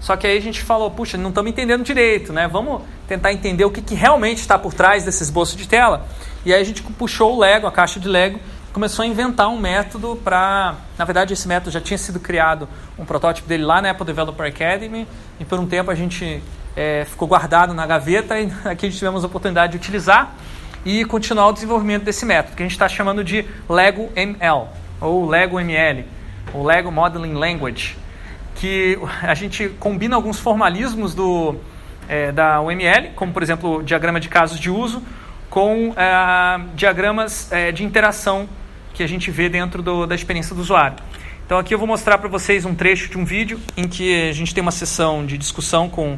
só 0.00 0.16
que 0.16 0.26
aí 0.26 0.36
a 0.36 0.40
gente 0.40 0.62
falou, 0.62 0.90
puxa, 0.90 1.16
não 1.16 1.28
estamos 1.28 1.50
entendendo 1.50 1.84
direito, 1.84 2.32
né? 2.32 2.48
Vamos 2.48 2.82
tentar 3.06 3.32
entender 3.32 3.64
o 3.64 3.70
que, 3.70 3.80
que 3.80 3.94
realmente 3.94 4.38
está 4.38 4.58
por 4.58 4.74
trás 4.74 5.04
desse 5.04 5.22
esboço 5.22 5.56
de 5.56 5.68
tela. 5.68 6.06
E 6.44 6.52
aí 6.52 6.60
a 6.60 6.64
gente 6.64 6.82
puxou 6.82 7.36
o 7.36 7.38
Lego, 7.38 7.68
a 7.68 7.72
caixa 7.72 8.00
de 8.00 8.08
Lego, 8.08 8.40
começou 8.72 9.02
a 9.02 9.06
inventar 9.06 9.48
um 9.48 9.58
método 9.58 10.16
para. 10.22 10.74
Na 10.96 11.04
verdade, 11.04 11.32
esse 11.32 11.46
método 11.46 11.70
já 11.70 11.80
tinha 11.80 11.98
sido 11.98 12.18
criado, 12.18 12.68
um 12.98 13.04
protótipo 13.04 13.48
dele 13.48 13.64
lá 13.64 13.82
na 13.82 13.90
Apple 13.90 14.06
Developer 14.06 14.46
Academy, 14.46 15.06
e 15.38 15.44
por 15.44 15.58
um 15.58 15.66
tempo 15.66 15.90
a 15.90 15.94
gente 15.94 16.42
é, 16.76 17.04
ficou 17.04 17.28
guardado 17.28 17.74
na 17.74 17.86
gaveta 17.86 18.38
e 18.40 18.50
aqui 18.64 18.90
tivemos 18.90 19.24
a 19.24 19.26
oportunidade 19.26 19.72
de 19.72 19.78
utilizar 19.78 20.34
e 20.84 21.04
continuar 21.04 21.48
o 21.48 21.52
desenvolvimento 21.52 22.02
desse 22.02 22.24
método, 22.24 22.56
que 22.56 22.62
a 22.62 22.66
gente 22.66 22.72
está 22.72 22.88
chamando 22.88 23.22
de 23.22 23.44
Lego 23.68 24.10
ML, 24.16 24.66
ou 25.00 25.28
Lego 25.28 25.60
ML, 25.60 26.04
ou 26.52 26.64
Lego 26.64 26.90
Modeling 26.90 27.34
Language 27.34 28.02
que 28.62 28.96
a 29.22 29.34
gente 29.34 29.68
combina 29.80 30.14
alguns 30.14 30.38
formalismos 30.38 31.16
do, 31.16 31.56
é, 32.08 32.30
da 32.30 32.60
UML, 32.60 33.10
como 33.16 33.32
por 33.32 33.42
exemplo 33.42 33.78
o 33.78 33.82
diagrama 33.82 34.20
de 34.20 34.28
casos 34.28 34.58
de 34.58 34.70
uso, 34.70 35.02
com 35.50 35.92
é, 35.96 36.60
diagramas 36.74 37.50
é, 37.50 37.72
de 37.72 37.84
interação 37.84 38.48
que 39.02 39.04
a 39.04 39.08
gente 39.08 39.30
vê 39.32 39.48
dentro 39.48 39.82
do, 39.82 40.06
da 40.06 40.14
experiência 40.14 40.54
do 40.54 40.60
usuário. 40.60 40.96
Então 41.44 41.58
aqui 41.58 41.74
eu 41.74 41.78
vou 41.78 41.88
mostrar 41.88 42.18
para 42.18 42.28
vocês 42.28 42.64
um 42.64 42.72
trecho 42.72 43.10
de 43.10 43.18
um 43.18 43.24
vídeo 43.24 43.58
em 43.76 43.88
que 43.88 44.28
a 44.28 44.32
gente 44.32 44.54
tem 44.54 44.62
uma 44.62 44.70
sessão 44.70 45.26
de 45.26 45.36
discussão 45.36 45.88
com 45.88 46.16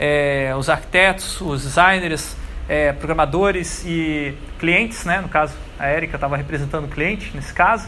é, 0.00 0.54
os 0.56 0.70
arquitetos, 0.70 1.40
os 1.42 1.62
designers, 1.62 2.34
é, 2.66 2.90
programadores 2.92 3.84
e 3.86 4.34
clientes, 4.58 5.04
né? 5.04 5.20
no 5.20 5.28
caso 5.28 5.54
a 5.78 5.92
Erika 5.92 6.16
estava 6.16 6.36
representando 6.36 6.86
o 6.86 6.88
cliente 6.88 7.30
nesse 7.34 7.52
caso. 7.52 7.86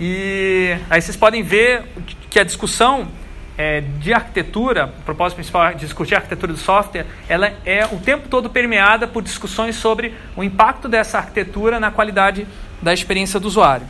E 0.00 0.74
aí 0.88 1.02
vocês 1.02 1.16
podem 1.16 1.42
ver 1.42 1.84
que 2.30 2.38
a 2.38 2.44
discussão 2.44 3.08
é, 3.58 3.82
de 3.82 4.14
arquitetura, 4.14 4.94
o 5.00 5.02
propósito 5.02 5.36
principal 5.36 5.74
de 5.74 5.80
discutir 5.80 6.14
a 6.14 6.18
arquitetura 6.18 6.54
do 6.54 6.58
software, 6.58 7.04
ela 7.28 7.52
é 7.66 7.84
o 7.84 7.98
tempo 7.98 8.28
todo 8.28 8.48
permeada 8.48 9.06
por 9.06 9.22
discussões 9.22 9.76
sobre 9.76 10.14
o 10.34 10.42
impacto 10.42 10.88
dessa 10.88 11.18
arquitetura 11.18 11.78
na 11.78 11.90
qualidade 11.90 12.46
da 12.82 12.92
experiência 12.92 13.38
do 13.38 13.46
usuário. 13.46 13.86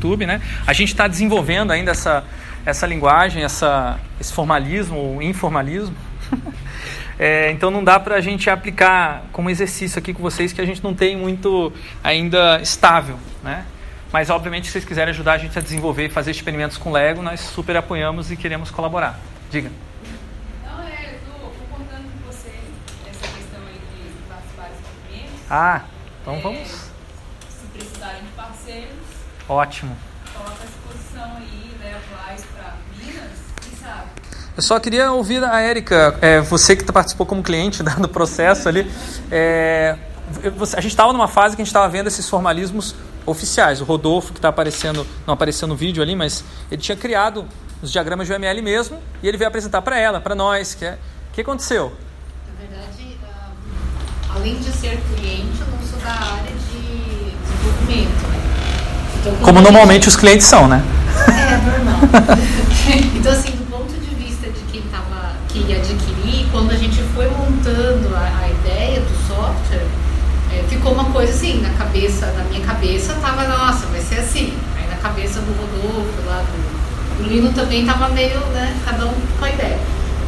YouTube, 0.00 0.24
né? 0.24 0.40
A 0.66 0.72
gente 0.72 0.88
está 0.88 1.06
desenvolvendo 1.06 1.70
ainda 1.70 1.90
essa, 1.90 2.24
essa 2.64 2.86
linguagem, 2.86 3.44
essa, 3.44 4.00
esse 4.18 4.32
formalismo 4.32 4.96
ou 4.96 5.22
informalismo. 5.22 5.94
É, 7.22 7.50
então 7.50 7.70
não 7.70 7.84
dá 7.84 8.00
para 8.00 8.14
a 8.14 8.20
gente 8.22 8.48
aplicar 8.48 9.24
como 9.30 9.50
exercício 9.50 9.98
aqui 9.98 10.14
com 10.14 10.22
vocês 10.22 10.54
que 10.54 10.60
a 10.62 10.64
gente 10.64 10.82
não 10.82 10.94
tem 10.94 11.14
muito 11.14 11.70
ainda 12.02 12.58
estável, 12.62 13.18
né? 13.44 13.66
Mas 14.10 14.30
obviamente 14.30 14.68
se 14.68 14.72
vocês 14.72 14.86
quiserem 14.86 15.10
ajudar 15.10 15.34
a 15.34 15.38
gente 15.38 15.58
a 15.58 15.60
desenvolver 15.60 16.06
e 16.06 16.08
fazer 16.08 16.30
experimentos 16.30 16.78
com 16.78 16.90
Lego, 16.90 17.20
nós 17.20 17.40
super 17.40 17.76
apoiamos 17.76 18.30
e 18.30 18.38
queremos 18.38 18.70
colaborar. 18.70 19.20
Diga. 19.50 19.70
Não, 20.64 20.82
é, 20.82 21.12
eu 21.12 21.52
concordando 21.58 22.04
com 22.08 22.32
você 22.32 22.54
essa 23.06 23.28
questão 23.36 23.60
aí 23.68 23.74
de 23.74 24.26
participar 24.26 24.68
dos. 24.68 25.50
Ah, 25.50 25.82
então 26.22 26.34
É, 26.34 26.40
vamos. 26.40 26.68
Se 26.68 27.66
precisarem 27.72 28.22
de 28.22 28.28
parceiros, 28.36 28.96
Ótimo. 29.48 29.96
coloca 30.34 30.62
à 30.62 30.66
disposição 30.66 31.36
aí, 31.36 31.76
leva 31.82 31.98
lá 32.12 32.36
para 32.56 32.76
Minas, 32.98 33.30
quem 33.62 33.76
sabe? 33.78 34.10
Eu 34.56 34.62
só 34.62 34.78
queria 34.78 35.12
ouvir 35.12 35.42
a 35.44 35.60
Érica, 35.60 36.18
é, 36.20 36.40
você 36.40 36.76
que 36.76 36.84
participou 36.90 37.26
como 37.26 37.42
cliente 37.42 37.82
né, 37.84 37.94
do 37.98 38.08
processo 38.08 38.68
ali. 38.68 38.90
é, 39.30 39.96
você- 40.56 40.76
a 40.76 40.80
gente 40.80 40.92
estava 40.92 41.12
numa 41.12 41.28
fase 41.28 41.56
que 41.56 41.62
a 41.62 41.64
gente 41.64 41.70
estava 41.70 41.88
vendo 41.88 42.06
esses 42.06 42.28
formalismos 42.28 42.94
oficiais. 43.26 43.80
O 43.80 43.84
Rodolfo, 43.84 44.32
que 44.32 44.38
está 44.38 44.48
aparecendo, 44.48 45.06
não 45.26 45.34
apareceu 45.34 45.66
no 45.66 45.74
vídeo 45.76 46.02
ali, 46.02 46.14
mas 46.16 46.44
ele 46.70 46.80
tinha 46.80 46.96
criado 46.96 47.46
os 47.82 47.90
diagramas 47.90 48.26
de 48.26 48.32
UML 48.32 48.62
mesmo 48.62 49.00
e 49.22 49.28
ele 49.28 49.36
veio 49.36 49.48
apresentar 49.48 49.82
para 49.82 49.98
ela, 49.98 50.20
para 50.20 50.34
nós. 50.34 50.74
Que 50.74 50.84
é, 50.84 50.92
o 51.30 51.32
que 51.32 51.40
aconteceu? 51.40 51.92
Na 52.46 52.66
verdade, 52.66 53.09
além 54.34 54.56
de 54.56 54.70
ser 54.70 55.00
cliente, 55.14 55.60
eu 55.60 55.66
não 55.66 55.82
sou 55.86 55.98
da 56.00 56.12
área 56.12 56.52
de 56.52 57.32
desenvolvimento. 57.42 58.28
né? 58.28 58.40
Então, 59.20 59.34
Como 59.42 59.60
normalmente 59.60 60.08
os 60.08 60.16
clientes 60.16 60.46
são, 60.46 60.66
né? 60.66 60.82
É, 61.28 61.56
normal. 61.56 62.00
então, 63.16 63.32
assim, 63.32 63.52
do 63.52 63.70
ponto 63.70 63.92
de 63.92 64.14
vista 64.14 64.48
de 64.48 64.60
quem 64.72 64.82
tava, 64.82 65.32
que 65.48 65.58
ia 65.60 65.76
adquirir, 65.76 66.46
quando 66.50 66.70
a 66.70 66.76
gente 66.76 67.02
foi 67.14 67.28
montando 67.28 68.14
a, 68.14 68.44
a 68.44 68.48
ideia 68.48 69.00
do 69.00 69.26
software, 69.26 69.86
é, 70.52 70.64
ficou 70.68 70.92
uma 70.92 71.04
coisa 71.06 71.32
assim, 71.32 71.60
na 71.60 71.70
cabeça, 71.70 72.26
na 72.26 72.44
minha 72.44 72.60
cabeça 72.64 73.14
tava, 73.20 73.46
nossa, 73.46 73.86
vai 73.86 74.00
ser 74.00 74.20
assim. 74.20 74.52
Aí 74.76 74.88
na 74.88 74.96
cabeça 74.96 75.40
do 75.40 75.52
Rodolfo, 75.52 76.26
lá 76.26 76.42
do, 76.42 77.22
do 77.22 77.28
Lino 77.28 77.52
também 77.52 77.84
tava 77.86 78.08
meio, 78.08 78.38
né, 78.52 78.74
cada 78.84 79.06
um 79.06 79.14
com 79.38 79.44
a 79.44 79.50
ideia. 79.50 79.78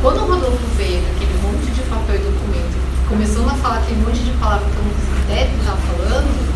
Quando 0.00 0.18
o 0.18 0.26
Rodolfo 0.26 0.64
veio, 0.76 1.02
aquele 1.14 1.34
monte 1.42 1.70
de 1.70 1.80
papel 1.82 2.16
e 2.16 2.18
documento, 2.18 2.81
começou 3.12 3.44
a 3.46 3.54
falar 3.54 3.78
aquele 3.78 4.00
monte 4.00 4.20
de 4.20 4.30
palavras 4.38 4.72
que 4.72 4.78
eu 4.78 4.84
não 4.84 4.92
fazia 4.94 5.24
ideia 5.24 5.44
do 5.44 5.52
que 5.52 5.60
estava 5.60 5.80
falando, 5.82 6.54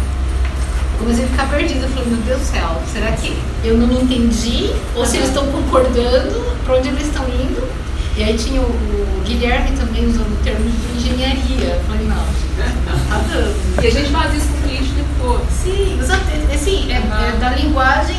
comecei 0.98 1.24
a 1.24 1.28
ficar 1.28 1.50
perdida. 1.50 1.84
Eu 1.84 1.90
falei, 1.90 2.08
meu 2.08 2.22
Deus 2.22 2.40
do 2.40 2.46
céu, 2.46 2.82
será 2.90 3.12
que 3.12 3.36
eu 3.62 3.76
não 3.76 3.92
entendi? 4.00 4.72
Ou 4.94 5.04
se 5.04 5.18
eles 5.18 5.28
estão 5.28 5.46
concordando, 5.48 6.56
para 6.64 6.76
onde 6.78 6.88
eles 6.88 7.06
estão 7.06 7.24
indo? 7.28 7.68
E 8.16 8.24
aí 8.24 8.38
tinha 8.38 8.62
o, 8.62 8.64
o 8.64 9.22
Guilherme 9.26 9.76
também 9.76 10.06
usando 10.06 10.42
termos 10.42 10.72
de 10.72 11.10
engenharia. 11.10 11.74
Eu 11.74 11.84
falei, 11.84 12.06
não, 12.06 12.16
tá 12.16 13.18
dando. 13.28 13.82
E 13.82 13.86
a 13.86 13.90
gente 13.90 14.10
faz 14.10 14.34
isso 14.34 14.48
com 14.48 14.58
o 14.58 14.62
cliente 14.62 14.92
depois. 14.96 15.42
Sim, 15.50 15.98
exato. 16.00 16.24
É, 16.30 16.54
Assim, 16.54 16.90
é, 16.90 16.96
é 16.96 17.36
da 17.38 17.50
linguagem 17.50 18.16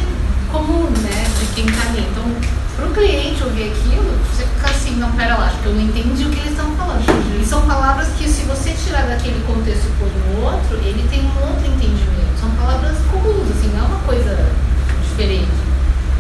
comum, 0.52 0.84
né? 1.02 1.26
De 1.40 1.56
quem 1.56 1.66
tá 1.66 1.90
ali. 1.90 2.06
Então, 2.12 2.24
pro 2.76 2.94
cliente 2.94 3.44
ouvir 3.44 3.72
aquilo, 3.72 4.06
você 4.30 4.44
fica 4.44 4.77
assim, 4.88 4.96
não, 4.96 5.12
pera 5.12 5.36
lá, 5.36 5.46
acho 5.48 5.58
que 5.58 5.66
eu 5.66 5.74
não 5.74 5.82
entendi 5.82 6.24
o 6.24 6.30
que 6.30 6.40
eles 6.40 6.52
estão 6.52 6.72
falando. 6.76 7.04
E 7.42 7.46
são 7.46 7.62
palavras 7.64 8.08
que 8.18 8.28
se 8.28 8.44
você 8.44 8.72
tirar 8.72 9.06
daquele 9.08 9.44
contexto 9.46 9.86
e 9.86 9.92
pôr 10.00 10.10
no 10.10 10.46
outro, 10.46 10.78
ele 10.78 11.06
tem 11.10 11.22
um 11.22 11.48
outro 11.48 11.66
entendimento. 11.66 12.40
São 12.40 12.50
palavras 12.52 12.98
comuns, 13.12 13.52
assim, 13.52 13.70
não 13.74 13.84
é 13.84 13.88
uma 13.88 14.00
coisa 14.00 14.46
diferente. 15.10 15.52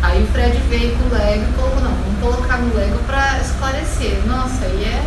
Aí 0.01 0.21
o 0.21 0.27
Fred 0.27 0.57
veio 0.69 0.95
com 0.97 1.05
o 1.05 1.17
Lego 1.17 1.43
e 1.49 1.53
colocou, 1.53 1.81
não, 1.81 1.91
vamos 1.91 2.19
colocar 2.19 2.57
no 2.57 2.75
Lego 2.75 2.97
pra 3.07 3.39
esclarecer. 3.39 4.19
Nossa, 4.27 4.65
aí 4.65 4.83
é. 4.83 5.03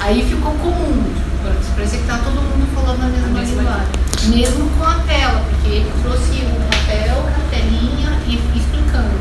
Aí 0.00 0.28
ficou 0.28 0.52
comum, 0.52 1.02
tipo, 1.14 1.74
parecia 1.74 1.98
que 1.98 2.06
tá 2.06 2.18
todo 2.18 2.34
mundo 2.34 2.68
falando 2.74 3.02
a 3.02 3.06
mesma 3.06 3.40
linguagem. 3.40 3.88
Mesmo 4.28 4.68
com 4.76 4.84
a 4.84 4.94
tela, 5.06 5.44
porque 5.48 5.68
ele 5.68 5.92
trouxe 6.02 6.42
o 6.42 6.60
papel, 6.70 7.24
a 7.26 7.50
telinha 7.50 8.18
e 8.26 8.34
explicando. 8.56 9.14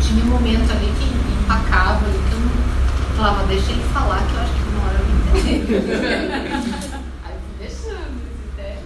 Tinha 0.00 0.24
um 0.24 0.28
momento 0.28 0.70
ali 0.72 0.92
que 0.98 1.25
empacava, 1.46 2.04
ali, 2.04 2.18
que 2.18 2.32
eu 2.32 2.40
não 2.40 3.16
falava, 3.16 3.46
deixa 3.46 3.70
ele 3.70 3.84
falar, 3.94 4.18
que 4.26 4.34
eu 4.34 4.40
acho 4.40 4.52
que 4.52 4.68
uma 4.68 4.84
hora 4.84 4.98
eu 4.98 5.06
até. 8.52 8.78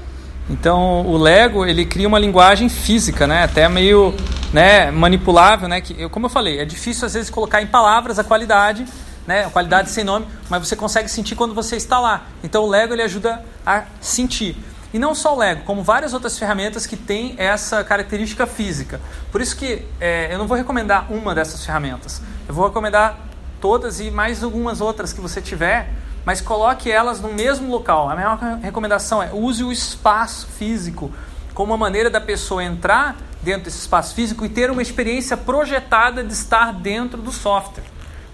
Então, 0.49 1.07
o 1.07 1.17
Lego, 1.17 1.65
ele 1.65 1.85
cria 1.87 2.07
uma 2.07 2.19
linguagem 2.19 2.69
física, 2.69 3.27
né? 3.27 3.45
Até 3.45 3.69
meio 3.69 4.15
né, 4.53 4.91
manipulável, 4.91 5.69
né? 5.69 5.81
Que, 5.81 5.95
eu, 5.99 6.11
como 6.11 6.27
eu 6.27 6.31
falei, 6.31 6.59
é 6.59 6.65
difícil 6.65 7.07
às 7.07 7.15
vezes 7.15 7.31
colocar 7.31 7.63
em 7.63 7.67
palavras 7.67 8.19
a 8.19 8.25
qualidade 8.25 8.85
né? 9.27 9.49
Qualidade 9.51 9.91
sem 9.91 10.03
nome, 10.03 10.27
mas 10.49 10.67
você 10.67 10.75
consegue 10.75 11.09
sentir 11.09 11.37
quando 11.37 11.55
você 11.55 11.77
está 11.77 12.01
lá. 12.01 12.27
Então 12.43 12.65
o 12.65 12.69
Lego 12.69 12.95
ele 12.95 13.03
ajuda 13.03 13.45
a 13.65 13.85
sentir. 14.01 14.57
E 14.93 14.99
não 14.99 15.15
só 15.15 15.35
o 15.35 15.39
Lego, 15.39 15.63
como 15.65 15.83
várias 15.83 16.13
outras 16.13 16.39
ferramentas 16.39 16.87
que 16.87 16.97
têm 16.97 17.35
essa 17.39 17.85
característica 17.85 18.47
física. 18.47 19.01
Por 19.31 19.41
isso 19.41 19.57
que 19.57 19.87
é, 20.01 20.33
eu 20.33 20.39
não 20.39 20.47
vou 20.49 20.57
recomendar 20.57 21.13
uma 21.13 21.35
dessas 21.35 21.65
ferramentas. 21.65 22.21
Eu 22.49 22.55
vou 22.55 22.67
recomendar 22.67 23.19
todas 23.61 24.01
e 24.01 24.11
mais 24.11 24.43
algumas 24.43 24.81
outras 24.81 25.13
que 25.13 25.21
você 25.21 25.41
tiver, 25.41 25.93
mas 26.25 26.41
coloque 26.41 26.91
elas 26.91 27.21
no 27.21 27.33
mesmo 27.33 27.71
local. 27.71 28.09
A 28.11 28.17
minha 28.17 28.59
recomendação 28.63 29.23
é 29.23 29.31
use 29.33 29.63
o 29.63 29.71
espaço 29.71 30.49
físico 30.49 31.13
como 31.55 31.73
uma 31.73 31.79
maneira 31.79 32.11
da 32.11 32.21
pessoa 32.21 32.65
entrar 32.65 33.17
dentro 33.43 33.65
desse 33.65 33.79
espaço 33.79 34.15
físico 34.15 34.45
e 34.45 34.49
ter 34.49 34.71
uma 34.71 34.83
experiência 34.83 35.37
projetada 35.37 36.25
de 36.25 36.33
estar 36.33 36.73
dentro 36.73 37.21
do 37.21 37.33
software, 37.33 37.85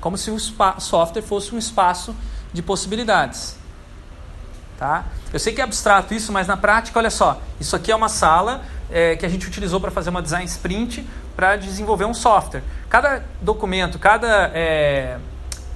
como 0.01 0.17
se 0.17 0.31
o 0.31 0.39
software 0.39 1.23
fosse 1.23 1.55
um 1.55 1.59
espaço 1.59 2.15
de 2.53 2.63
possibilidades. 2.63 3.57
Tá? 4.79 5.07
Eu 5.33 5.39
sei 5.39 5.55
que 5.55 5.61
é 5.61 5.65
abstrato 5.65 6.13
isso, 6.13 6.33
mas 6.33 6.47
na 6.47 6.57
prática, 6.57 6.99
olha 6.99 7.11
só, 7.11 7.41
isso 7.59 7.75
aqui 7.75 7.91
é 7.91 7.97
uma 7.97 8.09
sala 8.09 8.63
é, 8.91 9.17
que 9.17 9.25
a 9.25 9.29
gente 9.29 9.47
utilizou 9.47 9.81
para 9.81 9.91
fazer 9.91 10.11
uma 10.11 10.21
design 10.21 10.45
sprint 10.45 11.07
para 11.35 11.57
desenvolver 11.57 12.05
um 12.05 12.15
software. 12.15 12.63
Cada 12.89 13.23
documento, 13.41 13.99
cada 13.99 14.51
é, 14.55 15.19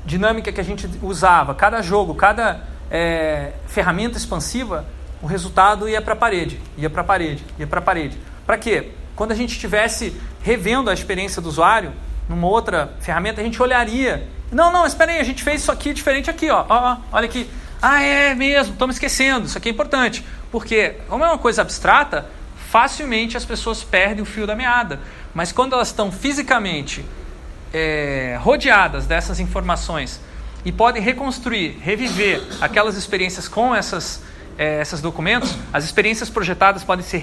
dinâmica 0.05 0.53
que 0.53 0.61
a 0.61 0.65
gente 0.65 0.89
usava, 1.03 1.55
cada 1.55 1.83
jogo, 1.83 2.15
cada 2.15 2.63
é, 2.91 3.53
ferramenta 3.67 4.17
expansiva, 4.17 4.85
o 5.23 5.27
resultado 5.27 5.89
ia 5.89 6.01
para 6.01 6.15
a 6.15 6.17
parede, 6.17 6.61
ia 6.77 6.89
para 6.89 7.03
a 7.03 7.05
parede, 7.05 7.45
ia 7.59 7.67
para 7.67 7.79
a 7.79 7.83
parede. 7.83 8.19
Para 8.47 8.57
quê? 8.57 8.93
Quando 9.15 9.33
a 9.33 9.35
gente 9.35 9.53
estivesse 9.53 10.19
revendo 10.43 10.89
a 10.89 10.95
experiência 10.95 11.43
do 11.43 11.49
usuário, 11.49 11.93
numa 12.29 12.47
outra 12.47 12.95
ferramenta, 13.01 13.41
a 13.41 13.45
gente 13.45 13.61
olharia. 13.63 14.27
Não, 14.51 14.73
não, 14.73 14.87
espera 14.87 15.13
aí, 15.13 15.21
a 15.21 15.25
gente 15.25 15.43
fez 15.43 15.63
isso 15.63 15.71
aqui 15.71 15.93
diferente 15.93 16.31
aqui, 16.31 16.51
ó. 16.51 16.65
ó, 16.69 16.93
ó 16.93 16.97
olha 17.13 17.27
aqui. 17.27 17.49
Ah, 17.83 18.03
é 18.03 18.35
mesmo, 18.35 18.75
me 18.87 18.93
esquecendo, 18.93 19.47
isso 19.47 19.57
aqui 19.57 19.69
é 19.69 19.73
importante. 19.73 20.25
Porque, 20.53 20.97
como 21.09 21.25
é 21.25 21.29
uma 21.29 21.39
coisa 21.39 21.63
abstrata, 21.63 22.27
facilmente 22.71 23.37
as 23.37 23.45
pessoas 23.45 23.83
perdem 23.83 24.23
o 24.23 24.27
fio 24.27 24.47
da 24.47 24.55
meada. 24.55 25.01
Mas 25.35 25.51
quando 25.51 25.75
elas 25.75 25.89
estão 25.89 26.13
fisicamente 26.13 27.05
é, 27.73 28.39
rodeadas 28.41 29.07
dessas 29.07 29.41
informações 29.41 30.21
e 30.65 30.71
podem 30.71 31.03
reconstruir, 31.03 31.79
reviver 31.81 32.43
aquelas 32.61 32.97
experiências 32.97 33.49
com 33.49 33.75
essas, 33.75 34.23
é, 34.59 34.83
esses 34.83 35.01
documentos, 35.01 35.57
as 35.73 35.85
experiências 35.85 36.29
projetadas 36.29 36.85
podem 36.85 37.05
ser 37.05 37.23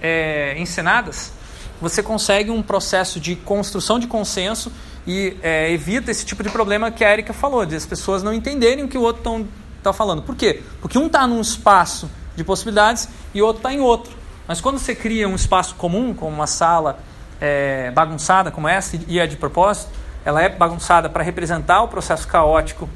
reencenadas, 0.00 1.32
é, 1.34 1.38
você 1.80 2.02
consegue 2.02 2.50
um 2.50 2.62
processo 2.62 3.20
de 3.20 3.36
construção 3.36 4.00
de 4.00 4.08
consenso 4.08 4.72
e 5.06 5.36
é, 5.42 5.70
evita 5.70 6.10
esse 6.10 6.26
tipo 6.26 6.42
de 6.42 6.50
problema 6.50 6.90
que 6.90 7.04
a 7.04 7.12
Erika 7.12 7.32
falou, 7.32 7.64
de 7.64 7.76
as 7.76 7.86
pessoas 7.86 8.22
não 8.22 8.32
entenderem 8.32 8.84
o 8.84 8.88
que 8.88 8.98
o 8.98 9.02
outro 9.02 9.20
estão 9.20 9.46
está 9.78 9.92
falando. 9.92 10.22
Por 10.22 10.36
quê? 10.36 10.62
Porque 10.80 10.98
um 10.98 11.06
está 11.06 11.26
num 11.26 11.40
espaço 11.40 12.10
de 12.36 12.44
possibilidades 12.44 13.08
e 13.34 13.42
outro 13.42 13.60
está 13.60 13.72
em 13.72 13.80
outro. 13.80 14.12
Mas 14.46 14.60
quando 14.60 14.78
você 14.78 14.94
cria 14.94 15.28
um 15.28 15.34
espaço 15.34 15.74
comum, 15.74 16.14
como 16.14 16.34
uma 16.34 16.46
sala 16.46 16.98
é, 17.40 17.90
bagunçada 17.90 18.50
como 18.50 18.68
essa, 18.68 18.98
e 19.06 19.18
é 19.18 19.26
de 19.26 19.36
propósito, 19.36 19.90
ela 20.24 20.42
é 20.42 20.48
bagunçada 20.48 21.08
para 21.08 21.22
representar 21.22 21.82
o 21.82 21.88
processo 21.88 22.26
caótico 22.26 22.88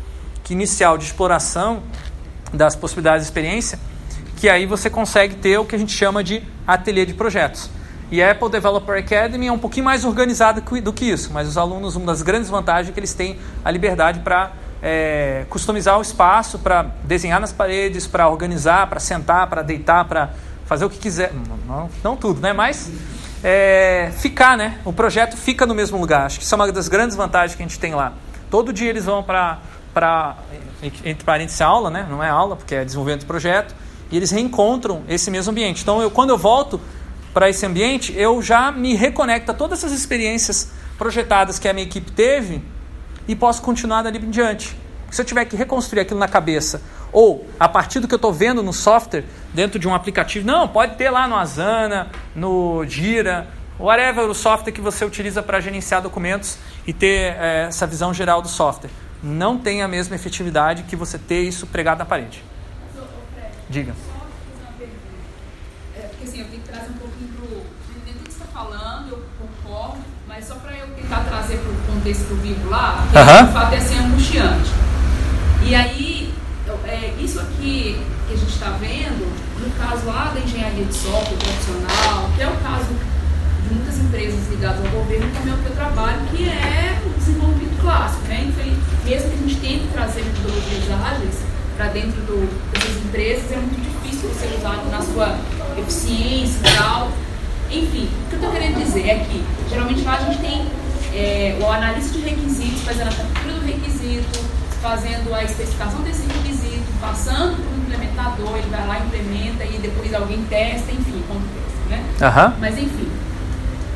que 0.43 0.53
inicial 0.53 0.99
de 0.99 1.05
exploração 1.05 1.83
das 2.53 2.75
possibilidades 2.75 3.25
de 3.25 3.31
experiência, 3.31 3.79
que 4.37 4.49
aí 4.49 4.67
você 4.67 4.91
consegue 4.91 5.37
ter 5.37 5.59
o 5.59 5.65
que 5.65 5.75
a 5.75 5.79
gente 5.79 5.93
chama 5.93 6.23
de 6.23 6.43
ateliê 6.67 7.07
de 7.07 7.15
projetos. 7.15 7.71
E 8.11 8.23
a 8.23 8.33
Apple 8.33 8.51
Developer 8.51 8.99
Academy 8.99 9.47
é 9.47 9.53
um 9.53 9.59
pouquinho 9.59 9.87
mais 9.87 10.05
organizada 10.05 10.61
do 10.61 10.93
que 10.93 11.05
isso, 11.07 11.33
mas 11.33 11.49
os 11.49 11.57
alunos, 11.57 11.97
uma 11.97 12.07
das 12.07 12.21
grandes 12.21 12.51
vantagens 12.51 12.91
é 12.91 12.93
que 12.93 13.01
eles 13.01 13.15
têm 13.15 13.39
a 13.65 13.71
liberdade 13.71 14.21
para 14.21 14.53
é, 14.83 15.47
customizar 15.49 15.97
o 15.97 16.03
espaço 16.03 16.59
para 16.59 16.83
desenhar 17.05 17.41
nas 17.41 17.53
paredes, 17.53 18.07
para 18.07 18.29
organizar, 18.29 18.89
para 18.89 18.99
sentar, 18.99 19.47
para 19.47 19.63
deitar, 19.63 20.05
para 20.07 20.31
fazer 20.67 20.85
o 20.85 20.91
que 20.91 20.99
quiser. 20.99 21.33
Não, 21.67 21.89
não 22.03 22.17
tudo, 22.17 22.41
né? 22.41 22.53
Mas 22.53 22.91
é, 23.45 24.11
ficar, 24.19 24.57
né? 24.57 24.81
O 24.85 24.93
projeto 24.93 25.37
fica 25.37 25.65
no 25.65 25.75
mesmo 25.75 25.99
lugar. 25.99 26.27
Acho 26.27 26.39
que 26.39 26.45
isso 26.45 26.55
é 26.55 26.57
uma 26.57 26.73
das 26.73 26.89
grandes 26.89 27.17
vantagens 27.17 27.55
que 27.55 27.63
a 27.63 27.67
gente 27.67 27.79
tem 27.79 27.95
lá. 27.95 28.13
Todo 28.51 28.73
dia 28.73 28.91
eles 28.91 29.05
vão 29.05 29.23
para, 29.23 29.59
entre 30.83 31.25
parênteses, 31.25 31.61
aula, 31.61 31.89
né? 31.89 32.07
Não 32.11 32.23
é 32.23 32.29
aula, 32.29 32.57
porque 32.57 32.75
é 32.75 32.85
desenvolvimento 32.85 33.21
de 33.21 33.27
projeto. 33.27 33.75
E 34.11 34.17
eles 34.17 34.31
reencontram 34.31 35.05
esse 35.09 35.31
mesmo 35.31 35.53
ambiente. 35.53 35.83
Então, 35.83 36.03
eu, 36.03 36.11
quando 36.11 36.31
eu 36.31 36.39
volto 36.39 36.81
para 37.33 37.49
esse 37.49 37.65
ambiente, 37.65 38.13
eu 38.15 38.43
já 38.43 38.71
me 38.71 38.95
reconecto 38.95 39.53
a 39.53 39.55
todas 39.55 39.79
essas 39.79 39.93
experiências 39.93 40.71
projetadas 40.99 41.59
que 41.59 41.67
a 41.69 41.73
minha 41.73 41.87
equipe 41.87 42.11
teve 42.11 42.63
e 43.33 43.37
posso 43.37 43.63
continuar 43.63 44.03
dali 44.03 44.19
em 44.19 44.31
diante. 44.31 44.77
Se 45.11 45.23
eu 45.23 45.25
tiver 45.25 45.47
que 45.47 45.57
reconstruir 45.57 46.01
aquilo 46.01 46.21
na 46.21 46.29
cabeça, 46.29 46.83
ou 47.11 47.47
a 47.59 47.67
partir 47.67 47.99
do 47.99 48.07
que 48.07 48.13
eu 48.13 48.17
estou 48.17 48.31
vendo 48.31 48.63
no 48.63 48.75
software, 48.75 49.25
dentro 49.55 49.79
de 49.79 49.89
um 49.89 49.95
aplicativo, 49.95 50.47
não, 50.47 50.69
pode 50.69 50.97
ter 50.97 51.09
lá 51.09 51.27
no 51.27 51.35
Asana, 51.35 52.11
no 52.37 52.85
Gira, 52.85 53.49
whatever 53.79 54.29
o 54.29 54.35
software 54.35 54.71
que 54.73 54.83
você 54.83 55.03
utiliza 55.03 55.43
para 55.43 55.61
gerenciar 55.61 56.03
documentos 56.03 56.59
e 56.87 56.93
ter 56.93 57.35
é, 57.39 57.67
essa 57.69 57.87
visão 57.87 58.13
geral 58.13 58.43
do 58.43 58.49
software. 58.49 58.91
Não 59.23 59.57
tem 59.57 59.83
a 59.83 59.89
mesma 59.89 60.15
efetividade 60.15 60.83
que 60.83 60.95
você 60.95 61.19
ter 61.19 61.41
isso 61.41 61.67
pregado 61.67 62.01
na 62.01 62.05
parede. 62.05 62.45
Diga. 63.71 63.95
É, 65.97 66.01
porque 66.01 66.25
assim, 66.25 66.41
eu 66.41 66.49
tenho 66.49 66.61
que 66.61 66.69
trazer 66.69 66.91
um 66.91 66.99
pouquinho 66.99 67.29
para 67.33 67.45
o. 67.45 67.65
Dentro 68.05 68.19
do 68.19 68.25
que 68.25 68.33
você 68.33 68.43
está 68.43 68.47
falando, 68.53 69.11
eu 69.11 69.25
concordo, 69.39 70.03
mas 70.29 70.45
só 70.45 70.57
para 70.57 70.77
eu 70.77 70.89
tentar 70.89 71.25
trazer 72.03 72.25
para 72.25 72.27
o 72.27 72.27
contexto 72.27 72.29
do 72.29 72.43
vínculo 72.43 72.71
lá, 72.71 73.07
que 73.11 73.19
Aham. 73.19 73.45
o 73.45 73.53
fato 73.53 73.75
é 73.75 73.79
assim 73.79 73.99
angustiante. 73.99 74.71
E 75.65 75.75
aí, 75.75 76.35
eu- 76.67 76.81
é, 76.87 77.15
isso 77.21 77.41
aqui 77.41 78.01
que 78.29 78.35
a 78.35 78.37
gente 78.37 78.53
está 78.53 78.71
vendo, 78.81 79.27
no 79.61 79.71
caso 79.75 80.07
lá 80.07 80.33
da 80.35 80.41
engenharia 80.41 80.85
de 80.85 80.95
software 80.95 81.37
profissional, 81.37 82.31
que 82.37 82.43
é 82.43 82.49
o 82.49 82.57
caso 82.57 82.87
de 82.89 83.75
muitas 83.75 83.99
empresas 83.99 84.49
ligadas 84.51 84.85
ao 84.85 84.91
governo, 84.91 85.27
também 85.33 85.53
é 85.53 85.57
o 85.57 85.59
que 85.59 85.67
eu 85.67 85.77
trabalho, 85.77 86.19
que 86.31 86.49
é 86.49 86.99
o 87.07 87.19
desenvolvimento 87.19 87.81
clássico. 87.81 88.23
Né? 88.29 88.53
Mesmo 89.05 89.31
que 89.31 89.35
a 89.35 89.39
gente 89.39 89.57
tente 89.61 89.87
trazer 89.93 90.23
metodologias 90.25 90.91
ágeis 91.05 91.35
para 91.77 91.87
dentro 91.87 92.21
do, 92.23 92.49
dessas 92.73 92.97
empresas, 92.97 93.53
é 93.53 93.57
muito 93.57 93.81
difícil 93.81 94.29
você 94.29 94.47
usar 94.59 94.77
na 94.91 95.01
sua 95.03 95.37
eficiência 95.79 96.59
e 96.65 96.77
tal. 96.77 97.11
Enfim, 97.71 98.05
o 98.05 98.29
que 98.29 98.35
eu 98.35 98.39
estou 98.39 98.51
querendo 98.53 98.85
dizer 98.85 99.09
é 99.09 99.15
que, 99.25 99.43
geralmente 99.69 100.03
lá 100.03 100.17
a 100.17 100.21
gente 100.21 100.39
tem 100.41 100.67
é, 101.15 101.59
o 101.61 101.71
analista 101.71 102.19
de 102.19 102.25
requisitos 102.25 102.83
fazendo 102.83 103.09
a 103.09 103.15
captura 103.15 103.55
do 103.55 103.67
requisito, 103.67 104.41
fazendo 104.81 105.35
a 105.35 105.45
especificação 105.45 106.01
desse 106.03 106.23
requisito, 106.27 106.85
passando 107.01 107.57
para 107.57 107.73
o 107.73 107.79
implementador, 107.79 108.59
ele 108.59 108.69
vai 108.71 108.87
lá, 108.87 108.99
implementa 108.99 109.65
e 109.65 109.79
depois 109.79 110.13
alguém 110.15 110.43
testa, 110.49 110.91
enfim, 110.91 111.23
acontece, 111.25 111.89
né? 111.89 112.05
Aham. 112.21 112.57
Mas 112.59 112.79
enfim, 112.79 113.09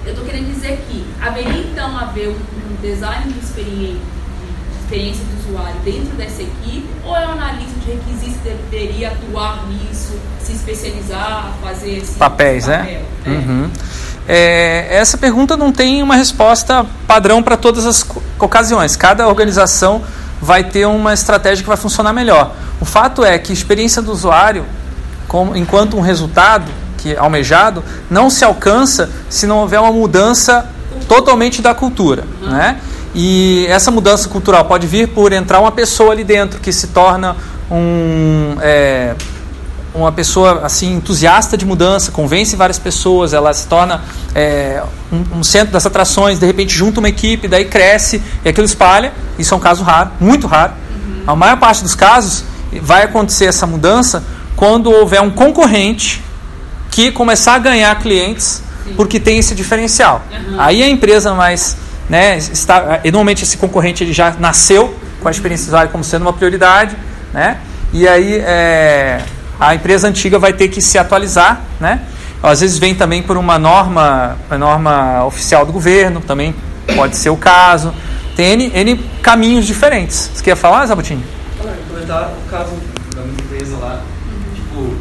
eu 0.05 0.13
estou 0.13 0.25
querendo 0.25 0.53
dizer 0.53 0.79
que 0.89 1.05
haveria 1.21 1.63
então 1.63 1.97
haver 1.97 2.29
um, 2.29 2.33
um 2.33 2.77
design 2.81 3.33
de 3.33 3.39
experiência, 3.41 4.01
de 4.01 4.79
experiência 4.83 5.25
do 5.25 5.49
usuário 5.49 5.81
dentro 5.81 6.15
dessa 6.17 6.43
equipe, 6.43 6.87
ou 7.05 7.17
é 7.17 7.27
o 7.27 7.31
analista 7.31 7.81
de 7.81 7.91
requisitos 7.91 8.37
que 8.43 8.49
deveria 8.71 9.09
atuar 9.09 9.67
nisso, 9.67 10.17
se 10.41 10.53
especializar, 10.53 11.53
fazer 11.63 11.99
esse 11.99 12.15
Papéis, 12.15 12.67
né? 12.67 12.79
papel? 12.79 13.03
É. 13.25 13.29
Uhum. 13.29 13.71
É, 14.29 14.87
essa 14.91 15.17
pergunta 15.17 15.57
não 15.57 15.71
tem 15.71 16.03
uma 16.03 16.17
resposta 16.17 16.85
padrão 17.07 17.43
para 17.43 17.57
todas 17.57 17.87
as 17.87 18.05
ocasiões. 18.39 18.97
Cada 18.97 19.27
organização 19.29 20.03
vai 20.41 20.65
ter 20.65 20.87
uma 20.87 21.15
estratégia 21.15 21.63
que 21.63 21.69
vai 21.69 21.77
funcionar 21.77 22.13
melhor. 22.13 22.53
O 22.81 22.85
fato 22.85 23.25
é 23.25 23.39
que 23.39 23.53
a 23.53 23.55
experiência 23.55 24.03
do 24.03 24.13
usuário, 24.13 24.65
como- 25.29 25.57
enquanto 25.57 25.97
um 25.97 26.01
resultado 26.01 26.71
que 26.99 27.15
é 27.15 27.19
almejado, 27.19 27.85
não 28.11 28.29
se 28.29 28.45
alcança 28.45 29.09
se 29.29 29.47
não 29.47 29.59
houver 29.59 29.79
uma 29.81 29.93
mudança 29.93 30.67
totalmente 31.09 31.63
da 31.63 31.75
cultura. 31.75 32.25
Né? 32.43 32.79
E 33.15 33.67
essa 33.69 33.91
mudança 33.91 34.29
cultural 34.29 34.65
pode 34.65 34.87
vir 34.87 35.09
por 35.09 35.33
entrar 35.33 35.61
uma 35.61 35.73
pessoa 35.73 36.13
ali 36.13 36.25
dentro 36.25 36.61
que 36.61 36.73
se 36.73 36.89
torna 36.89 37.37
um. 37.71 38.57
é, 38.61 39.15
uma 39.97 40.13
pessoa 40.13 40.61
assim 40.65 40.95
entusiasta 40.95 41.57
de 41.57 41.65
mudança, 41.65 42.13
convence 42.13 42.55
várias 42.55 42.79
pessoas, 42.79 43.33
ela 43.33 43.53
se 43.55 43.67
torna 43.67 44.03
é, 44.35 44.83
um, 45.11 45.39
um 45.39 45.43
centro 45.43 45.73
das 45.73 45.87
atrações, 45.87 46.39
de 46.39 46.47
repente 46.47 46.75
junta 46.75 47.01
uma 47.01 47.09
equipe, 47.09 47.49
daí 47.49 47.65
cresce 47.65 48.23
e 48.45 48.49
aquilo 48.49 48.67
espalha. 48.67 49.13
Isso 49.39 49.55
é 49.55 49.57
um 49.57 49.61
caso 49.61 49.83
raro, 49.83 50.11
muito 50.21 50.47
raro. 50.47 50.75
A 51.27 51.35
maior 51.35 51.59
parte 51.59 51.83
dos 51.83 51.95
casos 51.95 52.45
vai 52.83 53.03
acontecer 53.03 53.47
essa 53.47 53.67
mudança 53.67 54.23
quando 54.55 54.91
houver 54.91 55.21
um 55.21 55.31
concorrente 55.31 56.23
que 56.91 57.11
começar 57.11 57.55
a 57.55 57.59
ganhar 57.59 57.99
clientes 57.99 58.63
porque 58.97 59.19
tem 59.19 59.39
esse 59.39 59.55
diferencial. 59.55 60.23
Aí 60.59 60.83
a 60.83 60.89
empresa 60.89 61.35
mais 61.35 61.77
né, 62.09 62.39
está, 62.39 63.01
e 63.03 63.11
normalmente 63.11 63.43
esse 63.43 63.57
concorrente 63.57 64.05
ele 64.05 64.13
já 64.13 64.35
nasceu 64.39 64.97
com 65.21 65.29
a 65.29 65.31
experiência 65.31 65.67
do 65.67 65.69
usuário 65.71 65.91
como 65.91 66.05
sendo 66.05 66.23
uma 66.23 66.33
prioridade, 66.33 66.97
né? 67.33 67.59
E 67.93 68.07
aí 68.07 68.35
é, 68.37 69.23
a 69.59 69.75
empresa 69.75 70.09
antiga 70.09 70.39
vai 70.39 70.53
ter 70.53 70.69
que 70.69 70.81
se 70.81 70.99
atualizar, 70.99 71.63
né? 71.81 72.03
Às 72.43 72.61
vezes 72.61 72.79
vem 72.79 72.95
também 72.95 73.23
por 73.23 73.37
uma 73.37 73.59
norma, 73.59 74.37
uma 74.49 74.59
norma 74.59 75.25
oficial 75.25 75.65
do 75.65 75.73
governo, 75.73 76.21
também 76.21 76.55
pode 76.95 77.17
ser 77.17 77.31
o 77.31 77.37
caso. 77.37 77.93
Tem 78.37 78.53
N, 78.53 78.71
N 78.75 78.97
caminhos 79.23 79.67
diferentes. 79.67 80.31
Você 80.35 80.43
quer 80.43 80.57
falar, 80.57 80.87
Zabutinho? 80.87 81.25
Olha, 81.61 81.75
comentar 81.89 82.31
o 82.31 82.51
caso 82.51 82.73
da 83.15 83.23
minha 83.23 83.33
empresa 83.33 83.77
lá. 83.79 84.03
Tipo, 84.55 84.95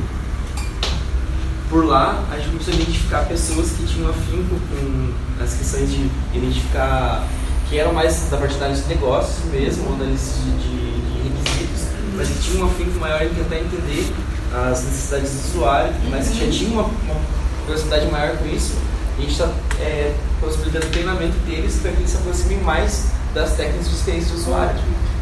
por 1.69 1.85
lá 1.85 2.23
a 2.31 2.37
gente 2.37 2.49
começou 2.49 2.73
a 2.73 2.75
identificar 2.77 3.19
pessoas 3.25 3.71
que 3.71 3.85
tinham 3.85 4.09
afinco 4.09 4.55
com 4.69 5.43
as 5.43 5.53
questões 5.53 5.89
de 5.91 6.09
identificar 6.33 7.23
que 7.69 7.77
eram 7.77 7.93
mais 7.93 8.29
da 8.29 8.37
parte 8.37 8.55
da 8.55 8.69
de 8.69 8.87
negócios 8.87 9.43
mesmo, 9.51 9.89
ou 9.89 9.95
da 9.97 10.05
de, 10.05 10.11
de, 10.13 11.01
de 11.01 11.29
requisitos, 11.29 11.87
mas 12.15 12.29
que 12.29 12.39
tinham 12.39 12.65
um 12.65 12.69
afinco 12.69 12.99
maior 12.99 13.21
em 13.21 13.29
tentar 13.29 13.57
entender 13.57 14.07
as 14.55 14.83
necessidades 14.83 15.31
do 15.31 15.49
usuário, 15.49 15.93
mas 16.09 16.29
que 16.29 16.45
já 16.45 16.51
tinham 16.51 16.73
uma, 16.73 16.83
uma 16.83 17.21
curiosidade 17.65 18.05
maior 18.07 18.37
com 18.37 18.45
isso. 18.47 18.73
E 19.17 19.19
a 19.19 19.21
gente 19.21 19.31
está 19.31 19.49
é, 19.79 20.13
possibilitando 20.39 20.87
o 20.87 20.89
treinamento 20.89 21.37
deles 21.39 21.79
para 21.81 21.91
que 21.91 21.97
eles 21.97 22.11
se 22.11 22.17
aproximem 22.17 22.59
mais 22.61 23.07
das 23.33 23.53
técnicas 23.53 23.89
de 23.89 23.95
experiência 23.95 24.31
do 24.31 24.37
usuário. 24.37 24.79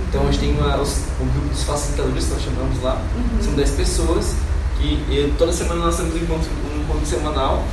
Então 0.08 0.22
a 0.22 0.26
gente 0.26 0.40
tem 0.40 0.52
uma, 0.52 0.78
os, 0.78 0.98
um 1.20 1.26
grupo 1.26 1.48
dos 1.50 1.64
facilitadores, 1.64 2.30
nós 2.30 2.42
chamamos 2.44 2.82
lá, 2.84 3.02
são 3.42 3.54
10 3.54 3.72
pessoas, 3.72 4.36
que 4.78 5.04
eu, 5.10 5.34
toda 5.38 5.52
semana 5.52 5.86
nós 5.86 5.98
temos 5.98 6.14
um 6.14 6.18
encontro, 6.18 6.50
um 6.72 6.82
encontro 6.84 7.06
semanal 7.06 7.64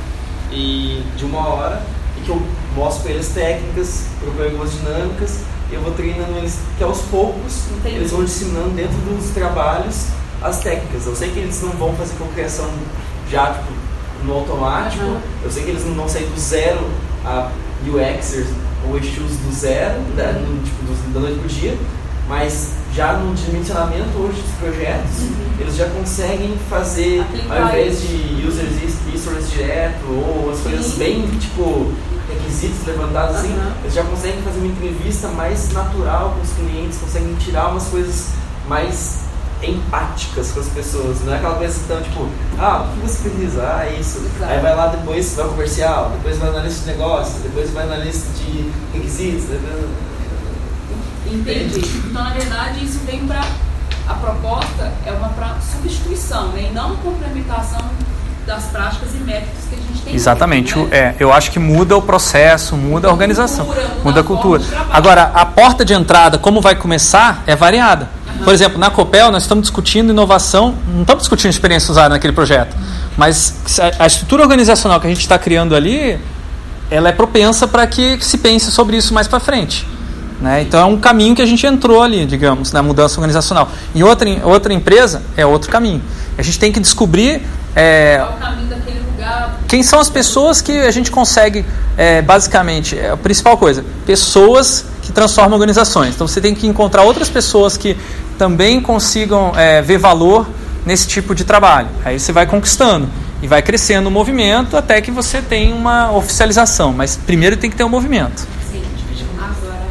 e 0.51 1.05
de 1.15 1.25
uma 1.25 1.47
hora 1.47 1.85
e 2.17 2.21
que 2.21 2.29
eu 2.29 2.41
mostro 2.75 3.03
para 3.03 3.11
eles 3.11 3.29
técnicas, 3.29 4.05
proponho 4.19 4.49
algumas 4.49 4.71
dinâmicas, 4.71 5.41
e 5.69 5.75
eu 5.75 5.81
vou 5.81 5.91
treinando 5.93 6.37
eles 6.37 6.59
que 6.77 6.83
aos 6.83 7.01
poucos 7.03 7.65
Entendi. 7.77 7.97
eles 7.97 8.11
vão 8.11 8.23
ensinando 8.23 8.69
dentro 8.69 8.97
dos 8.97 9.29
trabalhos 9.31 10.07
as 10.41 10.59
técnicas. 10.59 11.05
Eu 11.05 11.15
sei 11.15 11.29
que 11.31 11.39
eles 11.39 11.61
não 11.61 11.69
vão 11.71 11.93
fazer 11.95 12.13
cocriação 12.15 12.69
já 13.29 13.53
tipo, 13.53 13.71
no 14.25 14.33
automático, 14.33 15.03
Aham. 15.03 15.21
eu 15.43 15.51
sei 15.51 15.63
que 15.63 15.69
eles 15.71 15.85
não 15.85 15.95
vão 15.95 16.07
sair 16.09 16.25
do 16.25 16.39
zero 16.39 16.79
a 17.25 17.49
UXers 17.87 18.47
ou 18.87 18.97
issues 18.97 19.37
do 19.37 19.51
zero, 19.53 19.99
da, 20.15 20.31
no, 20.33 20.61
tipo, 20.63 20.83
do- 20.83 21.13
da 21.13 21.19
noite 21.19 21.39
pro 21.39 21.47
dia, 21.49 21.77
mas 22.27 22.71
já 22.93 23.13
no 23.13 23.33
dimensionamento 23.35 24.17
hoje 24.17 24.41
dos 24.41 24.51
projetos, 24.59 25.11
eles 25.59 25.75
já 25.75 25.85
conseguem 25.89 26.55
fazer, 26.69 27.19
Uhum. 27.19 27.21
Aplicar 27.23 27.61
ao 27.61 27.67
invés 27.69 28.01
de 28.01 28.45
users 28.47 28.69
resource 29.11 29.47
direto 29.55 30.03
ou 30.07 30.51
as 30.51 30.59
coisas 30.59 30.85
Sim. 30.85 30.97
bem, 30.99 31.27
tipo, 31.39 31.91
requisitos 32.29 32.85
levantados 32.87 33.35
assim, 33.37 33.53
Aham. 33.53 33.73
eles 33.83 33.93
já 33.93 34.03
conseguem 34.03 34.41
fazer 34.41 34.57
uma 34.59 34.67
entrevista 34.67 35.27
mais 35.29 35.71
natural 35.73 36.35
com 36.35 36.41
os 36.41 36.51
clientes, 36.53 36.97
conseguem 36.99 37.33
tirar 37.35 37.67
umas 37.69 37.85
coisas 37.87 38.27
mais 38.67 39.19
empáticas 39.63 40.51
com 40.51 40.59
as 40.59 40.67
pessoas. 40.67 41.21
Não 41.21 41.33
é 41.33 41.37
aquela 41.37 41.55
coisa 41.55 41.79
então, 41.83 42.01
tipo, 42.01 42.27
ah, 42.59 42.85
o 42.85 42.93
que 42.93 43.07
você 43.07 43.29
precisa? 43.29 43.63
Ah, 43.63 43.87
isso. 43.89 44.19
Exato. 44.19 44.51
Aí 44.51 44.59
vai 44.59 44.75
lá 44.75 44.87
depois 44.87 45.33
vai 45.35 45.45
ao 45.45 45.51
comercial, 45.51 46.11
depois 46.15 46.37
vai 46.37 46.51
na 46.51 46.59
lista 46.59 46.81
de 46.81 46.97
negócios, 46.97 47.41
depois 47.43 47.69
vai 47.71 47.85
na 47.87 47.97
lista 47.97 48.27
de 48.33 48.71
requisitos. 48.93 49.45
Entendi. 51.31 51.79
Então, 51.79 52.23
na 52.23 52.31
verdade, 52.31 52.83
isso 52.83 52.99
vem 53.05 53.25
para. 53.25 53.41
A 54.07 54.13
proposta 54.15 54.91
é 55.05 55.11
uma 55.11 55.29
para 55.29 55.55
substituição, 55.61 56.49
né? 56.49 56.67
E 56.69 56.73
não 56.73 56.97
complementação 56.97 57.79
das 58.45 58.65
práticas 58.65 59.13
e 59.13 59.17
métodos 59.17 59.63
que 59.69 59.75
a 59.75 59.77
gente 59.77 60.01
tem. 60.03 60.15
Exatamente. 60.15 60.73
feito, 60.73 60.89
né? 60.89 60.97
É, 60.97 61.15
eu 61.19 61.31
acho 61.31 61.51
que 61.51 61.59
muda 61.59 61.95
o 61.95 62.01
processo, 62.01 62.75
muda 62.75 63.07
a 63.07 63.11
organização, 63.11 63.65
Cultura, 63.65 63.87
muda 63.87 64.03
muda 64.03 64.19
a 64.19 64.23
cultura. 64.23 64.63
Agora, 64.91 65.31
a 65.33 65.45
porta 65.45 65.85
de 65.85 65.93
entrada, 65.93 66.37
como 66.37 66.59
vai 66.59 66.75
começar, 66.75 67.43
é 67.45 67.55
variada. 67.55 68.09
Por 68.43 68.53
exemplo, 68.53 68.77
na 68.79 68.89
Copel, 68.89 69.31
nós 69.31 69.43
estamos 69.43 69.63
discutindo 69.63 70.11
inovação, 70.11 70.75
não 70.93 71.01
estamos 71.01 71.23
discutindo 71.23 71.51
experiência 71.51 71.91
usada 71.91 72.09
naquele 72.09 72.33
projeto, 72.33 72.75
mas 73.17 73.55
a- 73.79 74.03
a 74.03 74.07
estrutura 74.07 74.43
organizacional 74.43 74.99
que 74.99 75.07
a 75.07 75.09
gente 75.09 75.19
está 75.21 75.37
criando 75.37 75.75
ali, 75.75 76.19
ela 76.89 77.09
é 77.09 77.11
propensa 77.11 77.67
para 77.67 77.85
que 77.87 78.17
se 78.21 78.37
pense 78.37 78.71
sobre 78.71 78.97
isso 78.97 79.13
mais 79.13 79.27
para 79.27 79.39
frente. 79.39 79.87
Né? 80.41 80.63
Então 80.63 80.79
é 80.79 80.85
um 80.85 80.97
caminho 80.97 81.35
que 81.35 81.41
a 81.41 81.45
gente 81.45 81.65
entrou 81.67 82.01
ali, 82.01 82.25
digamos, 82.25 82.71
na 82.71 82.81
mudança 82.81 83.15
organizacional. 83.19 83.69
Em 83.93 84.01
outra, 84.01 84.27
em 84.27 84.41
outra 84.43 84.73
empresa 84.73 85.21
é 85.37 85.45
outro 85.45 85.69
caminho. 85.69 86.01
A 86.35 86.41
gente 86.41 86.57
tem 86.57 86.71
que 86.71 86.79
descobrir 86.79 87.43
é, 87.75 88.19
quem 89.67 89.83
são 89.83 89.99
as 89.99 90.09
pessoas 90.09 90.59
que 90.61 90.79
a 90.79 90.89
gente 90.89 91.11
consegue, 91.11 91.63
é, 91.95 92.21
basicamente, 92.23 92.97
é 92.97 93.11
a 93.11 93.17
principal 93.17 93.55
coisa, 93.55 93.85
pessoas 94.05 94.85
que 95.11 95.15
transformam 95.15 95.53
organizações. 95.53 96.15
Então 96.15 96.27
você 96.27 96.39
tem 96.39 96.55
que 96.55 96.65
encontrar 96.65 97.03
outras 97.03 97.29
pessoas 97.29 97.75
que 97.75 97.97
também 98.37 98.81
consigam 98.81 99.51
é, 99.55 99.81
ver 99.81 99.97
valor 99.97 100.47
nesse 100.85 101.07
tipo 101.07 101.35
de 101.35 101.43
trabalho. 101.43 101.89
Aí 102.03 102.19
você 102.19 102.31
vai 102.31 102.45
conquistando 102.47 103.07
e 103.41 103.47
vai 103.47 103.61
crescendo 103.61 104.07
o 104.07 104.11
movimento 104.11 104.77
até 104.77 105.01
que 105.01 105.11
você 105.11 105.41
tem 105.41 105.73
uma 105.73 106.11
oficialização. 106.11 106.93
Mas 106.93 107.17
primeiro 107.17 107.57
tem 107.57 107.69
que 107.69 107.75
ter 107.75 107.83
um 107.83 107.89
movimento. 107.89 108.47
Sim. 108.71 108.81
Agora, 109.37 109.85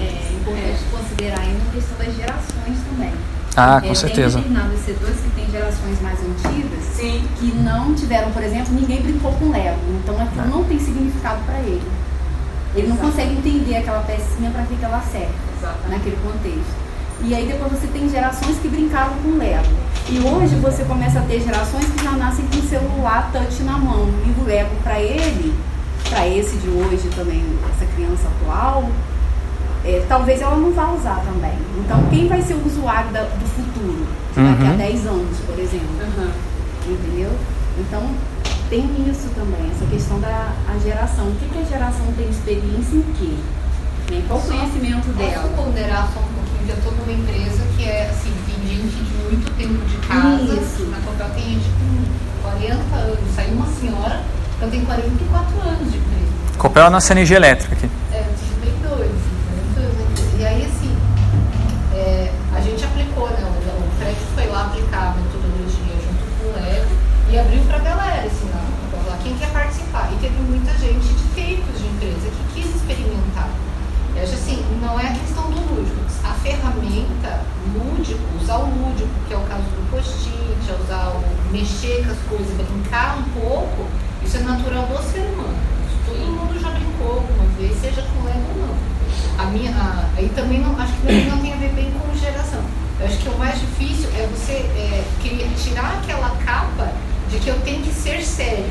é 0.00 0.32
importante 0.34 0.80
considerar 0.90 1.40
ainda 1.40 1.60
a 1.70 1.74
questão 1.74 1.98
das 1.98 2.16
gerações 2.16 2.78
também. 2.90 3.12
Ah, 3.56 3.80
É, 3.82 3.88
com 3.88 3.94
certeza. 3.94 4.40
Tem 4.40 4.48
determinados 4.48 4.84
setores 4.84 5.16
que 5.16 5.30
têm 5.30 5.50
gerações 5.50 6.02
mais 6.02 6.18
antigas 6.20 6.84
Sim. 6.94 7.22
que 7.38 7.46
não 7.54 7.94
tiveram, 7.94 8.30
por 8.32 8.42
exemplo, 8.42 8.74
ninguém 8.74 9.00
brincou 9.00 9.32
com 9.32 9.50
Lego. 9.50 9.78
Então 10.02 10.20
aquilo 10.20 10.48
não 10.48 10.64
tem 10.64 10.78
significado 10.78 11.40
para 11.46 11.60
ele. 11.60 11.82
Ele 12.76 12.88
não 12.88 12.96
Exato. 12.96 13.10
consegue 13.10 13.32
entender 13.32 13.76
aquela 13.76 14.00
pecinha 14.02 14.50
para 14.50 14.62
que, 14.64 14.76
ela 14.84 15.00
serve 15.00 15.28
Exatamente. 15.58 15.88
naquele 15.90 16.16
contexto. 16.22 16.86
E 17.22 17.34
aí 17.34 17.46
depois 17.46 17.72
você 17.72 17.86
tem 17.86 18.08
gerações 18.10 18.58
que 18.58 18.68
brincaram 18.68 19.14
com 19.22 19.38
Lego. 19.38 19.64
E 20.10 20.18
hoje 20.20 20.54
você 20.56 20.84
começa 20.84 21.18
a 21.18 21.22
ter 21.22 21.40
gerações 21.40 21.86
que 21.86 22.04
já 22.04 22.12
nascem 22.12 22.44
com 22.46 22.60
celular 22.68 23.30
touch 23.32 23.62
na 23.62 23.78
mão. 23.78 24.06
E 24.26 24.40
o 24.40 24.44
Lego 24.44 24.70
para 24.82 25.00
ele, 25.00 25.54
para 26.10 26.28
esse 26.28 26.56
de 26.58 26.68
hoje 26.68 27.08
também, 27.16 27.42
essa 27.74 27.86
criança 27.94 28.28
atual, 28.28 28.84
é, 29.84 30.04
talvez 30.08 30.42
ela 30.42 30.56
não 30.56 30.72
vá 30.72 30.90
usar 30.90 31.22
também. 31.24 31.54
Então 31.78 32.02
quem 32.10 32.28
vai 32.28 32.42
ser 32.42 32.54
o 32.54 32.66
usuário 32.66 33.10
da- 33.10 33.22
do 33.22 33.46
futuro? 33.46 34.06
Daqui 34.36 34.64
a 34.66 34.70
Uhum. 34.72 34.76
10 34.76 35.06
anos, 35.06 35.38
por 35.46 35.58
exemplo 35.58 35.88
Aham. 36.02 36.30
entendeu? 36.86 37.30
Então 37.78 38.02
tem 38.68 38.84
isso 39.08 39.28
também, 39.34 39.70
essa 39.70 39.86
questão 39.86 40.20
da 40.20 40.52
a 40.68 40.78
geração. 40.78 41.28
O 41.28 41.34
que, 41.36 41.48
que 41.48 41.58
a 41.58 41.64
geração 41.64 42.06
tem 42.16 42.28
experiência 42.28 42.96
em 42.96 43.02
quê? 43.18 43.34
Né? 44.10 44.22
Qual 44.28 44.38
o 44.38 44.42
conhecimento 44.42 45.06
Posso 45.06 45.18
dela? 45.18 45.52
ponderar 45.56 46.08
só 46.12 46.20
um 46.20 46.32
pouquinho? 46.34 46.66
Já 46.68 46.74
estou 46.74 46.92
numa 46.92 47.12
empresa 47.12 47.62
que 47.76 47.84
é 47.84 48.10
assim, 48.10 48.32
tem 48.46 48.76
gente 48.76 48.96
de 48.96 49.14
muito 49.24 49.50
tempo 49.56 49.84
de 49.84 49.96
casa. 50.06 50.54
Isso. 50.54 50.86
Na 50.90 50.98
Copel 50.98 51.28
tem 51.34 51.44
gente 51.44 51.68
com 51.78 52.42
40 52.42 52.96
anos. 52.96 53.34
Saiu 53.34 53.54
uma 53.54 53.66
senhora, 53.66 54.22
então 54.56 54.70
tem 54.70 54.84
44 54.84 55.60
anos 55.60 55.92
de 55.92 55.98
empresa. 55.98 56.32
Copel 56.58 56.82
é 56.82 56.86
a 56.86 56.90
nossa 56.90 57.12
energia 57.12 57.36
elétrica 57.36 57.74
aqui. 57.74 57.90
É, 58.12 58.20
eu 58.20 58.34
tive 58.34 58.66
bem 58.66 58.74
dois, 58.82 59.10
bem 59.10 59.66
dois. 59.74 60.40
E 60.40 60.44
aí, 60.44 60.64
assim, 60.64 60.96
é, 61.94 62.32
a 62.54 62.60
gente 62.60 62.84
aplicou, 62.84 63.28
né? 63.28 63.42
O, 63.42 63.98
Fred 63.98 64.16
foi 64.34 64.46
lá 64.46 64.66
aplicar 64.66 65.12
a 65.12 65.14
metodologia 65.16 65.94
junto 66.02 66.24
com 66.38 66.48
o 66.48 66.62
Lego 66.62 66.86
e 67.30 67.38
abriu 67.38 67.62
pra 67.64 67.78
galera, 67.78 68.26
assim, 68.26 68.48
lá, 68.52 68.62
lá, 69.08 69.18
quem 69.22 69.36
E 70.12 70.16
teve 70.20 70.36
muita 70.42 70.72
gente 70.78 71.06
de 71.08 71.24
tempos 71.34 71.80
de 71.80 71.86
empresa 71.86 72.28
que 72.30 72.60
quis 72.60 72.74
experimentar. 72.76 73.48
Eu 74.14 74.22
acho 74.22 74.34
assim, 74.34 74.64
não 74.80 74.98
é 74.98 75.08
a 75.08 75.12
questão 75.12 75.44
do 75.50 75.60
lúdico. 75.74 75.96
A 76.24 76.32
ferramenta 76.34 77.40
lúdico, 77.74 78.20
usar 78.40 78.58
o 78.58 78.66
lúdico, 78.66 79.08
que 79.28 79.34
é 79.34 79.36
o 79.36 79.40
caso 79.42 79.62
do 79.62 79.90
post-it, 79.90 80.70
é 80.70 80.74
usar 80.84 81.08
o 81.16 81.52
mexer 81.52 82.04
com 82.04 82.12
as 82.12 82.18
coisas, 82.28 82.56
brincar 82.56 83.18
um 83.18 83.40
pouco, 83.40 83.84
isso 84.24 84.36
é 84.38 84.40
natural 84.40 84.86
do 84.86 85.02
ser 85.02 85.20
humano. 85.20 85.56
Todo 86.06 86.18
mundo 86.18 86.60
já 86.60 86.70
brincou 86.70 87.18
alguma 87.20 87.44
vez, 87.58 87.76
seja 87.80 88.02
com 88.02 88.24
Lego 88.24 88.46
ou 88.60 88.66
não. 88.68 89.44
A 89.44 89.46
minha, 89.50 89.70
a- 89.72 90.06
aí 90.16 90.28
também 90.34 90.60
não, 90.60 90.78
acho 90.80 90.92
que 90.94 91.00
também 91.06 91.26
não 91.30 91.38
tem 91.38 91.52
a 91.52 91.56
ver 91.56 91.72
bem 91.74 91.90
com 91.92 92.16
geração. 92.16 92.60
Eu 92.98 93.06
acho 93.06 93.18
que 93.18 93.28
o 93.28 93.36
mais 93.38 93.60
difícil 93.60 94.08
é 94.16 94.26
você 94.34 94.52
é, 94.52 95.04
querer 95.20 95.50
tirar 95.62 96.00
aquela 96.02 96.30
capa 96.44 96.90
de 97.30 97.38
que 97.38 97.48
eu 97.48 97.60
tenho 97.60 97.82
que 97.82 97.92
ser 97.92 98.22
sério. 98.22 98.64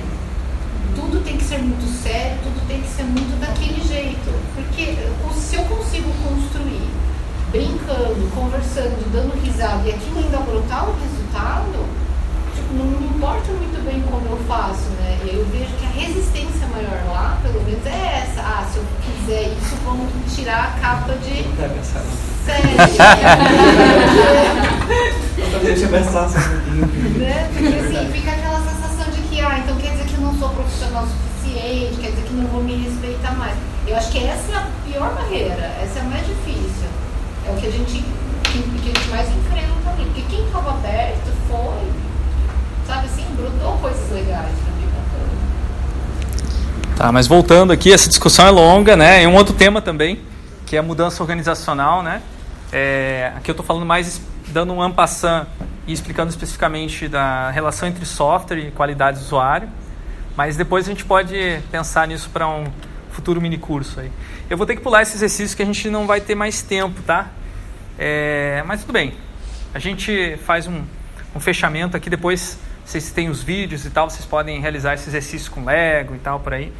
Tudo 0.96 1.24
tem 1.24 1.38
que 1.38 1.44
ser 1.44 1.60
muito 1.60 1.86
sério, 2.04 2.38
tudo 2.44 2.68
tem 2.68 2.82
que 2.82 2.88
ser 2.88 3.04
muito 3.04 3.40
daquele 3.40 3.82
jeito. 3.88 4.30
Porque 4.54 4.96
se 5.40 5.56
eu 5.56 5.64
consigo 5.64 6.12
construir 6.24 6.90
brincando, 7.52 8.30
conversando, 8.36 9.12
dando 9.14 9.34
risada 9.44 9.88
e 9.88 9.92
aquilo 9.94 10.20
ainda 10.20 10.38
brotar 10.40 10.90
um 10.90 10.94
resultado, 11.00 11.86
tipo, 12.54 12.74
não 12.74 12.86
me 12.86 13.08
importa 13.08 13.52
muito 13.54 13.84
bem 13.86 14.02
como 14.10 14.26
eu 14.28 14.38
faço, 14.48 14.90
né? 15.00 15.20
Eu 15.24 15.46
vejo 15.46 15.72
que 15.80 15.86
a 15.86 15.90
resistência 15.90 16.68
maior 16.68 17.04
lá, 17.08 17.38
pelo 17.42 17.64
menos, 17.64 17.86
é 17.86 18.26
essa. 18.28 18.42
Ah, 18.42 18.66
se 18.72 18.78
eu 18.78 18.84
fizer 19.02 19.54
isso, 19.54 19.76
vamos 19.86 20.12
tirar 20.36 20.76
a 20.76 20.80
capa 20.82 21.14
de 21.14 21.44
sério. 22.46 22.70
Deixa 25.64 25.86
eu 25.86 25.90
pensar 25.90 26.28
um 26.28 26.32
pouquinho. 26.32 27.18
né? 27.20 27.50
Porque 27.54 27.68
assim, 27.98 28.12
fica 28.12 28.32
aquela 28.32 28.60
sensação 28.60 29.12
de 29.12 29.22
que, 29.30 29.40
ah, 29.42 29.60
então 29.60 29.76
quer 29.78 29.92
dizer 29.92 30.05
sou 30.40 30.50
profissional 30.50 31.06
suficiente, 31.06 31.98
quer 32.02 32.12
dizer 32.12 32.24
que 32.24 32.34
não 32.34 32.48
vou 32.48 32.64
me 32.64 32.76
respeitar 32.76 33.34
mais. 33.36 33.56
Eu 33.88 33.96
acho 33.96 34.12
que 34.12 34.24
essa 34.24 34.52
é 34.52 34.56
a 34.56 34.68
pior 34.86 35.14
barreira, 35.14 35.72
essa 35.82 36.00
é 36.00 36.02
a 36.02 36.06
mais 36.06 36.26
difícil. 36.26 36.88
É 37.48 37.52
o 37.52 37.56
que 37.56 37.68
a 37.68 37.72
gente, 37.72 38.04
que, 38.44 38.82
que 38.82 38.92
a 38.92 39.00
gente 39.00 39.10
mais 39.10 39.30
enfrenta 39.30 39.90
ali. 39.90 40.06
Porque 40.06 40.22
quem 40.24 40.46
estava 40.46 40.72
aberto 40.72 41.32
foi, 41.48 41.92
sabe 42.88 43.06
assim, 43.06 43.26
brotou 43.36 43.78
coisas 43.78 44.12
legais 44.12 44.52
bacana. 44.52 45.30
Tá, 46.98 47.12
mas 47.12 47.28
voltando 47.28 47.72
aqui, 47.72 47.94
essa 47.94 48.10
discussão 48.10 48.48
é 48.48 48.52
longa, 48.52 48.96
né? 48.96 49.24
E 49.24 49.28
um 49.28 49.36
outro 49.36 49.54
tema 49.54 49.82
também 49.82 50.20
que 50.66 50.76
é 50.76 50.80
a 50.80 50.84
mudança 50.84 51.22
organizacional, 51.22 52.02
né? 52.02 52.22
É, 52.72 53.32
aqui 53.38 53.52
eu 53.52 53.54
estou 53.54 53.66
falando 53.66 53.86
mais 53.86 54.20
dando 54.48 54.74
um 54.74 54.82
ampassant 54.82 55.48
e 55.88 55.94
explicando 55.94 56.30
especificamente 56.30 57.08
da 57.08 57.52
relação 57.52 57.88
entre 57.88 58.06
software 58.06 58.58
e 58.58 58.72
qualidade 58.72 59.20
do 59.20 59.24
usuário, 59.24 59.70
mas 60.36 60.58
depois 60.58 60.86
a 60.86 60.90
gente 60.90 61.06
pode 61.06 61.60
pensar 61.72 62.08
nisso 62.08 62.30
para 62.30 62.48
um 62.48 62.72
futuro 63.12 63.42
mini 63.42 63.58
curso 63.58 64.00
aí. 64.00 64.12
Eu 64.50 64.58
vou 64.58 64.66
ter 64.66 64.76
que 64.76 64.82
pular 64.82 65.02
esse 65.02 65.16
exercício 65.16 65.56
que 65.56 65.64
a 65.64 65.66
gente 65.66 65.90
não 65.90 66.06
vai 66.06 66.22
ter 66.22 66.36
mais 66.36 66.62
tempo, 66.62 67.02
tá? 67.02 67.30
É, 67.98 68.64
mas 68.66 68.82
tudo 68.82 68.94
bem. 68.94 69.14
A 69.74 69.80
gente 69.80 70.38
faz 70.46 70.68
um, 70.68 70.84
um 71.36 71.40
fechamento 71.40 71.96
aqui 71.96 72.10
depois. 72.10 72.60
Vocês 72.86 73.12
têm 73.12 73.30
os 73.30 73.42
vídeos 73.42 73.84
e 73.86 73.90
tal, 73.90 74.10
vocês 74.10 74.26
podem 74.26 74.60
realizar 74.62 74.94
esse 74.94 75.10
exercício 75.10 75.52
com 75.52 75.66
Lego 75.66 76.14
e 76.14 76.20
tal 76.20 76.40
por 76.40 76.54
aí. 76.54 76.72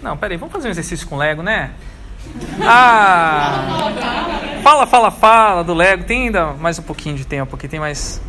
Não, 0.00 0.16
peraí, 0.16 0.36
vamos 0.36 0.52
fazer 0.52 0.68
um 0.68 0.70
exercício 0.70 1.06
com 1.08 1.16
Lego, 1.16 1.42
né? 1.42 1.72
Ah! 2.60 3.90
Fala, 4.62 4.86
fala, 4.86 5.10
fala 5.10 5.64
do 5.64 5.74
Lego. 5.74 6.04
Tem 6.04 6.26
ainda 6.26 6.52
mais 6.52 6.78
um 6.78 6.82
pouquinho 6.82 7.16
de 7.16 7.26
tempo 7.26 7.56
aqui, 7.56 7.66
tem 7.66 7.80
mais. 7.80 8.20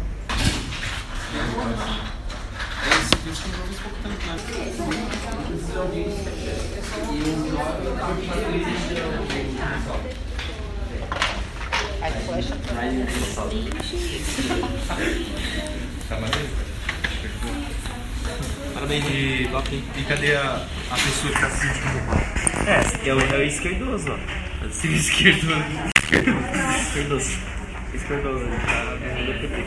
Parabéns 18.73 19.05
de 19.05 19.47
Loki. 19.51 19.83
E 19.97 20.03
cadê 20.03 20.35
a, 20.35 20.67
a 20.91 20.95
pessoa 20.95 21.33
que 21.33 21.39
tá 21.39 21.47
assistindo? 21.47 21.97
É, 22.67 23.09
é 23.09 23.13
o, 23.13 23.19
é 23.19 23.37
o 23.37 23.43
esquerdoso, 23.43 24.11
ó. 24.11 24.17
Se 24.69 24.87
o 24.87 24.93
esquerdoso. 24.93 25.53
Esquerdoso. 26.81 27.31
Esquerdoso, 27.93 28.43
ele 28.43 28.57
tá 28.57 28.83
no 28.83 29.33
PT. 29.39 29.63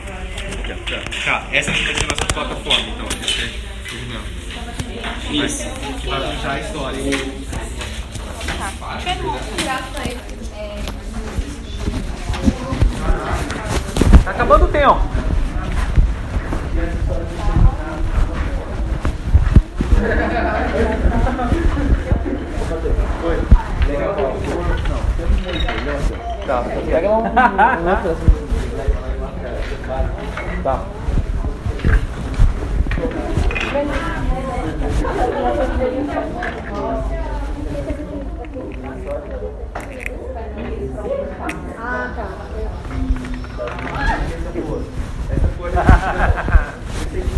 Tá, 0.66 1.00
tá, 1.24 1.48
essa 1.52 1.72
vai 1.72 1.80
ser 1.82 2.04
a 2.04 2.06
nossa 2.06 2.26
plataforma, 2.34 2.88
então. 2.90 3.06
Isso. 5.32 5.64
Que 6.00 6.08
vai 6.08 6.36
puxar 6.36 6.52
a 6.52 6.60
história. 6.60 7.00
Tá 14.24 14.30
acabando 14.30 14.64
o 14.64 14.68
tempo. 14.68 14.98
Tá, 26.46 26.64
pega 26.86 27.10
um. 27.10 27.24
Tá. 30.62 30.84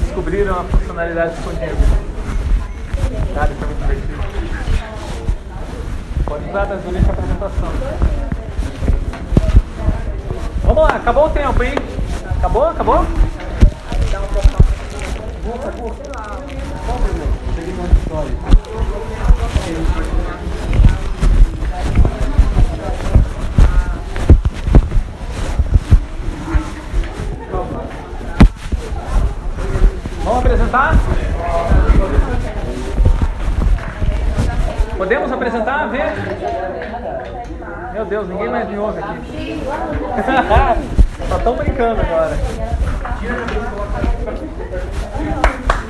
Descobriram 0.04 0.60
a 0.60 0.64
funcionalidade 0.64 1.34
escondida. 1.34 1.76
Cara, 3.34 3.50
isso 3.52 3.62
é 3.62 3.66
muito 3.66 3.86
divertido. 3.86 4.18
Pode 6.24 6.48
usar 6.48 6.64
das 6.64 6.82
durante 6.82 7.08
a 7.08 7.12
apresentação. 7.12 7.68
Vamos 10.64 10.82
lá, 10.82 10.96
acabou 10.96 11.26
o 11.26 11.30
tempo, 11.30 11.62
hein? 11.62 11.74
Acabou? 12.38 12.64
Acabou? 12.64 13.06
Vamos 30.28 30.44
apresentar? 30.44 30.94
Podemos 34.98 35.32
apresentar? 35.32 35.88
Ver? 35.88 36.12
Meu 37.94 38.04
Deus, 38.04 38.28
ninguém 38.28 38.50
mais 38.50 38.68
me 38.68 38.76
ouve 38.76 38.98
aqui. 38.98 39.62
Só 41.28 41.36
estão 41.38 41.56
brincando 41.56 42.02
agora. 42.02 42.36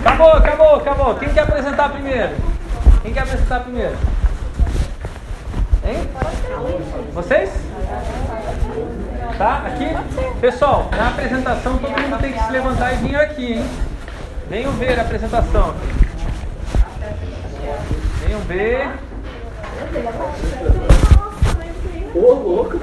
Acabou, 0.04 0.32
acabou, 0.32 0.76
acabou. 0.76 1.14
Quem 1.16 1.30
quer 1.30 1.40
apresentar 1.40 1.88
primeiro? 1.88 2.36
Quem 3.02 3.12
quer 3.12 3.22
apresentar 3.22 3.60
primeiro? 3.60 3.96
Hein? 5.84 6.08
Vocês? 7.12 7.50
Tá? 9.36 9.64
Aqui? 9.66 10.38
Pessoal, 10.40 10.88
na 10.96 11.08
apresentação 11.08 11.76
todo 11.78 11.90
mundo 11.90 12.20
tem 12.20 12.32
que 12.32 12.40
se 12.40 12.52
levantar 12.52 12.92
e 12.92 12.96
vir 12.98 13.16
aqui, 13.16 13.54
hein? 13.54 13.87
Venham 14.48 14.72
ver 14.72 14.98
a 14.98 15.02
apresentação. 15.02 15.74
Venham 18.24 18.40
ver. 18.40 18.98
Ô, 22.14 22.32
louco. 22.32 22.80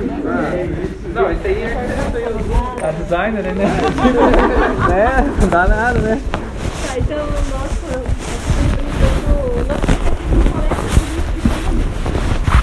Não, 1.11 1.31
esse 1.31 1.47
aí 1.47 1.63
é 1.63 2.87
a 2.87 2.91
designer, 2.91 3.43
né? 3.43 3.53
né? 3.53 5.35
Não 5.41 5.47
dá 5.49 5.67
nada, 5.67 5.99
né? 5.99 6.21
Tá, 6.87 6.99
então, 6.99 7.25
nossa, 7.25 8.03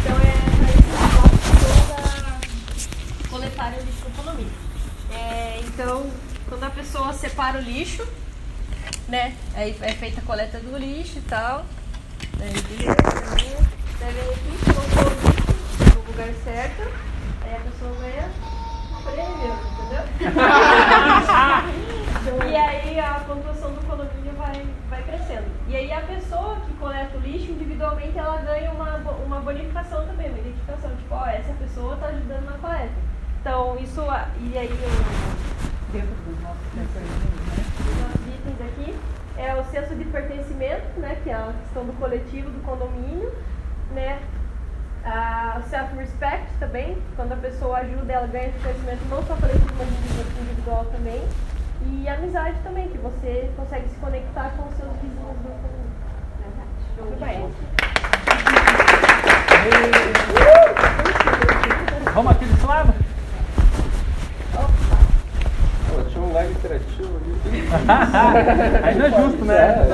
então 0.00 0.16
é 0.20 0.32
coletar 3.28 3.72
o 3.72 3.84
lixo 3.84 4.04
no 4.04 4.10
condomínio. 4.16 4.52
É, 5.12 5.60
então, 5.66 6.06
quando 6.48 6.62
a 6.62 6.70
pessoa 6.70 7.12
separa 7.12 7.58
o 7.58 7.62
lixo, 7.62 8.06
né? 9.12 9.36
Aí 9.55 9.76
é 9.82 9.93
feita 9.93 10.22
a 10.22 10.24
coleta 10.24 10.59
do 10.59 10.78
lixo 10.78 11.18
e 11.18 11.22
tal. 11.22 11.66
Daí, 12.39 12.51
beleza, 12.51 12.97
daí 14.01 14.14
vem 14.14 14.24
aqui, 14.24 14.56
colocou 14.64 15.05
o 15.05 15.14
lixo 15.20 15.84
no 15.94 16.02
lugar 16.10 16.32
certo. 16.43 16.82
Aí 17.43 17.55
a 17.55 17.60
pessoa 17.60 17.94
ganha 18.01 18.30
um 18.90 19.02
prêmio, 19.02 19.52
entendeu? 19.68 20.05
e 22.51 22.56
aí 22.56 22.98
a 22.98 23.20
pontuação 23.26 23.74
do 23.74 23.86
condomínio 23.86 24.32
vai, 24.32 24.66
vai 24.89 25.02
crescendo. 25.02 25.44
E 25.68 25.76
aí 25.76 25.93
a 25.93 26.01
pessoa 26.01 26.56
que 26.66 26.72
coleta 26.78 27.14
o 27.18 27.20
lixo 27.20 27.52
individualmente 27.52 28.16
ela 28.16 28.39
ganha 28.39 28.70
uma, 28.70 28.97
uma 28.97 29.40
bonificação 29.40 30.06
também, 30.06 30.30
uma 30.30 30.39
identificação, 30.39 30.97
tipo, 30.97 31.14
ó, 31.14 31.26
essa 31.26 31.52
pessoa 31.52 31.97
está 31.97 32.06
ajudando 32.06 32.47
na 32.47 32.56
coleta. 32.56 32.94
Então 33.43 33.78
isso, 33.78 34.01
e 34.40 34.56
aí 34.56 34.72
o, 34.72 35.32
Dentro 35.93 36.14
dos 36.24 36.40
nossos 36.40 38.21
itens 38.43 38.60
aqui 38.60 38.94
é 39.36 39.55
o 39.55 39.64
senso 39.64 39.94
de 39.94 40.05
pertencimento, 40.05 40.98
né, 40.98 41.16
que 41.23 41.31
é 41.31 41.35
a 41.35 41.52
questão 41.62 41.85
do 41.85 41.93
coletivo, 41.98 42.51
do 42.51 42.62
condomínio, 42.64 43.32
né, 43.93 44.19
a 45.05 45.60
self-respect 45.69 46.47
também, 46.59 46.98
quando 47.16 47.32
a 47.32 47.36
pessoa 47.36 47.78
ajuda, 47.78 48.12
ela 48.12 48.27
ganha 48.27 48.48
esse 48.48 48.59
conhecimento 48.59 49.05
não 49.09 49.23
só 49.24 49.35
coletivo, 49.36 49.74
mas 49.78 49.89
individu- 49.89 50.40
individual 50.43 50.85
também, 50.86 51.23
e 51.85 52.09
amizade 52.09 52.56
também, 52.62 52.89
que 52.89 52.98
você 52.98 53.51
consegue 53.56 53.89
se 53.89 53.97
conectar 53.97 54.51
com 54.56 54.69
os 54.69 54.74
seus 54.77 54.93
vizinhos 55.01 55.16
do 55.16 55.48
condomínio. 55.48 55.82
Muito 56.98 57.19
bem. 57.19 57.52
Vamos 62.14 62.32
aqui 62.32 62.44
desse 62.44 62.66
lado? 62.66 62.94
Pô, 65.89 66.02
tinha 66.05 66.21
um 66.32 66.34
lag 66.34 66.50
interativo 66.50 67.16
ali. 67.16 67.36
Aí 68.82 68.94
não 68.94 69.06
é 69.06 69.10
justo, 69.10 69.44
né? 69.44 69.86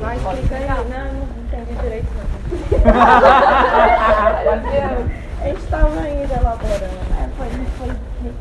Vai 0.00 0.16
explicar 0.16 0.56
aí. 0.56 0.66
Não, 0.66 0.84
não 0.84 1.28
entendi 1.44 1.74
direito 1.80 2.08
não. 2.14 2.24
A 5.40 5.44
gente 5.44 5.60
estava 5.60 6.00
ainda 6.00 6.34
elaborando. 6.34 6.84
É, 7.18 7.28
foi, 7.38 7.48
foi 7.78 7.88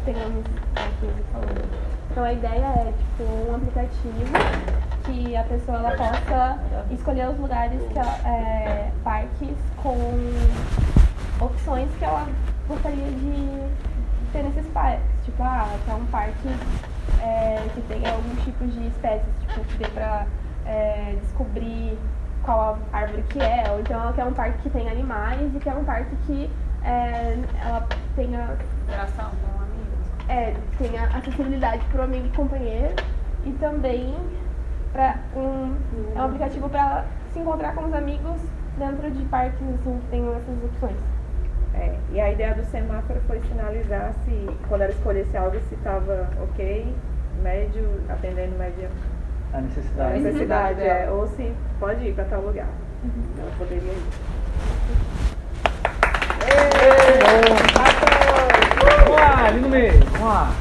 pegando 0.04 0.44
aqui 0.76 1.04
ele 1.04 1.24
falando. 1.32 1.64
Então 2.12 2.24
a 2.26 2.34
ideia 2.34 2.66
é 2.66 2.92
tipo 2.98 3.24
um 3.24 3.56
aplicativo 3.56 4.26
que 5.06 5.38
a 5.38 5.44
pessoa 5.44 5.78
ela 5.78 5.92
possa 5.92 6.60
escolher 6.92 7.30
os 7.30 7.40
lugares 7.40 7.82
que 7.94 7.98
ela, 7.98 8.18
é, 8.26 8.92
parques 9.02 9.56
com 9.78 9.96
opções 11.40 11.90
que 11.98 12.04
ela 12.04 12.28
gostaria 12.68 13.06
de 13.06 13.62
ter 14.34 14.44
nesses 14.44 14.68
parques. 14.74 15.08
Tipo, 15.24 15.42
ah, 15.44 15.70
quer 15.86 15.94
um 15.94 16.06
parque 16.08 16.50
é, 17.20 17.70
que 17.74 17.82
tenha 17.82 18.12
alguns 18.14 18.44
tipos 18.44 18.74
de 18.74 18.88
espécies, 18.88 19.34
tipo, 19.42 19.64
que 19.66 19.78
dê 19.78 19.86
pra 19.90 20.26
é, 20.66 21.16
descobrir 21.22 21.98
qual 22.44 22.78
a 22.94 22.98
árvore 22.98 23.24
que 23.24 23.40
é, 23.40 23.70
ou 23.72 23.80
então 23.80 24.00
ela 24.02 24.14
quer 24.14 24.26
um 24.26 24.34
parque 24.34 24.60
que 24.60 24.70
tenha 24.70 24.92
animais 24.92 25.54
e 25.54 25.60
quer 25.60 25.76
um 25.76 25.84
parque 25.84 26.16
que 26.26 26.50
é, 26.84 27.38
ela 27.62 27.88
tenha, 28.16 28.58
Interação 28.84 29.32
com 29.32 29.62
amigos. 29.64 30.08
é, 30.30 30.56
tenha 30.78 31.04
acessibilidade 31.06 31.84
para 31.92 32.02
o 32.02 32.04
amigo 32.04 32.28
e 32.28 32.30
companheiro 32.30 32.96
e 33.46 33.52
também 33.54 34.16
pra 34.94 35.18
um, 35.36 35.76
é 36.16 36.22
um 36.22 36.26
aplicativo 36.26 36.70
para 36.70 36.80
ela 36.82 37.06
se 37.32 37.40
encontrar 37.40 37.74
com 37.76 37.86
os 37.86 37.94
amigos 37.94 38.42
dentro 38.78 39.12
de 39.12 39.24
parques 39.26 39.62
assim, 39.62 40.00
que 40.00 40.08
tenham 40.08 40.36
essas 40.36 40.64
opções. 40.64 40.98
É, 41.80 41.96
e 42.12 42.20
a 42.20 42.30
ideia 42.32 42.54
do 42.54 42.64
semáforo 42.66 43.22
foi 43.26 43.40
sinalizar 43.48 44.14
se, 44.26 44.50
quando 44.68 44.82
ela 44.82 44.92
escolhesse 44.92 45.38
algo, 45.38 45.58
se 45.70 45.76
estava 45.76 46.30
ok, 46.44 46.94
médio, 47.42 47.90
atendendo 48.10 48.58
média 48.58 48.90
A 49.54 49.58
a 49.60 49.62
necessidade. 49.62 50.20
necessidade, 50.20 50.82
é, 50.82 51.10
ou 51.10 51.26
se 51.28 51.54
pode 51.80 52.06
ir 52.06 52.14
para 52.14 52.26
tal 52.26 52.42
lugar. 52.42 52.68
Ela 53.40 53.52
poderia 53.58 53.92
ir. 53.94 54.04
Vamos 58.82 59.16
lá, 59.16 59.52
no 59.52 59.70
meio. 59.70 59.94
Vamos 60.12 60.22
lá. 60.22 60.52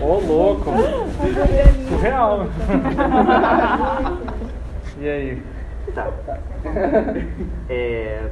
Ô, 0.00 0.18
louco. 0.20 0.70
Surreal. 2.00 2.48
E 4.98 5.08
aí? 5.08 5.42
Tá. 5.94 6.12
É, 7.70 8.28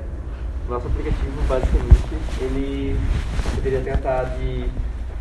nosso 0.68 0.86
aplicativo, 0.86 1.40
basicamente, 1.48 2.14
ele 2.42 3.00
poderia 3.54 3.80
tratar 3.80 4.24
de 4.36 4.68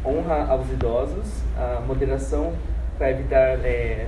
honra 0.06 0.46
aos 0.50 0.70
idosos, 0.70 1.42
a 1.58 1.80
moderação 1.88 2.54
para 2.98 3.12
evitar 3.12 3.60
é, 3.64 4.08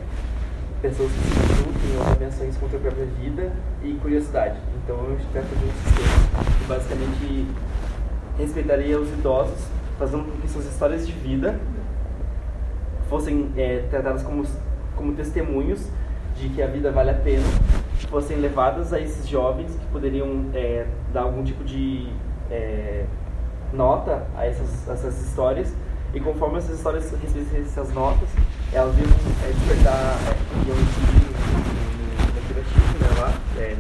pessoas 0.81 1.09
que 1.13 1.19
se 1.19 1.29
machuquem 1.29 1.97
ou 1.97 2.13
ameações 2.13 2.57
contra 2.57 2.77
a 2.77 2.81
própria 2.81 3.05
vida 3.05 3.53
e 3.83 3.93
curiosidade. 4.01 4.57
Então, 4.83 4.97
gente 5.11 5.27
trata 5.31 5.47
de 5.47 5.65
um 5.65 5.71
sistema 5.71 6.43
que 6.57 6.65
basicamente 6.67 7.47
respeitaria 8.37 8.99
os 8.99 9.09
idosos, 9.13 9.65
fazendo 9.97 10.25
com 10.25 10.41
que 10.41 10.47
suas 10.49 10.65
histórias 10.65 11.07
de 11.07 11.13
vida 11.13 11.57
fossem 13.09 13.51
é, 13.57 13.85
tratadas 13.89 14.23
como, 14.23 14.45
como 14.95 15.13
testemunhos 15.13 15.89
de 16.35 16.47
que 16.49 16.61
a 16.61 16.67
vida 16.67 16.91
vale 16.91 17.09
a 17.09 17.15
pena, 17.15 17.43
fossem 18.09 18.37
levadas 18.37 18.93
a 18.93 18.99
esses 18.99 19.27
jovens 19.27 19.75
que 19.75 19.85
poderiam 19.87 20.45
é, 20.53 20.85
dar 21.11 21.23
algum 21.23 21.43
tipo 21.43 21.63
de 21.63 22.07
é, 22.49 23.05
nota 23.73 24.25
a 24.37 24.45
essas, 24.45 24.87
essas 24.87 25.21
histórias. 25.27 25.73
E 26.13 26.19
conforme 26.19 26.57
essas 26.57 26.77
histórias 26.77 27.11
recebessem 27.11 27.61
essas 27.61 27.93
notas, 27.93 28.29
elas 28.73 28.95
iam 28.97 29.05
é, 29.05 29.51
despertar, 29.51 30.17
é, 30.27 30.67
iam 30.67 30.77
incidir 30.77 31.19
no, 31.19 32.33
no, 32.33 32.39
aplicativo, 32.39 32.99
né, 32.99 33.21
lá, 33.21 33.33
é, 33.57 33.75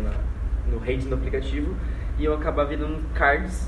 no 0.69 0.79
rate 0.79 1.07
do 1.07 1.15
aplicativo, 1.15 1.75
e 2.19 2.23
iam 2.23 2.33
acabar 2.35 2.65
virando 2.65 3.01
cards 3.13 3.67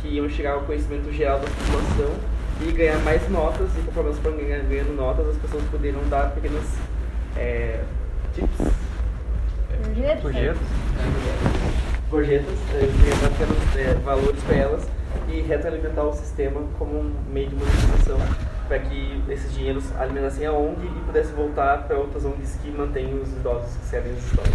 que 0.00 0.08
iam 0.08 0.28
chegar 0.28 0.54
ao 0.54 0.62
conhecimento 0.62 1.10
geral 1.12 1.38
da 1.38 1.46
população 1.46 2.41
e 2.68 2.72
ganhar 2.72 2.98
mais 3.00 3.28
notas, 3.28 3.68
e 3.76 3.80
conforme 3.82 4.10
elas 4.10 4.20
foram 4.20 4.36
ganhando, 4.36 4.68
ganhando 4.68 4.94
notas, 4.94 5.26
as 5.28 5.36
pessoas 5.36 5.64
poderiam 5.64 6.00
dar 6.08 6.30
pequenas 6.30 6.64
é, 7.36 7.80
tips, 8.34 8.72
Projetos. 10.20 10.60
gorjetas, 12.10 12.58
é, 12.74 12.80
dar 13.20 13.30
pequenos 13.30 13.56
é, 13.76 13.94
valores 14.04 14.42
para 14.44 14.56
elas 14.56 14.86
e 15.28 15.40
retroalimentar 15.40 16.04
o 16.04 16.12
sistema 16.12 16.60
como 16.78 17.00
um 17.00 17.12
meio 17.32 17.48
de 17.48 17.56
monetização 17.56 18.18
para 18.68 18.78
que 18.78 19.20
esses 19.28 19.52
dinheiros 19.52 19.84
alimentassem 19.98 20.46
a 20.46 20.52
ONG 20.52 20.86
e 20.86 21.00
pudessem 21.06 21.34
voltar 21.34 21.82
para 21.84 21.98
outras 21.98 22.24
ONGs 22.24 22.58
que 22.62 22.70
mantêm 22.70 23.12
os 23.20 23.32
idosos 23.32 23.76
que 23.76 23.84
servem 23.86 24.12
as 24.12 24.18
histórias. 24.18 24.54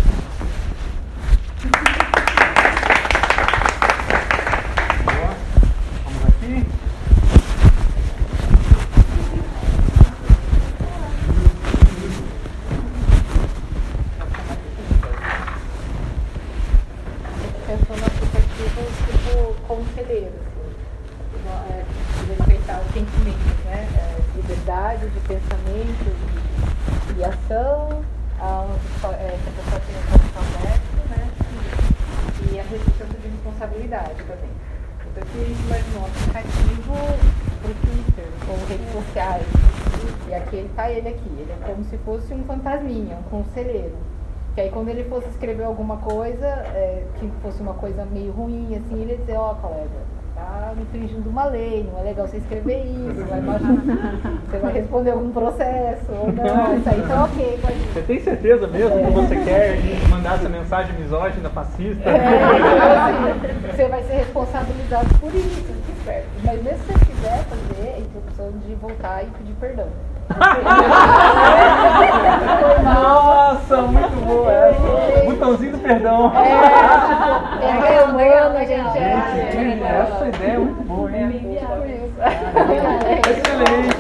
Boa. 5.04 5.36
Vamos 6.06 6.24
aqui. 6.26 6.66
pensando 17.68 18.00
em 18.00 18.06
aplicativos 18.06 18.96
tipo 19.06 19.54
conselheiros, 19.68 20.40
assim, 20.40 20.72
Igual, 21.36 21.66
é, 21.70 21.84
de 22.24 22.32
respeitar 22.34 22.80
os 22.80 22.88
sentimentos, 22.94 23.58
né? 23.66 23.80
É, 23.94 24.18
liberdade 24.38 25.10
de 25.10 25.20
pensamento 25.20 26.16
e, 27.16 27.20
e 27.20 27.24
ação, 27.26 28.02
a, 28.40 28.62
um, 28.62 28.72
é, 29.12 29.38
que 29.44 29.50
a 29.50 29.52
pessoa 29.52 29.82
tenha 29.86 30.00
um 30.00 30.04
coração 30.08 30.42
aberto, 30.56 30.96
né? 31.10 31.30
E, 32.42 32.44
e 32.56 32.60
a 32.60 32.64
resistência 32.64 33.20
de 33.20 33.28
responsabilidade 33.58 34.24
também. 34.24 34.50
Então 35.12 35.24
aqui 35.24 35.42
a 35.42 35.46
gente 35.46 35.62
imaginou 35.64 36.02
um 36.02 36.06
aplicativo 36.06 36.94
para 37.62 37.72
o 37.72 37.76
Twitter 37.76 38.26
ou 38.50 38.68
redes 38.68 38.92
sociais. 38.92 39.46
E 40.28 40.34
aqui 40.34 40.56
ele 40.58 40.70
tá 40.76 40.92
ele 40.92 41.10
aqui, 41.10 41.30
ele 41.30 41.52
é 41.52 41.66
como 41.66 41.84
se 41.86 41.98
fosse 42.00 42.34
um 42.34 42.44
fantasminha, 42.44 43.18
um 43.18 43.24
conselheiro. 43.24 43.96
Que 44.54 44.62
aí 44.62 44.70
quando 44.70 44.90
ele 44.90 45.04
fosse 45.06 45.30
escrever 45.30 45.64
alguma 45.64 45.98
coisa, 45.98 46.46
é, 46.46 47.06
que 47.20 47.32
fosse 47.42 47.62
uma 47.62 47.74
coisa 47.74 48.06
meio 48.06 48.32
ruim, 48.32 48.76
assim, 48.76 49.02
ele 49.02 49.12
ia 49.12 49.18
dizer, 49.18 49.38
ó, 49.38 49.54
colega, 49.56 49.90
tá 50.38 50.74
infringindo 50.80 51.30
uma 51.30 51.46
lei, 51.46 51.90
não 51.92 52.00
é 52.00 52.04
legal 52.04 52.28
você 52.28 52.38
escrever 52.38 52.84
isso, 52.86 53.26
vai 53.26 53.42
você 53.42 54.58
vai 54.60 54.74
responder 54.74 55.12
algum 55.12 55.32
processo, 55.32 56.12
ou 56.12 56.32
não, 56.32 56.78
isso 56.78 56.90
aí 56.90 57.02
tá 57.08 57.24
ok 57.26 57.60
com 57.62 57.68
a 57.68 57.72
gente. 57.72 57.94
Você 57.94 58.02
tem 58.02 58.20
certeza 58.20 58.68
mesmo 58.68 59.06
que 59.06 59.12
você 59.12 59.36
quer 59.44 59.80
mandar 60.10 60.36
essa 60.36 60.50
mensagem 60.50 60.94
misógina, 61.00 61.50
fascista? 61.50 62.10
É, 62.10 62.44
assim, 62.94 63.72
você 63.72 63.88
vai 63.88 64.04
ser 64.04 64.14
responsabilizado 64.14 65.08
por 65.20 65.34
isso, 65.34 65.74
fique 65.74 65.92
esperto. 65.98 66.28
Mas 66.44 66.64
mesmo 66.64 66.80
se 66.80 66.94
você 66.94 67.06
quiser 67.06 67.44
fazer 67.46 67.90
a 67.96 68.00
introdução 68.00 68.52
de 68.66 68.76
voltar 68.76 69.24
e 69.24 69.28
pedir 69.38 69.54
perdão. 69.60 69.88
Nossa, 72.84 73.78
muito 73.84 74.26
boa 74.26 74.52
essa. 74.54 75.26
Botãozinho 75.26 75.72
do 75.74 75.78
perdão. 75.80 76.32
É, 77.62 77.96
é 77.96 78.04
humano, 78.04 78.60
gente. 78.60 78.98
É, 78.98 79.52
Gente, 79.52 79.84
essa 79.84 80.28
ideia 80.28 80.54
é 80.54 80.58
muito 80.58 80.84
boa, 80.84 81.12
hein? 81.12 81.58
Excelente. 81.58 82.14
Excelente. 83.30 83.98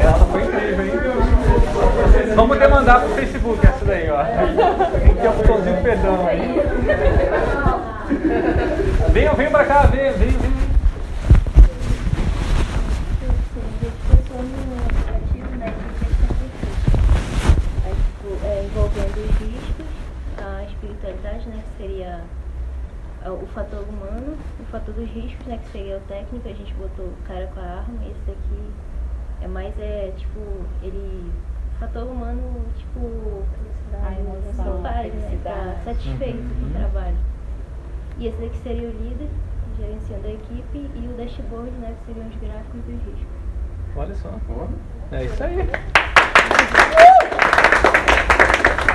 Ela 0.00 0.26
foi 0.30 0.42
incrível, 0.42 0.84
hein? 0.84 0.92
Vamos 2.34 2.58
demandar 2.58 3.00
pro 3.00 3.08
Facebook 3.10 3.66
essa 3.66 3.84
daí, 3.84 4.10
ó. 4.10 4.24
Tem 4.24 5.14
que 5.14 5.20
ter 5.20 5.28
o 5.28 5.32
botãozinho 5.32 5.76
do 5.76 5.82
perdão 5.82 6.26
aí. 6.26 6.62
Venham, 9.10 9.34
venham 9.34 9.50
pra 9.52 9.64
cá, 9.64 9.82
venham, 9.82 10.14
venham, 10.14 10.38
venham. 10.38 10.67
É, 18.44 18.64
envolvendo 18.64 19.16
os 19.24 19.36
riscos, 19.40 19.86
a 20.36 20.62
espiritualidade, 20.62 21.48
né, 21.48 21.64
que 21.64 21.82
seria 21.82 22.22
ah, 23.24 23.32
o 23.32 23.46
fator 23.48 23.82
humano, 23.88 24.38
o 24.60 24.64
fator 24.66 24.94
dos 24.94 25.08
riscos, 25.10 25.44
né, 25.46 25.58
que 25.58 25.68
seria 25.70 25.96
o 25.96 26.00
técnico, 26.02 26.48
a 26.48 26.52
gente 26.52 26.72
botou 26.74 27.06
o 27.06 27.16
cara 27.26 27.48
com 27.48 27.58
a 27.58 27.64
arma, 27.64 27.98
esse 28.04 28.20
daqui 28.26 28.70
é 29.42 29.48
mais, 29.48 29.76
é, 29.80 30.12
tipo, 30.16 30.38
ele, 30.82 31.32
o 31.74 31.78
fator 31.80 32.04
humano, 32.04 32.64
tipo, 32.76 33.42
A 34.04 34.12
emoção, 34.20 34.82
faz, 34.82 35.12
né, 35.14 35.38
tá 35.42 35.80
satisfeito 35.84 36.38
com 36.38 36.66
o 36.66 36.70
trabalho. 36.70 37.16
E 38.18 38.28
esse 38.28 38.40
daqui 38.40 38.58
seria 38.58 38.88
o 38.88 38.92
líder, 38.92 39.28
gerenciando 39.76 40.28
a 40.28 40.30
equipe, 40.30 40.78
e 40.94 41.08
o 41.12 41.16
dashboard, 41.16 41.72
né, 41.78 41.96
que 41.98 42.06
seriam 42.12 42.28
os 42.28 42.36
gráficos 42.36 42.80
dos 42.84 43.02
riscos. 43.04 43.37
Olha 43.98 44.14
só. 44.22 44.30
É 45.10 45.24
isso 45.24 45.42
aí. 45.42 45.56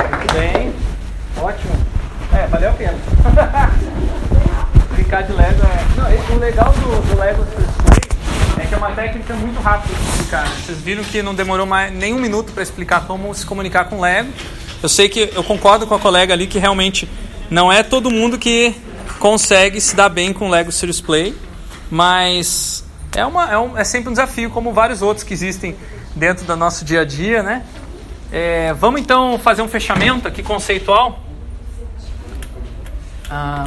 Muito 0.10 0.34
bem. 0.34 0.74
Ótimo. 1.38 1.74
É, 2.34 2.48
valeu 2.48 2.70
a 2.70 2.74
pena. 2.74 2.98
Ficar 4.96 5.24
de 5.24 5.34
Lego 5.34 5.62
é. 5.62 5.86
Não, 5.98 6.36
o 6.38 6.40
legal 6.40 6.72
do, 6.72 7.10
do 7.10 7.20
Lego 7.20 7.46
é 8.58 8.66
que 8.66 8.74
é 8.74 8.78
uma 8.78 8.92
técnica 8.92 9.34
muito 9.34 9.60
rápida 9.60 9.94
de 9.94 10.10
explicar. 10.10 10.46
né? 10.46 10.56
Vocês 10.66 10.78
viram 10.80 11.04
que 11.04 11.22
não 11.22 11.36
demorou 11.36 11.66
mais 11.66 11.92
nem 11.92 12.14
um 12.14 12.20
minuto 12.20 12.54
para 12.54 12.64
explicar 12.64 13.06
como 13.06 13.36
se 13.36 13.46
comunicar 13.46 13.90
com 13.90 14.00
Lego. 14.00 14.32
Eu 14.82 14.88
sei 14.88 15.10
que 15.10 15.32
eu 15.36 15.44
concordo 15.44 15.86
com 15.86 15.96
a 15.96 16.00
colega 16.00 16.34
ali 16.34 16.48
que 16.48 16.60
realmente 16.60 17.10
não 17.50 17.70
é 17.70 17.84
todo 17.84 18.10
mundo 18.10 18.40
que 18.40 18.74
consegue 19.20 19.82
se 19.82 19.98
dar 19.98 20.08
bem 20.08 20.32
com 20.32 20.50
Lego 20.50 20.72
Serious 20.72 21.02
Play, 21.02 21.36
mas 21.92 22.86
é, 23.16 23.26
uma, 23.26 23.52
é, 23.52 23.58
um, 23.58 23.78
é 23.78 23.84
sempre 23.84 24.10
um 24.10 24.14
desafio, 24.14 24.50
como 24.50 24.74
vários 24.74 25.02
outros 25.02 25.24
que 25.24 25.34
existem 25.34 25.76
dentro 26.16 26.46
do 26.46 26.56
nosso 26.56 26.84
dia 26.84 27.02
a 27.02 27.06
dia, 27.06 27.44
né? 27.44 27.64
É, 28.32 28.74
vamos 28.74 29.02
então 29.02 29.38
fazer 29.38 29.62
um 29.62 29.68
fechamento 29.68 30.28
aqui 30.28 30.42
conceitual. 30.42 31.20
Ah, 33.30 33.66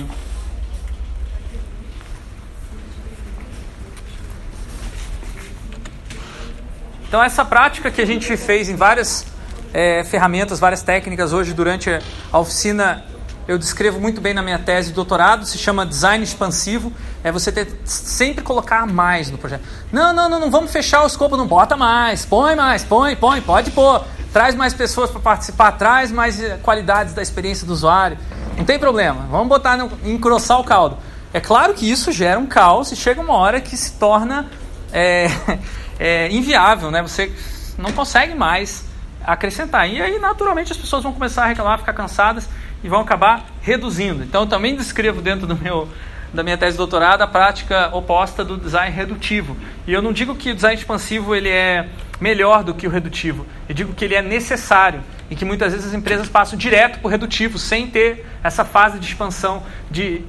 Então, 7.09 7.23
essa 7.23 7.45
prática 7.45 7.89
que 7.89 8.03
a 8.03 8.05
gente 8.05 8.37
fez 8.37 8.69
em 8.69 8.75
várias 8.75 9.25
é, 9.73 10.03
ferramentas, 10.05 10.59
várias 10.59 10.83
técnicas 10.83 11.33
hoje 11.33 11.55
durante 11.55 11.89
a 12.33 12.39
oficina 12.39 13.05
eu 13.49 13.59
descrevo 13.59 14.01
muito 14.01 14.21
bem 14.21 14.35
na 14.35 14.43
minha 14.43 14.59
tese 14.59 14.89
de 14.89 14.95
doutorado, 14.95 15.47
se 15.47 15.57
chama 15.57 15.87
design 15.87 16.23
expansivo, 16.25 16.93
é 17.23 17.31
você 17.31 17.53
ter, 17.53 17.69
sempre 17.85 18.43
colocar 18.43 18.87
mais 18.87 19.31
no 19.31 19.39
projeto. 19.39 19.63
Não, 19.93 20.13
não, 20.13 20.29
não, 20.29 20.41
não 20.41 20.51
vamos 20.51 20.73
fechar 20.73 21.05
o 21.05 21.07
escopo, 21.07 21.37
não 21.37 21.47
bota 21.47 21.77
mais, 21.77 22.25
põe 22.25 22.57
mais, 22.57 22.83
põe, 22.83 23.15
põe, 23.15 23.41
pode 23.41 23.71
pôr, 23.71 24.05
traz 24.33 24.55
mais 24.55 24.75
pessoas 24.75 25.11
para 25.11 25.21
participar, 25.21 25.73
traz 25.73 26.11
mais 26.11 26.43
eh, 26.43 26.59
qualidades 26.63 27.15
da 27.15 27.23
experiência 27.23 27.67
do 27.67 27.73
usuário, 27.73 28.19
não 28.57 28.65
tem 28.65 28.79
problema, 28.79 29.27
vamos 29.31 29.49
botar, 29.49 29.77
no, 29.77 29.91
engrossar 30.05 30.59
o 30.59 30.65
caldo. 30.65 30.99
É 31.33 31.41
claro 31.41 31.75
que 31.75 31.89
isso 31.89 32.11
gera 32.11 32.39
um 32.41 32.47
caos 32.47 32.91
e 32.93 32.97
chega 32.97 33.21
uma 33.21 33.35
hora 33.35 33.61
que 33.61 33.77
se 33.77 33.93
torna 33.93 34.47
é, 34.93 35.27
é, 36.01 36.33
inviável, 36.33 36.91
né? 36.91 37.03
Você 37.03 37.31
não 37.77 37.93
consegue 37.93 38.35
mais 38.35 38.85
acrescentar. 39.25 39.89
E 39.89 40.01
aí, 40.01 40.19
naturalmente, 40.19 40.73
as 40.73 40.79
pessoas 40.79 41.03
vão 41.03 41.13
começar 41.13 41.45
a 41.45 41.47
reclamar, 41.47 41.79
ficar 41.79 41.93
cansadas 41.93 42.49
e 42.87 42.89
vão 42.89 43.01
acabar 43.01 43.45
reduzindo. 43.61 44.23
Então, 44.23 44.43
eu 44.43 44.47
também 44.47 44.77
descrevo 44.77 45.21
dentro 45.21 45.45
do 45.45 45.57
meu, 45.57 45.89
da 46.33 46.45
minha 46.45 46.57
tese 46.57 46.75
de 46.75 46.79
doutorado 46.79 47.21
a 47.21 47.27
prática 47.27 47.91
oposta 47.93 48.45
do 48.45 48.57
design 48.57 48.95
redutivo. 48.95 49.57
E 49.89 49.93
eu 49.93 50.01
não 50.01 50.13
digo 50.13 50.37
que 50.37 50.53
o 50.53 50.55
design 50.55 50.79
expansivo 50.79 51.35
ele 51.35 51.49
é 51.49 51.89
melhor 52.21 52.63
do 52.63 52.73
que 52.73 52.87
o 52.87 52.91
redutivo. 52.91 53.45
Eu 53.69 53.75
digo 53.75 53.93
que 53.93 54.05
ele 54.05 54.15
é 54.15 54.23
necessário 54.23 55.03
e 55.29 55.35
que 55.35 55.45
muitas 55.45 55.73
vezes 55.73 55.89
as 55.89 55.95
empresas 55.95 56.29
passam 56.29 56.57
direto 56.57 57.01
para 57.01 57.09
o 57.09 57.11
redutivo, 57.11 57.59
sem 57.59 57.89
ter 57.89 58.25
essa 58.41 58.65
fase 58.65 59.01
de 59.01 59.07
expansão, 59.07 59.65
de 59.91 60.23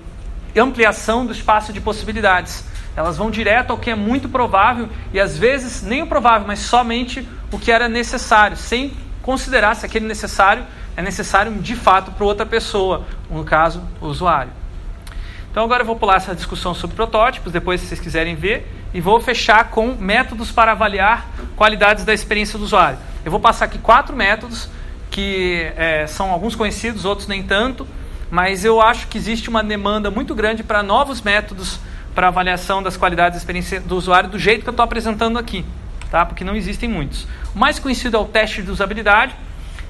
ampliação 0.58 1.28
do 1.28 1.34
espaço 1.34 1.72
de 1.72 1.80
possibilidades. 1.80 2.64
Elas 2.96 3.18
vão 3.18 3.30
direto 3.30 3.70
ao 3.70 3.78
que 3.78 3.92
é 3.92 3.96
muito 3.96 4.28
provável 4.28 4.90
e 5.14 5.20
às 5.20 5.38
vezes 5.38 5.84
nem 5.84 6.02
o 6.02 6.08
provável, 6.08 6.48
mas 6.48 6.58
somente 6.58 7.30
o 7.52 7.60
que 7.60 7.72
era 7.72 7.88
necessário, 7.88 8.58
sem 8.58 8.94
considerar 9.22 9.76
se 9.76 9.86
aquele 9.86 10.08
necessário 10.08 10.66
é 10.98 11.02
necessário 11.04 11.54
de 11.54 11.76
fato 11.76 12.12
para 12.12 12.26
outra 12.26 12.44
pessoa, 12.44 13.06
no 13.30 13.44
caso, 13.44 13.84
o 14.02 14.08
usuário. 14.08 14.52
Então 15.52 15.64
agora 15.64 15.84
eu 15.84 15.86
vou 15.86 15.96
pular 15.96 16.16
essa 16.16 16.34
discussão 16.34 16.74
sobre 16.74 16.96
protótipos, 16.96 17.54
depois 17.54 17.80
se 17.80 17.88
vocês 17.88 18.00
quiserem 18.00 18.36
ver, 18.36 18.68
e 18.94 19.00
vou 19.00 19.22
fechar 19.22 19.70
com 19.70 19.94
métodos 19.94 20.52
para 20.52 20.72
avaliar 20.72 21.28
qualidades 21.56 22.04
da 22.04 22.16
experiência 22.16 22.58
do 22.58 22.66
usuário. 22.66 22.98
Eu 23.24 23.30
vou 23.30 23.40
passar 23.40 23.66
aqui 23.66 23.78
quatro 23.78 24.16
métodos 24.16 24.70
que 25.12 25.72
é, 25.78 26.08
são 26.08 26.32
alguns 26.32 26.56
conhecidos, 26.56 27.06
outros 27.06 27.28
nem 27.28 27.44
tanto, 27.44 27.88
mas 28.32 28.66
eu 28.66 28.82
acho 28.82 29.08
que 29.08 29.20
existe 29.20 29.50
uma 29.50 29.64
demanda 29.64 30.10
muito 30.10 30.34
grande 30.34 30.64
para 30.64 30.82
novos 30.82 31.22
métodos 31.22 31.80
para 32.16 32.28
avaliação 32.28 32.82
das 32.82 32.98
qualidades 32.98 33.38
da 33.38 33.38
experiência 33.38 33.80
do 33.80 33.96
usuário 33.96 34.30
do 34.30 34.40
jeito 34.40 34.64
que 34.64 34.70
eu 34.70 34.72
estou 34.72 34.84
apresentando 34.84 35.38
aqui, 35.38 35.64
tá? 36.10 36.26
porque 36.26 36.44
não 36.44 36.56
existem 36.56 36.90
muitos. 36.90 37.28
O 37.56 37.60
mais 37.60 37.78
conhecido 37.78 38.18
é 38.18 38.20
o 38.20 38.26
teste 38.26 38.64
de 38.64 38.72
usabilidade. 38.72 39.36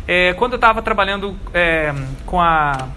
É, 0.07 0.33
quando 0.35 0.53
eu 0.53 0.57
estava 0.57 0.81
trabalhando 0.81 1.37
é, 1.53 1.93
com 2.25 2.39
a 2.39 2.87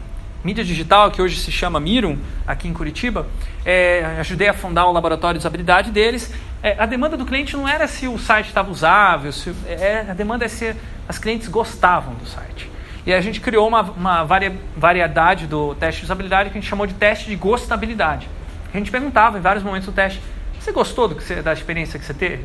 mídia 0.45 0.65
digital, 0.65 1.11
que 1.11 1.21
hoje 1.21 1.41
se 1.41 1.51
chama 1.51 1.81
Mirum, 1.81 2.17
aqui 2.47 2.69
em 2.69 2.73
Curitiba, 2.73 3.27
é, 3.67 4.17
ajudei 4.21 4.49
a 4.49 4.55
fundar 4.55 4.87
o 4.87 4.93
laboratório 4.93 5.37
de 5.37 5.43
usabilidade 5.43 5.91
deles. 5.91 6.33
É, 6.63 6.77
a 6.79 6.87
demanda 6.87 7.17
do 7.17 7.27
cliente 7.27 7.57
não 7.57 7.67
era 7.67 7.89
se 7.89 8.07
o 8.07 8.17
site 8.17 8.47
estava 8.47 8.71
usável, 8.71 9.33
se, 9.33 9.53
é, 9.67 10.07
a 10.09 10.15
demanda 10.15 10.45
é 10.45 10.49
se 10.49 10.77
as 11.09 11.19
clientes 11.19 11.49
gostavam 11.49 12.15
do 12.15 12.27
site. 12.27 12.71
E 13.05 13.13
a 13.13 13.21
gente 13.21 13.41
criou 13.41 13.67
uma, 13.67 13.83
uma 13.83 14.23
varia, 14.23 14.57
variedade 14.77 15.49
do 15.49 15.75
teste 15.75 16.03
de 16.03 16.05
usabilidade 16.05 16.51
que 16.51 16.59
a 16.59 16.61
gente 16.61 16.71
chamou 16.71 16.87
de 16.87 16.95
teste 16.95 17.29
de 17.29 17.35
gostabilidade. 17.35 18.29
A 18.73 18.77
gente 18.77 18.91
perguntava 18.91 19.37
em 19.37 19.41
vários 19.41 19.65
momentos 19.65 19.87
do 19.87 19.93
teste: 19.93 20.23
você 20.61 20.71
gostou 20.71 21.09
do 21.09 21.17
que 21.17 21.25
você, 21.25 21.43
da 21.43 21.53
experiência 21.53 21.99
que 21.99 22.05
você 22.05 22.15
teve? 22.15 22.45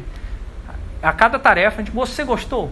A 1.04 1.14
cada 1.14 1.38
tarefa, 1.38 1.82
a 1.82 1.84
gente, 1.84 1.94
você 1.94 2.24
gostou? 2.24 2.72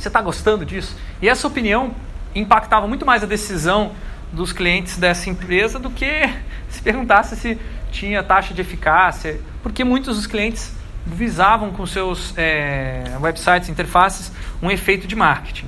Você 0.00 0.08
está 0.08 0.22
gostando 0.22 0.64
disso? 0.64 0.96
E 1.20 1.28
essa 1.28 1.46
opinião 1.46 1.94
impactava 2.34 2.86
muito 2.88 3.04
mais 3.04 3.22
a 3.22 3.26
decisão 3.26 3.92
dos 4.32 4.50
clientes 4.50 4.96
dessa 4.96 5.28
empresa 5.28 5.78
do 5.78 5.90
que 5.90 6.06
se 6.70 6.80
perguntasse 6.80 7.36
se 7.36 7.58
tinha 7.92 8.22
taxa 8.22 8.54
de 8.54 8.62
eficácia, 8.62 9.40
porque 9.62 9.84
muitos 9.84 10.16
dos 10.16 10.26
clientes 10.26 10.72
visavam 11.04 11.70
com 11.70 11.84
seus 11.84 12.32
é, 12.38 13.16
websites, 13.20 13.68
interfaces, 13.68 14.32
um 14.62 14.70
efeito 14.70 15.06
de 15.06 15.14
marketing. 15.14 15.66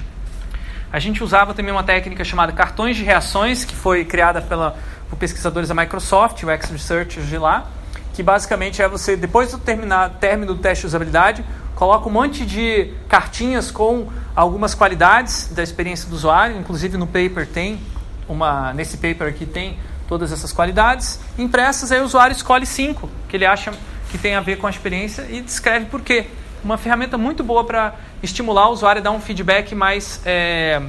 A 0.90 0.98
gente 0.98 1.22
usava 1.22 1.52
também 1.52 1.72
uma 1.72 1.82
técnica 1.82 2.24
chamada 2.24 2.52
cartões 2.52 2.96
de 2.96 3.04
reações, 3.04 3.64
que 3.64 3.74
foi 3.74 4.04
criada 4.04 4.40
pela 4.40 4.76
por 5.10 5.16
pesquisadores 5.16 5.68
da 5.68 5.74
Microsoft, 5.74 6.42
o 6.42 6.50
X-Research 6.50 7.20
de 7.20 7.36
lá, 7.36 7.66
que 8.14 8.22
basicamente 8.22 8.80
é 8.80 8.88
você, 8.88 9.14
depois 9.14 9.52
do 9.52 9.58
terminar, 9.58 10.08
término 10.20 10.54
do 10.54 10.60
teste 10.62 10.82
de 10.82 10.86
usabilidade, 10.86 11.44
coloca 11.74 12.08
um 12.08 12.12
monte 12.12 12.46
de 12.46 12.92
cartinhas 13.08 13.70
com 13.70 14.08
algumas 14.34 14.74
qualidades 14.74 15.48
da 15.52 15.62
experiência 15.62 16.08
do 16.08 16.14
usuário, 16.14 16.56
inclusive 16.58 16.96
no 16.96 17.06
paper 17.06 17.46
tem 17.46 17.80
uma, 18.28 18.72
nesse 18.72 18.96
paper 18.96 19.28
aqui 19.28 19.46
tem 19.46 19.78
todas 20.08 20.32
essas 20.32 20.52
qualidades 20.52 21.20
impressas, 21.38 21.92
aí 21.92 22.00
o 22.00 22.04
usuário 22.04 22.34
escolhe 22.34 22.66
cinco 22.66 23.08
que 23.28 23.36
ele 23.36 23.46
acha 23.46 23.72
que 24.10 24.18
tem 24.18 24.34
a 24.34 24.40
ver 24.40 24.56
com 24.58 24.66
a 24.66 24.70
experiência 24.70 25.26
e 25.30 25.40
descreve 25.40 25.86
por 25.86 26.02
quê. 26.02 26.26
Uma 26.62 26.76
ferramenta 26.76 27.16
muito 27.18 27.42
boa 27.42 27.64
para 27.64 27.94
estimular 28.22 28.68
o 28.68 28.72
usuário 28.72 29.00
a 29.00 29.02
dar 29.02 29.10
um 29.10 29.20
feedback 29.20 29.74
mais 29.74 30.20
é, 30.24 30.80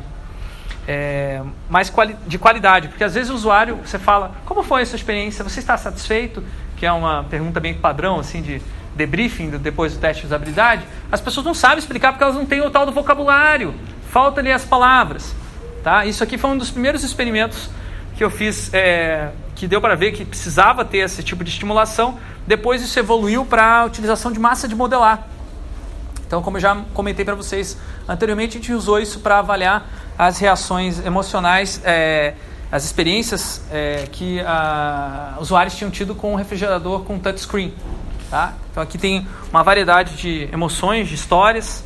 é, 0.88 1.42
mais 1.70 1.90
quali 1.90 2.16
de 2.28 2.38
qualidade, 2.38 2.90
porque 2.90 3.04
às 3.04 3.14
vezes 3.14 3.32
o 3.32 3.34
usuário, 3.34 3.78
você 3.78 3.98
fala, 3.98 4.36
como 4.46 4.62
foi 4.62 4.82
a 4.82 4.86
sua 4.86 4.98
experiência? 4.98 5.44
Você 5.44 5.60
está 5.60 5.78
satisfeito? 5.78 6.44
Que 6.76 6.86
é 6.86 6.92
uma 6.92 7.24
pergunta 7.24 7.60
bem 7.60 7.74
padrão, 7.74 8.20
assim, 8.20 8.42
de 8.42 8.62
debriefing 8.96 9.50
depois 9.52 9.94
do 9.94 10.00
teste 10.00 10.22
de 10.22 10.28
usabilidade. 10.28 10.84
As 11.12 11.22
pessoas 11.22 11.46
não 11.46 11.54
sabem 11.54 11.80
explicar 11.80 12.12
porque 12.12 12.24
elas 12.24 12.36
não 12.36 12.46
têm 12.46 12.62
o 12.62 12.70
tal 12.70 12.86
do 12.86 12.92
vocabulário, 12.92 13.74
falta-lhe 14.10 14.52
as 14.52 14.64
palavras. 14.66 15.34
Tá? 15.84 16.06
Isso 16.06 16.24
aqui 16.24 16.38
foi 16.38 16.50
um 16.52 16.58
dos 16.58 16.72
primeiros 16.72 17.04
experimentos 17.04 17.70
que 18.16 18.24
eu 18.24 18.30
fiz, 18.30 18.74
é, 18.74 19.32
que 19.56 19.68
deu 19.68 19.82
para 19.82 19.96
ver 19.96 20.12
que 20.12 20.24
precisava 20.24 20.86
ter 20.86 21.00
esse 21.00 21.24
tipo 21.24 21.44
de 21.44 21.50
estimulação. 21.50 22.18
Depois 22.46 22.82
isso 22.82 22.98
evoluiu 22.98 23.46
para 23.46 23.80
a 23.80 23.86
utilização 23.86 24.32
de 24.32 24.40
massa 24.40 24.68
de 24.68 24.76
modelar. 24.76 25.28
Então, 26.26 26.42
como 26.42 26.58
eu 26.58 26.62
já 26.62 26.76
comentei 26.94 27.24
para 27.24 27.36
vocês 27.36 27.78
anteriormente, 28.08 28.58
a 28.58 28.60
gente 28.60 28.74
usou 28.74 29.00
isso 29.00 29.20
para 29.20 29.40
avaliar 29.40 29.88
as 30.18 30.40
reações 30.40 31.04
emocionais, 31.06 31.82
é, 31.84 32.34
as 32.72 32.86
experiências 32.86 33.62
é, 33.72 34.08
que 34.12 34.40
a, 34.42 35.38
usuários 35.40 35.76
tinham 35.76 35.92
tido 35.92 36.16
com 36.16 36.34
o 36.34 36.36
refrigerador 36.36 37.02
com 37.02 37.20
touchscreen. 37.20 37.74
Tá? 38.34 38.52
Então 38.72 38.82
aqui 38.82 38.98
tem 38.98 39.28
uma 39.52 39.62
variedade 39.62 40.16
de 40.16 40.50
emoções, 40.52 41.08
de 41.08 41.14
histórias. 41.14 41.84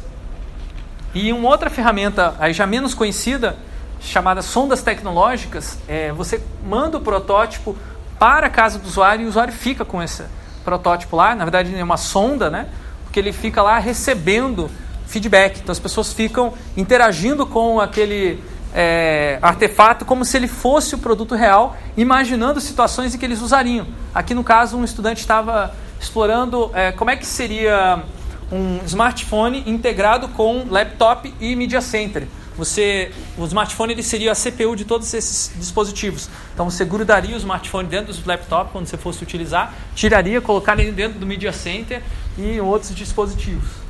E 1.14 1.34
uma 1.34 1.50
outra 1.50 1.70
ferramenta, 1.70 2.36
aí 2.40 2.54
já 2.54 2.66
menos 2.66 2.94
conhecida, 2.94 3.58
chamada 4.00 4.42
sondas 4.42 4.82
tecnológicas, 4.82 5.78
é, 5.90 6.14
você 6.14 6.42
manda 6.64 6.98
o 6.98 7.02
protótipo 7.02 7.76
para 8.18 8.48
a 8.48 8.50
casa 8.50 8.80
do 8.80 8.88
usuário 8.88 9.24
e 9.24 9.26
o 9.26 9.28
usuário 9.28 9.52
fica 9.52 9.84
com 9.84 10.02
esse 10.02 10.24
protótipo 10.64 11.18
lá. 11.18 11.36
Na 11.36 11.44
verdade, 11.44 11.76
é 11.76 11.84
uma 11.84 11.98
sonda, 11.98 12.50
né? 12.50 12.68
Porque 13.04 13.20
ele 13.20 13.34
fica 13.34 13.62
lá 13.62 13.78
recebendo 13.78 14.72
feedback. 15.06 15.60
Então 15.60 15.74
as 15.74 15.80
pessoas 15.80 16.14
ficam 16.14 16.54
interagindo 16.78 17.46
com 17.46 17.78
aquele 17.82 18.42
é, 18.74 19.40
artefato 19.42 20.06
como 20.06 20.26
se 20.26 20.38
ele 20.38 20.48
fosse 20.48 20.96
o 20.96 20.98
produto 20.98 21.36
real, 21.36 21.78
imaginando 21.96 22.60
situações 22.62 23.14
em 23.14 23.18
que 23.18 23.26
eles 23.26 23.42
usariam. 23.42 23.88
Aqui 24.14 24.34
no 24.34 24.44
caso, 24.44 24.78
um 24.78 24.84
estudante 24.84 25.20
estava 25.20 25.74
explorando 26.00 26.72
é, 26.74 26.92
como 26.92 27.10
é 27.10 27.16
que 27.16 27.26
seria 27.26 28.04
um 28.52 28.80
smartphone 28.86 29.64
integrado 29.66 30.28
com 30.30 30.66
laptop 30.70 31.34
e 31.40 31.56
media 31.56 31.82
center. 31.82 32.28
Você, 32.58 33.12
o 33.38 33.46
smartphone 33.46 33.94
ele 33.94 34.02
seria 34.02 34.32
a 34.32 34.36
CPU 34.36 34.76
de 34.76 34.84
todos 34.84 35.14
esses 35.14 35.52
dispositivos. 35.56 36.28
Então 36.54 36.70
você 36.70 36.84
grudaria 36.84 37.36
o 37.36 37.38
smartphone 37.38 37.88
dentro 37.88 38.12
do 38.12 38.28
laptop 38.28 38.72
quando 38.72 38.88
você 38.88 38.98
fosse 38.98 39.22
utilizar, 39.22 39.74
tiraria, 39.94 40.42
colocaria 40.42 40.92
dentro 40.92 41.20
do 41.20 41.26
media 41.26 41.54
center 41.54 42.02
e 42.36 42.60
outros 42.60 42.96
dispositivos. 42.96 43.87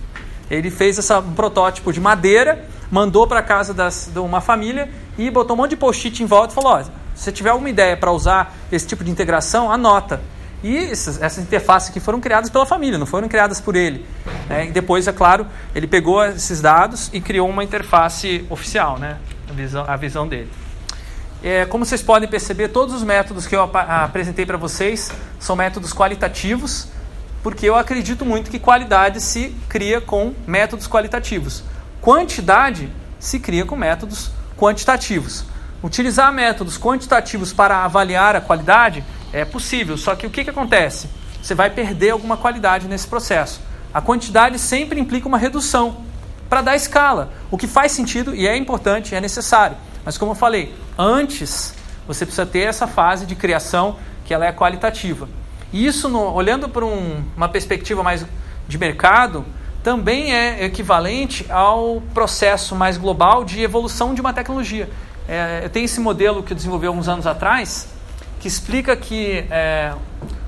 Ele 0.49 0.71
fez 0.71 0.97
essa, 0.97 1.19
um 1.19 1.33
protótipo 1.33 1.91
de 1.91 1.99
madeira, 1.99 2.65
mandou 2.89 3.27
para 3.27 3.41
casa 3.41 3.73
das, 3.73 4.09
de 4.13 4.19
uma 4.19 4.41
família 4.41 4.89
e 5.17 5.29
botou 5.29 5.55
um 5.55 5.57
monte 5.57 5.71
de 5.71 5.77
post-it 5.77 6.23
em 6.23 6.25
volta 6.25 6.53
e 6.53 6.55
falou: 6.55 6.73
ó, 6.73 6.83
se 6.83 6.91
você 7.15 7.31
tiver 7.31 7.49
alguma 7.49 7.69
ideia 7.69 7.97
para 7.97 8.11
usar 8.11 8.55
esse 8.71 8.87
tipo 8.87 9.03
de 9.03 9.11
integração, 9.11 9.71
anota. 9.71 10.21
E 10.63 10.75
essas, 10.75 11.21
essas, 11.21 11.43
interfaces 11.43 11.89
aqui 11.89 11.99
foram 11.99 12.19
criadas 12.19 12.49
pela 12.49 12.65
família, 12.65 12.97
não 12.97 13.05
foram 13.05 13.27
criadas 13.27 13.61
por 13.61 13.75
ele. 13.75 14.05
Né? 14.49 14.67
E 14.67 14.71
depois, 14.71 15.07
é 15.07 15.11
claro, 15.11 15.45
ele 15.75 15.85
pegou 15.85 16.23
esses 16.25 16.61
dados 16.61 17.11
e 17.13 17.21
criou 17.21 17.47
uma 17.47 17.63
interface 17.63 18.43
oficial, 18.49 18.97
né? 18.97 19.17
a, 19.49 19.53
visão, 19.53 19.85
a 19.87 19.95
visão 19.95 20.27
dele. 20.27 20.49
É, 21.43 21.65
como 21.65 21.85
vocês 21.85 22.01
podem 22.01 22.27
perceber, 22.27 22.69
todos 22.69 22.95
os 22.95 23.03
métodos 23.03 23.45
que 23.45 23.55
eu 23.55 23.61
ap 23.61 23.75
apresentei 23.75 24.45
para 24.45 24.57
vocês 24.57 25.11
são 25.39 25.55
métodos 25.55 25.93
qualitativos 25.93 26.87
porque 27.43 27.67
eu 27.67 27.75
acredito 27.75 28.25
muito 28.25 28.51
que 28.51 28.59
qualidade 28.59 29.21
se 29.21 29.55
cria 29.69 30.01
com 30.01 30.33
métodos 30.45 30.87
qualitativos. 30.87 31.63
Quantidade 32.01 32.89
se 33.19 33.39
cria 33.39 33.65
com 33.65 33.75
métodos 33.75 34.31
quantitativos. 34.57 35.45
Utilizar 35.83 36.31
métodos 36.33 36.77
quantitativos 36.77 37.53
para 37.53 37.83
avaliar 37.83 38.35
a 38.35 38.41
qualidade 38.41 39.03
é 39.31 39.45
possível, 39.45 39.97
só 39.97 40.15
que 40.15 40.25
o 40.25 40.29
que, 40.29 40.43
que 40.43 40.49
acontece? 40.49 41.09
Você 41.41 41.53
vai 41.53 41.69
perder 41.69 42.09
alguma 42.11 42.37
qualidade 42.37 42.87
nesse 42.87 43.07
processo. 43.07 43.61
a 43.93 44.01
quantidade 44.01 44.59
sempre 44.59 44.99
implica 44.99 45.27
uma 45.27 45.37
redução 45.37 46.03
para 46.49 46.61
dar 46.61 46.75
escala, 46.75 47.31
o 47.49 47.57
que 47.57 47.67
faz 47.67 47.91
sentido 47.91 48.35
e 48.35 48.47
é 48.47 48.55
importante, 48.55 49.15
é 49.15 49.21
necessário. 49.21 49.77
Mas 50.05 50.17
como 50.17 50.31
eu 50.31 50.35
falei, 50.35 50.75
antes 50.97 51.73
você 52.07 52.25
precisa 52.25 52.45
ter 52.45 52.61
essa 52.61 52.87
fase 52.87 53.25
de 53.25 53.35
criação 53.35 53.97
que 54.25 54.33
ela 54.33 54.45
é 54.45 54.51
qualitativa. 54.51 55.27
E 55.71 55.85
isso, 55.85 56.07
no, 56.07 56.33
olhando 56.33 56.69
para 56.69 56.85
um, 56.85 57.23
uma 57.35 57.49
perspectiva 57.49 58.03
mais 58.03 58.25
de 58.67 58.77
mercado, 58.77 59.45
também 59.83 60.33
é 60.33 60.65
equivalente 60.65 61.45
ao 61.49 62.01
processo 62.13 62.75
mais 62.75 62.97
global 62.97 63.43
de 63.43 63.61
evolução 63.61 64.13
de 64.13 64.21
uma 64.21 64.33
tecnologia. 64.33 64.89
É, 65.27 65.67
tem 65.69 65.83
esse 65.83 65.99
modelo 65.99 66.41
que 66.43 66.53
eu 66.53 66.55
desenvolvi 66.55 66.87
alguns 66.87 67.07
anos 67.07 67.27
atrás, 67.27 67.87
que 68.39 68.47
explica 68.47 68.95
que 68.95 69.45
é, 69.49 69.93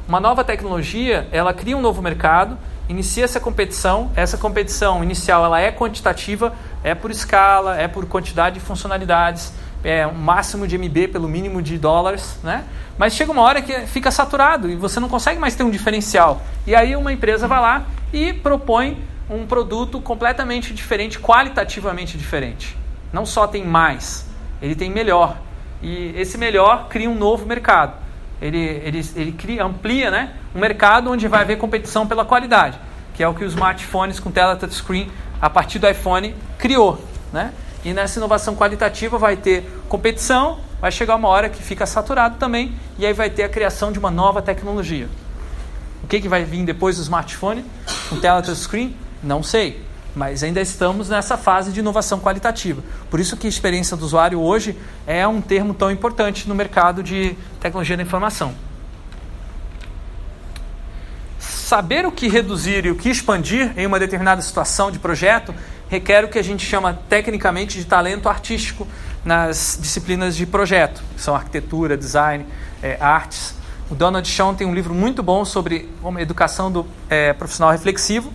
uma 0.07 0.19
nova 0.19 0.43
tecnologia 0.43 1.27
ela 1.31 1.53
cria 1.53 1.77
um 1.77 1.81
novo 1.81 2.01
mercado, 2.01 2.57
inicia 2.89 3.23
essa 3.23 3.39
competição. 3.39 4.11
Essa 4.15 4.37
competição 4.37 5.03
inicial 5.03 5.45
ela 5.45 5.59
é 5.61 5.71
quantitativa, 5.71 6.53
é 6.83 6.95
por 6.95 7.11
escala, 7.11 7.79
é 7.79 7.87
por 7.87 8.05
quantidade 8.07 8.55
de 8.55 8.61
funcionalidades, 8.65 9.53
é 9.83 10.05
um 10.05 10.13
máximo 10.13 10.67
de 10.67 10.77
MB 10.77 11.07
pelo 11.09 11.27
mínimo 11.27 11.61
de 11.61 11.77
dólares, 11.77 12.37
né? 12.43 12.65
Mas 12.97 13.13
chega 13.13 13.31
uma 13.31 13.41
hora 13.41 13.61
que 13.61 13.73
fica 13.87 14.11
saturado 14.11 14.69
e 14.69 14.75
você 14.75 14.99
não 14.99 15.07
consegue 15.07 15.39
mais 15.39 15.55
ter 15.55 15.63
um 15.63 15.69
diferencial. 15.69 16.41
E 16.67 16.75
aí 16.75 16.95
uma 16.95 17.13
empresa 17.13 17.47
vai 17.47 17.61
lá 17.61 17.85
e 18.11 18.33
propõe 18.33 18.97
um 19.29 19.45
produto 19.45 20.01
completamente 20.01 20.73
diferente, 20.73 21.19
qualitativamente 21.19 22.17
diferente. 22.17 22.75
Não 23.13 23.25
só 23.25 23.47
tem 23.47 23.63
mais, 23.63 24.27
ele 24.61 24.75
tem 24.75 24.89
melhor. 24.89 25.37
E 25.81 26.13
esse 26.17 26.37
melhor 26.37 26.87
cria 26.89 27.09
um 27.09 27.15
novo 27.15 27.45
mercado. 27.45 27.93
Ele, 28.41 28.57
ele, 28.57 29.09
ele 29.15 29.31
cria, 29.31 29.63
amplia 29.63 30.11
né, 30.11 30.33
um 30.55 30.59
mercado 30.59 31.11
onde 31.11 31.27
vai 31.27 31.41
haver 31.41 31.57
competição 31.57 32.07
pela 32.07 32.25
qualidade, 32.25 32.79
que 33.13 33.23
é 33.23 33.27
o 33.27 33.33
que 33.33 33.43
os 33.43 33.53
smartphones 33.53 34.19
com 34.19 34.31
tela 34.31 34.55
touchscreen, 34.55 35.11
a 35.41 35.49
partir 35.49 35.79
do 35.79 35.87
iPhone, 35.87 36.35
criou. 36.57 37.01
Né? 37.31 37.53
E 37.83 37.93
nessa 37.93 38.19
inovação 38.19 38.55
qualitativa 38.55 39.17
vai 39.17 39.37
ter 39.37 39.63
competição, 39.87 40.59
vai 40.81 40.91
chegar 40.91 41.15
uma 41.15 41.27
hora 41.27 41.49
que 41.49 41.61
fica 41.63 41.85
saturado 41.85 42.37
também, 42.37 42.73
e 42.97 43.05
aí 43.05 43.13
vai 43.13 43.29
ter 43.29 43.43
a 43.43 43.49
criação 43.49 43.91
de 43.91 43.99
uma 43.99 44.11
nova 44.11 44.41
tecnologia. 44.41 45.07
O 46.03 46.07
que, 46.07 46.19
que 46.19 46.27
vai 46.27 46.43
vir 46.43 46.65
depois 46.65 46.97
do 46.97 47.03
smartphone 47.03 47.63
com 48.09 48.19
tela 48.19 48.41
touchscreen? 48.41 48.95
Não 49.21 49.43
sei, 49.43 49.81
mas 50.15 50.43
ainda 50.43 50.59
estamos 50.59 51.09
nessa 51.09 51.37
fase 51.37 51.71
de 51.71 51.79
inovação 51.79 52.19
qualitativa. 52.19 52.83
Por 53.09 53.19
isso 53.19 53.37
que 53.37 53.47
experiência 53.47 53.95
do 53.95 54.05
usuário 54.05 54.39
hoje 54.39 54.77
é 55.05 55.27
um 55.27 55.41
termo 55.41 55.73
tão 55.73 55.91
importante 55.91 56.47
no 56.47 56.55
mercado 56.55 57.03
de 57.03 57.35
tecnologia 57.59 57.95
da 57.95 58.03
informação. 58.03 58.53
Saber 61.37 62.05
o 62.05 62.11
que 62.11 62.27
reduzir 62.27 62.85
e 62.85 62.91
o 62.91 62.95
que 62.95 63.09
expandir 63.09 63.71
em 63.77 63.85
uma 63.85 63.99
determinada 63.99 64.41
situação 64.41 64.89
de 64.91 64.97
projeto 64.97 65.53
requer 65.89 66.23
o 66.23 66.27
que 66.27 66.37
a 66.37 66.43
gente 66.43 66.65
chama 66.65 66.99
tecnicamente 67.09 67.77
de 67.77 67.85
talento 67.85 68.29
artístico 68.29 68.87
nas 69.25 69.77
disciplinas 69.81 70.35
de 70.35 70.45
projeto, 70.45 71.01
que 71.15 71.21
são 71.21 71.35
arquitetura, 71.35 71.97
design, 71.97 72.45
é, 72.81 72.97
artes. 73.01 73.55
O 73.89 73.95
Donald 73.95 74.27
Shawn 74.27 74.53
tem 74.53 74.67
um 74.67 74.73
livro 74.73 74.93
muito 74.93 75.23
bom 75.23 75.43
sobre 75.43 75.89
uma 76.03 76.21
educação 76.21 76.71
do 76.71 76.85
é, 77.09 77.33
profissional 77.33 77.71
reflexivo, 77.71 78.31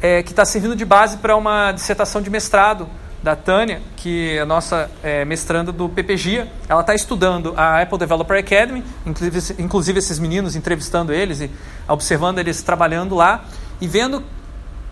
é, 0.00 0.22
que 0.22 0.30
está 0.30 0.44
servindo 0.44 0.76
de 0.76 0.84
base 0.84 1.18
para 1.18 1.36
uma 1.36 1.72
dissertação 1.72 2.22
de 2.22 2.30
mestrado 2.30 2.88
da 3.22 3.36
Tânia, 3.36 3.80
que 3.96 4.36
é 4.36 4.40
a 4.40 4.46
nossa 4.46 4.90
é, 5.02 5.24
mestranda 5.24 5.70
do 5.70 5.88
PPGIA. 5.88 6.50
Ela 6.68 6.80
está 6.80 6.94
estudando 6.94 7.54
a 7.56 7.80
Apple 7.80 7.98
Developer 7.98 8.36
Academy, 8.36 8.82
inclusive, 9.06 9.62
inclusive 9.62 9.98
esses 9.98 10.18
meninos, 10.18 10.56
entrevistando 10.56 11.12
eles 11.12 11.40
e 11.40 11.50
observando 11.86 12.38
eles 12.38 12.62
trabalhando 12.62 13.14
lá 13.14 13.44
e 13.80 13.86
vendo 13.86 14.22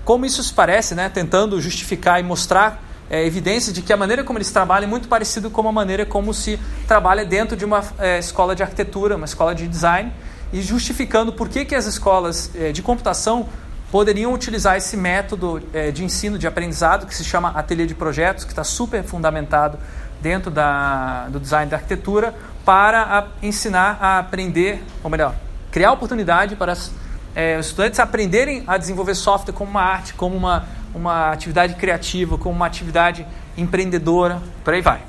como 0.05 0.27
isso 0.27 0.43
se 0.43 0.53
parece, 0.53 0.95
né, 0.95 1.09
tentando 1.09 1.61
justificar 1.61 2.21
e 2.21 2.23
mostrar 2.23 2.83
é, 3.11 3.27
evidências 3.27 3.75
de 3.75 3.83
que 3.83 3.93
a 3.93 3.97
maneira 3.97 4.23
como 4.23 4.39
eles 4.39 4.51
trabalham 4.51 4.87
é 4.87 4.91
muito 4.91 5.09
parecido 5.09 5.51
com 5.51 5.69
a 5.69 5.73
maneira 5.73 6.07
como 6.07 6.33
se 6.33 6.59
trabalha 6.87 7.25
dentro 7.25 7.57
de 7.57 7.65
uma 7.65 7.83
é, 7.99 8.19
escola 8.19 8.55
de 8.55 8.63
arquitetura, 8.63 9.17
uma 9.17 9.27
escola 9.27 9.55
de 9.55 9.67
design, 9.67 10.13
e 10.53 10.63
justificando 10.63 11.33
por 11.33 11.49
que, 11.49 11.65
que 11.65 11.75
as 11.75 11.87
escolas 11.87 12.51
é, 12.55 12.73
de 12.73 12.83
computação 12.83 13.49
poderiam 13.91 14.33
utilizar 14.33 14.77
esse 14.77 14.97
método 14.97 15.61
é, 15.73 15.91
de 15.91 16.05
ensino, 16.05 16.39
de 16.39 16.47
aprendizado, 16.47 17.07
que 17.07 17.15
se 17.15 17.25
chama 17.25 17.51
ateliê 17.51 17.87
de 17.87 17.95
projetos, 17.95 18.45
que 18.45 18.53
está 18.53 18.63
super 18.63 19.03
fundamentado 19.03 19.79
dentro 20.23 20.51
da, 20.51 21.27
do 21.29 21.41
design 21.41 21.69
da 21.69 21.77
arquitetura, 21.77 22.35
para 22.65 23.03
a, 23.03 23.27
ensinar 23.45 23.99
a 24.01 24.19
aprender, 24.21 24.85
ou 25.03 25.11
melhor, 25.11 25.35
criar 25.73 25.93
oportunidade 25.93 26.55
para 26.55 26.73
as 26.73 26.93
é, 27.35 27.59
os 27.59 27.67
estudantes 27.67 28.01
aprenderem 28.01 28.65
a 28.67 28.77
desenvolver 28.77 29.15
software 29.15 29.53
como 29.53 29.71
uma 29.71 29.83
arte, 29.83 30.15
como 30.15 30.37
uma, 30.37 30.65
uma 30.95 31.31
atividade 31.31 31.75
criativa, 31.75 32.37
como 32.37 32.55
uma 32.55 32.67
atividade 32.67 33.27
empreendedora, 33.57 34.41
por 34.65 34.75
aí 34.75 34.81
vai. 34.81 35.03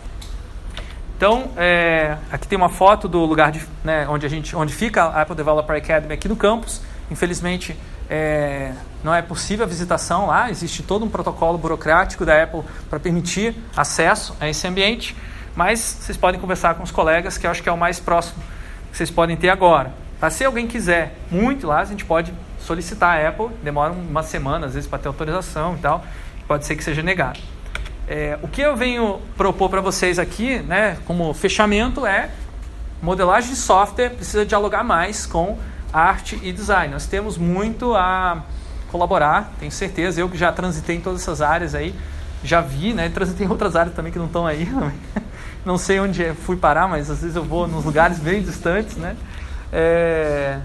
Então, 1.18 1.52
é, 1.56 2.18
aqui 2.32 2.48
tem 2.48 2.58
uma 2.58 2.70
foto 2.70 3.08
do 3.08 3.20
lugar 3.26 3.52
de, 3.52 3.62
né, 3.84 4.08
onde, 4.10 4.26
a 4.26 4.30
gente, 4.30 4.56
onde 4.56 4.74
fica 4.74 5.04
a 5.04 5.22
Apple 5.22 5.36
Developer 5.36 5.76
Academy 5.76 6.14
aqui 6.14 6.28
no 6.28 6.36
campus. 6.36 6.82
Infelizmente, 7.12 7.78
é, 8.10 8.74
não 9.04 9.14
é 9.14 9.22
possível 9.22 9.66
a 9.66 9.68
visitação 9.68 10.26
lá, 10.26 10.50
existe 10.50 10.82
todo 10.84 11.06
um 11.06 11.10
protocolo 11.10 11.58
burocrático 11.58 12.26
da 12.26 12.42
Apple 12.44 12.64
para 12.90 13.00
permitir 13.00 13.56
acesso 13.78 14.36
a 14.40 14.50
esse 14.50 14.68
ambiente, 14.68 15.16
mas 15.56 15.80
vocês 15.80 16.18
podem 16.18 16.40
conversar 16.40 16.76
com 16.76 16.84
os 16.84 16.92
colegas, 16.92 17.38
que 17.38 17.46
eu 17.46 17.52
acho 17.52 17.62
que 17.62 17.70
é 17.70 17.72
o 17.72 17.78
mais 17.78 18.00
próximo 18.00 18.42
que 18.92 18.98
vocês 18.98 19.12
podem 19.12 19.38
ter 19.38 19.50
agora. 19.50 20.01
Tá? 20.22 20.30
Se 20.30 20.46
alguém 20.46 20.68
quiser 20.68 21.16
muito 21.32 21.66
lá, 21.66 21.80
a 21.80 21.86
gente 21.86 22.06
pode 22.06 22.32
solicitar 22.60 23.18
a 23.18 23.28
Apple, 23.28 23.48
demora 23.64 23.92
uma 23.92 24.22
semana 24.22 24.68
às 24.68 24.76
vezes 24.76 24.88
para 24.88 25.00
ter 25.00 25.08
autorização 25.08 25.74
e 25.74 25.80
tal, 25.80 26.06
pode 26.48 26.64
ser 26.68 26.76
que 26.76 26.84
seja 26.84 27.02
negado. 27.02 27.40
É, 28.08 28.38
o 28.44 28.48
que 28.48 28.62
eu 28.62 28.76
venho 28.76 29.20
propor 29.36 29.68
para 29.68 29.82
vocês 29.82 30.20
aqui, 30.20 30.60
né, 30.60 30.98
como 31.08 31.34
fechamento, 31.34 32.06
é 32.06 32.30
modelagem 33.02 33.50
de 33.50 33.56
software 33.56 34.12
precisa 34.12 34.46
dialogar 34.46 34.84
mais 34.84 35.26
com 35.26 35.58
arte 35.92 36.40
e 36.44 36.52
design. 36.52 36.94
Nós 36.94 37.08
temos 37.08 37.36
muito 37.36 37.96
a 37.96 38.44
colaborar, 38.92 39.52
tenho 39.60 39.72
certeza. 39.72 40.22
Eu 40.22 40.30
que 40.30 40.38
já 40.38 40.52
transitei 40.52 40.98
em 40.98 41.02
todas 41.02 41.22
essas 41.22 41.42
áreas 41.42 41.74
aí, 41.74 41.96
já 42.44 42.62
vi, 42.62 42.94
né? 42.94 43.10
Transitei 43.10 43.48
em 43.48 43.50
outras 43.50 43.76
áreas 43.76 43.96
também 43.96 44.12
que 44.12 44.20
não 44.20 44.28
estão 44.28 44.46
aí. 44.46 44.70
Não 45.64 45.78
sei 45.78 46.00
onde 46.00 46.34
fui 46.34 46.58
parar, 46.58 46.88
mas 46.88 47.08
às 47.08 47.22
vezes 47.22 47.36
eu 47.36 47.44
vou 47.44 47.68
nos 47.68 47.86
lugares 47.86 48.18
bem 48.18 48.42
distantes, 48.42 48.98
né? 48.98 49.16
É, 49.72 50.60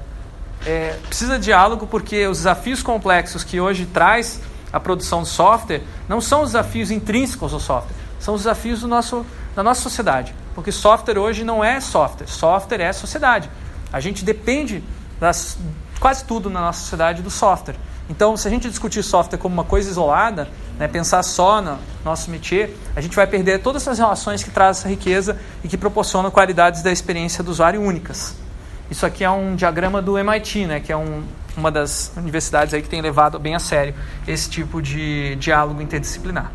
é, 0.64 0.98
precisa 1.06 1.38
de 1.38 1.44
diálogo 1.44 1.86
porque 1.86 2.26
os 2.26 2.38
desafios 2.38 2.82
complexos 2.82 3.44
que 3.44 3.60
hoje 3.60 3.86
traz 3.86 4.40
a 4.72 4.80
produção 4.80 5.22
de 5.22 5.28
software 5.28 5.82
não 6.08 6.20
são 6.20 6.42
os 6.42 6.48
desafios 6.48 6.90
intrínsecos 6.90 7.54
ao 7.54 7.60
software, 7.60 7.94
são 8.18 8.34
os 8.34 8.42
desafios 8.42 8.80
do 8.80 8.88
nosso, 8.88 9.24
da 9.54 9.62
nossa 9.62 9.80
sociedade. 9.80 10.34
Porque 10.54 10.72
software 10.72 11.18
hoje 11.18 11.44
não 11.44 11.62
é 11.62 11.80
software, 11.80 12.26
software 12.26 12.80
é 12.80 12.92
sociedade. 12.92 13.50
A 13.92 14.00
gente 14.00 14.24
depende 14.24 14.82
das, 15.20 15.56
quase 16.00 16.24
tudo 16.24 16.50
na 16.50 16.60
nossa 16.60 16.80
sociedade 16.80 17.22
do 17.22 17.30
software. 17.30 17.76
Então, 18.08 18.36
se 18.36 18.46
a 18.46 18.50
gente 18.50 18.68
discutir 18.68 19.02
software 19.02 19.38
como 19.38 19.52
uma 19.52 19.64
coisa 19.64 19.90
isolada, 19.90 20.48
né, 20.78 20.86
pensar 20.86 21.22
só 21.22 21.60
no 21.60 21.78
nosso 22.04 22.30
métier, 22.30 22.70
a 22.94 23.00
gente 23.00 23.16
vai 23.16 23.26
perder 23.26 23.60
todas 23.60 23.82
essas 23.82 23.98
relações 23.98 24.42
que 24.42 24.50
trazem 24.50 24.80
essa 24.80 24.88
riqueza 24.88 25.38
e 25.64 25.68
que 25.68 25.76
proporcionam 25.76 26.30
qualidades 26.30 26.82
da 26.82 26.92
experiência 26.92 27.42
do 27.42 27.50
usuário 27.50 27.82
únicas. 27.82 28.45
Isso 28.90 29.04
aqui 29.04 29.24
é 29.24 29.30
um 29.30 29.56
diagrama 29.56 30.00
do 30.00 30.16
MIT, 30.18 30.66
né, 30.66 30.80
que 30.80 30.92
é 30.92 30.96
um, 30.96 31.24
uma 31.56 31.70
das 31.70 32.12
universidades 32.16 32.72
aí 32.72 32.82
que 32.82 32.88
tem 32.88 33.00
levado 33.00 33.38
bem 33.38 33.54
a 33.54 33.58
sério 33.58 33.94
esse 34.28 34.48
tipo 34.48 34.80
de 34.80 35.34
diálogo 35.36 35.82
interdisciplinar. 35.82 36.52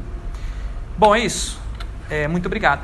Bom, 0.97 1.15
é 1.15 1.19
isso. 1.19 1.59
É, 2.09 2.27
muito 2.27 2.45
obrigado. 2.45 2.81